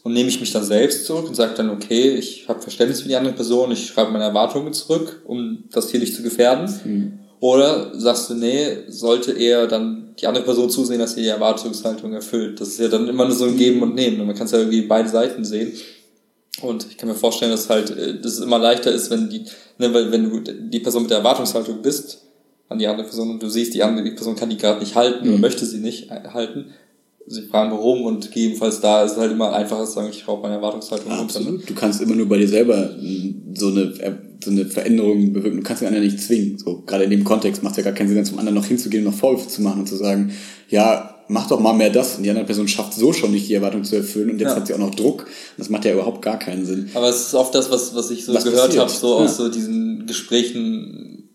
Und 0.04 0.14
nehme 0.14 0.30
ich 0.30 0.40
mich 0.40 0.52
dann 0.52 0.64
selbst 0.64 1.06
zurück 1.06 1.28
und 1.28 1.36
sage 1.36 1.54
dann, 1.56 1.70
okay, 1.70 2.16
ich 2.16 2.48
habe 2.48 2.62
Verständnis 2.62 3.02
für 3.02 3.10
die 3.10 3.16
andere 3.16 3.34
Person, 3.34 3.72
ich 3.72 3.88
schreibe 3.88 4.12
meine 4.12 4.24
Erwartungen 4.24 4.74
zurück, 4.74 5.22
um 5.26 5.66
das 5.72 5.92
hier 5.92 6.00
nicht 6.00 6.16
zu 6.16 6.24
gefährden. 6.24 6.74
Mhm. 6.86 7.19
Oder 7.40 7.92
sagst 7.98 8.30
du, 8.30 8.34
nee, 8.34 8.80
sollte 8.90 9.32
eher 9.32 9.68
dann 9.68 10.14
die 10.20 10.28
andere 10.28 10.44
Person 10.44 10.70
zusehen, 10.70 11.00
dass 11.00 11.16
sie 11.16 11.22
die 11.22 11.30
Erwartungshaltung 11.30 12.12
erfüllt. 12.14 12.60
Das 12.60 12.70
ist 12.70 12.80
ja 12.80 12.90
dann 12.90 13.08
immer 13.08 13.26
nur 13.26 13.36
so 13.36 13.46
ein 13.46 13.56
Geben 13.56 13.82
und 13.82 13.96
Nehmen. 13.96 14.20
Und 14.20 14.28
man 14.28 14.36
kann 14.36 14.46
es 14.46 14.52
ja 14.52 14.60
irgendwie 14.60 14.82
beide 14.82 15.08
Seiten 15.08 15.46
sehen. 15.46 15.72
Und 16.62 16.86
ich 16.90 16.98
kann 16.98 17.08
mir 17.08 17.16
vorstellen, 17.16 17.52
dass 17.52 17.70
halt, 17.70 17.92
äh, 17.92 18.20
dass 18.20 18.34
es 18.34 18.40
immer 18.40 18.60
leichter 18.60 18.92
ist, 18.92 19.10
wenn 19.10 19.30
die, 19.30 19.46
ne, 19.78 19.94
wenn 19.94 20.30
du 20.30 20.40
die 20.42 20.80
Person 20.80 21.04
mit 21.04 21.12
der 21.12 21.20
Erwartungshaltung 21.20 21.82
bist 21.82 22.26
an 22.68 22.80
die 22.80 22.88
andere 22.88 23.08
Person 23.08 23.32
und 23.32 23.42
du 23.42 23.50
siehst, 23.50 23.74
die 23.74 23.84
andere 23.84 24.04
die 24.04 24.16
Person 24.16 24.36
kann 24.36 24.50
die 24.50 24.58
gerade 24.58 24.80
nicht 24.80 24.96
halten 24.96 25.26
mhm. 25.26 25.34
oder 25.34 25.42
möchte 25.42 25.66
sie 25.66 25.80
nicht 25.80 26.10
halten, 26.12 26.72
sie 27.26 27.44
fragen 27.44 27.72
warum 27.72 28.04
und 28.04 28.28
gegebenenfalls 28.32 28.82
da 28.82 29.04
ist 29.04 29.14
es 29.14 29.18
halt 29.18 29.32
immer 29.32 29.54
einfacher 29.54 29.86
zu 29.86 29.94
sagen, 29.94 30.10
ich 30.12 30.26
brauche 30.26 30.42
meine 30.42 30.56
Erwartungshaltung 30.56 31.12
runter. 31.12 31.40
Ne? 31.40 31.60
Du 31.66 31.74
kannst 31.74 32.02
immer 32.02 32.16
nur 32.16 32.28
bei 32.28 32.38
dir 32.38 32.48
selber 32.48 32.96
so 33.56 33.68
eine, 33.70 34.20
so 34.44 34.52
eine 34.52 34.66
Veränderung 34.66 35.34
bewirken. 35.34 35.58
Du 35.58 35.64
kannst 35.64 35.82
den 35.82 35.88
anderen 35.88 36.06
nicht 36.06 36.22
zwingen. 36.22 36.58
So, 36.58 36.84
gerade 36.86 37.04
in 37.04 37.10
dem 37.10 37.24
Kontext 37.24 37.64
macht 37.64 37.72
es 37.74 37.78
ja 37.78 37.84
gar 37.84 37.94
keinen 37.94 38.10
Sinn, 38.10 38.24
zum 38.26 38.40
anderen 38.40 38.56
noch 38.56 38.66
hinzugehen 38.66 39.06
und 39.06 39.12
noch 39.12 39.20
Vorwürfe 39.20 39.50
zu 39.50 39.62
machen 39.62 39.82
und 39.82 39.88
zu 39.88 39.96
sagen, 39.96 40.32
ja, 40.70 41.16
mach 41.28 41.48
doch 41.48 41.60
mal 41.60 41.74
mehr 41.74 41.90
das. 41.90 42.18
Und 42.18 42.24
die 42.24 42.30
andere 42.30 42.46
Person 42.46 42.68
schafft 42.68 42.94
so 42.94 43.14
schon 43.14 43.32
nicht, 43.32 43.48
die 43.48 43.54
Erwartung 43.54 43.84
zu 43.84 43.96
erfüllen. 43.96 44.32
Und 44.32 44.40
jetzt 44.40 44.50
ja. 44.50 44.56
hat 44.56 44.68
sie 44.68 44.74
auch 44.74 44.80
noch 44.80 44.96
Druck. 44.96 45.28
Das 45.58 45.70
macht 45.70 45.86
ja 45.86 45.94
überhaupt 45.94 46.22
gar 46.22 46.40
keinen 46.40 46.66
Sinn. 46.66 46.90
Aber 46.94 47.10
es 47.10 47.28
ist 47.28 47.36
oft 47.36 47.54
das, 47.54 47.70
was, 47.72 47.96
was 47.96 48.12
ich 48.12 48.26
so 48.26 48.34
was 48.34 48.44
gehört 48.44 48.78
habe, 48.78 48.90
so 48.90 49.20
ja. 49.20 49.26
aus 49.26 49.38
so 49.38 49.50
diesen 49.50 50.06
Gesprächen, 50.06 51.30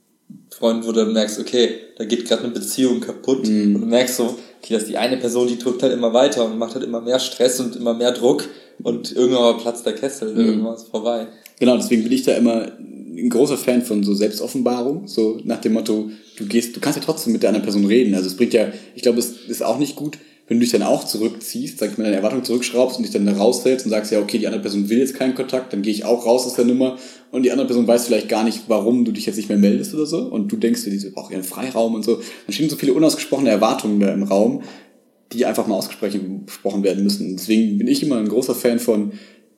Freunden, 0.51 0.87
wo 0.87 0.93
du 0.93 1.05
merkst, 1.07 1.41
okay, 1.41 1.71
da 1.97 2.05
geht 2.05 2.27
gerade 2.27 2.45
eine 2.45 2.53
Beziehung 2.53 3.01
kaputt. 3.01 3.49
Mhm. 3.49 3.77
Und 3.77 3.81
du 3.83 3.87
merkst 3.87 4.17
so, 4.17 4.37
okay, 4.63 4.75
dass 4.75 4.87
die 4.87 4.97
eine 4.97 5.17
Person, 5.17 5.49
die 5.49 5.59
drückt 5.59 5.83
halt 5.83 5.93
immer 5.93 6.13
weiter 6.13 6.45
und 6.45 6.59
macht 6.59 6.75
halt 6.75 6.85
immer 6.85 7.01
mehr 7.01 7.19
Stress 7.19 7.61
und 7.61 7.77
immer 7.77 7.95
mehr 7.95 8.13
Druck 8.13 8.49
und 8.83 9.13
irgendwann 9.13 9.59
platzt 9.59 9.85
der 9.87 9.95
Kessel, 9.95 10.33
mhm. 10.33 10.41
irgendwann 10.41 10.75
ist 10.75 10.89
vorbei. 10.89 11.27
Genau, 11.59 11.77
deswegen 11.77 12.03
bin 12.03 12.13
ich 12.13 12.23
da 12.23 12.33
immer 12.33 12.73
ein 13.17 13.31
großer 13.31 13.57
Fan 13.57 13.83
von 13.83 14.03
so 14.03 14.15
Selbstoffenbarung, 14.15 15.09
so 15.09 15.41
nach 15.45 15.61
dem 15.61 15.75
Motto, 15.75 16.11
du 16.37 16.47
gehst, 16.47 16.77
du 16.77 16.81
kannst 16.81 16.99
ja 16.99 17.05
trotzdem 17.05 17.33
mit 17.33 17.43
der 17.43 17.51
anderen 17.51 17.65
Person 17.65 17.85
reden. 17.85 18.15
Also 18.15 18.27
es 18.27 18.37
bringt 18.37 18.55
ja, 18.55 18.73
ich 18.95 19.03
glaube, 19.03 19.19
es 19.19 19.33
ist 19.49 19.63
auch 19.63 19.79
nicht 19.79 19.97
gut, 19.97 20.19
wenn 20.47 20.59
du 20.59 20.61
dich 20.61 20.73
dann 20.73 20.83
auch 20.83 21.05
zurückziehst, 21.05 21.79
sag 21.79 21.93
ich 21.93 21.99
mal, 21.99 22.05
deine 22.05 22.17
Erwartung 22.17 22.45
zurückschraubst 22.45 22.99
und 22.99 23.05
dich 23.05 23.13
dann 23.13 23.27
raushältst 23.27 23.87
und 23.87 23.91
sagst, 23.91 24.13
ja, 24.13 24.21
okay, 24.21 24.39
die 24.39 24.47
andere 24.47 24.61
Person 24.61 24.91
will 24.91 24.99
jetzt 24.99 25.15
keinen 25.15 25.35
Kontakt, 25.35 25.73
dann 25.73 25.81
gehe 25.81 25.93
ich 25.93 26.05
auch 26.05 26.27
raus 26.27 26.45
aus 26.47 26.55
der 26.55 26.67
Nummer 26.67 26.99
und 27.31 27.45
die 27.45 27.51
andere 27.51 27.67
Person 27.67 27.87
weiß 27.87 28.07
vielleicht 28.07 28.29
gar 28.29 28.45
nicht, 28.45 28.65
warum 28.69 29.07
du 29.07 29.13
dich 29.13 29.25
jetzt 29.25 29.37
nicht 29.37 29.49
mehr 29.49 29.57
meldest 29.57 29.95
oder 29.95 30.05
so 30.05 30.19
und 30.19 30.53
du 30.53 30.57
denkst 30.57 30.85
dir, 30.85 30.91
diese 30.91 31.13
braucht 31.13 31.33
ihren 31.33 31.45
Freiraum 31.45 31.95
und 31.95 32.05
so. 32.05 32.17
Dann 32.17 32.53
stehen 32.53 32.69
so 32.69 32.77
viele 32.77 32.93
unausgesprochene 32.93 33.49
Erwartungen 33.49 34.01
da 34.01 34.13
im 34.13 34.23
Raum, 34.23 34.63
die 35.33 35.47
einfach 35.47 35.67
mal 35.67 35.77
ausgesprochen 35.77 36.83
werden 36.83 37.03
müssen. 37.03 37.37
Deswegen 37.37 37.79
bin 37.79 37.89
ich 37.89 38.03
immer 38.03 38.19
ein 38.19 38.29
großer 38.29 38.55
Fan 38.55 38.79
von, 38.79 39.13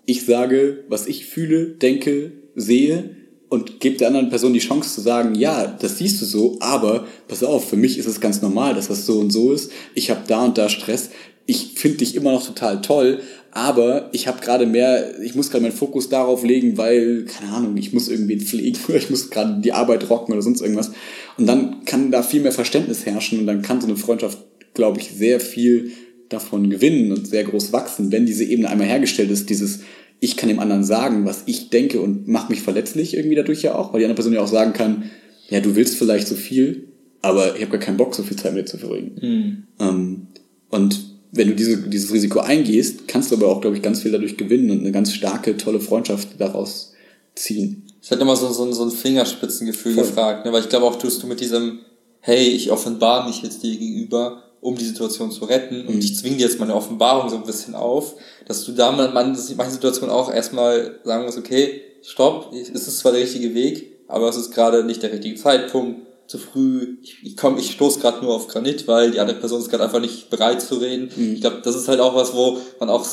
ich 0.05 0.25
sage, 0.25 0.85
was 0.89 1.09
ich 1.09 1.27
fühle, 1.27 1.67
denke, 1.67 2.33
sehe 2.55 3.11
und 3.57 3.81
gebe 3.81 3.97
der 3.97 4.09
anderen 4.09 4.29
Person 4.29 4.53
die 4.53 4.61
Chance 4.61 4.95
zu 4.95 5.01
sagen, 5.01 5.35
ja, 5.35 5.67
das 5.67 5.99
siehst 5.99 6.21
du 6.21 6.27
so, 6.27 6.57
aber 6.61 7.07
pass 7.27 7.43
auf, 7.43 7.69
für 7.69 7.77
mich 7.77 7.99
ist 7.99 8.07
es 8.07 8.21
ganz 8.21 8.43
normal, 8.43 8.75
dass 8.75 8.89
das 8.89 9.07
so 9.07 9.19
und 9.19 9.31
so 9.31 9.53
ist. 9.53 9.73
Ich 9.95 10.11
habe 10.11 10.21
da 10.27 10.45
und 10.45 10.59
da 10.59 10.69
Stress. 10.69 11.11
Ich 11.47 11.73
finde 11.77 11.99
dich 11.99 12.15
immer 12.17 12.33
noch 12.33 12.45
total 12.45 12.81
toll, 12.83 13.21
aber 13.53 14.11
ich 14.13 14.29
habe 14.29 14.41
gerade 14.41 14.67
mehr, 14.67 15.19
ich 15.23 15.35
muss 15.35 15.51
gerade 15.51 15.63
meinen 15.63 15.73
Fokus 15.73 16.09
darauf 16.09 16.45
legen, 16.45 16.77
weil, 16.77 17.25
keine 17.25 17.53
Ahnung, 17.53 17.77
ich 17.77 17.93
muss 17.93 18.09
irgendwie 18.09 18.39
pflegen 18.39 18.79
oder 18.89 18.99
ich 18.99 19.09
muss 19.09 19.31
gerade 19.31 19.61
die 19.63 19.73
Arbeit 19.73 20.11
rocken 20.11 20.35
oder 20.35 20.43
sonst 20.43 20.61
irgendwas. 20.61 20.91
Und 21.39 21.47
dann 21.47 21.85
kann 21.87 22.11
da 22.11 22.23
viel 22.23 22.43
mehr 22.43 22.53
Verständnis 22.53 23.07
herrschen 23.07 23.41
und 23.41 23.47
dann 23.47 23.63
kann 23.63 23.81
so 23.81 23.87
eine 23.87 23.97
Freundschaft, 23.97 24.39
glaube 24.75 25.01
ich, 25.01 25.11
sehr 25.11 25.41
viel 25.41 25.93
davon 26.29 26.69
gewinnen 26.69 27.13
und 27.13 27.27
sehr 27.27 27.45
groß 27.45 27.73
wachsen, 27.73 28.13
wenn 28.13 28.27
diese 28.27 28.45
Ebene 28.45 28.69
einmal 28.69 28.89
hergestellt 28.89 29.31
ist, 29.31 29.49
dieses 29.49 29.81
ich 30.21 30.37
kann 30.37 30.49
dem 30.49 30.59
anderen 30.59 30.85
sagen, 30.85 31.25
was 31.27 31.43
ich 31.47 31.71
denke 31.71 32.01
und 32.01 32.27
mache 32.27 32.51
mich 32.51 32.63
verletzlich 32.63 33.15
irgendwie 33.15 33.37
dadurch 33.37 33.63
ja 33.63 33.75
auch, 33.75 33.93
weil 33.93 34.01
die 34.01 34.07
andere 34.07 34.17
Person 34.17 34.33
ja 34.33 34.41
auch 34.41 34.49
sagen 34.49 34.73
kann, 34.73 35.11
ja, 35.49 35.61
du 35.61 35.77
willst 35.77 35.97
vielleicht 35.97 36.27
so 36.27 36.35
viel, 36.35 36.89
aber 37.23 37.57
ich 37.57 37.63
habe 37.63 37.73
gar 37.73 37.81
keinen 37.81 37.97
Bock, 37.97 38.15
so 38.15 38.23
viel 38.23 38.37
Zeit 38.37 38.55
mit 38.55 38.67
dir 38.67 38.71
zu 38.71 38.79
verbringen. 38.79 39.19
Mhm. 39.21 39.67
Ähm, 39.79 40.27
und 40.71 41.01
wenn 41.33 41.49
du 41.49 41.55
diese, 41.55 41.89
dieses 41.89 42.13
Risiko 42.13 42.41
eingehst, 42.41 43.09
kannst 43.09 43.31
du 43.31 43.37
aber 43.37 43.49
auch, 43.49 43.61
glaube 43.61 43.77
ich, 43.77 43.83
ganz 43.83 44.03
viel 44.03 44.13
dadurch 44.13 44.37
gewinnen 44.37 44.71
und 44.71 44.81
eine 44.81 44.93
ganz 44.93 45.13
starke, 45.13 45.57
tolle 45.57 45.81
Freundschaft 45.81 46.29
daraus 46.39 46.95
ziehen. 47.35 47.83
Ich 48.03 48.11
hatte 48.11 48.23
immer 48.23 48.37
so, 48.37 48.49
so, 48.53 48.71
so 48.73 48.85
ein 48.85 48.91
Fingerspitzengefühl 48.91 49.95
Voll. 49.95 50.05
gefragt, 50.05 50.47
ne? 50.47 50.53
weil 50.53 50.63
ich 50.63 50.69
glaube 50.69 50.87
auch, 50.87 50.97
tust 50.97 51.23
du 51.23 51.27
mit 51.27 51.41
diesem, 51.41 51.81
hey, 52.21 52.49
ich 52.49 52.71
offenbare 52.71 53.29
mich 53.29 53.43
jetzt 53.43 53.63
dir 53.63 53.77
gegenüber, 53.77 54.45
um 54.67 54.77
die 54.77 54.85
Situation 54.85 55.31
zu 55.31 55.45
retten. 55.45 55.87
Und 55.87 55.95
mhm. 55.95 56.01
ich 56.01 56.17
zwinge 56.17 56.39
dir 56.39 56.47
jetzt 56.47 56.59
meine 56.59 56.75
Offenbarung 56.75 57.31
so 57.31 57.37
ein 57.37 57.45
bisschen 57.45 57.77
auf, 57.77 58.17
dass 58.49 58.65
du 58.65 58.73
da 58.73 58.91
man, 58.91 59.15
man 59.15 59.35
in 59.35 59.57
manchen 59.57 59.75
Situationen 59.75 60.13
auch 60.13 60.33
erstmal 60.33 60.99
sagen 61.05 61.25
musst, 61.25 61.39
okay, 61.39 61.83
stopp, 62.03 62.53
es 62.53 62.69
ist 62.71 62.99
zwar 62.99 63.13
der 63.13 63.21
richtige 63.21 63.55
Weg, 63.55 64.03
aber 64.09 64.29
es 64.29 64.37
ist 64.37 64.53
gerade 64.53 64.83
nicht 64.83 65.05
der 65.05 65.13
richtige 65.13 65.37
Zeitpunkt, 65.37 66.01
zu 66.27 66.39
früh, 66.39 66.97
ich, 67.05 67.19
ich 67.23 67.37
komme, 67.37 67.61
ich 67.61 67.71
stoße 67.71 68.01
gerade 68.01 68.25
nur 68.25 68.35
auf 68.35 68.49
Granit, 68.49 68.89
weil 68.89 69.13
die 69.13 69.21
andere 69.21 69.39
Person 69.39 69.61
ist 69.61 69.71
gerade 69.71 69.85
einfach 69.85 70.01
nicht 70.01 70.29
bereit 70.29 70.61
zu 70.61 70.75
reden. 70.79 71.09
Mhm. 71.15 71.35
Ich 71.35 71.41
glaube, 71.41 71.61
das 71.63 71.77
ist 71.77 71.87
halt 71.87 72.01
auch 72.01 72.17
was, 72.17 72.35
wo 72.35 72.59
man 72.81 72.91
auch 72.91 73.07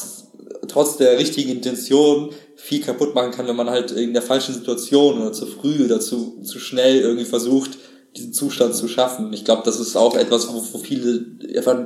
trotz 0.68 0.98
der 0.98 1.20
richtigen 1.20 1.52
Intention 1.52 2.32
viel 2.56 2.82
kaputt 2.82 3.14
machen 3.14 3.30
kann, 3.30 3.48
wenn 3.48 3.56
man 3.56 3.70
halt 3.70 3.92
in 3.92 4.14
der 4.14 4.24
falschen 4.24 4.56
Situation 4.56 5.22
oder 5.22 5.32
zu 5.32 5.46
früh 5.46 5.86
oder 5.86 6.00
zu, 6.00 6.42
zu 6.42 6.58
schnell 6.58 7.02
irgendwie 7.02 7.26
versucht, 7.26 7.78
diesen 8.16 8.34
Zustand 8.34 8.76
zu 8.76 8.88
schaffen. 8.88 9.32
Ich 9.34 9.46
glaube, 9.46 9.64
das 9.66 9.80
ist 9.80 9.96
auch 9.96 10.16
etwas, 10.16 10.48
wo, 10.48 10.64
wo 10.72 10.78
viele 10.78 11.26
einfach 11.56 11.80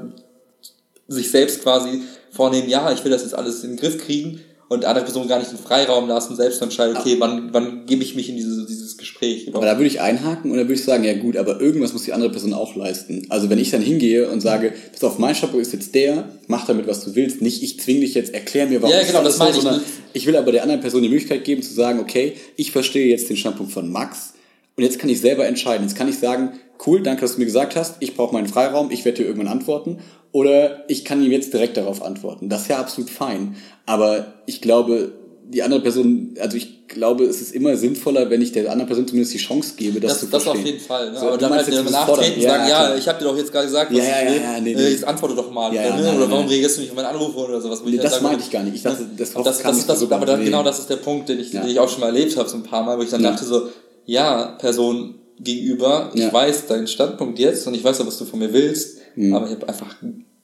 sich 1.07 1.32
selbst 1.32 1.63
quasi 1.63 2.01
vornehmen, 2.32 2.69
ja, 2.69 2.91
ich 2.91 3.03
will 3.03 3.11
das 3.11 3.23
jetzt 3.23 3.34
alles 3.34 3.63
in 3.63 3.71
den 3.71 3.78
Griff 3.78 3.97
kriegen 3.97 4.41
und 4.69 4.84
andere 4.84 5.05
Personen 5.05 5.30
gar 5.30 5.39
nicht 5.39 5.51
den 5.51 5.57
Freiraum 5.57 6.09
lassen, 6.09 6.36
selbst 6.36 6.61
entscheiden, 6.61 6.97
okay, 6.97 7.15
wann, 7.19 7.53
wann 7.53 7.86
gebe 7.86 8.03
ich 8.03 8.15
mich 8.15 8.28
in 8.28 8.36
diese, 8.36 8.65
dieses 8.65 8.97
Gespräch. 8.97 9.49
Aber 9.53 9.65
da 9.65 9.78
würde 9.78 9.88
ich 9.88 10.01
einhaken 10.01 10.51
und 10.51 10.57
da 10.57 10.63
würde 10.63 10.73
ich 10.73 10.84
sagen, 10.84 11.05
ja 11.05 11.13
gut, 11.13 11.38
aber 11.38 11.61
irgendwas 11.61 11.93
muss 11.93 12.03
die 12.03 12.11
andere 12.11 12.30
Person 12.30 12.53
auch 12.53 12.75
leisten. 12.75 13.25
Also 13.30 13.49
wenn 13.49 13.59
ich 13.59 13.71
dann 13.71 13.82
hingehe 13.82 14.30
und 14.30 14.41
sage, 14.41 14.73
pass 14.91 15.03
auf, 15.05 15.19
mein 15.19 15.36
Standpunkt 15.36 15.65
ist 15.65 15.71
jetzt 15.71 15.95
der, 15.95 16.30
mach 16.47 16.65
damit, 16.65 16.88
was 16.88 17.05
du 17.05 17.15
willst, 17.15 17.41
nicht 17.41 17.63
ich 17.63 17.80
zwinge 17.80 18.01
dich 18.01 18.13
jetzt, 18.13 18.34
erklär 18.34 18.67
mir, 18.67 18.82
warum 18.82 18.93
ja, 18.93 19.03
genau, 19.03 19.23
das, 19.23 19.38
so, 19.38 19.51
sondern 19.51 19.82
ich 20.11 20.28
will 20.28 20.36
aber 20.36 20.51
der 20.51 20.63
anderen 20.63 20.82
Person 20.82 21.01
die 21.01 21.09
Möglichkeit 21.09 21.45
geben 21.45 21.61
zu 21.61 21.73
sagen, 21.73 21.99
okay, 21.99 22.34
ich 22.57 22.71
verstehe 22.71 23.07
jetzt 23.07 23.30
den 23.30 23.38
Standpunkt 23.38 23.71
von 23.71 23.89
Max 23.89 24.34
und 24.78 24.84
jetzt 24.84 24.99
kann 24.99 25.09
ich 25.09 25.19
selber 25.19 25.45
entscheiden. 25.47 25.88
Jetzt 25.88 25.97
kann 25.97 26.07
ich 26.07 26.19
sagen, 26.19 26.59
cool, 26.86 27.01
danke, 27.01 27.21
dass 27.21 27.34
du 27.34 27.39
mir 27.39 27.45
gesagt 27.45 27.75
hast, 27.75 27.95
ich 27.99 28.15
brauche 28.15 28.34
meinen 28.34 28.47
Freiraum, 28.47 28.91
ich 28.91 29.05
werde 29.05 29.17
dir 29.17 29.28
irgendwann 29.28 29.51
antworten. 29.51 29.99
Oder 30.32 30.88
ich 30.88 31.03
kann 31.03 31.23
ihm 31.23 31.32
jetzt 31.32 31.51
direkt 31.51 31.78
darauf 31.78 32.03
antworten. 32.03 32.47
Das 32.47 32.63
ist 32.63 32.67
ja 32.67 32.78
absolut 32.78 33.09
fein. 33.09 33.55
Aber 33.88 34.34
ich 34.45 34.61
glaube, 34.61 35.13
die 35.49 35.63
andere 35.63 35.80
Person, 35.82 36.36
also 36.39 36.57
ich 36.57 36.88
glaube, 36.88 37.23
es 37.23 37.41
ist 37.41 37.55
immer 37.55 37.75
sinnvoller, 37.75 38.30
wenn 38.30 38.41
ich 38.41 38.51
der 38.51 38.69
anderen 38.71 38.88
Person 38.88 39.07
zumindest 39.07 39.34
die 39.34 39.39
Chance 39.39 39.73
gebe, 39.78 39.99
das, 39.99 40.11
das 40.11 40.19
zu 40.19 40.28
verstehen. 40.28 40.53
Das 40.53 40.61
auf 40.61 40.65
jeden 40.65 40.80
Fall. 40.80 41.11
Ne? 41.11 41.19
So, 41.19 41.28
aber 41.28 41.38
dann 41.38 41.53
halt 41.53 41.67
jetzt 41.67 41.89
nachtreten 41.89 42.36
und 42.36 42.41
ja, 42.41 42.49
sagen, 42.49 42.69
ja, 42.69 42.95
ich 42.95 43.07
habe 43.07 43.17
dir 43.17 43.25
doch 43.25 43.38
jetzt 43.38 43.51
gerade 43.51 43.65
gesagt, 43.65 43.91
was 43.91 43.97
ja, 43.97 44.03
ja, 44.03 44.30
will. 44.30 44.41
Ja, 44.41 44.59
nee, 44.59 44.75
nee. 44.75 44.89
Jetzt 44.89 45.05
antworte 45.05 45.34
doch 45.34 45.49
mal. 45.49 45.73
Ja, 45.73 45.86
ja, 45.86 45.95
ne? 45.95 46.03
nein, 46.03 46.17
oder 46.17 46.30
warum 46.30 46.41
nein. 46.41 46.49
reagierst 46.49 46.78
du 46.78 46.82
nicht 46.82 46.91
auf 46.91 46.97
meinen 46.97 47.07
Anruf 47.07 47.36
oder 47.36 47.59
sowas? 47.59 47.82
Nee, 47.84 47.97
das 47.97 48.21
meinte 48.21 48.43
ich 48.43 48.51
gar 48.51 48.61
nicht. 48.61 48.75
Ich 48.75 48.84
dachte, 48.84 49.07
das, 49.17 49.34
das, 49.34 49.43
das, 49.43 49.63
das, 49.63 49.86
das, 49.88 50.11
Aber 50.11 50.25
dann, 50.28 50.43
genau 50.43 50.61
das 50.61 50.80
ist 50.80 50.89
der 50.89 50.97
Punkt, 50.97 51.30
den 51.30 51.39
ich, 51.39 51.49
den 51.49 51.65
ich 51.65 51.80
auch 51.80 51.89
schon 51.89 52.01
mal 52.01 52.07
erlebt 52.07 52.38
habe, 52.38 52.47
so 52.47 52.57
ein 52.57 52.63
paar 52.63 52.84
Mal, 52.84 52.97
wo 52.99 53.01
ich 53.01 53.09
dann 53.09 53.23
dachte 53.23 53.43
so, 53.43 53.69
ja, 54.07 54.55
Person 54.57 55.15
gegenüber, 55.39 56.09
ich 56.15 56.33
weiß 56.33 56.65
deinen 56.65 56.87
Standpunkt 56.87 57.37
jetzt 57.37 57.67
und 57.67 57.75
ich 57.75 57.83
weiß 57.83 58.01
auch, 58.01 58.07
was 58.07 58.17
du 58.17 58.25
von 58.25 58.39
mir 58.39 58.51
willst, 58.51 58.97
mhm. 59.15 59.35
aber 59.35 59.45
ich 59.45 59.51
habe 59.51 59.69
einfach 59.69 59.95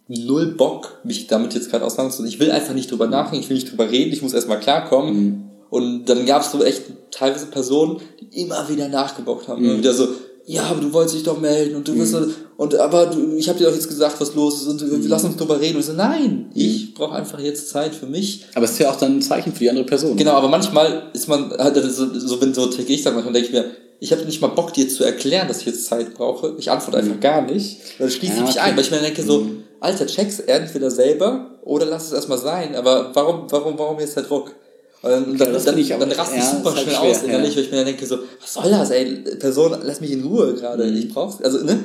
null 0.07 0.53
Bock, 0.53 0.99
mich 1.03 1.25
damit 1.27 1.55
jetzt 1.55 1.71
gerade 1.71 1.83
auseinanderzusetzen. 1.83 2.31
Ich 2.31 2.39
will 2.39 2.51
einfach 2.51 2.75
nicht 2.75 2.91
drüber 2.91 3.07
nachdenken, 3.07 3.43
ich 3.43 3.49
will 3.49 3.55
nicht 3.55 3.71
drüber 3.71 3.89
reden, 3.89 4.13
ich 4.13 4.21
muss 4.21 4.33
erstmal 4.33 4.59
klarkommen. 4.59 5.15
Mhm. 5.15 5.43
Und 5.69 6.05
dann 6.05 6.27
gab 6.27 6.43
es 6.43 6.51
so 6.51 6.63
echt 6.63 6.83
teilweise 7.09 7.47
Personen, 7.47 7.99
die 8.19 8.41
immer 8.41 8.69
wieder 8.69 8.89
nachgebockt 8.89 9.47
haben. 9.47 9.63
Mhm. 9.63 9.69
Immer 9.69 9.77
wieder 9.79 9.93
so, 9.93 10.09
ja, 10.45 10.63
aber 10.63 10.81
du 10.81 10.93
wolltest 10.93 11.15
dich 11.15 11.23
doch 11.23 11.39
melden 11.39 11.75
und 11.75 11.87
du 11.87 11.95
wirst 11.95 12.13
mhm. 12.13 12.35
Und 12.57 12.75
aber 12.75 13.07
du, 13.07 13.35
ich 13.35 13.49
habe 13.49 13.57
dir 13.57 13.65
doch 13.65 13.73
jetzt 13.73 13.87
gesagt, 13.87 14.21
was 14.21 14.35
los 14.35 14.61
ist 14.61 14.67
und 14.67 14.81
wir 14.81 14.97
mhm. 14.97 15.07
lassen 15.07 15.27
uns 15.27 15.37
drüber 15.37 15.59
reden. 15.59 15.75
Und 15.75 15.81
ich 15.81 15.87
so, 15.87 15.93
nein, 15.93 16.45
mhm. 16.49 16.51
ich 16.53 16.93
brauche 16.93 17.15
einfach 17.15 17.39
jetzt 17.39 17.69
Zeit 17.69 17.95
für 17.95 18.05
mich. 18.05 18.45
Aber 18.53 18.65
es 18.65 18.71
ist 18.71 18.79
ja 18.79 18.91
auch 18.91 18.95
dann 18.95 19.17
ein 19.17 19.21
Zeichen 19.21 19.53
für 19.53 19.59
die 19.59 19.69
andere 19.69 19.85
Person. 19.85 20.15
Genau, 20.15 20.33
aber 20.33 20.49
manchmal 20.49 21.09
ist 21.13 21.27
man 21.27 21.51
halt 21.51 21.75
so, 21.75 22.19
so 22.19 22.41
wenn 22.41 22.53
so 22.53 22.67
ticke 22.67 22.93
ich 22.93 23.01
dann 23.01 23.15
manchmal 23.15 23.33
denke 23.33 23.47
ich 23.47 23.53
mir, 23.53 23.65
ich 23.99 24.11
habe 24.11 24.23
nicht 24.25 24.41
mal 24.41 24.47
Bock, 24.47 24.73
dir 24.73 24.89
zu 24.89 25.03
erklären, 25.03 25.47
dass 25.47 25.59
ich 25.59 25.65
jetzt 25.65 25.85
Zeit 25.85 26.13
brauche. 26.13 26.55
Ich 26.57 26.69
antworte 26.69 26.97
einfach 26.97 27.19
gar 27.19 27.41
nicht. 27.41 27.77
Dann 27.99 28.09
schließe 28.09 28.33
ich 28.33 28.39
ja, 28.39 28.45
mich 28.45 28.55
okay. 28.55 28.59
ein, 28.59 28.75
weil 28.75 28.83
ich 28.83 28.91
mir 28.91 28.99
denke 28.99 29.23
so, 29.23 29.39
mhm. 29.41 29.63
Alter, 29.79 30.05
check's 30.05 30.39
entweder 30.39 30.91
selber 30.91 31.51
oder 31.63 31.85
lass 31.85 32.07
es 32.07 32.13
erstmal 32.13 32.37
sein. 32.37 32.75
Aber 32.75 33.11
warum, 33.13 33.45
warum, 33.49 33.79
warum 33.79 33.99
jetzt 33.99 34.15
der 34.15 34.23
Druck? 34.23 34.53
Und 35.01 35.11
dann, 35.11 35.37
dann, 35.37 35.53
dann, 35.53 35.63
dann, 35.65 35.99
dann 35.99 36.11
raste 36.13 36.37
ich 36.37 36.43
super 36.43 36.73
halt 36.73 36.83
schnell 36.83 36.95
schwer, 36.95 37.09
aus 37.09 37.23
innerlich, 37.23 37.49
ja. 37.49 37.55
weil 37.57 37.63
ich 37.65 37.71
mir 37.71 37.77
dann 37.77 37.85
denke 37.87 38.05
so, 38.05 38.19
was 38.39 38.53
soll 38.53 38.71
das, 38.71 38.89
ey, 38.89 39.15
Person, 39.37 39.75
lass 39.83 39.99
mich 39.99 40.11
in 40.11 40.23
Ruhe 40.23 40.53
gerade, 40.53 40.85
mhm. 40.85 40.95
ich 40.95 41.13
brauch's, 41.13 41.41
also, 41.43 41.63
ne? 41.65 41.83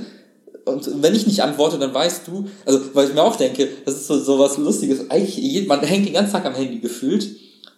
Und 0.68 1.02
wenn 1.02 1.14
ich 1.14 1.26
nicht 1.26 1.42
antworte, 1.42 1.78
dann 1.78 1.94
weißt 1.94 2.26
du, 2.26 2.46
also, 2.64 2.80
weil 2.94 3.08
ich 3.08 3.14
mir 3.14 3.22
auch 3.22 3.36
denke, 3.36 3.68
das 3.84 3.94
ist 3.94 4.06
so, 4.06 4.18
so 4.18 4.38
was 4.38 4.58
Lustiges, 4.58 5.10
eigentlich, 5.10 5.66
man 5.66 5.80
hängt 5.80 6.06
den 6.06 6.14
ganzen 6.14 6.32
Tag 6.32 6.44
am 6.44 6.54
Handy 6.54 6.78
gefühlt 6.78 7.28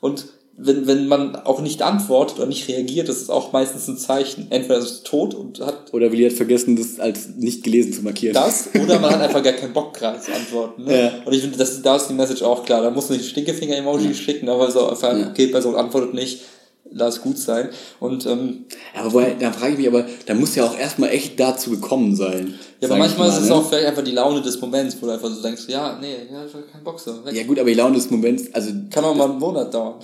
und 0.01 0.25
wenn, 0.63 0.87
wenn 0.87 1.07
man 1.07 1.37
auch 1.37 1.61
nicht 1.61 1.83
antwortet 1.83 2.39
oder 2.39 2.47
nicht 2.47 2.69
reagiert, 2.69 3.09
das 3.09 3.17
ist 3.17 3.31
auch 3.31 3.53
meistens 3.53 3.89
ein 3.89 3.97
Zeichen. 3.97 4.49
Entweder 4.51 4.79
ist 4.79 4.91
es 4.91 5.03
tot 5.03 5.35
und 5.35 5.61
hat. 5.61 5.93
Oder 5.93 6.13
will 6.13 6.21
jetzt 6.21 6.37
vergessen, 6.37 6.77
das 6.77 7.01
als 7.01 7.31
nicht 7.37 7.65
gelesen 7.65 7.93
zu 7.93 8.03
markieren. 8.03 8.35
Das, 8.35 8.69
oder 8.75 8.99
man 8.99 9.11
hat 9.11 9.23
einfach 9.23 9.43
gar 9.43 9.55
keinen 9.55 9.73
Bock 9.73 9.95
gerade 9.95 10.21
zu 10.21 10.33
antworten. 10.35 10.85
Ne? 10.85 11.03
Ja. 11.03 11.13
Und 11.25 11.33
ich 11.33 11.41
finde, 11.41 11.57
das, 11.57 11.81
da 11.81 11.97
ist 11.97 12.09
die 12.09 12.15
Message 12.15 12.43
auch 12.43 12.65
klar. 12.65 12.83
Da 12.83 12.91
muss 12.91 13.09
man 13.09 13.19
nicht 13.19 13.31
Stinkefinger-Emoji 13.31 14.09
ja. 14.09 14.15
schicken, 14.15 14.49
aber 14.49 14.71
so 14.71 14.87
einfach, 14.87 15.17
ja. 15.17 15.31
okay, 15.31 15.47
Person 15.47 15.77
antwortet 15.77 16.15
nicht, 16.15 16.43
lass 16.93 17.21
gut 17.21 17.39
sein. 17.39 17.69
Und, 17.99 18.27
ähm, 18.27 18.65
ja, 18.95 19.01
aber 19.01 19.13
woher, 19.13 19.35
da 19.35 19.53
frage 19.53 19.73
ich 19.73 19.79
mich 19.79 19.89
aber, 19.89 20.05
da 20.27 20.35
muss 20.35 20.55
ja 20.55 20.65
auch 20.65 20.77
erstmal 20.77 21.11
echt 21.11 21.39
dazu 21.39 21.71
gekommen 21.71 22.17
sein. 22.17 22.55
Ja, 22.81 22.89
aber 22.89 22.99
manchmal 22.99 23.29
mal, 23.29 23.37
ist 23.37 23.43
es 23.43 23.49
ne? 23.49 23.55
auch 23.55 23.69
vielleicht 23.69 23.87
einfach 23.87 24.05
die 24.05 24.13
Laune 24.13 24.43
des 24.43 24.61
Moments, 24.61 24.97
wo 25.01 25.07
du 25.07 25.13
einfach 25.13 25.31
so 25.31 25.43
denkst, 25.43 25.63
ja, 25.69 25.99
nee, 26.01 26.17
ja, 26.33 26.45
Bock 26.83 26.99
so. 26.99 27.25
Weg. 27.25 27.35
Ja 27.35 27.45
gut, 27.45 27.59
aber 27.59 27.69
die 27.69 27.77
Laune 27.77 27.97
des 27.97 28.11
Moments, 28.11 28.53
also... 28.53 28.71
Kann 28.91 29.05
auch 29.05 29.15
mal 29.15 29.31
einen 29.31 29.39
Monat 29.39 29.73
dauern. 29.73 29.95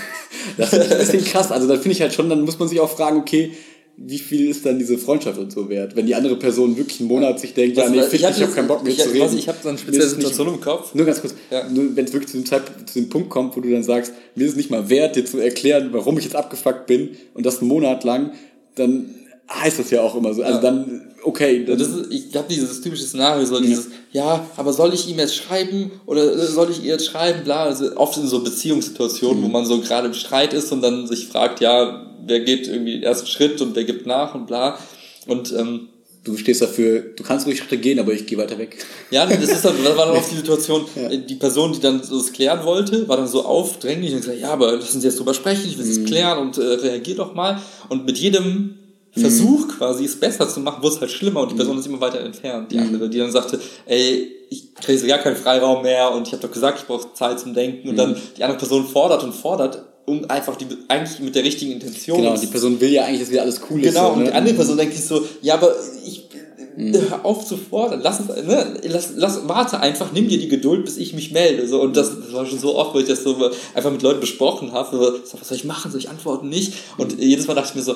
das 0.56 0.72
ich 0.72 0.90
ein 0.90 0.98
bisschen 0.98 1.24
krass. 1.24 1.52
Also 1.52 1.68
da 1.68 1.74
finde 1.74 1.92
ich 1.92 2.00
halt 2.00 2.12
schon, 2.12 2.28
dann 2.28 2.42
muss 2.42 2.58
man 2.58 2.68
sich 2.68 2.80
auch 2.80 2.90
fragen, 2.90 3.18
okay, 3.18 3.52
wie 3.96 4.18
viel 4.18 4.50
ist 4.50 4.66
dann 4.66 4.78
diese 4.78 4.98
Freundschaft 4.98 5.38
und 5.38 5.52
so 5.52 5.68
wert? 5.68 5.94
Wenn 5.94 6.06
die 6.06 6.14
andere 6.14 6.36
Person 6.36 6.76
wirklich 6.76 7.00
einen 7.00 7.08
Monat 7.08 7.38
sich 7.38 7.54
denkt, 7.54 7.76
was, 7.76 7.84
ja, 7.84 7.90
nee, 7.90 8.00
ich, 8.00 8.14
ich 8.14 8.24
habe 8.24 8.52
keinen 8.52 8.66
Bock 8.66 8.82
mehr 8.82 8.96
zu 8.96 9.08
reden. 9.10 9.20
Was, 9.24 9.34
ich 9.34 9.48
habe 9.48 9.58
so 9.62 9.68
eine 9.68 9.78
spezielle 9.78 10.08
Situation 10.08 10.46
nicht, 10.48 10.56
im 10.56 10.60
Kopf. 10.60 10.94
Nur 10.94 11.06
ganz 11.06 11.20
kurz, 11.20 11.34
ja. 11.50 11.64
wenn 11.70 12.04
es 12.04 12.12
wirklich 12.12 12.30
zu 12.30 12.36
dem, 12.38 12.46
Zeitpunkt, 12.46 12.90
zu 12.90 12.98
dem 12.98 13.08
Punkt 13.08 13.30
kommt, 13.30 13.56
wo 13.56 13.60
du 13.60 13.70
dann 13.70 13.84
sagst, 13.84 14.12
mir 14.34 14.44
ist 14.44 14.52
es 14.52 14.56
nicht 14.56 14.70
mal 14.70 14.88
wert, 14.88 15.16
dir 15.16 15.24
zu 15.24 15.38
erklären, 15.38 15.90
warum 15.92 16.18
ich 16.18 16.24
jetzt 16.24 16.36
abgefuckt 16.36 16.86
bin 16.86 17.10
und 17.34 17.46
das 17.46 17.60
einen 17.60 17.68
Monat 17.68 18.02
lang, 18.02 18.32
dann 18.74 19.14
heißt 19.48 19.78
das 19.78 19.90
ja 19.90 20.02
auch 20.02 20.16
immer 20.16 20.34
so. 20.34 20.42
Also 20.42 20.56
ja. 20.56 20.62
dann, 20.62 21.03
okay. 21.24 21.64
Dann 21.64 21.78
das 21.78 21.88
ist, 21.88 22.12
ich 22.12 22.36
habe 22.36 22.46
dieses 22.48 22.80
typische 22.80 23.04
Szenario, 23.04 23.44
so 23.44 23.60
dieses, 23.60 23.88
ja, 24.12 24.46
aber 24.56 24.72
soll 24.72 24.94
ich 24.94 25.08
ihm 25.08 25.18
jetzt 25.18 25.34
schreiben 25.34 25.90
oder 26.06 26.38
soll 26.46 26.70
ich 26.70 26.82
ihr 26.82 26.92
jetzt 26.92 27.06
schreiben, 27.06 27.44
bla. 27.44 27.64
Also 27.64 27.96
oft 27.96 28.16
in 28.16 28.26
so 28.26 28.42
Beziehungssituationen, 28.42 29.40
mhm. 29.40 29.44
wo 29.44 29.48
man 29.48 29.66
so 29.66 29.80
gerade 29.80 30.06
im 30.06 30.14
Streit 30.14 30.52
ist 30.52 30.70
und 30.72 30.82
dann 30.82 31.06
sich 31.06 31.26
fragt, 31.26 31.60
ja, 31.60 32.06
wer 32.26 32.40
geht 32.40 32.68
irgendwie 32.68 32.92
den 32.92 33.02
ersten 33.02 33.26
Schritt 33.26 33.60
und 33.60 33.74
wer 33.74 33.84
gibt 33.84 34.06
nach 34.06 34.34
und 34.34 34.46
bla. 34.46 34.78
Und 35.26 35.52
ähm, 35.52 35.88
du 36.24 36.36
stehst 36.36 36.62
dafür, 36.62 37.00
du 37.00 37.22
kannst 37.22 37.46
ruhig 37.46 37.58
Schritte 37.58 37.78
gehen, 37.78 37.98
aber 37.98 38.12
ich 38.12 38.26
gehe 38.26 38.38
weiter 38.38 38.58
weg. 38.58 38.84
Ja, 39.10 39.26
das 39.26 39.50
ist 39.50 39.64
dann, 39.64 39.74
das 39.82 39.96
war 39.96 40.06
dann 40.06 40.16
auch 40.16 40.28
die 40.28 40.36
Situation, 40.36 40.86
ja. 40.96 41.08
die 41.08 41.34
Person, 41.34 41.72
die 41.72 41.80
dann 41.80 42.02
so 42.02 42.18
das 42.18 42.32
klären 42.32 42.64
wollte, 42.64 43.06
war 43.08 43.16
dann 43.16 43.28
so 43.28 43.44
aufdränglich 43.44 44.12
und 44.12 44.20
gesagt, 44.20 44.40
ja, 44.40 44.50
aber 44.50 44.72
lassen 44.72 45.00
Sie 45.00 45.06
jetzt 45.06 45.18
drüber 45.18 45.34
sprechen, 45.34 45.64
ich 45.66 45.78
will 45.78 45.88
es 45.88 45.98
mhm. 45.98 46.06
klären 46.06 46.38
und 46.38 46.58
äh, 46.58 46.62
reagier 46.62 47.16
doch 47.16 47.34
mal. 47.34 47.60
Und 47.88 48.06
mit 48.06 48.18
jedem 48.18 48.78
Versuch 49.16 49.66
mhm. 49.66 49.68
quasi, 49.68 50.04
es 50.04 50.18
besser 50.18 50.48
zu 50.48 50.60
machen, 50.60 50.82
wurde 50.82 50.96
es 50.96 51.00
halt 51.00 51.10
schlimmer 51.10 51.42
und 51.42 51.52
die 51.52 51.54
Person 51.54 51.78
ist 51.78 51.86
immer 51.86 52.00
weiter 52.00 52.20
entfernt, 52.20 52.72
die 52.72 52.76
mhm. 52.76 52.86
andere, 52.86 53.08
die 53.08 53.18
dann 53.18 53.30
sagte, 53.30 53.60
ey, 53.86 54.28
ich 54.50 54.74
kriege 54.74 55.06
gar 55.06 55.18
keinen 55.18 55.36
Freiraum 55.36 55.82
mehr 55.82 56.12
und 56.12 56.26
ich 56.26 56.32
habe 56.32 56.42
doch 56.42 56.52
gesagt, 56.52 56.80
ich 56.80 56.86
brauche 56.86 57.12
Zeit 57.14 57.38
zum 57.38 57.54
Denken 57.54 57.88
und 57.88 57.96
dann 57.96 58.12
mhm. 58.12 58.16
die 58.36 58.42
andere 58.42 58.58
Person 58.58 58.86
fordert 58.86 59.22
und 59.22 59.32
fordert, 59.32 59.84
um 60.06 60.28
einfach 60.28 60.56
die, 60.56 60.66
eigentlich 60.88 61.20
mit 61.20 61.34
der 61.34 61.44
richtigen 61.44 61.72
Intention. 61.72 62.18
Genau, 62.18 62.36
die 62.36 62.46
Person 62.46 62.80
will 62.80 62.90
ja 62.90 63.04
eigentlich, 63.04 63.20
dass 63.20 63.30
wieder 63.30 63.42
alles 63.42 63.60
cool 63.70 63.80
genau, 63.80 63.88
ist. 63.88 63.94
Genau, 63.94 64.08
so, 64.08 64.14
ne? 64.14 64.18
und 64.18 64.26
die 64.26 64.32
andere 64.32 64.54
Person 64.54 64.76
denkt 64.76 64.94
sich 64.94 65.04
so, 65.04 65.24
ja, 65.40 65.54
aber 65.54 65.74
ich, 66.04 66.28
mhm. 66.76 66.94
hör 67.08 67.24
auf 67.24 67.46
zu 67.46 67.56
fordern, 67.56 68.00
lass 68.02 68.20
ne, 68.20 68.80
lass, 68.82 69.12
lass, 69.14 69.48
warte 69.48 69.80
einfach, 69.80 70.12
nimm 70.12 70.28
dir 70.28 70.38
die 70.38 70.48
Geduld, 70.48 70.84
bis 70.84 70.96
ich 70.96 71.14
mich 71.14 71.30
melde, 71.30 71.66
so, 71.68 71.80
und 71.80 71.96
das, 71.96 72.10
das 72.20 72.32
war 72.32 72.44
schon 72.46 72.58
so 72.58 72.76
oft, 72.76 72.94
wo 72.94 72.98
ich 72.98 73.06
das 73.06 73.22
so 73.22 73.50
einfach 73.74 73.92
mit 73.92 74.02
Leuten 74.02 74.20
besprochen 74.20 74.72
habe, 74.72 74.96
so, 74.96 75.38
was 75.38 75.48
soll 75.48 75.56
ich 75.56 75.64
machen, 75.64 75.90
soll 75.90 76.00
ich 76.00 76.10
antworten, 76.10 76.48
nicht? 76.48 76.74
Und 76.98 77.18
jedes 77.18 77.46
Mal 77.46 77.54
dachte 77.54 77.70
ich 77.70 77.76
mir 77.76 77.82
so, 77.82 77.94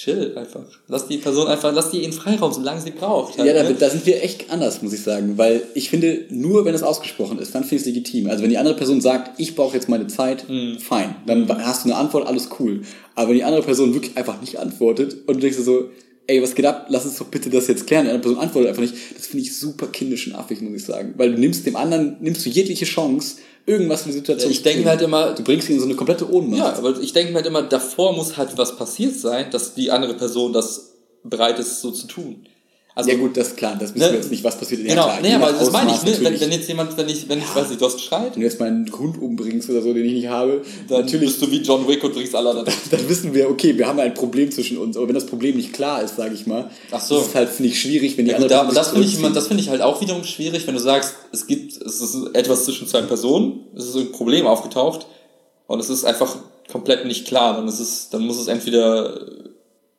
chill 0.00 0.32
einfach. 0.36 0.64
Lass 0.88 1.06
die 1.08 1.18
Person 1.18 1.46
einfach, 1.46 1.72
lass 1.74 1.90
die 1.90 2.02
ihren 2.02 2.12
Freiraum, 2.12 2.52
solange 2.52 2.80
sie 2.80 2.90
braucht. 2.90 3.36
Halt, 3.36 3.46
ja, 3.46 3.54
da, 3.54 3.68
ne? 3.68 3.74
da, 3.74 3.90
sind 3.90 4.06
wir 4.06 4.22
echt 4.22 4.50
anders, 4.50 4.82
muss 4.82 4.92
ich 4.92 5.02
sagen. 5.02 5.36
Weil 5.36 5.62
ich 5.74 5.90
finde, 5.90 6.24
nur 6.30 6.64
wenn 6.64 6.74
es 6.74 6.82
ausgesprochen 6.82 7.38
ist, 7.38 7.54
dann 7.54 7.64
finde 7.64 7.76
ich 7.76 7.82
es 7.82 7.86
legitim. 7.86 8.30
Also 8.30 8.42
wenn 8.42 8.50
die 8.50 8.58
andere 8.58 8.76
Person 8.76 9.00
sagt, 9.00 9.38
ich 9.38 9.54
brauche 9.54 9.74
jetzt 9.74 9.88
meine 9.88 10.06
Zeit, 10.06 10.48
mhm. 10.48 10.78
fein. 10.78 11.16
Dann 11.26 11.42
mhm. 11.42 11.66
hast 11.66 11.84
du 11.84 11.90
eine 11.90 11.98
Antwort, 11.98 12.26
alles 12.26 12.48
cool. 12.58 12.82
Aber 13.14 13.28
wenn 13.28 13.36
die 13.36 13.44
andere 13.44 13.62
Person 13.62 13.92
wirklich 13.92 14.16
einfach 14.16 14.40
nicht 14.40 14.58
antwortet 14.58 15.16
und 15.26 15.36
du 15.36 15.40
denkst 15.40 15.58
so, 15.58 15.90
ey, 16.26 16.42
was 16.42 16.54
geht 16.54 16.64
ab? 16.64 16.86
Lass 16.88 17.04
uns 17.04 17.18
doch 17.18 17.26
bitte 17.26 17.50
das 17.50 17.66
jetzt 17.66 17.86
klären. 17.86 18.04
Die 18.04 18.10
andere 18.10 18.22
Person 18.22 18.42
antwortet 18.42 18.70
einfach 18.70 18.82
nicht. 18.82 18.94
Das 19.16 19.26
finde 19.26 19.44
ich 19.44 19.56
super 19.56 19.88
kindisch 19.88 20.28
und 20.28 20.34
affig, 20.34 20.60
muss 20.62 20.74
ich 20.74 20.84
sagen. 20.84 21.14
Weil 21.16 21.32
du 21.32 21.38
nimmst 21.38 21.66
dem 21.66 21.76
anderen, 21.76 22.16
nimmst 22.20 22.46
du 22.46 22.50
jegliche 22.50 22.84
Chance, 22.84 23.36
irgendwas 23.66 24.02
für 24.02 24.08
die 24.08 24.14
Situation. 24.14 24.50
Ich 24.50 24.62
denke 24.62 24.88
halt 24.88 25.02
immer, 25.02 25.32
du 25.32 25.42
bringst 25.42 25.68
ihn 25.68 25.76
in 25.76 25.80
so 25.80 25.86
eine 25.86 25.94
komplette 25.94 26.30
Ohnmacht. 26.30 26.58
Ja, 26.58 26.72
aber 26.76 26.98
ich 27.00 27.12
denke 27.12 27.34
halt 27.34 27.46
immer, 27.46 27.62
davor 27.62 28.14
muss 28.14 28.36
halt 28.36 28.56
was 28.56 28.76
passiert 28.76 29.14
sein, 29.14 29.50
dass 29.50 29.74
die 29.74 29.90
andere 29.90 30.14
Person 30.14 30.52
das 30.52 30.94
bereit 31.22 31.58
ist, 31.58 31.80
so 31.80 31.90
zu 31.90 32.06
tun. 32.06 32.46
Also, 32.92 33.10
ja 33.10 33.16
gut, 33.16 33.36
das 33.36 33.48
ist 33.48 33.56
klar, 33.56 33.76
das 33.78 33.94
wissen 33.94 34.00
ne, 34.00 34.12
wir 34.12 34.18
jetzt 34.18 34.30
nicht, 34.32 34.42
was 34.42 34.58
passiert. 34.58 34.84
Genau, 34.84 35.06
ja, 35.06 35.18
nee, 35.22 35.32
aber 35.32 35.52
das 35.52 35.70
meine 35.70 35.92
ich, 35.92 36.02
ne? 36.02 36.12
wenn, 36.20 36.40
wenn 36.40 36.50
jetzt 36.50 36.68
jemand, 36.68 36.96
wenn 36.96 37.08
ich, 37.08 37.28
wenn 37.28 37.38
ich, 37.38 37.44
ja. 37.44 37.54
weiß 37.54 37.68
nicht, 37.68 37.80
du 37.80 37.86
hast 37.86 38.00
Streit. 38.00 38.34
Wenn 38.34 38.40
du 38.40 38.46
jetzt 38.46 38.58
meinen 38.58 38.90
Hund 38.92 39.22
umbringst 39.22 39.70
oder 39.70 39.80
so, 39.80 39.94
den 39.94 40.04
ich 40.04 40.14
nicht 40.14 40.28
habe, 40.28 40.62
dann 40.88 41.02
natürlich 41.02 41.28
bist 41.30 41.42
du 41.42 41.50
wie 41.52 41.62
John 41.62 41.86
Wick 41.86 42.02
und 42.02 42.12
bringst 42.12 42.34
alle 42.34 42.50
anderen. 42.50 42.68
Dann 42.90 43.08
wissen 43.08 43.32
wir, 43.32 43.48
okay, 43.48 43.78
wir 43.78 43.86
haben 43.86 44.00
ein 44.00 44.12
Problem 44.12 44.50
zwischen 44.50 44.76
uns, 44.76 44.96
aber 44.96 45.06
wenn 45.06 45.14
das 45.14 45.26
Problem 45.26 45.56
nicht 45.56 45.72
klar 45.72 46.02
ist, 46.02 46.16
sage 46.16 46.34
ich 46.34 46.46
mal, 46.46 46.68
Ach 46.90 47.00
so. 47.00 47.18
ist 47.18 47.28
es 47.28 47.34
halt, 47.36 47.48
finde 47.48 47.70
ich, 47.70 47.80
schwierig, 47.80 48.18
wenn 48.18 48.24
die 48.24 48.32
ja, 48.32 48.36
andere 48.36 48.50
da, 48.50 48.64
Das 48.64 48.88
finde 48.88 49.06
ich, 49.06 49.20
das 49.20 49.46
finde 49.46 49.62
ich 49.62 49.68
halt 49.68 49.82
auch 49.82 50.00
wiederum 50.00 50.24
schwierig, 50.24 50.66
wenn 50.66 50.74
du 50.74 50.80
sagst, 50.80 51.14
es 51.32 51.46
gibt, 51.46 51.80
es 51.80 52.00
ist 52.00 52.34
etwas 52.34 52.64
zwischen 52.64 52.88
zwei 52.88 53.02
Personen, 53.02 53.66
es 53.76 53.84
ist 53.84 53.96
ein 53.96 54.10
Problem 54.10 54.46
aufgetaucht 54.46 55.06
und 55.68 55.78
es 55.78 55.90
ist 55.90 56.04
einfach 56.04 56.36
komplett 56.70 57.06
nicht 57.06 57.26
klar, 57.26 57.54
dann 57.54 57.68
ist 57.68 57.78
es, 57.78 58.10
dann 58.10 58.26
muss 58.26 58.38
es 58.38 58.48
entweder 58.48 59.20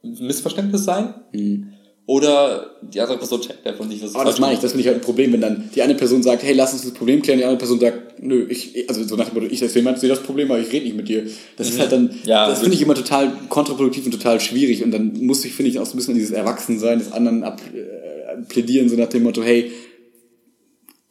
ein 0.03 0.17
Missverständnis 0.19 0.83
sein, 0.83 1.13
mhm 1.31 1.73
Oder 2.07 2.77
die 2.81 2.99
andere 2.99 3.17
Person 3.19 3.41
checkt 3.41 3.65
einfach 3.65 3.85
nicht, 3.85 4.03
was 4.03 4.15
Aber 4.15 4.25
das 4.25 4.39
meine 4.39 4.55
ich, 4.55 4.59
das 4.59 4.71
finde 4.71 4.81
ich 4.81 4.87
halt 4.87 4.97
ein 4.97 5.01
Problem, 5.01 5.31
wenn 5.33 5.41
dann 5.41 5.69
die 5.73 5.81
eine 5.81 5.95
Person 5.95 6.23
sagt, 6.23 6.43
hey, 6.43 6.53
lass 6.53 6.73
uns 6.73 6.81
das 6.81 6.93
Problem 6.93 7.21
klären, 7.21 7.37
die 7.37 7.45
andere 7.45 7.59
Person 7.59 7.79
sagt, 7.79 8.21
nö, 8.21 8.47
ich, 8.49 8.89
also 8.89 9.03
so 9.03 9.15
nach 9.15 9.29
dem 9.29 9.35
Motto, 9.35 9.47
ich 9.51 9.59
sehe 9.59 9.83
das 9.83 10.23
Problem, 10.23 10.51
aber 10.51 10.59
ich 10.59 10.71
rede 10.71 10.85
nicht 10.85 10.97
mit 10.97 11.07
dir. 11.07 11.25
Das 11.57 11.67
mhm. 11.67 11.73
ist 11.73 11.79
halt 11.79 11.91
dann, 11.91 12.19
ja, 12.25 12.49
das 12.49 12.59
finde 12.59 12.75
ich 12.75 12.81
immer 12.81 12.95
total 12.95 13.31
kontraproduktiv 13.49 14.05
und 14.05 14.11
total 14.11 14.39
schwierig 14.39 14.83
und 14.83 14.91
dann 14.91 15.13
muss 15.25 15.45
ich, 15.45 15.53
finde 15.53 15.71
ich, 15.71 15.79
auch 15.79 15.85
so 15.85 15.93
ein 15.93 15.97
bisschen 15.97 16.13
an 16.13 16.19
dieses 16.19 16.31
Erwachsensein 16.31 16.99
des 16.99 17.11
anderen 17.11 17.43
ab, 17.43 17.61
äh, 17.73 18.41
plädieren, 18.49 18.89
so 18.89 18.95
nach 18.95 19.09
dem 19.09 19.23
Motto, 19.23 19.43
hey, 19.43 19.71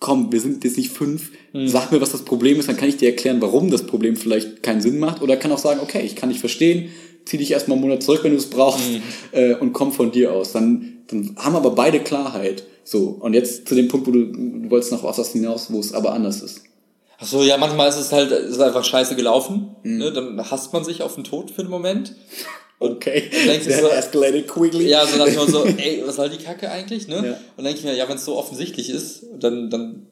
komm, 0.00 0.32
wir 0.32 0.40
sind 0.40 0.64
jetzt 0.64 0.76
nicht 0.76 0.90
fünf, 0.90 1.30
mhm. 1.52 1.68
sag 1.68 1.92
mir, 1.92 2.00
was 2.00 2.10
das 2.10 2.24
Problem 2.24 2.58
ist, 2.58 2.68
dann 2.68 2.76
kann 2.76 2.88
ich 2.88 2.96
dir 2.96 3.10
erklären, 3.10 3.40
warum 3.40 3.70
das 3.70 3.86
Problem 3.86 4.16
vielleicht 4.16 4.62
keinen 4.62 4.80
Sinn 4.80 4.98
macht 4.98 5.22
oder 5.22 5.36
kann 5.36 5.52
auch 5.52 5.58
sagen, 5.58 5.80
okay, 5.82 6.02
ich 6.04 6.16
kann 6.16 6.30
nicht 6.30 6.40
verstehen, 6.40 6.90
zieh 7.24 7.38
dich 7.38 7.50
erstmal 7.50 7.76
einen 7.76 7.86
Monat 7.86 8.02
zurück, 8.02 8.20
wenn 8.22 8.32
du 8.32 8.38
es 8.38 8.50
brauchst 8.50 8.88
mhm. 8.88 9.02
äh, 9.32 9.54
und 9.54 9.72
komm 9.72 9.92
von 9.92 10.10
dir 10.10 10.32
aus. 10.32 10.52
Dann, 10.52 10.98
dann 11.08 11.36
haben 11.38 11.56
aber 11.56 11.70
beide 11.70 12.00
Klarheit. 12.00 12.64
So, 12.84 13.18
und 13.20 13.34
jetzt 13.34 13.68
zu 13.68 13.74
dem 13.74 13.88
Punkt, 13.88 14.06
wo 14.06 14.10
du, 14.10 14.26
du 14.26 14.70
wolltest 14.70 14.92
noch 14.92 15.04
auf 15.04 15.18
was 15.18 15.32
hinaus, 15.32 15.72
wo 15.72 15.78
es 15.78 15.94
aber 15.94 16.12
anders 16.12 16.42
ist. 16.42 16.62
Ach 17.18 17.26
so, 17.26 17.42
ja, 17.42 17.58
manchmal 17.58 17.88
ist 17.88 17.98
es 17.98 18.12
halt 18.12 18.32
ist 18.32 18.60
einfach 18.60 18.84
scheiße 18.84 19.14
gelaufen. 19.14 19.76
Mhm. 19.82 19.98
Ne? 19.98 20.12
Dann 20.12 20.50
hasst 20.50 20.72
man 20.72 20.84
sich 20.84 21.02
auf 21.02 21.14
den 21.14 21.24
Tod 21.24 21.50
für 21.50 21.60
einen 21.60 21.70
Moment. 21.70 22.14
Okay. 22.78 23.30
Und 23.30 23.46
denkst 23.46 23.66
du 23.66 23.78
so, 23.78 23.88
escalated 23.88 24.48
quickly. 24.48 24.88
Ja, 24.88 25.06
so 25.06 25.18
dachte 25.18 25.32
ich 25.32 25.36
mir 25.36 25.50
so, 25.50 25.64
ey, 25.64 26.02
was 26.06 26.16
soll 26.16 26.30
die 26.30 26.42
Kacke 26.42 26.70
eigentlich, 26.70 27.08
ne? 27.08 27.16
Ja. 27.16 27.20
Und 27.20 27.36
dann 27.58 27.64
denke 27.66 27.80
ich 27.80 27.84
mir, 27.84 27.94
ja, 27.94 28.08
wenn 28.08 28.16
es 28.16 28.24
so 28.24 28.36
offensichtlich 28.36 28.88
ist, 28.88 29.26
dann, 29.38 29.68
dann, 29.68 30.06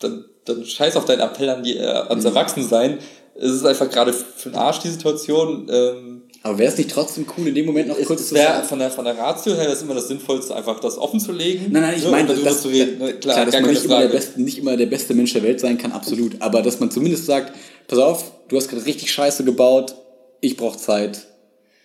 dann, 0.00 0.24
dann 0.44 0.64
scheiß 0.64 0.96
auf 0.96 1.04
deinen 1.04 1.20
Appell 1.20 1.48
an 1.48 1.62
die, 1.62 1.76
äh, 1.76 1.86
ans 1.86 2.24
mhm. 2.24 2.30
Erwachsensein. 2.30 2.98
Es 3.36 3.52
ist 3.52 3.64
einfach 3.64 3.88
gerade 3.88 4.12
für 4.12 4.50
den 4.50 4.58
Arsch 4.58 4.80
die 4.80 4.88
Situation. 4.88 5.68
Ähm, 5.70 6.15
aber 6.46 6.58
wäre 6.58 6.70
es 6.70 6.78
nicht 6.78 6.90
trotzdem 6.90 7.26
cool, 7.36 7.48
in 7.48 7.56
dem 7.56 7.66
Moment 7.66 7.88
noch 7.88 8.00
kurz 8.02 8.28
zu 8.28 8.36
sagen? 8.36 8.64
Von 8.68 8.78
der, 8.78 8.90
von 8.90 9.04
der 9.04 9.18
Ratio 9.18 9.54
her 9.54 9.68
ist 9.72 9.82
immer 9.82 9.94
das 9.94 10.06
Sinnvollste, 10.06 10.54
einfach 10.54 10.78
das 10.78 10.96
offen 10.96 11.18
zu 11.18 11.32
legen. 11.32 11.72
Nein, 11.72 11.82
nein, 11.82 11.94
ich 11.96 12.04
ne, 12.04 12.10
meine, 12.10 12.34
das, 12.34 12.62
zu 12.62 12.68
reden. 12.68 13.00
Ja, 13.00 13.12
klar, 13.14 13.34
klar 13.34 13.46
dass 13.46 13.60
man 13.60 13.70
nicht 13.70 13.84
immer, 13.84 14.00
der 14.00 14.08
beste, 14.08 14.40
nicht 14.40 14.58
immer 14.58 14.76
der 14.76 14.86
beste 14.86 15.14
Mensch 15.14 15.32
der 15.32 15.42
Welt 15.42 15.58
sein 15.58 15.76
kann, 15.76 15.90
absolut. 15.90 16.40
Aber 16.40 16.62
dass 16.62 16.78
man 16.78 16.92
zumindest 16.92 17.26
sagt, 17.26 17.52
pass 17.88 17.98
auf, 17.98 18.30
du 18.46 18.56
hast 18.56 18.68
gerade 18.68 18.86
richtig 18.86 19.10
Scheiße 19.10 19.42
gebaut, 19.42 19.96
ich 20.40 20.56
brauche 20.56 20.78
Zeit. 20.78 21.26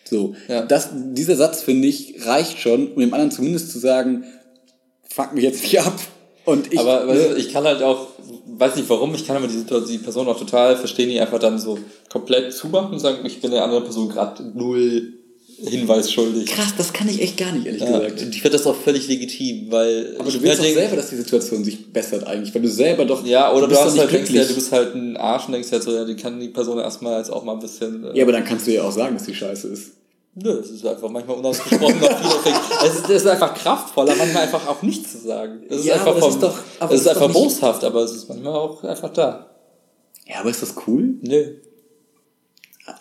So. 0.08 0.36
Ja. 0.48 0.62
Das, 0.62 0.90
dieser 0.94 1.36
Satz, 1.36 1.64
finde 1.64 1.88
ich, 1.88 2.24
reicht 2.28 2.60
schon, 2.60 2.94
um 2.94 3.00
dem 3.00 3.16
anderen 3.16 3.32
zumindest 3.32 3.72
zu 3.72 3.80
sagen, 3.80 4.26
fuck 5.10 5.34
mich 5.34 5.44
jetzt 5.44 5.64
nicht 5.64 5.80
ab. 5.80 6.00
Und 6.46 6.72
ich, 6.72 6.80
aber 6.80 7.06
ne, 7.06 7.34
ich 7.38 7.52
kann 7.52 7.64
halt 7.64 7.82
auch, 7.82 8.11
weiß 8.62 8.76
nicht 8.76 8.90
warum, 8.90 9.14
ich 9.16 9.26
kann 9.28 9.36
aber 9.36 9.48
die, 9.48 9.66
die 9.92 9.98
Person 9.98 10.28
auch 10.28 10.38
total 10.38 10.78
verstehen, 10.78 11.10
die 11.10 11.20
einfach 11.20 11.40
dann 11.40 11.60
so 11.60 11.78
komplett 12.10 12.54
zumachen 12.54 12.94
und 12.94 13.00
sagen, 13.00 13.26
ich 13.26 13.42
bin 13.42 13.52
der 13.52 13.64
anderen 13.64 13.84
Person 13.84 14.08
gerade 14.08 14.44
null 14.56 15.14
Hinweis 15.64 16.12
schuldig. 16.12 16.48
Krass, 16.48 16.74
das 16.76 16.92
kann 16.92 17.08
ich 17.08 17.22
echt 17.22 17.38
gar 17.38 17.52
nicht, 17.52 17.68
ehrlich 17.68 17.82
ja, 17.82 18.00
gesagt. 18.00 18.22
Ich 18.22 18.42
finde 18.42 18.58
das 18.58 18.66
auch 18.66 18.76
völlig 18.76 19.08
legitim, 19.08 19.68
weil. 19.70 20.16
Aber 20.18 20.32
du 20.32 20.42
willst 20.42 20.60
doch 20.60 20.66
selber, 20.66 20.96
dass 20.96 21.10
die 21.12 21.18
Situation 21.18 21.64
sich 21.64 21.92
bessert 21.94 22.26
eigentlich, 22.26 22.54
weil 22.56 22.64
du 22.64 22.68
selber 22.68 23.06
doch. 23.06 23.24
Ja, 23.26 23.54
oder 23.54 23.68
du, 23.68 23.76
du 23.76 23.80
hast 23.80 23.98
halt 23.98 24.12
denkst, 24.12 24.32
ja, 24.32 24.44
du 24.44 24.56
bist 24.56 24.72
halt 24.72 24.96
ein 24.96 25.18
Arsch 25.18 25.46
und 25.46 25.54
denkst 25.54 25.72
halt 25.72 25.84
so, 25.84 25.94
ja, 25.94 26.04
die 26.04 26.16
kann 26.16 26.40
die 26.40 26.48
Person 26.48 26.80
erstmal 26.80 27.20
jetzt 27.20 27.32
auch 27.32 27.44
mal 27.44 27.54
ein 27.54 27.60
bisschen. 27.60 28.06
Äh 28.06 28.18
ja, 28.18 28.24
aber 28.24 28.32
dann 28.32 28.44
kannst 28.44 28.66
du 28.66 28.74
ja 28.74 28.84
auch 28.84 28.92
sagen, 28.92 29.14
dass 29.14 29.26
die 29.26 29.36
scheiße 29.36 29.68
ist. 29.68 29.92
Nö, 30.34 30.60
es 30.60 30.70
ist 30.70 30.86
einfach 30.86 31.10
manchmal 31.10 31.38
unausgesprochen 31.38 32.02
es, 32.86 32.96
ist, 32.96 33.10
es 33.10 33.22
ist 33.24 33.28
einfach 33.28 33.54
kraftvoller, 33.54 34.16
manchmal 34.16 34.44
einfach 34.44 34.66
auch 34.66 34.82
nichts 34.82 35.12
zu 35.12 35.18
sagen. 35.18 35.64
Es 35.68 35.80
ist 35.80 35.86
ja, 35.86 35.96
einfach, 35.96 36.18
vom, 36.18 36.30
ist 36.30 36.42
doch, 36.42 36.58
es 36.90 37.02
ist 37.02 37.08
einfach 37.08 37.32
boshaft, 37.32 37.84
aber 37.84 38.02
es 38.04 38.12
ist 38.14 38.30
manchmal 38.30 38.54
auch 38.54 38.82
einfach 38.84 39.10
da. 39.10 39.48
Ja, 40.26 40.40
aber 40.40 40.50
ist 40.50 40.62
das 40.62 40.76
cool? 40.88 41.16
Nö. 41.22 41.56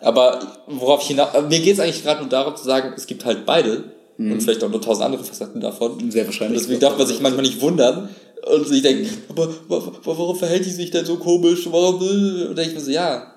Aber 0.00 0.40
worauf 0.66 1.02
ich 1.02 1.08
hinaus, 1.08 1.28
mir 1.48 1.60
geht 1.60 1.74
es 1.74 1.80
eigentlich 1.80 2.02
gerade 2.02 2.20
nur 2.20 2.28
darum 2.28 2.56
zu 2.56 2.64
sagen, 2.64 2.94
es 2.96 3.06
gibt 3.06 3.24
halt 3.24 3.46
beide 3.46 3.92
mhm. 4.16 4.32
und 4.32 4.42
vielleicht 4.42 4.64
auch 4.64 4.68
nur 4.68 4.80
tausend 4.80 5.04
andere 5.04 5.22
Facetten 5.22 5.60
davon. 5.60 6.10
Sehr 6.10 6.26
wahrscheinlich. 6.26 6.58
Und 6.58 6.64
deswegen 6.64 6.80
darf 6.80 6.98
man 6.98 7.06
sich 7.06 7.20
manchmal 7.20 7.44
nicht 7.44 7.60
wundern 7.60 8.08
und 8.52 8.66
sich 8.66 8.82
denken, 8.82 9.08
aber 9.28 9.48
warum 9.68 10.36
verhält 10.36 10.66
die 10.66 10.70
sich 10.70 10.90
denn 10.90 11.04
so 11.04 11.16
komisch? 11.16 11.68
Warum? 11.70 12.00
Und 12.00 12.56
denke 12.56 12.70
ich 12.70 12.74
mir 12.74 12.80
so, 12.80 12.90
ja, 12.90 13.34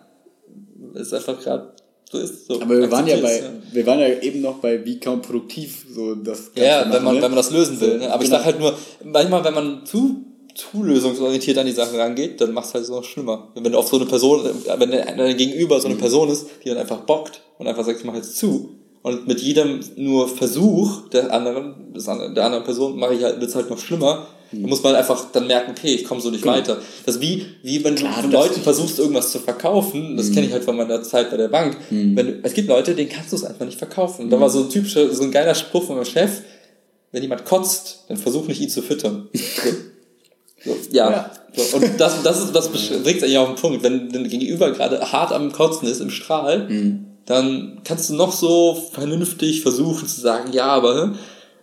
ist 0.96 1.14
einfach 1.14 1.40
gerade 1.40 1.74
so 2.14 2.20
ist 2.20 2.48
so. 2.48 2.62
Aber 2.62 2.80
wir 2.80 2.92
waren 2.92 3.08
ja 3.08 3.18
bei, 3.18 3.42
wir 3.72 3.86
waren 3.86 4.00
ja 4.00 4.08
eben 4.22 4.42
noch 4.42 4.60
bei 4.60 4.86
wie 4.86 5.00
kaum 5.00 5.22
produktiv 5.22 5.86
so 5.92 6.16
das 6.16 6.54
Ganze 6.54 6.70
Ja, 6.70 6.94
wenn 6.94 7.04
man, 7.04 7.16
ne? 7.16 7.22
wenn 7.22 7.32
man 7.32 7.38
das 7.38 7.52
lösen 7.52 7.82
will. 7.82 7.98
Ne? 7.98 8.12
Aber 8.12 8.24
genau. 8.24 8.24
ich 8.24 8.30
sag 8.30 8.46
halt 8.46 8.60
nur, 8.60 8.78
manchmal, 9.04 9.44
wenn 9.44 9.54
man 9.54 9.86
zu 9.86 10.26
zu 10.56 10.84
lösungsorientiert 10.84 11.58
an 11.58 11.66
die 11.66 11.72
Sache 11.72 11.98
rangeht, 11.98 12.40
dann 12.40 12.54
macht 12.54 12.68
es 12.68 12.74
halt 12.76 12.86
so 12.86 12.98
noch 12.98 13.04
schlimmer. 13.04 13.48
Wenn 13.56 13.72
du 13.72 13.78
auf 13.78 13.88
so 13.88 13.98
eine 13.98 14.06
Person, 14.06 14.48
wenn 14.78 14.92
dein 14.92 15.36
Gegenüber 15.36 15.80
so 15.80 15.88
eine 15.88 15.96
mhm. 15.96 16.00
Person 16.00 16.30
ist, 16.30 16.46
die 16.64 16.70
dann 16.70 16.78
einfach 16.78 17.02
bockt 17.02 17.42
und 17.58 17.66
einfach 17.68 17.84
sagt, 17.84 17.98
ich 17.98 18.06
mache 18.06 18.18
jetzt 18.18 18.38
zu, 18.38 18.70
und 19.04 19.28
mit 19.28 19.42
jedem 19.42 19.82
nur 19.98 20.28
Versuch 20.30 21.10
der 21.10 21.32
anderen, 21.32 21.94
der 21.94 22.46
anderen 22.46 22.64
Person 22.64 22.98
mache 22.98 23.16
ich 23.16 23.24
halt, 23.24 23.40
wird's 23.42 23.54
halt 23.54 23.70
noch 23.70 23.78
schlimmer, 23.78 24.28
da 24.62 24.68
muss 24.68 24.84
man 24.84 24.96
einfach 24.96 25.32
dann 25.32 25.48
merken, 25.48 25.72
okay, 25.72 25.96
ich 25.96 26.04
komme 26.06 26.22
so 26.22 26.30
nicht 26.30 26.44
genau. 26.44 26.56
weiter. 26.56 26.78
Das 27.06 27.16
ist 27.16 27.22
wie, 27.22 27.46
wie 27.64 27.84
wenn 27.84 27.96
Klar, 27.96 28.22
du 28.22 28.30
Leuten 28.30 28.62
versuchst, 28.62 29.00
irgendwas 29.00 29.32
zu 29.32 29.40
verkaufen. 29.40 30.18
Das 30.18 30.28
mhm. 30.28 30.34
kenne 30.36 30.48
ich 30.48 30.54
halt 30.54 30.64
von 30.64 30.76
meiner 30.76 31.02
Zeit 31.04 31.32
bei 31.32 31.38
der 31.38 31.48
Bank. 31.48 31.78
Mhm. 31.90 32.16
Wenn 32.16 32.44
es 32.44 32.54
gibt 32.54 32.70
Leute, 32.70 32.96
denen 32.96 33.10
kannst 33.10 33.32
du 33.32 33.36
es 33.36 33.44
einfach 33.44 33.66
nicht 33.66 33.78
verkaufen. 33.78 34.28
Mhm. 34.28 34.30
Da 34.30 34.40
war 34.40 34.50
so 34.50 34.64
ein 34.64 34.70
typischer, 34.70 35.14
so 35.14 35.24
ein 35.24 35.32
geiler 35.32 35.56
Spruch 35.56 35.84
von 35.84 35.96
meinem 35.96 36.06
Chef. 36.06 36.42
Wenn 37.12 37.22
jemand 37.22 37.46
kotzt, 37.46 38.06
dann 38.08 38.18
versuch 38.18 38.48
nicht 38.48 38.62
ihn 38.62 38.70
zu 38.70 38.82
füttern. 38.82 39.30
So. 39.34 39.70
So, 40.66 40.78
ja. 40.92 41.12
ja. 41.12 41.32
So. 41.56 41.78
Und 41.78 42.00
das, 42.00 42.24
das, 42.24 42.40
ist, 42.40 42.56
das 42.56 42.70
bringt 42.70 43.18
es 43.18 43.24
eigentlich 43.24 43.38
auf 43.38 43.50
den 43.50 43.56
Punkt. 43.58 43.84
Wenn 43.84 44.10
dein 44.12 44.28
Gegenüber 44.28 44.72
gerade 44.72 45.12
hart 45.12 45.32
am 45.32 45.52
Kotzen 45.52 45.88
ist, 45.88 46.00
im 46.00 46.10
Strahl, 46.10 46.70
mhm. 46.70 47.06
dann 47.26 47.82
kannst 47.84 48.10
du 48.10 48.16
noch 48.16 48.32
so 48.32 48.82
vernünftig 48.92 49.62
versuchen 49.62 50.08
zu 50.08 50.20
sagen, 50.20 50.52
ja, 50.54 50.68
aber 50.68 51.16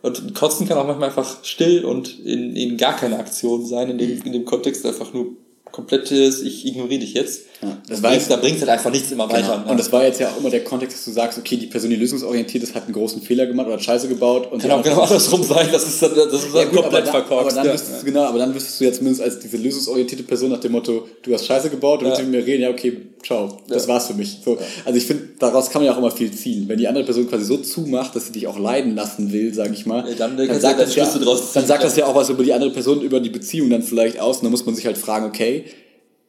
und 0.03 0.34
Kotzen 0.34 0.66
kann 0.66 0.78
auch 0.78 0.86
manchmal 0.86 1.09
einfach 1.09 1.44
still 1.44 1.84
und 1.84 2.20
in, 2.20 2.57
in 2.57 2.76
gar 2.76 2.96
keine 2.96 3.18
Aktion 3.18 3.66
sein, 3.66 3.90
in 3.90 3.98
dem, 3.98 4.22
in 4.22 4.32
dem 4.32 4.44
Kontext 4.44 4.86
einfach 4.86 5.12
nur 5.12 5.36
komplettes, 5.70 6.42
ich 6.42 6.66
ignoriere 6.66 7.01
dich 7.01 7.14
jetzt. 7.14 7.46
Ja, 7.63 7.77
das 7.89 8.03
war 8.03 8.17
da 8.17 8.37
bringt 8.37 8.59
halt 8.61 8.71
einfach 8.71 8.91
nichts 8.91 9.11
immer 9.13 9.29
genau. 9.29 9.39
weiter. 9.39 9.59
Ne? 9.59 9.71
Und 9.71 9.79
das 9.79 9.93
war 9.93 10.03
jetzt 10.03 10.19
ja 10.19 10.31
auch 10.31 10.39
immer 10.39 10.49
der 10.49 10.65
Kontext, 10.65 10.97
dass 10.97 11.05
du 11.05 11.11
sagst, 11.11 11.39
okay, 11.39 11.59
die 11.59 11.67
Person, 11.67 11.91
die 11.91 11.97
lösungsorientiert 11.97 12.65
ist, 12.65 12.75
hat 12.75 12.85
einen 12.85 12.95
großen 12.95 13.21
Fehler 13.21 13.47
gemacht 13.47 13.67
oder 13.67 13.77
hat 13.77 13.83
Scheiße 13.83 14.09
gebaut. 14.09 14.51
Und 14.51 14.63
Kann 14.63 14.71
auch 14.71 14.83
genau 14.83 15.03
andersrum 15.03 15.43
sein, 15.43 15.69
das 15.71 15.87
ist, 15.87 16.03
das 16.03 16.11
ist 16.11 16.55
ja, 16.55 16.65
gut, 16.65 16.83
komplett 16.83 17.09
verkorkst. 17.09 17.59
Aber 17.59 17.69
dann, 17.69 17.77
ja. 17.77 17.83
du, 17.83 18.05
genau, 18.05 18.23
aber 18.25 18.39
dann 18.39 18.55
wüsstest 18.55 18.81
du 18.81 18.85
jetzt 18.85 18.97
zumindest 18.97 19.23
als 19.23 19.41
diese 19.41 19.59
lösungsorientierte 19.59 20.25
Person 20.25 20.51
nach 20.51 20.61
dem 20.61 20.73
Motto, 20.73 21.07
du 21.23 21.35
hast 21.35 21.45
Scheiße 21.45 21.69
gebaut, 21.69 22.01
du 22.01 22.07
willst 22.07 22.23
mit 22.23 22.31
mir 22.31 22.47
reden, 22.47 22.63
ja 22.63 22.71
okay, 22.71 22.97
ciao, 23.23 23.59
das 23.69 23.87
war's 23.87 24.07
für 24.07 24.15
mich. 24.15 24.39
So, 24.43 24.57
Also 24.87 24.97
ich 24.97 25.05
finde, 25.05 25.25
daraus 25.39 25.69
kann 25.69 25.83
man 25.83 25.87
ja 25.87 25.93
auch 25.93 25.99
immer 25.99 26.11
viel 26.11 26.31
ziehen. 26.31 26.67
Wenn 26.67 26.79
die 26.79 26.89
andere 26.89 27.05
Person 27.05 27.29
quasi 27.29 27.45
so 27.45 27.59
zumacht, 27.59 28.17
dass 28.17 28.27
sie 28.27 28.33
dich 28.33 28.47
auch 28.47 28.59
leiden 28.59 28.95
lassen 28.95 29.33
will, 29.33 29.53
sage 29.53 29.75
ich 29.75 29.85
mal, 29.85 30.03
dann, 30.17 30.39
dann, 30.39 30.61
sagt, 30.61 30.81
das 30.81 30.95
ja, 30.95 31.05
dann 31.05 31.67
sagt 31.67 31.85
das 31.85 31.97
ja 31.97 32.07
auch 32.07 32.15
was 32.15 32.31
über 32.31 32.43
die 32.43 32.55
andere 32.55 32.71
Person, 32.71 33.03
über 33.03 33.21
die 33.21 33.29
Beziehung 33.29 33.69
dann 33.69 33.83
vielleicht 33.83 34.19
aus 34.19 34.39
und 34.39 34.45
dann 34.45 34.51
muss 34.51 34.65
man 34.65 34.75
sich 34.75 34.87
halt 34.87 34.97
fragen, 34.97 35.27
okay, 35.27 35.67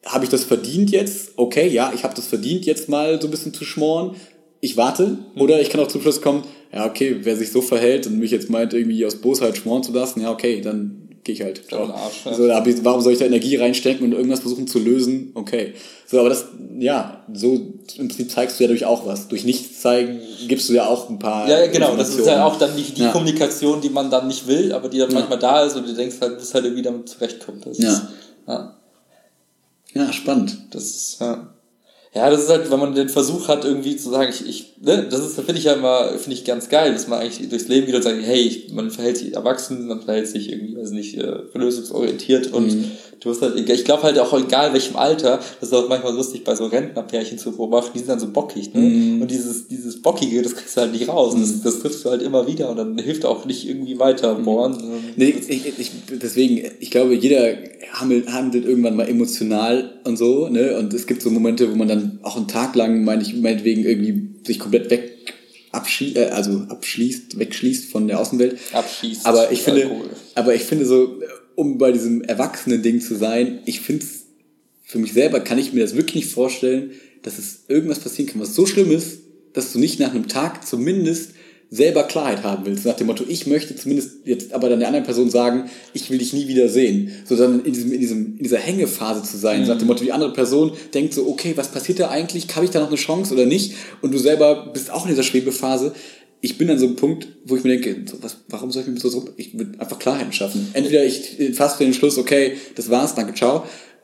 habe 0.06 0.24
ich 0.24 0.30
das 0.30 0.43
verdient 0.43 0.91
jetzt? 0.91 1.34
Okay, 1.36 1.68
ja, 1.68 1.91
ich 1.93 2.04
habe 2.04 2.16
das 2.16 2.28
verdient, 2.28 2.66
jetzt 2.66 2.89
mal 2.89 3.22
so 3.22 3.28
ein 3.28 3.32
bisschen 3.32 3.54
zu 3.54 3.66
schmoren. 3.66 4.16
Ich 4.60 4.78
warte. 4.78 5.18
Oder 5.36 5.62
ich 5.62 5.70
kann 5.70 5.82
auch 5.82 5.88
zum 5.88 6.02
Schluss 6.02 6.22
kommen, 6.22 6.43
ja, 6.74 6.86
okay, 6.86 7.18
wer 7.22 7.36
sich 7.36 7.52
so 7.52 7.62
verhält 7.62 8.08
und 8.08 8.20
mich 8.20 8.32
jetzt 8.32 8.49
meint, 8.49 8.74
irgendwie 8.74 9.06
aus 9.06 9.16
Bosheit 9.16 9.58
schmoren 9.58 9.84
zu 9.84 9.91
lassen, 9.91 10.22
ja, 10.22 10.32
okay, 10.32 10.62
dann 10.62 11.10
gehe 11.24 11.36
ich 11.36 11.41
halt. 11.41 11.72
Arsch, 11.74 12.26
ja. 12.26 12.34
so, 12.34 12.47
warum 12.84 13.02
soll 13.02 13.14
ich 13.14 13.20
da 13.20 13.26
Energie 13.26 13.56
reinstecken 13.56 14.06
und 14.06 14.14
irgendwas 14.14 14.39
versuchen 14.39 14.68
zu 14.68 14.80
lösen? 14.80 15.32
Okay. 15.36 15.74
So, 16.08 16.20
aber 16.20 16.30
das, 16.30 16.45
ja, 16.80 17.24
so 17.34 17.54
im 17.97 18.08
Prinzip 18.08 18.32
zeigst 18.32 18.60
du 18.60 18.64
ja 18.64 18.68
durch 18.68 18.86
auch 18.86 19.06
was. 19.06 19.28
Durch 19.28 19.43
nichts 19.43 19.82
zeigen 19.82 20.20
gibst 20.47 20.70
du 20.70 20.74
ja 20.74 20.88
auch 20.88 21.10
ein 21.10 21.20
paar. 21.20 21.47
Ja, 21.47 21.68
genau. 21.68 21.95
Das 21.95 22.16
ist 22.16 22.26
ja 22.26 22.45
auch 22.45 22.58
dann 22.58 22.76
die, 22.76 22.84
die 22.84 23.02
ja. 23.02 23.12
Kommunikation, 23.12 23.82
die 23.82 23.89
man 23.89 24.10
dann 24.10 24.28
nicht 24.28 24.47
will, 24.47 24.74
aber 24.74 24.89
die 24.89 24.97
dann 24.97 25.10
ja. 25.10 25.20
manchmal 25.20 25.39
da 25.39 25.64
ist 25.64 25.76
und 25.76 25.88
du 25.88 25.93
denkst 25.93 26.16
halt, 26.22 26.38
bis 26.38 26.54
halt 26.54 26.66
irgendwie 26.66 26.84
damit 26.84 27.10
zurechtkommt. 27.10 27.66
Das 27.66 27.78
ja. 27.78 27.91
Ist, 27.91 28.04
ja. 28.47 28.78
Ja, 29.94 30.12
spannend. 30.14 30.68
Das 30.72 30.84
ist, 30.84 31.22
ja. 31.22 31.54
Ja, 32.14 32.30
das 32.30 32.43
ist 32.43 32.49
halt, 32.49 32.70
wenn 32.70 32.80
man 32.80 32.93
den 32.93 33.07
Versuch 33.07 33.47
hat, 33.47 33.64
irgendwie 33.64 33.95
zu 33.95 34.09
sagen, 34.09 34.34
ich, 34.34 34.45
ich 34.45 34.74
ne, 34.82 35.07
das 35.09 35.22
ist, 35.22 35.36
finde 35.36 35.57
ich 35.57 35.64
ja 35.64 35.74
immer, 35.74 36.09
finde 36.18 36.34
ich 36.34 36.43
ganz 36.43 36.68
geil, 36.68 36.91
dass 36.91 37.07
man 37.07 37.20
eigentlich 37.20 37.47
durchs 37.47 37.70
Leben 37.70 37.86
geht 37.86 37.95
und 37.95 38.03
sagt, 38.03 38.18
hey, 38.22 38.41
ich, 38.41 38.74
man 38.74 38.91
verhält 38.91 39.16
sich 39.16 39.34
erwachsen, 39.34 39.88
man 39.88 40.01
verhält 40.01 40.28
sich 40.28 40.51
irgendwie, 40.51 40.76
weiß 40.76 40.91
nicht, 40.91 41.18
äh, 41.18 41.38
lösungsorientiert 41.53 42.51
und 42.51 42.68
mhm. 42.68 42.91
du 43.22 43.30
hast 43.30 43.41
halt, 43.41 43.57
ich 43.57 43.86
glaube 43.86 44.03
halt 44.03 44.20
auch 44.20 44.38
egal 44.38 44.74
welchem 44.74 44.97
Alter, 44.97 45.39
das 45.62 45.70
ist 45.70 45.74
auch 45.74 45.88
manchmal 45.88 46.14
lustig 46.14 46.43
bei 46.43 46.53
so 46.53 46.66
Rentnerpärchen 46.66 47.38
zu 47.38 47.53
beobachten, 47.53 47.91
die 47.93 47.99
sind 47.99 48.09
dann 48.09 48.20
so 48.20 48.28
bockig, 48.28 48.74
ne? 48.74 48.82
Mhm. 48.82 49.22
Und 49.22 49.32
dieses, 49.32 49.70
dieses 49.70 50.01
Bockige, 50.01 50.41
das 50.41 50.53
kriegst 50.53 50.76
du 50.76 50.82
halt 50.82 50.91
nicht 50.91 51.07
raus. 51.07 51.34
Mhm. 51.36 51.41
Das, 51.41 51.62
das 51.62 51.80
triffst 51.80 52.03
du 52.03 52.09
halt 52.09 52.22
immer 52.22 52.45
wieder 52.45 52.70
und 52.70 52.76
dann 52.76 52.97
hilft 52.97 53.24
auch 53.24 53.45
nicht 53.45 53.70
irgendwie 53.70 53.99
weiter 53.99 54.38
mhm. 54.38 54.43
bohren. 54.43 54.78
Nee, 55.16 55.34
ich, 55.47 55.66
ich, 55.80 55.91
deswegen, 56.22 56.70
ich 56.82 56.91
glaube, 56.91 57.14
jeder 57.14 57.55
handelt, 57.93 58.32
handelt 58.32 58.66
irgendwann 58.66 58.95
mal 58.95 59.07
emotional 59.07 59.91
und 60.03 60.18
so, 60.18 60.49
ne? 60.49 60.78
Und 60.78 60.93
es 60.93 61.07
gibt 61.07 61.22
so 61.22 61.30
Momente, 61.30 61.72
wo 61.72 61.76
man 61.76 61.88
dann 61.88 62.01
auch 62.24 62.38
einen 62.38 62.47
Tag 62.47 62.76
lang, 62.76 63.04
meine 63.04 63.22
ich, 63.22 63.36
meinetwegen 63.36 63.84
irgendwie 63.84 64.30
sich 64.45 64.60
komplett 64.60 64.89
weg 64.89 65.12
abschließt, 65.72 66.18
äh, 66.18 66.26
also 66.26 66.66
abschließt, 66.70 67.39
wegschließt 67.39 67.91
von 67.91 68.08
der 68.08 68.20
Außenwelt. 68.20 68.58
Abschließt. 68.74 69.26
Aber 69.26 69.52
ich 69.52 69.62
finde, 69.62 69.84
Alkohol. 69.84 70.10
aber 70.36 70.56
ich 70.56 70.64
finde 70.64 70.86
so, 70.86 71.20
um 71.56 71.78
bei 71.78 71.91
diesem 71.91 72.22
Erwachsenen-Ding 72.24 73.02
zu 73.02 73.16
sein, 73.16 73.60
ich 73.66 73.82
finde 73.82 74.06
es, 74.06 74.24
für 74.84 74.99
mich 74.99 75.14
selber 75.14 75.39
kann 75.39 75.58
ich 75.58 75.74
mir 75.74 75.82
das 75.82 75.95
wirklich 75.95 76.16
nicht 76.16 76.34
vorstellen, 76.34 76.91
dass 77.24 77.38
es 77.38 77.66
irgendwas 77.68 77.99
passieren 77.99 78.32
kann, 78.32 78.41
was 78.41 78.56
so 78.56 78.66
schlimm 78.66 78.91
ist, 78.91 79.20
dass 79.54 79.72
du 79.72 79.80
nicht 79.80 79.99
nach 79.99 80.12
einem 80.12 80.28
Tag 80.28 80.68
zumindest 80.68 81.32
selber 81.74 82.03
Klarheit 82.03 82.43
haben 82.43 82.65
willst. 82.65 82.86
Nach 82.86 82.97
dem 82.97 83.07
Motto, 83.07 83.24
ich 83.26 83.47
möchte 83.47 83.74
zumindest 83.78 84.26
jetzt 84.26 84.51
aber 84.51 84.67
dann 84.67 84.80
der 84.80 84.89
anderen 84.89 85.05
Person 85.05 85.30
sagen, 85.30 85.69
ich 85.93 86.09
will 86.09 86.17
dich 86.17 86.34
nie 86.34 86.49
wieder 86.49 86.67
sehen. 86.67 87.13
So 87.26 87.38
dann 87.38 87.63
in, 87.63 87.72
diesem, 87.72 87.93
in, 87.93 87.99
diesem, 88.01 88.38
in 88.38 88.43
dieser 88.43 88.57
Hängephase 88.57 89.24
zu 89.24 89.38
sein. 89.38 89.61
Mhm. 89.61 89.67
Nach 89.67 89.78
dem 89.78 89.88
Motto, 89.88 90.03
die 90.03 90.11
andere 90.11 90.34
Person 90.34 90.74
denkt 90.93 91.13
so, 91.13 91.28
okay, 91.30 91.53
was 91.55 91.69
passiert 91.69 92.01
da 92.01 92.09
eigentlich? 92.09 92.53
Habe 92.53 92.65
ich 92.65 92.72
da 92.72 92.82
noch 92.82 92.89
eine 92.89 92.97
Chance 92.97 93.34
oder 93.34 93.45
nicht? 93.45 93.74
Und 94.01 94.13
du 94.13 94.17
selber 94.17 94.69
bist 94.74 94.91
auch 94.91 95.05
in 95.05 95.11
dieser 95.11 95.24
Schwebephase. 95.24 95.93
Ich 96.41 96.57
bin 96.57 96.69
an 96.69 96.78
so 96.78 96.88
einem 96.88 96.97
Punkt, 96.97 97.30
wo 97.45 97.55
ich 97.55 97.63
mir 97.63 97.80
denke, 97.80 98.11
so, 98.11 98.22
was, 98.22 98.38
warum 98.49 98.69
soll 98.69 98.82
ich 98.82 98.89
mir 98.89 98.99
so 98.99 99.07
so, 99.07 99.30
ich 99.38 99.57
will 99.57 99.72
einfach 99.78 99.97
Klarheiten 99.97 100.34
schaffen. 100.34 100.67
Entweder 100.74 101.05
ich 101.05 101.38
fasse 101.53 101.78
den 101.78 101.93
Schluss, 101.93 102.17
okay, 102.17 102.57
das 102.76 102.89
war's, 102.89 103.15
danke, 103.15 103.34
ciao. 103.34 103.63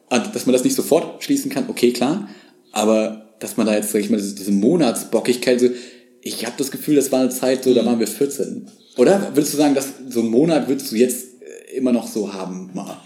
Und 0.09 0.33
dass 0.33 0.45
man 0.45 0.53
das 0.53 0.63
nicht 0.63 0.75
sofort 0.75 1.21
schließen 1.21 1.51
kann, 1.51 1.65
okay, 1.67 1.91
klar. 1.91 2.29
Aber 2.71 3.33
dass 3.39 3.57
man 3.57 3.67
da 3.67 3.75
jetzt, 3.75 3.91
sag 3.91 3.99
ich 3.99 4.09
mal, 4.09 4.21
diese 4.21 4.51
Monatsbockigkeit, 4.51 5.59
so, 5.59 5.67
ich 6.27 6.45
habe 6.45 6.55
das 6.57 6.71
Gefühl, 6.71 6.95
das 6.95 7.11
war 7.11 7.21
eine 7.21 7.29
Zeit, 7.29 7.63
so, 7.63 7.73
da 7.73 7.85
waren 7.85 7.99
wir 7.99 8.07
14. 8.07 8.67
Oder? 8.97 9.31
Würdest 9.33 9.53
du 9.53 9.57
sagen, 9.57 9.75
dass 9.75 9.87
so 10.09 10.21
einen 10.21 10.29
Monat 10.29 10.67
würdest 10.67 10.91
du 10.91 10.95
jetzt 10.95 11.41
äh, 11.41 11.77
immer 11.77 11.91
noch 11.91 12.07
so 12.07 12.33
haben, 12.33 12.71
mal? 12.73 12.97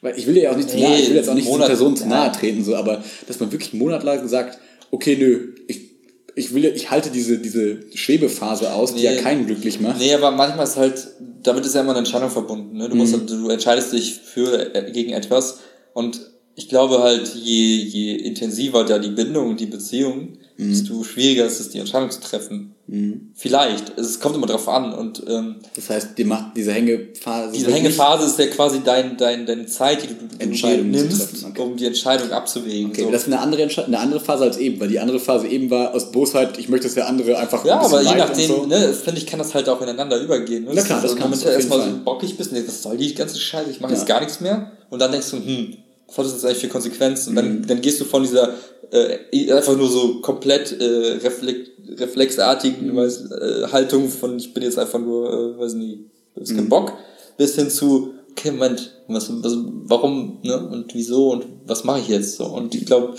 Weil 0.00 0.16
ich 0.16 0.26
will 0.26 0.36
ja 0.36 0.52
auch 0.52 0.56
nicht 0.56 0.70
zu 0.70 0.78
nahe, 0.78 0.98
ich 0.98 1.08
will 1.08 1.16
jetzt 1.16 1.28
auch 1.28 1.34
nicht 1.34 1.46
Monat, 1.46 1.68
dieser 1.68 1.76
Person 1.76 1.96
zu 1.96 2.06
nahe 2.06 2.30
treten, 2.32 2.64
so, 2.64 2.76
aber 2.76 3.02
dass 3.26 3.40
man 3.40 3.50
wirklich 3.50 3.72
einen 3.72 3.80
Monat 3.80 4.04
lang 4.04 4.26
sagt, 4.28 4.58
okay, 4.90 5.16
nö, 5.18 5.54
ich, 5.66 5.90
ich 6.36 6.54
will, 6.54 6.64
ich 6.66 6.90
halte 6.90 7.10
diese, 7.10 7.38
diese 7.38 7.80
Schwebephase 7.94 8.72
aus, 8.72 8.94
die 8.94 9.00
nee, 9.00 9.14
ja 9.14 9.20
keinen 9.20 9.46
glücklich 9.46 9.80
macht. 9.80 9.98
Nee, 9.98 10.14
aber 10.14 10.30
manchmal 10.30 10.66
ist 10.66 10.76
halt, 10.76 11.08
damit 11.42 11.66
ist 11.66 11.74
ja 11.74 11.80
immer 11.80 11.90
eine 11.90 12.00
Entscheidung 12.00 12.30
verbunden, 12.30 12.76
ne? 12.76 12.88
Du 12.88 12.94
mhm. 12.94 13.00
musst, 13.00 13.12
halt, 13.12 13.28
du 13.28 13.48
entscheidest 13.48 13.92
dich 13.92 14.14
für, 14.14 14.74
äh, 14.74 14.92
gegen 14.92 15.12
etwas 15.12 15.58
und 15.94 16.20
ich 16.58 16.68
glaube 16.68 16.98
halt, 16.98 17.36
je, 17.36 17.76
je 17.76 18.16
intensiver 18.16 18.82
da 18.82 18.98
die 18.98 19.10
Bindung 19.10 19.50
und 19.50 19.60
die 19.60 19.66
Beziehung, 19.66 20.38
mhm. 20.56 20.70
desto 20.70 21.04
schwieriger 21.04 21.46
ist 21.46 21.60
es, 21.60 21.70
die 21.70 21.78
Entscheidung 21.78 22.10
zu 22.10 22.20
treffen. 22.20 22.74
Mhm. 22.88 23.30
Vielleicht. 23.36 23.96
Es 23.96 24.18
kommt 24.18 24.34
immer 24.34 24.48
drauf 24.48 24.66
an. 24.66 24.92
Und, 24.92 25.22
ähm, 25.28 25.56
das 25.76 25.88
heißt, 25.88 26.18
die 26.18 26.24
macht 26.24 26.56
diese 26.56 26.72
Hängephase. 26.72 27.52
Diese 27.52 27.72
Hängephase 27.72 28.26
ist 28.26 28.38
ja 28.40 28.46
quasi 28.46 28.80
dein, 28.82 29.16
dein, 29.16 29.46
deine 29.46 29.66
Zeit, 29.66 30.02
die 30.02 30.08
du, 30.08 30.14
du 30.14 30.82
nimmst, 30.82 31.44
okay. 31.44 31.62
um 31.62 31.76
die 31.76 31.86
Entscheidung 31.86 32.32
abzuwägen. 32.32 32.90
Okay, 32.90 33.04
so. 33.04 33.12
das 33.12 33.22
ist 33.22 33.26
eine 33.28 33.38
andere, 33.38 33.62
eine 33.62 33.98
andere 34.00 34.18
Phase 34.18 34.42
als 34.42 34.56
eben, 34.56 34.80
weil 34.80 34.88
die 34.88 34.98
andere 34.98 35.20
Phase 35.20 35.46
eben 35.46 35.70
war 35.70 35.94
aus 35.94 36.10
Bosheit, 36.10 36.58
ich 36.58 36.68
möchte, 36.68 36.88
dass 36.88 36.94
der 36.94 37.06
andere 37.06 37.38
einfach. 37.38 37.64
Ja, 37.64 37.78
ein 37.78 37.84
aber 37.84 38.02
je 38.02 38.16
nachdem, 38.16 38.48
so. 38.48 38.66
ne, 38.66 38.92
finde 38.94 39.20
ich, 39.20 39.26
kann 39.28 39.38
das 39.38 39.54
halt 39.54 39.68
auch 39.68 39.80
ineinander 39.80 40.20
übergehen. 40.20 40.64
Ne? 40.64 40.72
Na 40.74 40.82
klar, 40.82 41.00
das, 41.00 41.12
das 41.12 41.20
kann 41.20 41.30
man. 41.30 41.38
Wenn 41.38 41.46
du 41.46 41.54
erstmal 41.54 41.82
so 41.82 41.98
bockig 42.04 42.36
bist, 42.36 42.50
nee, 42.50 42.64
was 42.66 42.82
soll 42.82 42.96
die 42.96 43.14
ganze 43.14 43.38
Scheiße, 43.38 43.70
ich 43.70 43.80
mache 43.80 43.92
ja. 43.92 43.98
jetzt 43.98 44.08
gar 44.08 44.18
nichts 44.18 44.40
mehr. 44.40 44.72
Und 44.90 45.00
dann 45.00 45.12
denkst 45.12 45.30
du, 45.30 45.36
hm, 45.36 45.76
was 46.08 46.26
hat 46.26 46.34
das 46.34 46.44
eigentlich 46.44 46.58
für 46.58 46.68
Konsequenzen? 46.68 47.30
Und 47.30 47.36
dann, 47.36 47.58
mhm. 47.58 47.66
dann 47.66 47.80
gehst 47.80 48.00
du 48.00 48.04
von 48.04 48.22
dieser 48.22 48.54
äh, 48.90 49.52
einfach 49.52 49.76
nur 49.76 49.88
so 49.88 50.20
komplett 50.20 50.72
äh, 50.80 51.18
reflex, 51.22 51.70
reflexartigen 51.96 52.92
mhm. 52.92 52.96
weiß, 52.96 53.30
äh, 53.30 53.66
Haltung 53.72 54.08
von 54.08 54.38
ich 54.38 54.52
bin 54.54 54.62
jetzt 54.62 54.78
einfach 54.78 54.98
nur, 54.98 55.30
äh, 55.30 55.58
weiß 55.58 55.74
nicht, 55.74 56.00
ist 56.36 56.54
kein 56.54 56.64
mhm. 56.64 56.68
Bock, 56.68 56.92
bis 57.36 57.54
hin 57.54 57.70
zu, 57.70 58.14
okay, 58.30 58.50
Moment, 58.50 58.92
was, 59.08 59.30
was, 59.42 59.56
warum 59.84 60.38
ne? 60.42 60.68
und 60.68 60.94
wieso 60.94 61.30
und 61.30 61.46
was 61.66 61.84
mache 61.84 62.00
ich 62.00 62.08
jetzt 62.08 62.36
so? 62.36 62.46
Und 62.46 62.74
ich 62.74 62.86
glaube, 62.86 63.14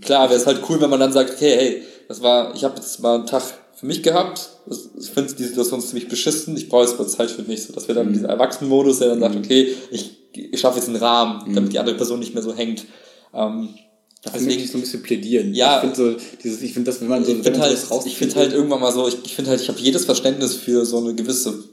klar 0.00 0.28
wäre 0.28 0.40
es 0.40 0.46
halt 0.46 0.60
cool, 0.68 0.80
wenn 0.80 0.90
man 0.90 1.00
dann 1.00 1.12
sagt, 1.12 1.30
okay, 1.30 1.54
hey, 1.56 1.82
das 2.08 2.22
war, 2.22 2.54
ich 2.54 2.64
habe 2.64 2.76
jetzt 2.76 3.00
mal 3.00 3.16
einen 3.16 3.26
Tag 3.26 3.42
für 3.80 3.86
mich 3.86 4.02
gehabt. 4.02 4.50
Ich 5.00 5.10
finde 5.10 5.34
die 5.34 5.44
Situation 5.44 5.80
ziemlich 5.80 6.08
beschissen. 6.08 6.56
Ich 6.56 6.68
brauche 6.68 6.84
jetzt 6.84 6.98
mal 6.98 7.08
Zeit 7.08 7.30
für 7.30 7.42
mich, 7.42 7.64
so 7.64 7.72
dass 7.72 7.88
wir 7.88 7.94
dann 7.94 8.08
mhm. 8.08 8.12
diesen 8.12 8.26
Erwachsenenmodus, 8.26 8.98
der 8.98 9.08
dann 9.08 9.20
sagt, 9.20 9.36
okay, 9.36 9.74
ich 9.90 10.20
ich 10.32 10.60
schaffe 10.60 10.78
jetzt 10.78 10.88
einen 10.88 10.96
Rahmen, 10.96 11.50
mhm. 11.50 11.54
damit 11.54 11.72
die 11.72 11.78
andere 11.78 11.96
Person 11.96 12.20
nicht 12.20 12.34
mehr 12.34 12.42
so 12.42 12.54
hängt. 12.54 12.86
Ähm, 13.34 13.70
Deswegen 14.24 14.46
möchte 14.46 14.62
ich 14.64 14.70
so 14.70 14.78
ein 14.78 14.82
bisschen 14.82 15.02
plädieren. 15.02 15.54
Ja, 15.54 15.76
ich 15.76 15.80
finde 15.80 15.96
so 15.96 16.26
dieses, 16.42 16.60
ich 16.60 16.74
finde 16.74 16.90
das, 16.90 17.00
wenn 17.00 17.08
man 17.08 17.24
so, 17.24 17.32
ich 17.32 17.42
finde 17.42 17.60
halt, 17.60 17.78
ich 18.04 18.16
finde 18.16 18.34
halt 18.36 18.52
irgendwann 18.52 18.80
mal 18.80 18.92
so, 18.92 19.08
ich, 19.08 19.16
ich 19.24 19.34
finde 19.34 19.50
halt, 19.50 19.62
ich 19.62 19.68
habe 19.68 19.80
jedes 19.80 20.04
Verständnis 20.04 20.54
für 20.54 20.84
so 20.84 20.98
eine 20.98 21.14
gewisse, 21.14 21.64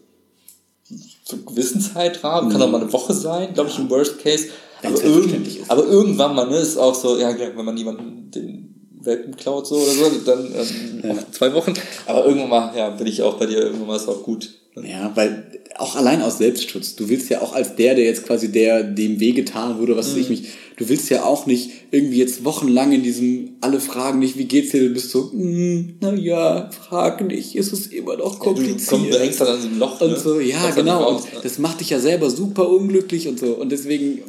so 1.25 1.35
einen 1.35 1.45
gewissen 1.45 1.81
Zeitrahmen, 1.81 2.47
mhm. 2.47 2.53
kann 2.53 2.61
auch 2.61 2.71
mal 2.71 2.81
eine 2.81 2.93
Woche 2.93 3.13
sein, 3.13 3.53
glaube 3.53 3.69
ich, 3.69 3.77
im 3.77 3.89
Worst 3.89 4.19
Case. 4.19 4.47
Aber, 4.81 5.03
irgend, 5.03 5.47
aber, 5.67 5.85
irgendwann 5.87 6.35
mal, 6.35 6.47
ne, 6.47 6.57
ist 6.57 6.77
auch 6.77 6.95
so, 6.95 7.17
ja, 7.17 7.35
wenn 7.37 7.65
man 7.65 7.75
jemanden 7.75 8.31
den 8.31 8.66
Welpen 9.07 9.35
klaut 9.35 9.65
so 9.65 9.75
oder 9.75 9.91
so, 9.91 10.11
dann 10.25 10.45
ähm, 10.53 11.01
ja. 11.03 11.15
zwei 11.31 11.53
Wochen. 11.53 11.73
Aber 12.05 12.25
irgendwann 12.25 12.49
mal, 12.49 12.77
ja, 12.77 12.89
bin 12.89 13.07
ich 13.07 13.23
auch 13.23 13.35
bei 13.35 13.47
dir, 13.47 13.59
irgendwann 13.59 13.87
mal 13.87 13.95
ist 13.95 14.07
auch 14.07 14.21
gut. 14.21 14.49
Ja, 14.83 15.11
weil 15.15 15.45
auch 15.77 15.95
allein 15.95 16.21
aus 16.21 16.37
Selbstschutz. 16.37 16.95
Du 16.95 17.09
willst 17.09 17.29
ja 17.29 17.41
auch 17.41 17.53
als 17.53 17.75
der, 17.75 17.95
der 17.95 18.05
jetzt 18.05 18.25
quasi 18.25 18.51
der 18.51 18.83
dem 18.83 19.19
wehgetan 19.19 19.79
wurde, 19.79 19.95
was 19.95 20.13
mhm. 20.13 20.21
ich 20.21 20.29
mich, 20.29 20.43
du 20.77 20.89
willst 20.89 21.09
ja 21.09 21.23
auch 21.23 21.45
nicht 21.45 21.71
irgendwie 21.91 22.17
jetzt 22.17 22.45
wochenlang 22.45 22.91
in 22.91 23.03
diesem 23.03 23.57
alle 23.61 23.79
fragen 23.79 24.19
nicht, 24.19 24.37
wie 24.37 24.45
geht's 24.45 24.71
dir, 24.71 24.87
du 24.87 24.93
bist 24.93 25.09
so, 25.09 25.31
mm, 25.33 25.97
naja, 25.99 26.69
frag 26.69 27.21
nicht, 27.21 27.55
ist 27.55 27.73
es 27.73 27.87
immer 27.87 28.17
noch 28.17 28.39
kompliziert. 28.39 28.79
Ja, 28.79 28.97
du, 28.97 29.03
komm, 29.03 29.11
du 29.11 29.19
hängst 29.19 29.41
dann 29.41 29.47
an 29.47 29.55
diesem 29.57 29.79
Loch. 29.79 30.01
Und 30.01 30.11
ne? 30.11 30.19
so, 30.19 30.39
ja, 30.39 30.69
genau. 30.71 31.03
Raus, 31.03 31.23
und 31.23 31.33
ne? 31.33 31.39
das 31.43 31.59
macht 31.59 31.79
dich 31.79 31.89
ja 31.89 31.99
selber 31.99 32.29
super 32.29 32.69
unglücklich 32.69 33.27
und 33.27 33.39
so. 33.39 33.53
Und 33.53 33.71
deswegen 33.71 34.19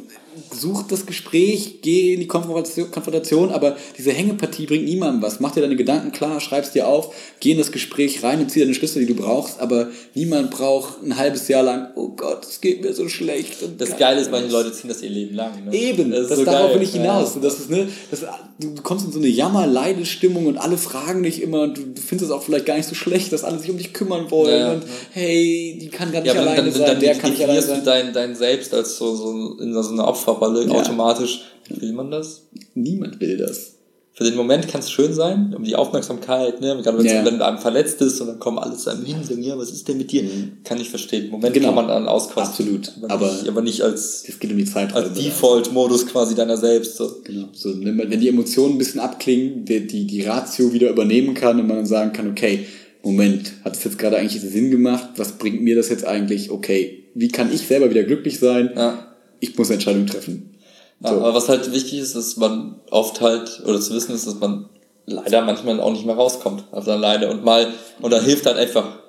such 0.51 0.83
das 0.83 1.05
Gespräch, 1.05 1.79
geh 1.81 2.13
in 2.13 2.19
die 2.19 2.27
Konfrontation, 2.27 3.51
aber 3.51 3.77
diese 3.97 4.11
Hängepartie 4.11 4.65
bringt 4.65 4.85
niemandem 4.85 5.21
was. 5.21 5.39
Mach 5.39 5.51
dir 5.51 5.61
deine 5.61 5.75
Gedanken 5.75 6.11
klar, 6.11 6.39
schreib's 6.39 6.71
dir 6.71 6.87
auf, 6.87 7.13
geh 7.39 7.51
in 7.51 7.57
das 7.57 7.71
Gespräch 7.71 8.23
rein 8.23 8.39
und 8.39 8.49
zieh 8.49 8.59
deine 8.59 8.73
Schlüsse, 8.73 8.99
die 8.99 9.05
du 9.05 9.15
brauchst, 9.15 9.59
aber 9.59 9.87
niemand 10.13 10.51
braucht 10.51 11.03
ein 11.03 11.17
halbes 11.17 11.47
Jahr 11.47 11.63
lang, 11.63 11.89
oh 11.95 12.09
Gott, 12.09 12.45
es 12.45 12.61
geht 12.61 12.83
mir 12.83 12.93
so 12.93 13.07
schlecht. 13.09 13.57
das 13.77 13.97
Geile 13.97 14.21
ist, 14.21 14.31
manche 14.31 14.51
Leute 14.51 14.71
ziehen 14.71 14.89
das 14.89 15.01
ihr 15.01 15.09
Leben 15.09 15.35
lang. 15.35 15.65
Ne? 15.65 15.75
Eben, 15.75 16.11
das, 16.11 16.27
das 16.27 16.39
so 16.39 16.45
darauf 16.45 16.73
will 16.73 16.81
ich 16.81 16.91
hinaus. 16.91 17.35
Ja. 17.35 17.41
Das 17.41 17.59
ist, 17.59 17.69
ne, 17.69 17.87
das, 18.11 18.25
du 18.59 18.81
kommst 18.81 19.05
in 19.05 19.11
so 19.11 19.19
eine 19.19 19.27
Jammer-Leidestimmung 19.27 20.45
und 20.47 20.57
alle 20.57 20.77
fragen 20.77 21.23
dich 21.23 21.41
immer 21.41 21.61
und 21.61 21.77
du, 21.77 21.81
du, 21.81 22.01
findest 22.01 22.29
es 22.29 22.35
auch 22.35 22.43
vielleicht 22.43 22.65
gar 22.65 22.75
nicht 22.75 22.87
so 22.87 22.95
schlecht, 22.95 23.31
dass 23.31 23.43
alle 23.43 23.59
sich 23.59 23.69
um 23.69 23.77
dich 23.77 23.93
kümmern 23.93 24.29
wollen 24.31 24.59
ja, 24.59 24.73
und 24.73 24.83
hey, 25.11 25.77
die 25.81 25.89
kann 25.89 26.11
gar 26.11 26.21
nicht 26.21 26.33
ja, 26.33 26.39
alleine 26.39 26.63
dann, 26.63 26.71
sein, 26.71 26.85
dann, 26.85 26.99
der 26.99 27.15
kann 27.15 27.31
nicht 27.31 27.43
alleine 27.43 27.61
sein. 27.61 27.81
Dein, 27.85 28.13
dein 28.13 28.35
Selbst 28.35 28.73
als 28.73 28.97
so, 28.97 29.15
so 29.15 29.57
in 29.59 29.73
so 29.73 29.89
einer 29.91 30.07
Opferrolle 30.29 30.65
ja. 30.65 30.73
automatisch. 30.73 31.41
Will 31.69 31.93
man 31.93 32.11
das? 32.11 32.47
Niemand 32.73 33.19
will 33.19 33.37
das. 33.37 33.79
Für 34.19 34.25
den 34.25 34.35
Moment 34.35 34.67
kann 34.67 34.81
es 34.81 34.91
schön 34.91 35.13
sein, 35.13 35.53
um 35.55 35.63
die 35.63 35.77
Aufmerksamkeit, 35.77 36.59
ne? 36.59 36.77
Gerade 36.83 37.01
ja. 37.07 37.23
wenn 37.23 37.39
du 37.39 37.45
einem 37.45 37.57
verletzt 37.57 38.01
ist 38.01 38.19
und 38.19 38.27
dann 38.27 38.37
kommen 38.37 38.59
alle 38.59 38.75
zu 38.75 38.89
einem 38.89 39.05
hin 39.05 39.15
und 39.15 39.25
sagen, 39.25 39.41
ja, 39.41 39.57
was 39.57 39.71
ist 39.71 39.87
denn 39.87 39.97
mit 39.97 40.11
dir? 40.11 40.23
Mhm. 40.23 40.57
Kann 40.65 40.77
ich 40.77 40.89
verstehen. 40.89 41.27
Im 41.27 41.31
Moment 41.31 41.53
genau. 41.53 41.67
kann 41.67 41.75
man 41.75 41.87
dann 41.87 42.05
auskosten. 42.05 42.43
Absolut. 42.43 42.91
Aber, 43.01 43.13
aber, 43.13 43.31
nicht, 43.31 43.47
aber 43.47 43.61
nicht 43.61 43.81
als, 43.81 44.25
es 44.27 44.37
geht 44.37 44.51
um 44.51 44.57
die 44.57 44.65
Zeit 44.65 44.93
als 44.93 45.13
Default-Modus 45.13 46.05
quasi 46.07 46.35
deiner 46.35 46.57
selbst. 46.57 46.97
So. 46.97 47.09
Genau. 47.23 47.47
So, 47.53 47.69
wenn, 47.81 47.95
man, 47.95 48.11
wenn 48.11 48.19
die 48.19 48.27
Emotionen 48.27 48.75
ein 48.75 48.77
bisschen 48.77 48.99
abklingen, 48.99 49.63
die, 49.63 49.87
die, 49.87 50.05
die 50.05 50.23
Ratio 50.23 50.73
wieder 50.73 50.89
übernehmen 50.89 51.33
kann 51.33 51.57
und 51.57 51.67
man 51.67 51.77
dann 51.77 51.85
sagen 51.85 52.11
kann, 52.11 52.29
okay, 52.29 52.65
Moment, 53.03 53.53
hat 53.63 53.77
es 53.77 53.85
jetzt 53.85 53.97
gerade 53.97 54.17
eigentlich 54.17 54.41
Sinn 54.41 54.69
gemacht? 54.69 55.11
Was 55.15 55.37
bringt 55.37 55.61
mir 55.61 55.77
das 55.77 55.87
jetzt 55.87 56.05
eigentlich? 56.05 56.51
Okay, 56.51 57.05
wie 57.13 57.29
kann 57.29 57.53
ich 57.53 57.61
selber 57.61 57.89
wieder 57.89 58.03
glücklich 58.03 58.37
sein? 58.37 58.71
Ja 58.75 59.08
ich 59.39 59.57
muss 59.57 59.67
eine 59.67 59.75
Entscheidung 59.75 60.05
treffen. 60.07 60.55
So. 61.01 61.09
aber 61.09 61.33
was 61.33 61.47
halt 61.47 61.71
wichtig 61.71 61.99
ist, 61.99 62.15
dass 62.15 62.35
man 62.35 62.81
oft 62.91 63.21
halt, 63.21 63.61
oder 63.65 63.79
zu 63.79 63.93
wissen 63.93 64.13
ist, 64.13 64.27
dass 64.27 64.39
man 64.39 64.69
leider 65.05 65.41
manchmal 65.43 65.79
auch 65.79 65.91
nicht 65.91 66.05
mehr 66.05 66.15
rauskommt 66.15 66.65
auf 66.71 66.85
der 66.85 66.97
Leine 66.97 67.29
und 67.29 67.43
mal, 67.43 67.73
und 68.01 68.11
da 68.11 68.19
hilft 68.19 68.45
halt 68.45 68.57
einfach 68.57 68.99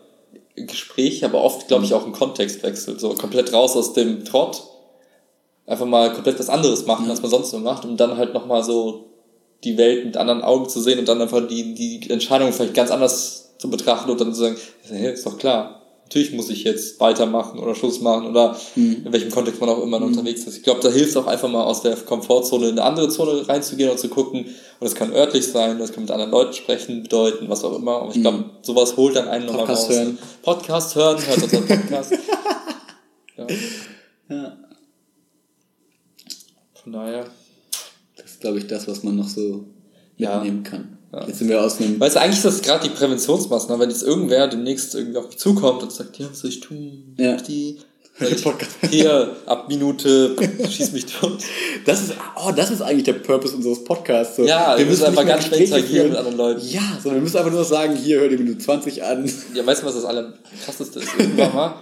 Gespräch, 0.54 1.24
aber 1.24 1.42
oft, 1.42 1.68
glaube 1.68 1.84
ich, 1.84 1.94
auch 1.94 2.06
ein 2.06 2.12
Kontextwechsel, 2.12 2.98
so 2.98 3.10
komplett 3.14 3.52
raus 3.52 3.76
aus 3.76 3.92
dem 3.92 4.24
Trott, 4.24 4.62
einfach 5.66 5.86
mal 5.86 6.12
komplett 6.12 6.38
was 6.38 6.48
anderes 6.48 6.86
machen, 6.86 7.06
mhm. 7.06 7.10
als 7.10 7.22
man 7.22 7.30
sonst 7.30 7.50
so 7.50 7.58
macht, 7.58 7.84
um 7.84 7.96
dann 7.96 8.16
halt 8.16 8.34
nochmal 8.34 8.62
so 8.62 9.06
die 9.64 9.76
Welt 9.76 10.04
mit 10.04 10.16
anderen 10.16 10.42
Augen 10.42 10.68
zu 10.68 10.80
sehen 10.80 10.98
und 10.98 11.08
dann 11.08 11.20
einfach 11.20 11.46
die, 11.46 11.74
die 11.74 12.08
Entscheidung 12.10 12.52
vielleicht 12.52 12.74
ganz 12.74 12.90
anders 12.90 13.56
zu 13.58 13.68
betrachten 13.68 14.10
und 14.10 14.20
dann 14.20 14.32
zu 14.32 14.40
sagen, 14.40 14.56
hey, 14.88 15.12
ist 15.12 15.26
doch 15.26 15.38
klar, 15.38 15.79
natürlich 16.10 16.32
muss 16.32 16.50
ich 16.50 16.64
jetzt 16.64 16.98
weitermachen 16.98 17.60
oder 17.60 17.76
Schluss 17.76 18.00
machen 18.00 18.26
oder 18.26 18.56
mhm. 18.74 19.02
in 19.04 19.12
welchem 19.12 19.30
Kontext 19.30 19.60
man 19.60 19.70
auch 19.70 19.80
immer 19.80 20.00
mhm. 20.00 20.06
unterwegs 20.06 20.42
ist. 20.42 20.56
Ich 20.56 20.64
glaube, 20.64 20.80
da 20.80 20.88
hilft 20.88 21.10
es 21.10 21.16
auch 21.16 21.28
einfach 21.28 21.48
mal 21.48 21.62
aus 21.62 21.82
der 21.82 21.94
Komfortzone 21.94 22.70
in 22.70 22.72
eine 22.72 22.82
andere 22.82 23.08
Zone 23.08 23.48
reinzugehen 23.48 23.92
und 23.92 23.98
zu 24.00 24.08
gucken. 24.08 24.40
Und 24.40 24.50
das 24.80 24.96
kann 24.96 25.12
örtlich 25.12 25.46
sein, 25.46 25.78
das 25.78 25.92
kann 25.92 26.02
mit 26.02 26.10
anderen 26.10 26.32
Leuten 26.32 26.52
sprechen, 26.52 27.04
bedeuten, 27.04 27.48
was 27.48 27.62
auch 27.62 27.76
immer. 27.76 28.02
Und 28.02 28.16
ich 28.16 28.22
glaube, 28.22 28.38
mhm. 28.38 28.50
sowas 28.62 28.96
holt 28.96 29.14
dann 29.14 29.28
einen 29.28 29.46
nochmal 29.46 29.66
raus. 29.66 29.88
Hören. 29.88 30.18
Podcast 30.42 30.96
hören, 30.96 31.24
hört 31.24 31.42
unseren 31.44 31.66
Podcast. 31.68 32.12
ja. 33.36 33.46
ja. 34.30 34.56
Von 36.82 36.92
daher. 36.92 37.26
Das 38.16 38.32
ist, 38.32 38.40
glaube 38.40 38.58
ich, 38.58 38.66
das, 38.66 38.88
was 38.88 39.04
man 39.04 39.14
noch 39.14 39.28
so 39.28 39.64
mitnehmen 40.18 40.64
ja. 40.64 40.70
kann. 40.70 40.98
Ja. 41.12 41.26
Jetzt 41.26 41.38
sind 41.38 41.48
wir 41.48 41.60
aus 41.62 41.80
einem. 41.80 41.98
Weißt 41.98 42.16
du, 42.16 42.20
eigentlich 42.20 42.36
ist 42.36 42.44
das 42.44 42.62
gerade 42.62 42.88
die 42.88 42.94
Präventionsmaßnahme, 42.94 43.82
wenn 43.82 43.90
jetzt 43.90 44.02
irgendwer 44.02 44.46
demnächst 44.46 44.94
irgendwie 44.94 45.18
auf 45.18 45.26
mich 45.26 45.38
zukommt 45.38 45.82
und 45.82 45.92
sagt, 45.92 46.18
ja, 46.18 46.26
was 46.30 46.40
soll 46.40 46.50
ich 46.50 46.60
tun? 46.60 47.14
Ja. 47.18 47.36
Die, 47.36 47.78
hier, 48.90 49.34
ab 49.46 49.68
Minute, 49.68 50.36
schieß 50.68 50.92
mich 50.92 51.06
tot. 51.06 51.38
Das 51.86 52.02
ist, 52.02 52.12
oh, 52.36 52.52
das 52.54 52.70
ist 52.70 52.82
eigentlich 52.82 53.04
der 53.04 53.14
Purpose 53.14 53.56
unseres 53.56 53.82
Podcasts. 53.82 54.36
So, 54.36 54.44
ja, 54.44 54.76
wir 54.76 54.84
müssen 54.84 55.04
einfach 55.04 55.26
ganz 55.26 55.46
schnell 55.46 55.62
interagieren 55.62 56.10
mit 56.10 56.18
anderen 56.18 56.36
Leuten. 56.36 56.60
Ja, 56.68 56.82
sondern 57.02 57.14
wir 57.14 57.22
müssen 57.22 57.38
einfach 57.38 57.50
nur 57.50 57.64
sagen, 57.64 57.96
hier, 57.96 58.20
hör 58.20 58.28
dir 58.28 58.38
Minute 58.38 58.58
20 58.58 59.02
an. 59.02 59.30
Ja, 59.54 59.64
weißt 59.64 59.82
du, 59.82 59.86
was 59.86 59.94
das 59.94 60.04
allerkrasseste 60.04 60.98
ist? 60.98 61.08
Irgendwann 61.18 61.54
mal 61.54 61.74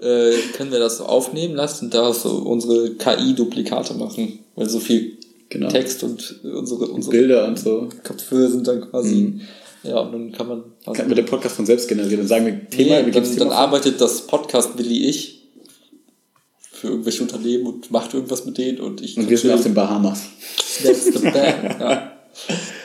äh, 0.00 0.32
können 0.54 0.72
wir 0.72 0.78
das 0.78 0.98
so 0.98 1.06
aufnehmen 1.06 1.54
lassen 1.54 1.86
und 1.86 1.94
da 1.94 2.12
so 2.12 2.30
unsere 2.30 2.94
KI-Duplikate 2.94 3.94
machen, 3.94 4.40
weil 4.54 4.68
so 4.68 4.78
viel 4.78 5.15
genau. 5.48 5.68
Text 5.68 6.02
und 6.02 6.40
unsere, 6.44 6.86
unsere 6.86 7.10
Bilder 7.12 7.48
und 7.48 7.58
so. 7.58 7.88
Kopfhörer 8.04 8.50
sind 8.50 8.66
dann 8.66 8.80
quasi. 8.90 9.14
Mhm. 9.14 9.40
Ja, 9.82 10.00
und 10.00 10.12
dann 10.12 10.32
kann 10.32 10.48
man. 10.48 10.64
Also 10.84 11.00
Kann 11.00 11.08
wir 11.08 11.16
den 11.16 11.26
Podcast 11.26 11.56
von 11.56 11.66
selbst 11.66 11.88
generieren 11.88 12.20
und 12.20 12.28
sagen 12.28 12.46
wir 12.46 12.68
Thema, 12.70 13.00
nee, 13.00 13.06
wir 13.06 13.12
dann, 13.12 13.24
dann 13.24 13.34
Thema 13.34 13.50
vor. 13.50 13.56
arbeitet 13.56 14.00
das 14.00 14.26
Podcast 14.26 14.76
Willi 14.78 15.08
ich 15.08 15.42
für 16.72 16.88
irgendwelche 16.88 17.22
Unternehmen 17.22 17.66
und 17.66 17.90
macht 17.90 18.12
irgendwas 18.12 18.44
mit 18.44 18.58
denen 18.58 18.80
und 18.80 19.00
ich. 19.00 19.16
Und 19.16 19.30
wir 19.30 19.38
sind 19.38 19.52
auf 19.52 19.62
den 19.62 19.74
Bahamas. 19.74 20.24
That's 20.82 21.04
the 21.04 21.18
band. 21.20 21.80
Ja. 21.80 22.12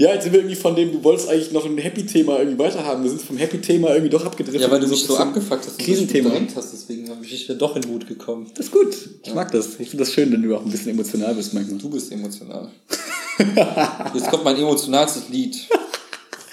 Ja, 0.00 0.14
jetzt 0.14 0.22
sind 0.22 0.32
wir 0.32 0.40
irgendwie 0.40 0.56
von 0.56 0.74
dem, 0.74 0.92
du 0.92 1.04
wolltest 1.04 1.28
eigentlich 1.28 1.52
noch 1.52 1.66
ein 1.66 1.76
Happy-Thema 1.76 2.38
irgendwie 2.38 2.58
weiterhaben. 2.58 3.02
Wir 3.02 3.10
sind 3.10 3.20
vom 3.20 3.36
Happy-Thema 3.36 3.90
irgendwie 3.90 4.08
doch 4.08 4.24
abgedriftet. 4.24 4.62
ja, 4.62 4.70
weil 4.70 4.80
du 4.80 4.86
mich 4.86 5.04
so 5.04 5.14
abgefuckt 5.14 5.66
hast 5.66 5.78
und 5.78 5.84
Krisenthema. 5.84 6.30
verdrängt 6.30 6.56
hast, 6.56 6.72
deswegen 6.72 7.10
habe 7.10 7.22
ich 7.22 7.46
ja 7.46 7.54
doch 7.54 7.76
in 7.76 7.86
Mut 7.86 8.08
gekommen. 8.08 8.50
Das 8.54 8.66
ist 8.66 8.72
gut. 8.72 8.96
Ich 9.22 9.34
mag 9.34 9.52
das. 9.52 9.66
Ich 9.78 9.90
finde 9.90 9.98
das 9.98 10.14
schön, 10.14 10.32
wenn 10.32 10.42
du 10.42 10.56
auch 10.56 10.64
ein 10.64 10.70
bisschen 10.70 10.92
emotional 10.92 11.34
bist 11.34 11.52
manchmal. 11.52 11.76
Du 11.76 11.90
bist 11.90 12.10
emotional. 12.12 12.70
Jetzt 14.14 14.30
kommt 14.30 14.44
mein 14.44 14.56
emotionalstes 14.56 15.28
Lied. 15.28 15.56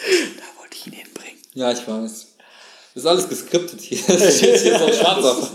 Da 0.08 0.62
wollte 0.62 0.76
ich 0.76 0.88
ihn 0.88 0.94
hinbringen. 0.94 1.38
Ja, 1.54 1.72
ich 1.72 1.88
weiß. 1.88 2.28
Das 2.96 3.04
ist 3.04 3.06
alles 3.06 3.30
geskriptet 3.30 3.80
hier. 3.80 4.00
Das 4.08 4.38
steht 4.38 4.58
hier 4.60 4.78
so 4.78 4.88
schwarz 4.92 5.24
auf. 5.24 5.52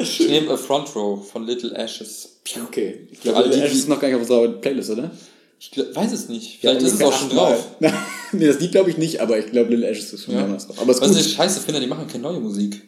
Ich 0.00 0.28
nehme 0.28 0.50
A 0.52 0.56
Front 0.56 0.94
Row 0.94 1.26
von 1.30 1.46
Little 1.46 1.74
Ashes. 1.76 2.36
Okay. 2.68 3.06
Ich 3.10 3.20
glaube, 3.20 3.36
alle 3.38 3.50
die, 3.50 3.60
Ash 3.60 3.70
die- 3.72 3.78
ist 3.78 3.88
noch 3.88 4.00
gar 4.00 4.08
nicht 4.08 4.14
auf 4.16 4.22
unserer 4.22 4.48
Playlist, 4.48 4.90
oder? 4.90 5.10
Ich 5.58 5.70
weiß 5.94 6.12
es 6.12 6.28
nicht. 6.28 6.58
Vielleicht 6.60 6.82
ist 6.82 6.94
es 6.94 7.02
auch 7.02 7.12
schon 7.12 7.30
drauf. 7.30 7.66
nee, 8.32 8.46
das 8.46 8.60
Lied 8.60 8.72
glaube 8.72 8.90
ich 8.90 8.98
nicht, 8.98 9.20
aber 9.20 9.38
ich 9.38 9.46
glaube, 9.50 9.74
Lil 9.74 9.84
Ash 9.84 9.98
ist 9.98 10.22
schon 10.22 10.34
Ja. 10.34 10.40
mehrmals 10.40 10.66
drauf. 10.66 10.78
Aber 10.80 10.90
es 10.90 10.98
ist 10.98 11.02
Was 11.10 11.16
ich 11.26 11.32
scheiße 11.32 11.60
finde, 11.60 11.80
die 11.80 11.86
machen 11.86 12.06
keine 12.06 12.22
neue 12.24 12.40
Musik. 12.40 12.82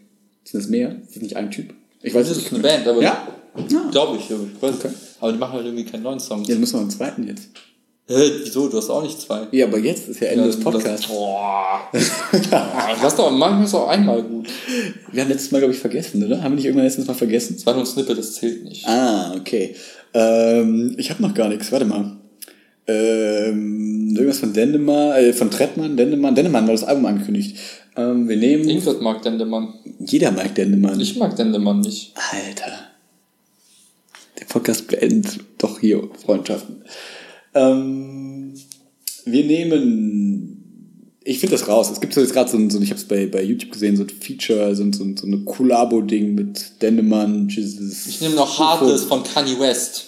Sind 0.45 0.63
das 0.63 0.69
mehr? 0.71 0.97
Ist 1.07 1.15
das 1.17 1.23
nicht 1.23 1.37
ein 1.37 1.51
Typ? 1.51 1.73
Ich 2.03 2.15
weiß 2.15 2.29
Das 2.29 2.37
es 2.37 2.45
ist 2.45 2.53
nicht. 2.53 2.65
eine 2.65 2.75
Band, 2.77 2.87
aber 2.89 3.03
Ja? 3.03 3.27
Ja. 3.69 3.89
glaube 3.91 4.19
ich. 4.19 4.29
ja, 4.29 4.37
ich 4.37 4.63
weiß. 4.63 4.75
Okay. 4.77 4.91
Aber 5.21 5.33
die 5.33 5.39
machen 5.39 5.55
halt 5.55 5.65
irgendwie 5.67 5.85
keinen 5.85 6.03
neuen 6.03 6.21
Song. 6.21 6.43
Ja, 6.45 6.51
dann 6.51 6.61
müssen 6.61 6.75
wir 6.75 6.81
einen 6.81 6.91
zweiten 6.91 7.27
jetzt. 7.27 7.49
Hä, 8.07 8.31
wieso? 8.45 8.69
Du 8.69 8.77
hast 8.79 8.89
auch 8.89 9.03
nicht 9.03 9.21
zwei. 9.21 9.49
Ja, 9.53 9.67
aber 9.67 9.79
jetzt 9.79 10.09
ist 10.09 10.21
ja 10.21 10.29
Ende 10.29 10.43
Ja, 10.43 10.47
des 10.47 10.57
das- 10.57 10.65
Podcasts. 10.65 11.07
Boah. 11.09 11.81
Lass 13.03 13.17
doch, 13.17 13.31
manchmal 13.31 13.65
ist 13.65 13.75
auch 13.75 13.89
einmal 13.89 14.23
gut. 14.23 14.49
Wir 15.13 15.23
haben 15.23 15.29
letztes 15.29 15.51
Mal, 15.51 15.59
glaube 15.59 15.75
ich, 15.75 15.81
vergessen, 15.81 16.23
oder? 16.25 16.43
Haben 16.43 16.53
wir 16.53 16.57
nicht 16.57 16.65
irgendwann 16.67 16.87
letztes 16.87 17.07
Mal 17.07 17.15
vergessen? 17.15 17.57
Das 17.57 17.67
war 17.67 17.75
nur 17.75 17.83
ein 17.83 17.87
Snippet, 17.87 18.17
das 18.19 18.35
zählt 18.35 18.65
nicht. 18.65 18.87
Ah, 18.87 19.35
okay. 19.37 19.75
Ähm, 20.15 20.95
ich 20.99 21.11
habe 21.11 21.21
noch 21.23 21.35
gar 21.35 21.49
nichts. 21.49 21.71
Warte 21.73 21.85
mal. 21.85 22.18
Ähm, 22.89 24.15
irgendwas 24.17 24.39
von 24.39 24.55
Dendemann, 24.55 25.13
äh, 25.17 25.33
von 25.35 25.51
Trettmann, 25.51 25.97
Dendemann. 25.97 26.35
Dendemann 26.35 26.67
war 26.67 26.73
das 26.73 26.85
Album 26.85 27.05
angekündigt. 27.07 27.57
Ähm, 27.97 28.29
wir 28.29 28.37
nehmen. 28.39 28.67
Irgendwas 28.69 29.01
mag 29.01 29.23
Dendemann. 29.23 29.75
Jeder 30.01 30.31
mag 30.33 30.55
Dendemann. 30.55 30.99
Ich 30.99 31.17
mag 31.17 31.37
Dendemann 31.37 31.81
nicht. 31.81 32.13
Alter. 32.33 32.73
Der 34.41 34.47
Podcast 34.47 34.89
beendet 34.89 35.39
doch 35.59 35.81
hier 35.81 36.09
Freundschaften. 36.25 36.77
Ähm, 37.55 38.55
wir 39.27 39.45
nehmen. 39.45 40.55
Ich 41.25 41.41
finde 41.41 41.57
das 41.57 41.69
raus. 41.69 41.91
Es 41.91 42.01
gibt 42.01 42.15
so 42.15 42.23
jetzt 42.23 42.33
gerade 42.33 42.51
so 42.51 42.57
ein, 42.57 42.71
so 42.71 42.79
ein, 42.79 42.83
ich 42.83 42.89
habe 42.91 42.99
es 43.01 43.07
bei, 43.07 43.27
bei 43.27 43.43
YouTube 43.43 43.71
gesehen, 43.73 43.97
so 43.99 44.03
ein 44.05 44.09
Feature, 44.09 44.75
so, 44.75 44.83
ein- 44.83 44.95
so, 44.95 45.05
ein- 45.05 45.17
so 45.19 45.27
eine 45.27 45.41
Collabo-Ding 45.41 46.35
mit 46.35 46.81
Dendemann, 46.81 47.49
Jesus. 47.51 48.07
Ich 48.07 48.23
nehme 48.23 48.35
noch 48.37 48.59
Heartless 48.59 49.05
von 49.05 49.23
Kanye 49.25 49.59
West. 49.61 50.07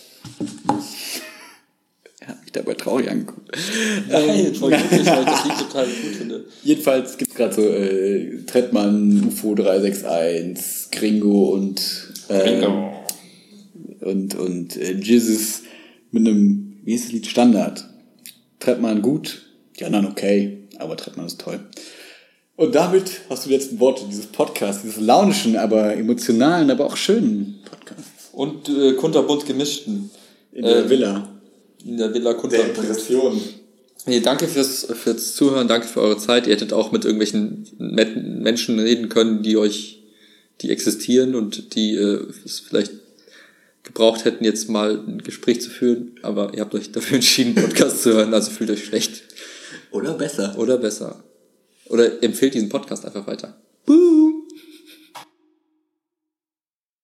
Mich 2.50 2.62
dabei 2.64 2.74
traurig 2.74 3.08
angeguckt. 3.08 3.56
Nein, 4.08 4.54
voll 4.54 4.70
glücklich, 4.70 5.06
weil 5.06 5.20
ich 5.20 5.26
das 5.26 5.44
Lied 5.44 5.58
total 5.58 5.86
gut 5.86 6.16
finde. 6.16 6.44
Jedenfalls 6.64 7.16
gibt 7.16 7.30
es 7.30 7.36
gerade 7.36 7.54
so 7.54 7.62
äh, 7.62 8.42
Trettmann, 8.46 9.24
UFO 9.28 9.54
361, 9.54 10.90
Gringo 10.90 11.50
und 11.50 11.80
äh, 12.28 12.66
und, 14.00 14.34
und 14.34 14.76
äh, 14.76 14.94
Jesus 14.94 15.62
mit 16.10 16.26
einem, 16.26 16.80
wie 16.84 16.94
ist 16.94 17.04
das 17.06 17.12
Lied, 17.12 17.26
Standard. 17.26 17.86
Trettmann 18.58 19.02
gut, 19.02 19.42
die 19.78 19.84
anderen 19.84 20.06
okay, 20.06 20.58
aber 20.78 20.96
Trettmann 20.96 21.26
ist 21.26 21.40
toll. 21.40 21.60
Und 22.56 22.74
damit 22.74 23.22
hast 23.30 23.44
du 23.44 23.48
die 23.48 23.54
letzten 23.54 23.80
Worte 23.80 24.04
dieses 24.08 24.26
Podcasts, 24.26 24.82
dieses 24.82 25.00
launischen, 25.00 25.56
aber 25.56 25.94
emotionalen, 25.96 26.70
aber 26.70 26.86
auch 26.86 26.96
schönen 26.96 27.60
Podcasts. 27.64 28.28
Und 28.32 28.68
äh, 28.68 28.92
kunterbunt 28.94 29.46
gemischten. 29.46 30.10
In 30.52 30.64
der 30.64 30.84
Äh, 30.84 30.90
Villa. 30.90 31.29
In 31.84 31.96
der 31.96 32.12
Villa 32.12 32.34
Kunterbunt. 32.34 32.78
Impression. 32.78 33.40
Nee, 34.06 34.20
danke 34.20 34.48
fürs, 34.48 34.86
fürs 34.86 35.34
Zuhören, 35.34 35.68
danke 35.68 35.86
für 35.86 36.00
eure 36.00 36.18
Zeit. 36.18 36.46
Ihr 36.46 36.54
hättet 36.54 36.72
auch 36.72 36.90
mit 36.90 37.04
irgendwelchen 37.04 37.66
netten 37.78 38.42
Menschen 38.42 38.78
reden 38.78 39.08
können, 39.08 39.42
die 39.42 39.56
euch, 39.56 40.02
die 40.62 40.70
existieren 40.70 41.34
und 41.34 41.74
die 41.74 41.94
äh, 41.96 42.26
es 42.44 42.60
vielleicht 42.60 42.92
gebraucht 43.82 44.24
hätten, 44.24 44.44
jetzt 44.44 44.68
mal 44.68 45.02
ein 45.06 45.22
Gespräch 45.22 45.60
zu 45.60 45.70
führen. 45.70 46.12
Aber 46.22 46.54
ihr 46.54 46.60
habt 46.60 46.74
euch 46.74 46.92
dafür 46.92 47.14
entschieden, 47.16 47.54
Podcast 47.54 48.02
zu 48.02 48.14
hören, 48.14 48.32
also 48.32 48.50
fühlt 48.50 48.70
euch 48.70 48.84
schlecht. 48.84 49.22
Oder 49.90 50.14
besser. 50.14 50.58
Oder 50.58 50.78
besser. 50.78 51.22
Oder 51.86 52.22
empfehlt 52.22 52.54
diesen 52.54 52.68
Podcast 52.68 53.04
einfach 53.04 53.26
weiter. 53.26 53.56